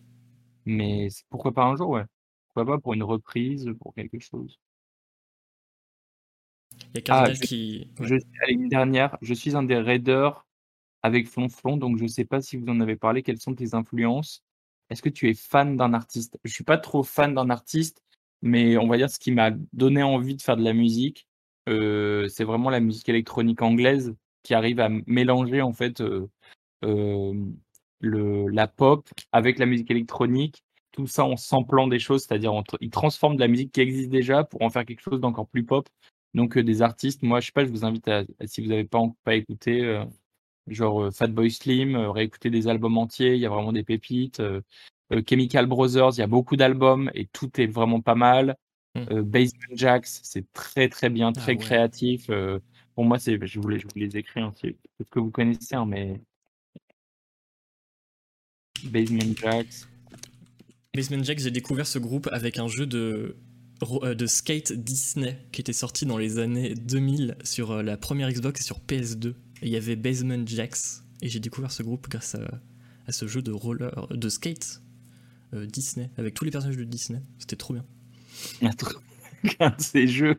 [0.65, 2.05] mais c'est- pourquoi pas un jour, ouais.
[2.55, 4.57] Pourquoi pas pour une reprise, pour quelque chose?
[6.71, 7.91] Il y a Cardinal je- qui.
[7.99, 8.07] ouais.
[8.07, 9.17] Je, allez, une dernière.
[9.21, 10.45] Je suis un des raiders
[11.03, 13.23] avec Flonflon, donc je sais pas si vous en avez parlé.
[13.23, 14.41] Quelles sont tes influences?
[14.89, 16.39] Est-ce que tu es fan d'un artiste?
[16.45, 18.01] Je suis pas trop fan d'un artiste,
[18.41, 21.27] mais on va dire ce qui m'a donné envie de faire de la musique,
[21.67, 26.29] euh, c'est vraiment la musique électronique anglaise qui arrive à mélanger en fait euh,
[26.85, 27.33] euh,
[27.99, 30.63] le, la pop avec la musique électronique,
[30.95, 34.43] tout ça en samplant des choses, c'est-à-dire ils transforment de la musique qui existe déjà
[34.43, 35.87] pour en faire quelque chose d'encore plus pop.
[36.33, 38.67] Donc euh, des artistes, moi je sais pas, je vous invite à, à- si vous
[38.69, 40.03] n'avez pas, pas écouté, euh,
[40.67, 44.41] genre euh, Fatboy Slim, euh, réécouter des albums entiers, il y a vraiment des pépites.
[45.29, 48.55] Chemical Brothers, il y a beaucoup d'albums et tout est vraiment pas mal.
[48.95, 49.21] Mm.
[49.21, 51.57] Basement Jacks, c'est très très bien, très ouais.
[51.57, 52.27] créatif.
[52.95, 55.75] pour moi, c'est, je voulais, je vous les écris, hein, c'est peut-être que vous connaissez,
[55.75, 56.21] hein, mais
[58.85, 59.87] Basement Jacks.
[60.95, 63.35] Basement Jack, j'ai découvert ce groupe avec un jeu de,
[63.83, 68.31] euh, de skate Disney qui était sorti dans les années 2000 sur euh, la première
[68.31, 69.29] Xbox et sur PS2.
[69.29, 69.33] Et
[69.63, 71.01] il y avait Basement Jacks.
[71.21, 72.61] Et j'ai découvert ce groupe grâce à,
[73.07, 74.81] à ce jeu de roller, de skate
[75.53, 77.21] euh, Disney, avec tous les personnages de Disney.
[77.39, 77.85] C'était trop bien.
[79.59, 80.35] Un de ces jeux.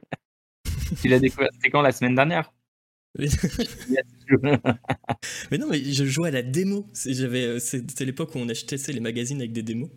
[1.02, 2.52] Tu l'as découvert, c'était quand la semaine dernière?
[5.50, 6.86] Mais non, mais je jouais à la démo.
[7.06, 9.88] J'avais, euh, C'était l'époque où on achetait les magazines avec des démos.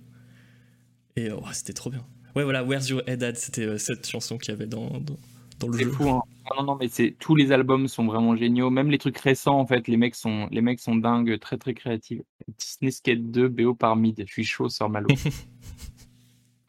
[1.20, 2.06] Et oh, c'était trop bien.
[2.36, 5.18] Ouais, voilà, Where's Your Head At, c'était euh, cette chanson qu'il y avait dans, dans,
[5.60, 5.92] dans le jeu.
[5.92, 6.22] fou, hein.
[6.46, 8.70] Ah Non, non, mais c'est tous les albums sont vraiment géniaux.
[8.70, 11.74] Même les trucs récents, en fait, les mecs sont, les mecs sont dingues, très très
[11.74, 12.22] créatifs.
[12.58, 14.24] Disney Skate 2, BO par mid.
[14.26, 15.08] Je suis chaud, sur Malo.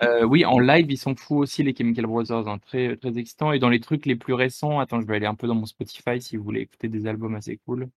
[0.02, 3.52] Euh, oui, en live, ils sont fous aussi, les Chemical Brothers, hein, très, très excitants.
[3.52, 5.66] Et dans les trucs les plus récents, attends, je vais aller un peu dans mon
[5.66, 7.90] Spotify si vous voulez écouter des albums assez cool.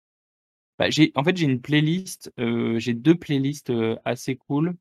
[0.79, 4.75] Bah, j'ai, en fait, j'ai une playlist, euh, j'ai deux playlists euh, assez cool.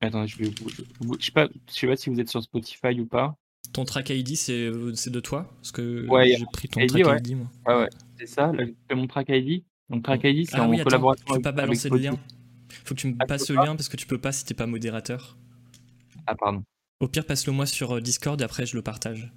[0.00, 0.82] Attends, je vais vous, je,
[1.18, 3.36] je sais pas, je sais pas si vous êtes sur Spotify ou pas.
[3.72, 6.88] Ton track ID, c'est euh, c'est de toi Parce que Ouais, j'ai pris ton ID,
[6.88, 7.18] track ouais.
[7.18, 7.46] ID, moi.
[7.66, 7.88] Ah ouais,
[8.18, 9.64] c'est ça, là, j'ai mon track ID.
[9.90, 12.18] Donc, track ID, c'est Ah en oui, attends, collaboration tu peux pas balancer le lien.
[12.84, 14.44] Faut que tu me Ah, passes le pas lien parce que tu peux pas si
[14.44, 15.36] t'es pas modérateur.
[16.26, 16.62] Ah, pardon.
[17.00, 19.32] Au pire, passe-le moi sur euh, Discord et après je le partage.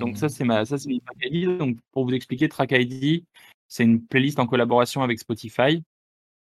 [0.00, 1.58] Donc ça c'est ma ça c'est mon track ID.
[1.58, 3.24] Donc pour vous expliquer, Track ID,
[3.68, 5.82] c'est une playlist en collaboration avec Spotify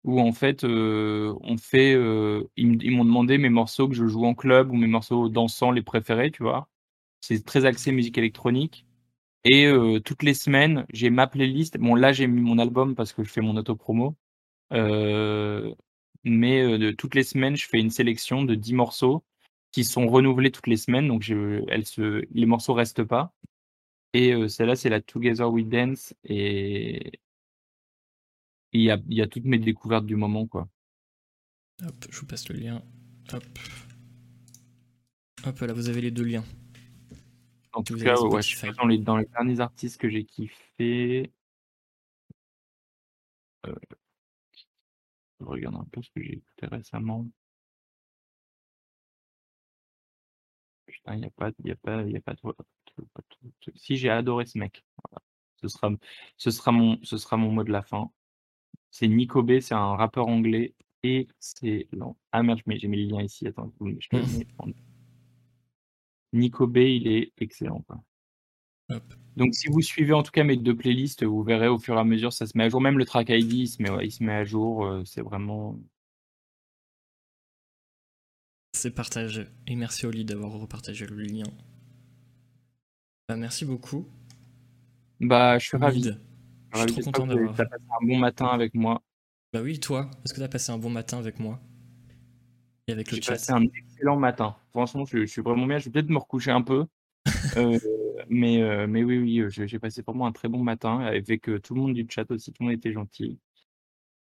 [0.03, 4.25] où en fait euh, on fait euh, ils, m'ont demandé mes morceaux que je joue
[4.25, 6.69] en club ou mes morceaux dansants les préférés, tu vois.
[7.21, 8.85] C'est très axé musique électronique.
[9.45, 11.77] Et euh, toutes les semaines, j'ai ma playlist.
[11.77, 14.15] Bon là j'ai mis mon album parce que je fais mon auto-promo.
[16.25, 19.23] Mais de, toutes les semaines, je fais une sélection de 10 morceaux
[19.71, 21.07] qui sont renouvelés toutes les semaines.
[21.07, 23.33] Donc elles se, les morceaux restent pas.
[24.13, 26.13] Et celle-là, c'est la Together We Dance.
[26.25, 27.11] Et
[28.73, 30.67] il y a, y a toutes mes découvertes du moment, quoi.
[31.83, 32.83] Hop, je vous passe le lien.
[33.31, 33.43] Hop.
[35.45, 36.43] Hop, là, vous avez les deux liens.
[37.73, 38.67] En tout cas, ouais, je Spotify.
[38.67, 41.33] suis dans les, dans les derniers artistes que j'ai kiffé.
[43.65, 43.75] Euh,
[45.39, 47.27] je regarde un peu ce que j'ai écouté récemment.
[50.85, 53.97] Putain, il n'y a pas, il a pas, il a pas de, pas de- Si
[53.97, 54.85] j'ai adoré ce mec.
[55.03, 55.21] Voilà.
[55.61, 55.89] Ce sera,
[56.37, 58.11] ce sera mon, ce sera mon mot de la fin.
[58.93, 61.87] C'est Nico B, c'est un rappeur anglais et c'est.
[62.31, 63.47] Ah merde, j'ai mis le lien ici.
[63.47, 64.67] Attends, je te le mets en-
[66.31, 67.81] Nico B, il est excellent.
[67.87, 68.03] Quoi.
[68.91, 69.13] Hop.
[69.35, 71.99] Donc si vous suivez en tout cas mes deux playlists, vous verrez au fur et
[71.99, 72.81] à mesure, ça se met à jour.
[72.81, 74.85] Même le track ID, il se met, ouais, il se met à jour.
[74.85, 75.75] euh, c'est vraiment.
[78.73, 79.47] C'est partagé.
[79.65, 81.45] Et merci Oli d'avoir repartagé le lien.
[83.27, 84.05] Bah, merci beaucoup.
[85.19, 86.11] Bah, je suis ravi.
[86.73, 87.55] Je suis trop content d'avoir.
[87.55, 89.01] T'as passé un bon matin avec moi.
[89.53, 91.59] Bah oui, toi, est-ce que t'as passé un bon matin avec moi
[92.87, 94.55] Et avec le J'ai chat passé un excellent matin.
[94.71, 95.77] Franchement, je, je suis vraiment bien.
[95.79, 96.85] Je vais peut-être me recoucher un peu.
[97.57, 97.79] Euh,
[98.29, 101.49] mais, euh, mais oui, oui, euh, j'ai j'ai passé vraiment un très bon matin avec
[101.49, 102.51] euh, tout le monde du chat aussi.
[102.53, 103.39] Tout le monde était gentil.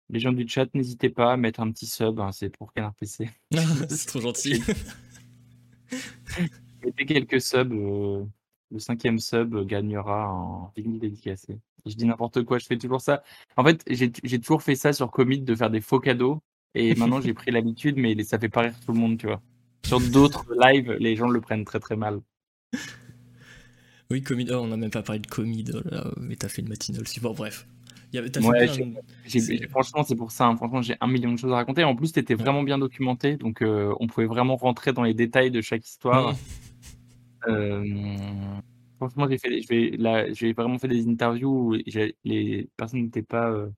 [0.08, 2.18] Les gens du chat, n'hésitez pas à mettre un petit sub.
[2.20, 3.28] hein, c'est pour Canard PC.
[3.88, 4.62] C'est trop gentil.
[6.82, 7.72] Mettez quelques subs.
[7.72, 8.24] euh,
[8.74, 11.58] le cinquième sub gagnera un vinyle dédicacé.
[11.86, 13.22] Je dis n'importe quoi, je fais toujours ça.
[13.56, 16.42] En fait, j'ai toujours fait ça sur Commit de faire des faux cadeaux.
[16.74, 19.40] Et maintenant, j'ai pris l'habitude, mais ça fait pas rire tout le monde, tu vois.
[19.86, 22.20] Sur d'autres lives, les gens le prennent très très mal.
[24.10, 24.50] Oui, Comid.
[24.50, 25.70] Oh, on n'a même pas parlé de Comid.
[25.74, 27.20] oh là là, mais t'as fait une matinale aussi.
[27.20, 27.66] Bon, bref.
[28.12, 28.68] Y avait- Ouais,
[29.26, 30.46] C'est- Franchement, c'est pour ça.
[30.46, 30.56] hein.
[30.56, 31.84] Franchement, j'ai un million de choses à raconter.
[31.84, 33.36] En plus, tu étais vraiment bien documenté.
[33.36, 36.34] Donc, euh, on pouvait vraiment rentrer dans les détails de chaque histoire.
[37.48, 38.60] Euh,
[38.97, 43.50] franchement, j'ai fait, là, j'ai vraiment fait des interviews où j'ai- les personnes n'étaient pas,
[43.50, 43.70] euh,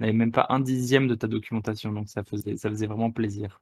[0.00, 1.92] n'avaient même pas un dixième de ta documentation.
[1.92, 3.60] Donc, ça faisait, ça faisait vraiment plaisir.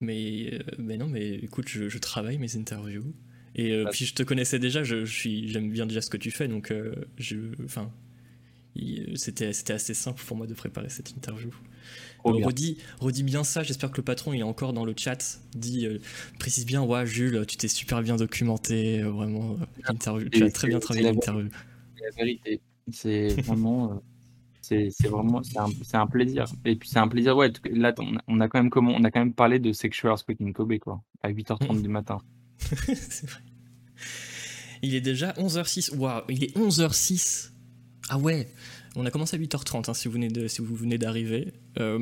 [0.00, 3.14] Mais, euh, mais non, mais écoute, je, je travaille mes interviews.
[3.54, 6.10] Et euh, Bah, puis je te connaissais déjà, je, je suis, j'aime bien déjà ce
[6.10, 7.92] que tu fais, donc euh, je, enfin,
[8.76, 11.50] il- c'était, c'était assez simple pour moi de préparer cette interview.
[12.24, 12.46] Trop Euh, bien.
[12.46, 15.40] redis, redis bien ça, j'espère que le patron il est encore dans le chat.
[15.54, 15.98] Dis, euh,
[16.38, 20.50] précise bien, ouais, Jules, tu t'es super bien documenté, euh, vraiment, euh, l'interview, tu as
[20.50, 21.48] très bien travaillé la l'interview.
[21.96, 22.60] C'est la vérité.
[22.92, 23.94] C'est vraiment, euh,
[24.62, 26.46] c'est c'est vraiment, c'est un, plaisir.
[26.64, 27.52] Et puis, c'est un plaisir, ouais.
[27.70, 30.14] Là, on a, on a quand même comment, on a quand même parlé de Sexual
[30.40, 32.18] in Kobe, quoi, à 8h30 du matin.
[32.58, 33.40] C'est vrai.
[34.82, 35.94] Il est déjà 11h06.
[35.96, 37.50] Waouh, il est 11h06.
[38.10, 38.48] Ah ouais.
[38.96, 41.52] On a commencé à 8h30 hein, si, vous venez de, si vous venez d'arriver.
[41.78, 41.98] Euh,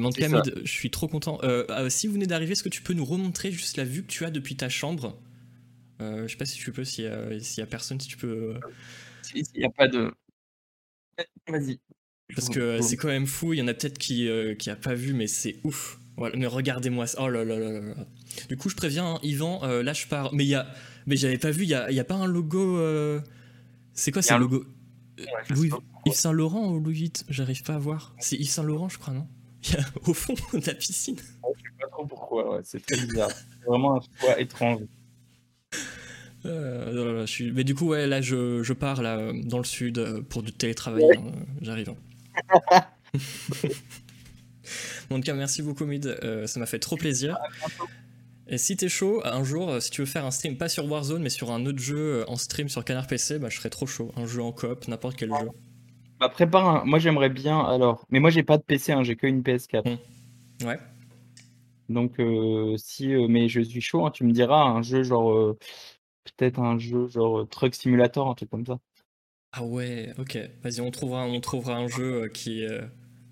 [0.65, 1.39] je suis trop content.
[1.43, 4.03] Euh, euh, si vous venez d'arriver, est-ce que tu peux nous remontrer juste la vue
[4.03, 5.19] que tu as depuis ta chambre?
[6.01, 8.09] Euh, Je sais pas si tu peux, s'il y, a- s'il y a personne, si
[8.09, 8.55] tu peux.
[8.57, 8.61] euh,
[9.35, 10.13] Il n'y a pas de.
[11.49, 11.81] Vas-y.
[12.35, 13.53] Parce que c'est quand même fou.
[13.53, 15.99] Il y en a peut-être qui euh, qui a pas vu, mais c'est ouf.
[16.17, 17.19] Voilà, mais regardez-moi ça.
[17.23, 17.95] Oh là là là là.
[18.49, 20.33] Du coup, je préviens, hein, Yvan, euh, là je pars.
[20.35, 20.67] Mais il y a,
[21.07, 21.65] mais j'avais pas vu.
[21.65, 22.79] Il y a, il y a pas un logo.
[22.79, 23.21] euh,
[23.93, 24.65] C'est quoi ce logo?
[25.19, 25.71] Ouais, Louis,
[26.07, 28.15] Yves Saint Laurent ou Louis VIII J'arrive pas à voir.
[28.19, 29.27] C'est Yves Saint Laurent, je crois, non?
[29.65, 31.17] Il y a au fond de la piscine.
[31.19, 33.31] Je sais pas trop pourquoi, ouais, c'est très bizarre.
[33.63, 34.81] C'est vraiment un choix étrange.
[36.45, 37.53] Euh, non, non, non, je suis...
[37.53, 40.53] Mais du coup, ouais, là je, je pars là dans le sud euh, pour du
[40.53, 41.05] télétravail.
[41.17, 41.23] hein,
[41.61, 41.91] J'arrive.
[41.91, 42.83] hein.
[45.11, 46.07] Bon, en tout cas, merci beaucoup, Mid.
[46.07, 47.37] euh, ça m'a fait trop plaisir.
[48.49, 51.23] Et si t'es chaud, un jour, si tu veux faire un stream, pas sur Warzone,
[51.23, 54.13] mais sur un autre jeu en stream sur Canard PC, bah, je serais trop chaud.
[54.17, 55.49] Un jeu en coop, n'importe quel jeu.
[56.23, 56.85] Bah, prépare un...
[56.85, 58.07] Moi, j'aimerais bien, alors.
[58.11, 59.91] Mais moi, j'ai pas de PC, hein, j'ai que une PS4.
[60.65, 60.79] Ouais.
[61.89, 63.13] Donc, euh, si.
[63.13, 65.33] euh, mais je suis chaud, hein, tu me diras, un jeu genre.
[65.33, 65.59] euh,
[66.39, 68.79] Peut-être un jeu genre euh, Truck Simulator, un truc comme ça.
[69.51, 70.39] Ah ouais, ok.
[70.63, 72.87] Vas-y, on trouvera, on trouvera un jeu euh, qui est euh,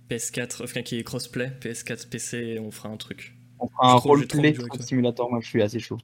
[0.09, 3.33] PS4, enfin qui est crossplay, PS4, PC, et on fera un truc.
[3.61, 4.89] On fera un j'ai trop roleplay envie de jouer avec Truck.
[4.89, 5.99] Simulator, moi, je suis assez chaud.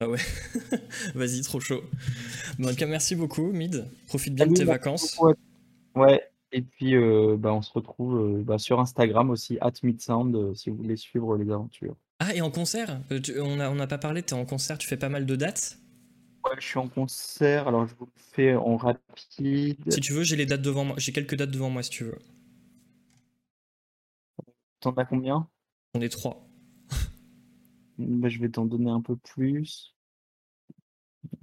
[0.00, 0.18] Ah ouais.
[1.14, 1.84] Vas-y, trop chaud.
[2.58, 3.86] Bon, en tout cas, merci beaucoup, Mid.
[4.06, 5.12] Profite bien de Salut, tes merci vacances.
[5.14, 5.34] beaucoup à-
[5.96, 10.34] Ouais, et puis euh, bah, on se retrouve euh, bah, sur Instagram aussi, at Midsound,
[10.34, 11.96] euh, si vous voulez suivre les aventures.
[12.18, 13.00] Ah, et en concert?
[13.22, 15.78] Tu- On n'a on pas parlé, t'es en concert, tu fais pas mal de dates?
[16.44, 19.90] Ouais, je suis en concert, alors je vous le fais en rapide.
[19.90, 20.96] Si tu veux, j'ai les dates devant moi.
[20.98, 22.18] J'ai quelques dates devant moi si tu veux.
[24.80, 25.48] T'en as combien?
[25.94, 26.48] J'en ai trois.
[27.98, 29.94] Bah, je vais t'en donner un peu plus.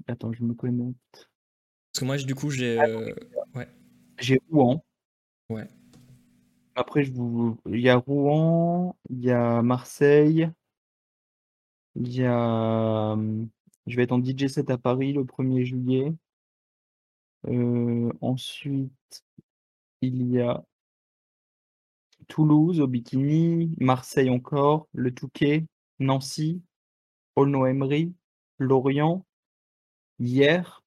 [0.08, 1.30] Attends, je me connecte.
[1.92, 2.80] Parce que moi, du coup, j'ai.
[2.80, 3.14] euh,
[4.20, 4.84] J'ai Rouen.
[5.50, 5.68] Ouais.
[6.76, 7.58] Après, je vous...
[7.66, 10.50] il y a Rouen, il y a Marseille,
[11.96, 13.16] il y a...
[13.88, 16.14] Je vais être en DJ set à Paris le 1er juillet.
[17.48, 19.24] Euh, ensuite,
[20.02, 20.64] il y a
[22.28, 25.66] Toulouse au bikini, Marseille encore, le Touquet,
[26.00, 26.62] Nancy,
[27.36, 28.14] Aulnoy-Emery,
[28.60, 29.26] Lorient,
[30.20, 30.84] hier,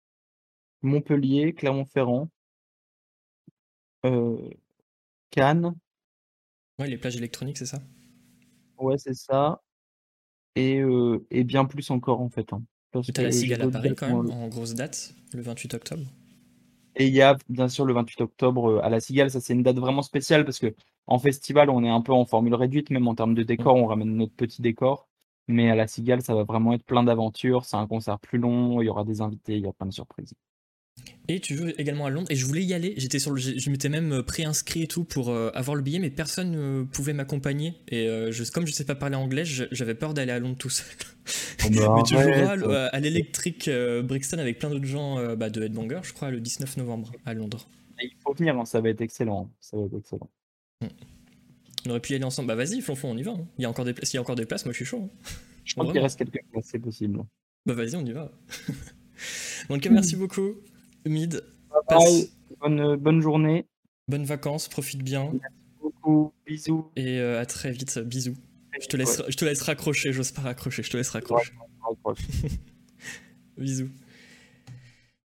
[0.82, 2.28] Montpellier, Clermont-Ferrand,
[4.04, 4.50] euh,
[5.30, 5.74] Cannes,
[6.80, 7.80] Ouais, les plages électroniques, c'est ça?
[8.78, 9.60] Ouais, c'est ça,
[10.56, 12.52] et, euh, et bien plus encore en fait.
[12.52, 12.62] hein,
[12.92, 16.06] parce Et T'as la Cigale à Paris quand même, en grosse date, le 28 octobre?
[16.96, 19.62] Et il y a bien sûr le 28 octobre à la Cigale, ça c'est une
[19.62, 20.74] date vraiment spéciale parce que
[21.06, 23.86] en festival on est un peu en formule réduite, même en termes de décor, on
[23.86, 25.08] ramène notre petit décor.
[25.48, 28.80] Mais à la Cigale, ça va vraiment être plein d'aventures, c'est un concert plus long,
[28.80, 30.34] il y aura des invités, il y a plein de surprises.
[31.28, 32.26] Et tu joues également à Londres.
[32.30, 32.94] Et je voulais y aller.
[32.96, 36.00] J'étais sur le, je m'étais même euh, préinscrit et tout pour euh, avoir le billet,
[36.00, 37.74] mais personne ne pouvait m'accompagner.
[37.88, 40.70] Et euh, je, comme je sais pas parler anglais, j'avais peur d'aller à Londres tout
[40.70, 40.86] seul.
[41.70, 45.62] mais tu joueras euh, à l'Electric euh, Brixton avec plein d'autres gens euh, bah, de
[45.62, 47.68] Headbanger, je crois, le 19 novembre à Londres.
[48.02, 49.48] Et Il faut venir, hein, ça va être excellent.
[49.60, 50.28] Ça va être excellent.
[51.86, 52.48] On aurait pu y aller ensemble.
[52.48, 53.32] Bah vas-y, Flonfon, on y va.
[53.32, 53.46] hein.
[53.58, 54.10] Il y a encore des places.
[54.10, 55.08] S'il y a encore des places, moi je suis chaud.
[55.14, 55.30] hein.
[55.64, 57.20] Je crois qu'il reste quelques places, c'est possible.
[57.66, 58.32] Bah vas-y, on y va.
[59.68, 60.56] Donc merci beaucoup,
[61.06, 61.42] Mid.
[61.88, 62.28] Passe
[62.60, 63.66] bonne, bonne journée,
[64.08, 65.32] bonnes vacances, profite bien
[65.80, 66.90] beaucoup, bisous.
[66.96, 67.98] et euh, à très vite.
[67.98, 68.36] Bisous.
[68.80, 70.12] Je te laisse, je te laisse raccrocher.
[70.12, 70.82] J'ose pas raccrocher.
[70.82, 71.52] Je te laisse raccrocher.
[73.58, 73.90] Bisous.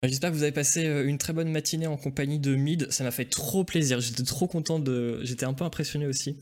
[0.01, 2.91] Bah, J'espère que vous avez passé euh, une très bonne matinée en compagnie de Mid.
[2.91, 3.99] Ça m'a fait trop plaisir.
[3.99, 5.19] J'étais trop content de.
[5.23, 6.37] J'étais un peu impressionné aussi.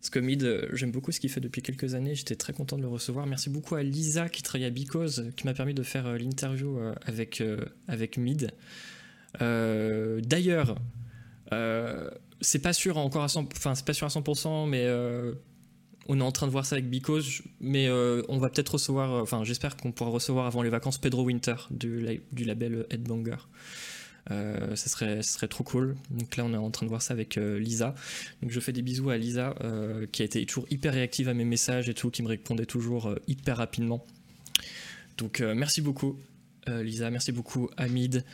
[0.00, 2.14] Parce que Mid, euh, j'aime beaucoup ce qu'il fait depuis quelques années.
[2.14, 3.26] J'étais très content de le recevoir.
[3.26, 6.18] Merci beaucoup à Lisa qui travaille à Because, euh, qui m'a permis de faire euh,
[6.18, 7.42] l'interview avec,
[7.88, 8.52] avec Mid.
[9.40, 10.76] D'ailleurs,
[11.52, 12.10] euh,
[12.40, 14.86] c'est pas sûr encore à 100%, enfin, pas sûr à 100%, mais
[16.08, 19.44] on est en train de voir ça avec Because, mais on va peut-être recevoir, enfin
[19.44, 23.36] j'espère qu'on pourra recevoir avant les vacances Pedro Winter du, du label Headbanger.
[24.30, 25.96] Euh, ça, serait, ça serait trop cool.
[26.10, 27.94] Donc là on est en train de voir ça avec euh, Lisa.
[28.42, 31.34] Donc je fais des bisous à Lisa euh, qui a été toujours hyper réactive à
[31.34, 34.04] mes messages et tout, qui me répondait toujours hyper rapidement.
[35.18, 36.18] Donc merci beaucoup.
[36.68, 38.24] Lisa, merci beaucoup Hamid,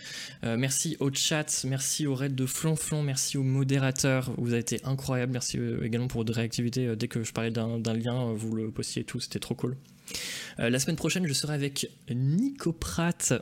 [0.42, 5.32] merci au chat, merci au raid de Flonflon, merci aux modérateurs, vous avez été incroyables,
[5.32, 6.96] merci également pour votre réactivité.
[6.96, 9.76] Dès que je parlais d'un lien, vous le postiez tout, c'était trop cool.
[10.58, 12.76] Euh, la semaine prochaine, je serai avec Nico.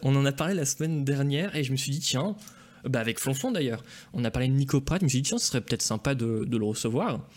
[0.02, 2.36] On en a parlé la semaine dernière et je me suis dit, tiens,
[2.84, 3.84] bah avec Flonflon d'ailleurs,
[4.14, 6.14] on a parlé de Nico Pratt, je me suis dit, tiens, ce serait peut-être sympa
[6.14, 7.28] de, le recevoir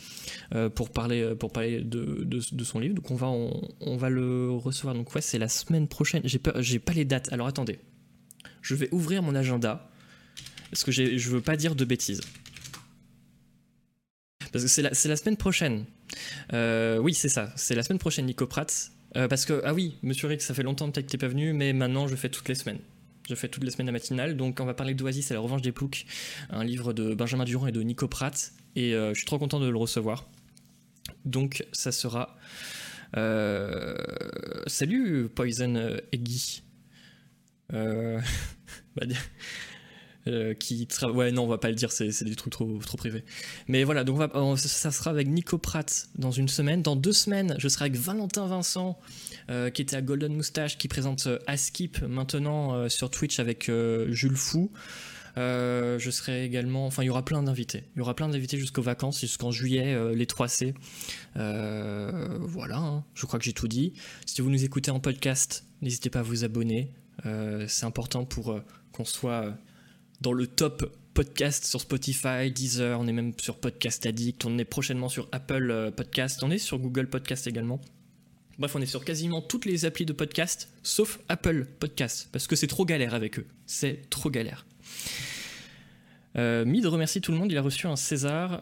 [0.55, 2.95] euh, pour parler, pour parler de, de- son livre.
[2.95, 4.95] Donc on va, on, va le recevoir.
[4.95, 6.21] Donc ouais, c'est la semaine prochaine.
[6.25, 7.31] J'ai pas, pas les dates.
[7.33, 7.79] Alors attendez,
[8.61, 9.89] je vais ouvrir mon agenda
[10.71, 12.21] parce que je veux pas dire de bêtises.
[14.53, 15.85] Parce que c'est la, la semaine prochaine.
[16.53, 17.51] Euh, oui, c'est ça.
[17.55, 18.47] C'est la semaine prochaine, Nico.
[19.15, 21.53] Euh, parce que, ah oui, Monsieur Rick, ça fait longtemps peut-être que t'es pas venu,
[21.53, 22.79] mais maintenant je fais toutes les semaines.
[23.29, 24.35] Je fais toutes les semaines la matinale.
[24.35, 26.05] Donc on va parler d'Oasis et la revanche des ploucs,
[26.49, 28.51] un livre de Benjamin Durand et de Nico Pratt.
[28.75, 30.27] Et euh, je suis trop content de le recevoir.
[31.25, 32.35] Donc ça sera.
[33.17, 33.95] euh,
[34.67, 36.63] Salut Poison Eggy.
[37.73, 38.19] Euh,
[38.95, 39.05] bah,
[40.27, 43.23] euh, qui ouais non on va pas le dire c'est des trucs trop trop privés.
[43.67, 44.19] Mais voilà donc
[44.57, 46.81] ça sera avec Nico Pratt dans une semaine.
[46.81, 48.99] Dans deux semaines je serai avec Valentin Vincent
[49.49, 53.69] euh, qui était à Golden Moustache qui présente euh, Askip maintenant euh, sur Twitch avec
[54.09, 54.71] Jules Fou.
[55.35, 57.83] Je serai également enfin il y aura plein d'invités.
[57.95, 60.73] Il y aura plein d'invités jusqu'aux vacances jusqu'en juillet les 3C
[61.35, 63.03] Euh, voilà hein.
[63.15, 63.93] je crois que j'ai tout dit.
[64.25, 66.93] Si vous nous écoutez en podcast n'hésitez pas à vous abonner.
[67.67, 68.59] C'est important pour
[68.91, 69.57] qu'on soit
[70.23, 74.63] dans le top podcast sur Spotify, Deezer, on est même sur Podcast Addict, on est
[74.65, 77.81] prochainement sur Apple euh, Podcast, on est sur Google Podcast également.
[78.57, 82.55] Bref, on est sur quasiment toutes les applis de podcast, sauf Apple Podcast, parce que
[82.55, 83.45] c'est trop galère avec eux.
[83.65, 84.65] C'est trop galère.
[86.37, 88.61] Euh, Mid remercie tout le monde, il a reçu un César.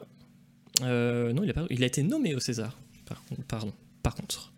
[0.82, 2.78] Euh, non, il a, pas- il a été nommé au César.
[3.06, 4.52] Par, pardon, par contre.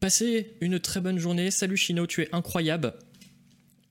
[0.00, 1.50] Passez une très bonne journée.
[1.50, 2.94] Salut Chino, tu es incroyable.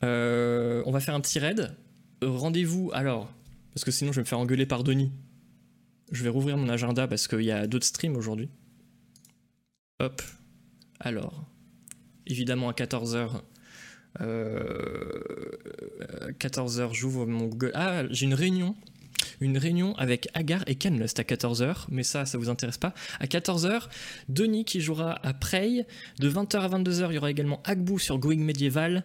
[0.04, 1.76] Euh, on va faire un petit raid.
[2.24, 3.32] Euh, Rendez-vous alors,
[3.74, 5.12] parce que sinon je vais me faire engueuler par Denis.
[6.12, 8.50] Je vais rouvrir mon agenda parce qu'il y a d'autres streams aujourd'hui.
[10.00, 10.22] Hop.
[11.00, 11.46] Alors,
[12.26, 13.42] évidemment à 14h.
[16.40, 17.72] 14h, j'ouvre mon Google.
[17.76, 18.76] Ah, j'ai une réunion.
[19.42, 22.94] Une réunion avec Agar et Canlust à 14h, mais ça, ça vous intéresse pas.
[23.20, 23.84] À 14h,
[24.30, 25.86] Denis qui jouera à Prey.
[26.20, 29.04] De 20h à 22h, il y aura également Agbu sur Going Medieval.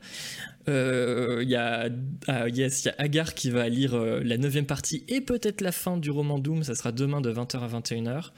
[0.69, 1.89] Euh, Il y a
[2.29, 2.69] ah, y a
[2.99, 6.63] Agar qui va lire euh, la neuvième partie et peut-être la fin du roman Doom.
[6.63, 8.31] Ça sera demain de 20h à 21h.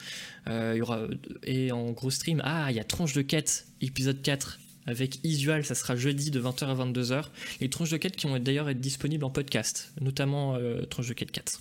[0.48, 1.02] Euh, y aura
[1.42, 5.64] et en gros stream, ah, il y a Tranche de quête, épisode 4 avec Isual,
[5.64, 7.24] ça sera jeudi de 20h à 22h.
[7.60, 11.14] Les tranches de quête qui vont d'ailleurs être disponibles en podcast, notamment euh, tranches de
[11.14, 11.60] quête 4.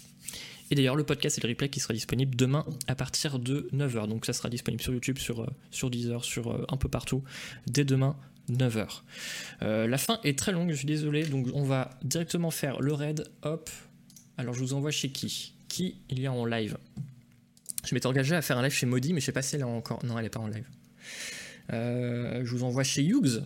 [0.73, 4.07] Et d'ailleurs, le podcast et le replay qui sera disponible demain à partir de 9h.
[4.07, 7.23] Donc ça sera disponible sur YouTube, sur, euh, Deezer, sur euh, un peu partout,
[7.67, 8.15] dès demain
[8.49, 9.03] 9h.
[9.61, 12.91] Euh, la fin est très longue, je suis désolé, donc on va directement faire le
[12.91, 13.23] raid.
[13.43, 13.69] Hop.
[14.35, 15.53] Alors je vous envoie chez qui?
[15.67, 16.75] Qui il y a en live?
[17.85, 19.61] Je m'étais engagé à faire un live chez Modi, mais je sais pas si elle
[19.61, 20.03] est encore.
[20.03, 20.67] Non, elle est pas en live.
[21.69, 23.43] Je vous envoie chez Hughes.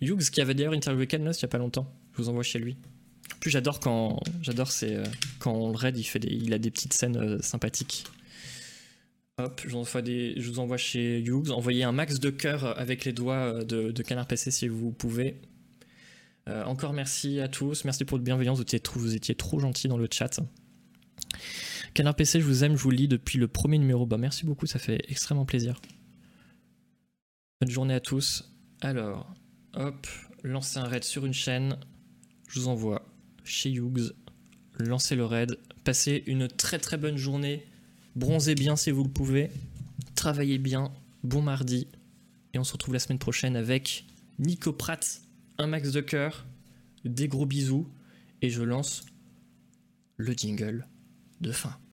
[0.00, 1.92] Hughes qui avait d'ailleurs interviewé Cadnos il y a pas longtemps.
[2.12, 2.76] Je vous envoie chez lui.
[3.40, 5.04] Plus, j'adore quand j'adore c'est euh,
[5.38, 8.04] quand le raid, il fait il a des petites scènes euh, sympathiques.
[9.40, 11.52] Hop, je vous, envoie chez Hughes.
[11.52, 15.40] Envoyez un max de cœur avec les doigts euh, de, Canard PC si vous pouvez.
[16.48, 17.84] Euh, encore merci à tous.
[17.84, 18.56] Merci pour votre bienveillance.
[18.56, 18.98] Vous étiez trop,
[19.56, 20.40] vous gentils dans le chat.
[21.94, 24.06] Canard PC, je vous aime, je vous lis depuis le premier numéro.
[24.06, 25.80] Bah, merci beaucoup, ça fait extrêmement plaisir.
[27.60, 28.52] Bonne journée à tous.
[28.80, 29.32] Alors,
[29.74, 30.04] hop,
[30.42, 31.78] lancez un raid sur une chaîne.
[32.48, 33.06] Je vous envoie
[33.48, 34.14] chez Hughes.
[34.78, 35.58] Lancez le raid.
[35.84, 37.64] Passez une très très bonne journée.
[38.14, 39.50] Bronzez bien si vous le pouvez.
[40.14, 40.92] Travaillez bien.
[41.24, 41.88] Bon mardi.
[42.52, 44.04] Et on se retrouve la semaine prochaine avec
[44.38, 45.22] Nico Pratt.
[45.58, 46.46] Un max de cœur.
[47.04, 47.88] Des gros bisous.
[48.42, 49.04] Et je lance
[50.16, 50.86] le jingle
[51.40, 51.78] de fin.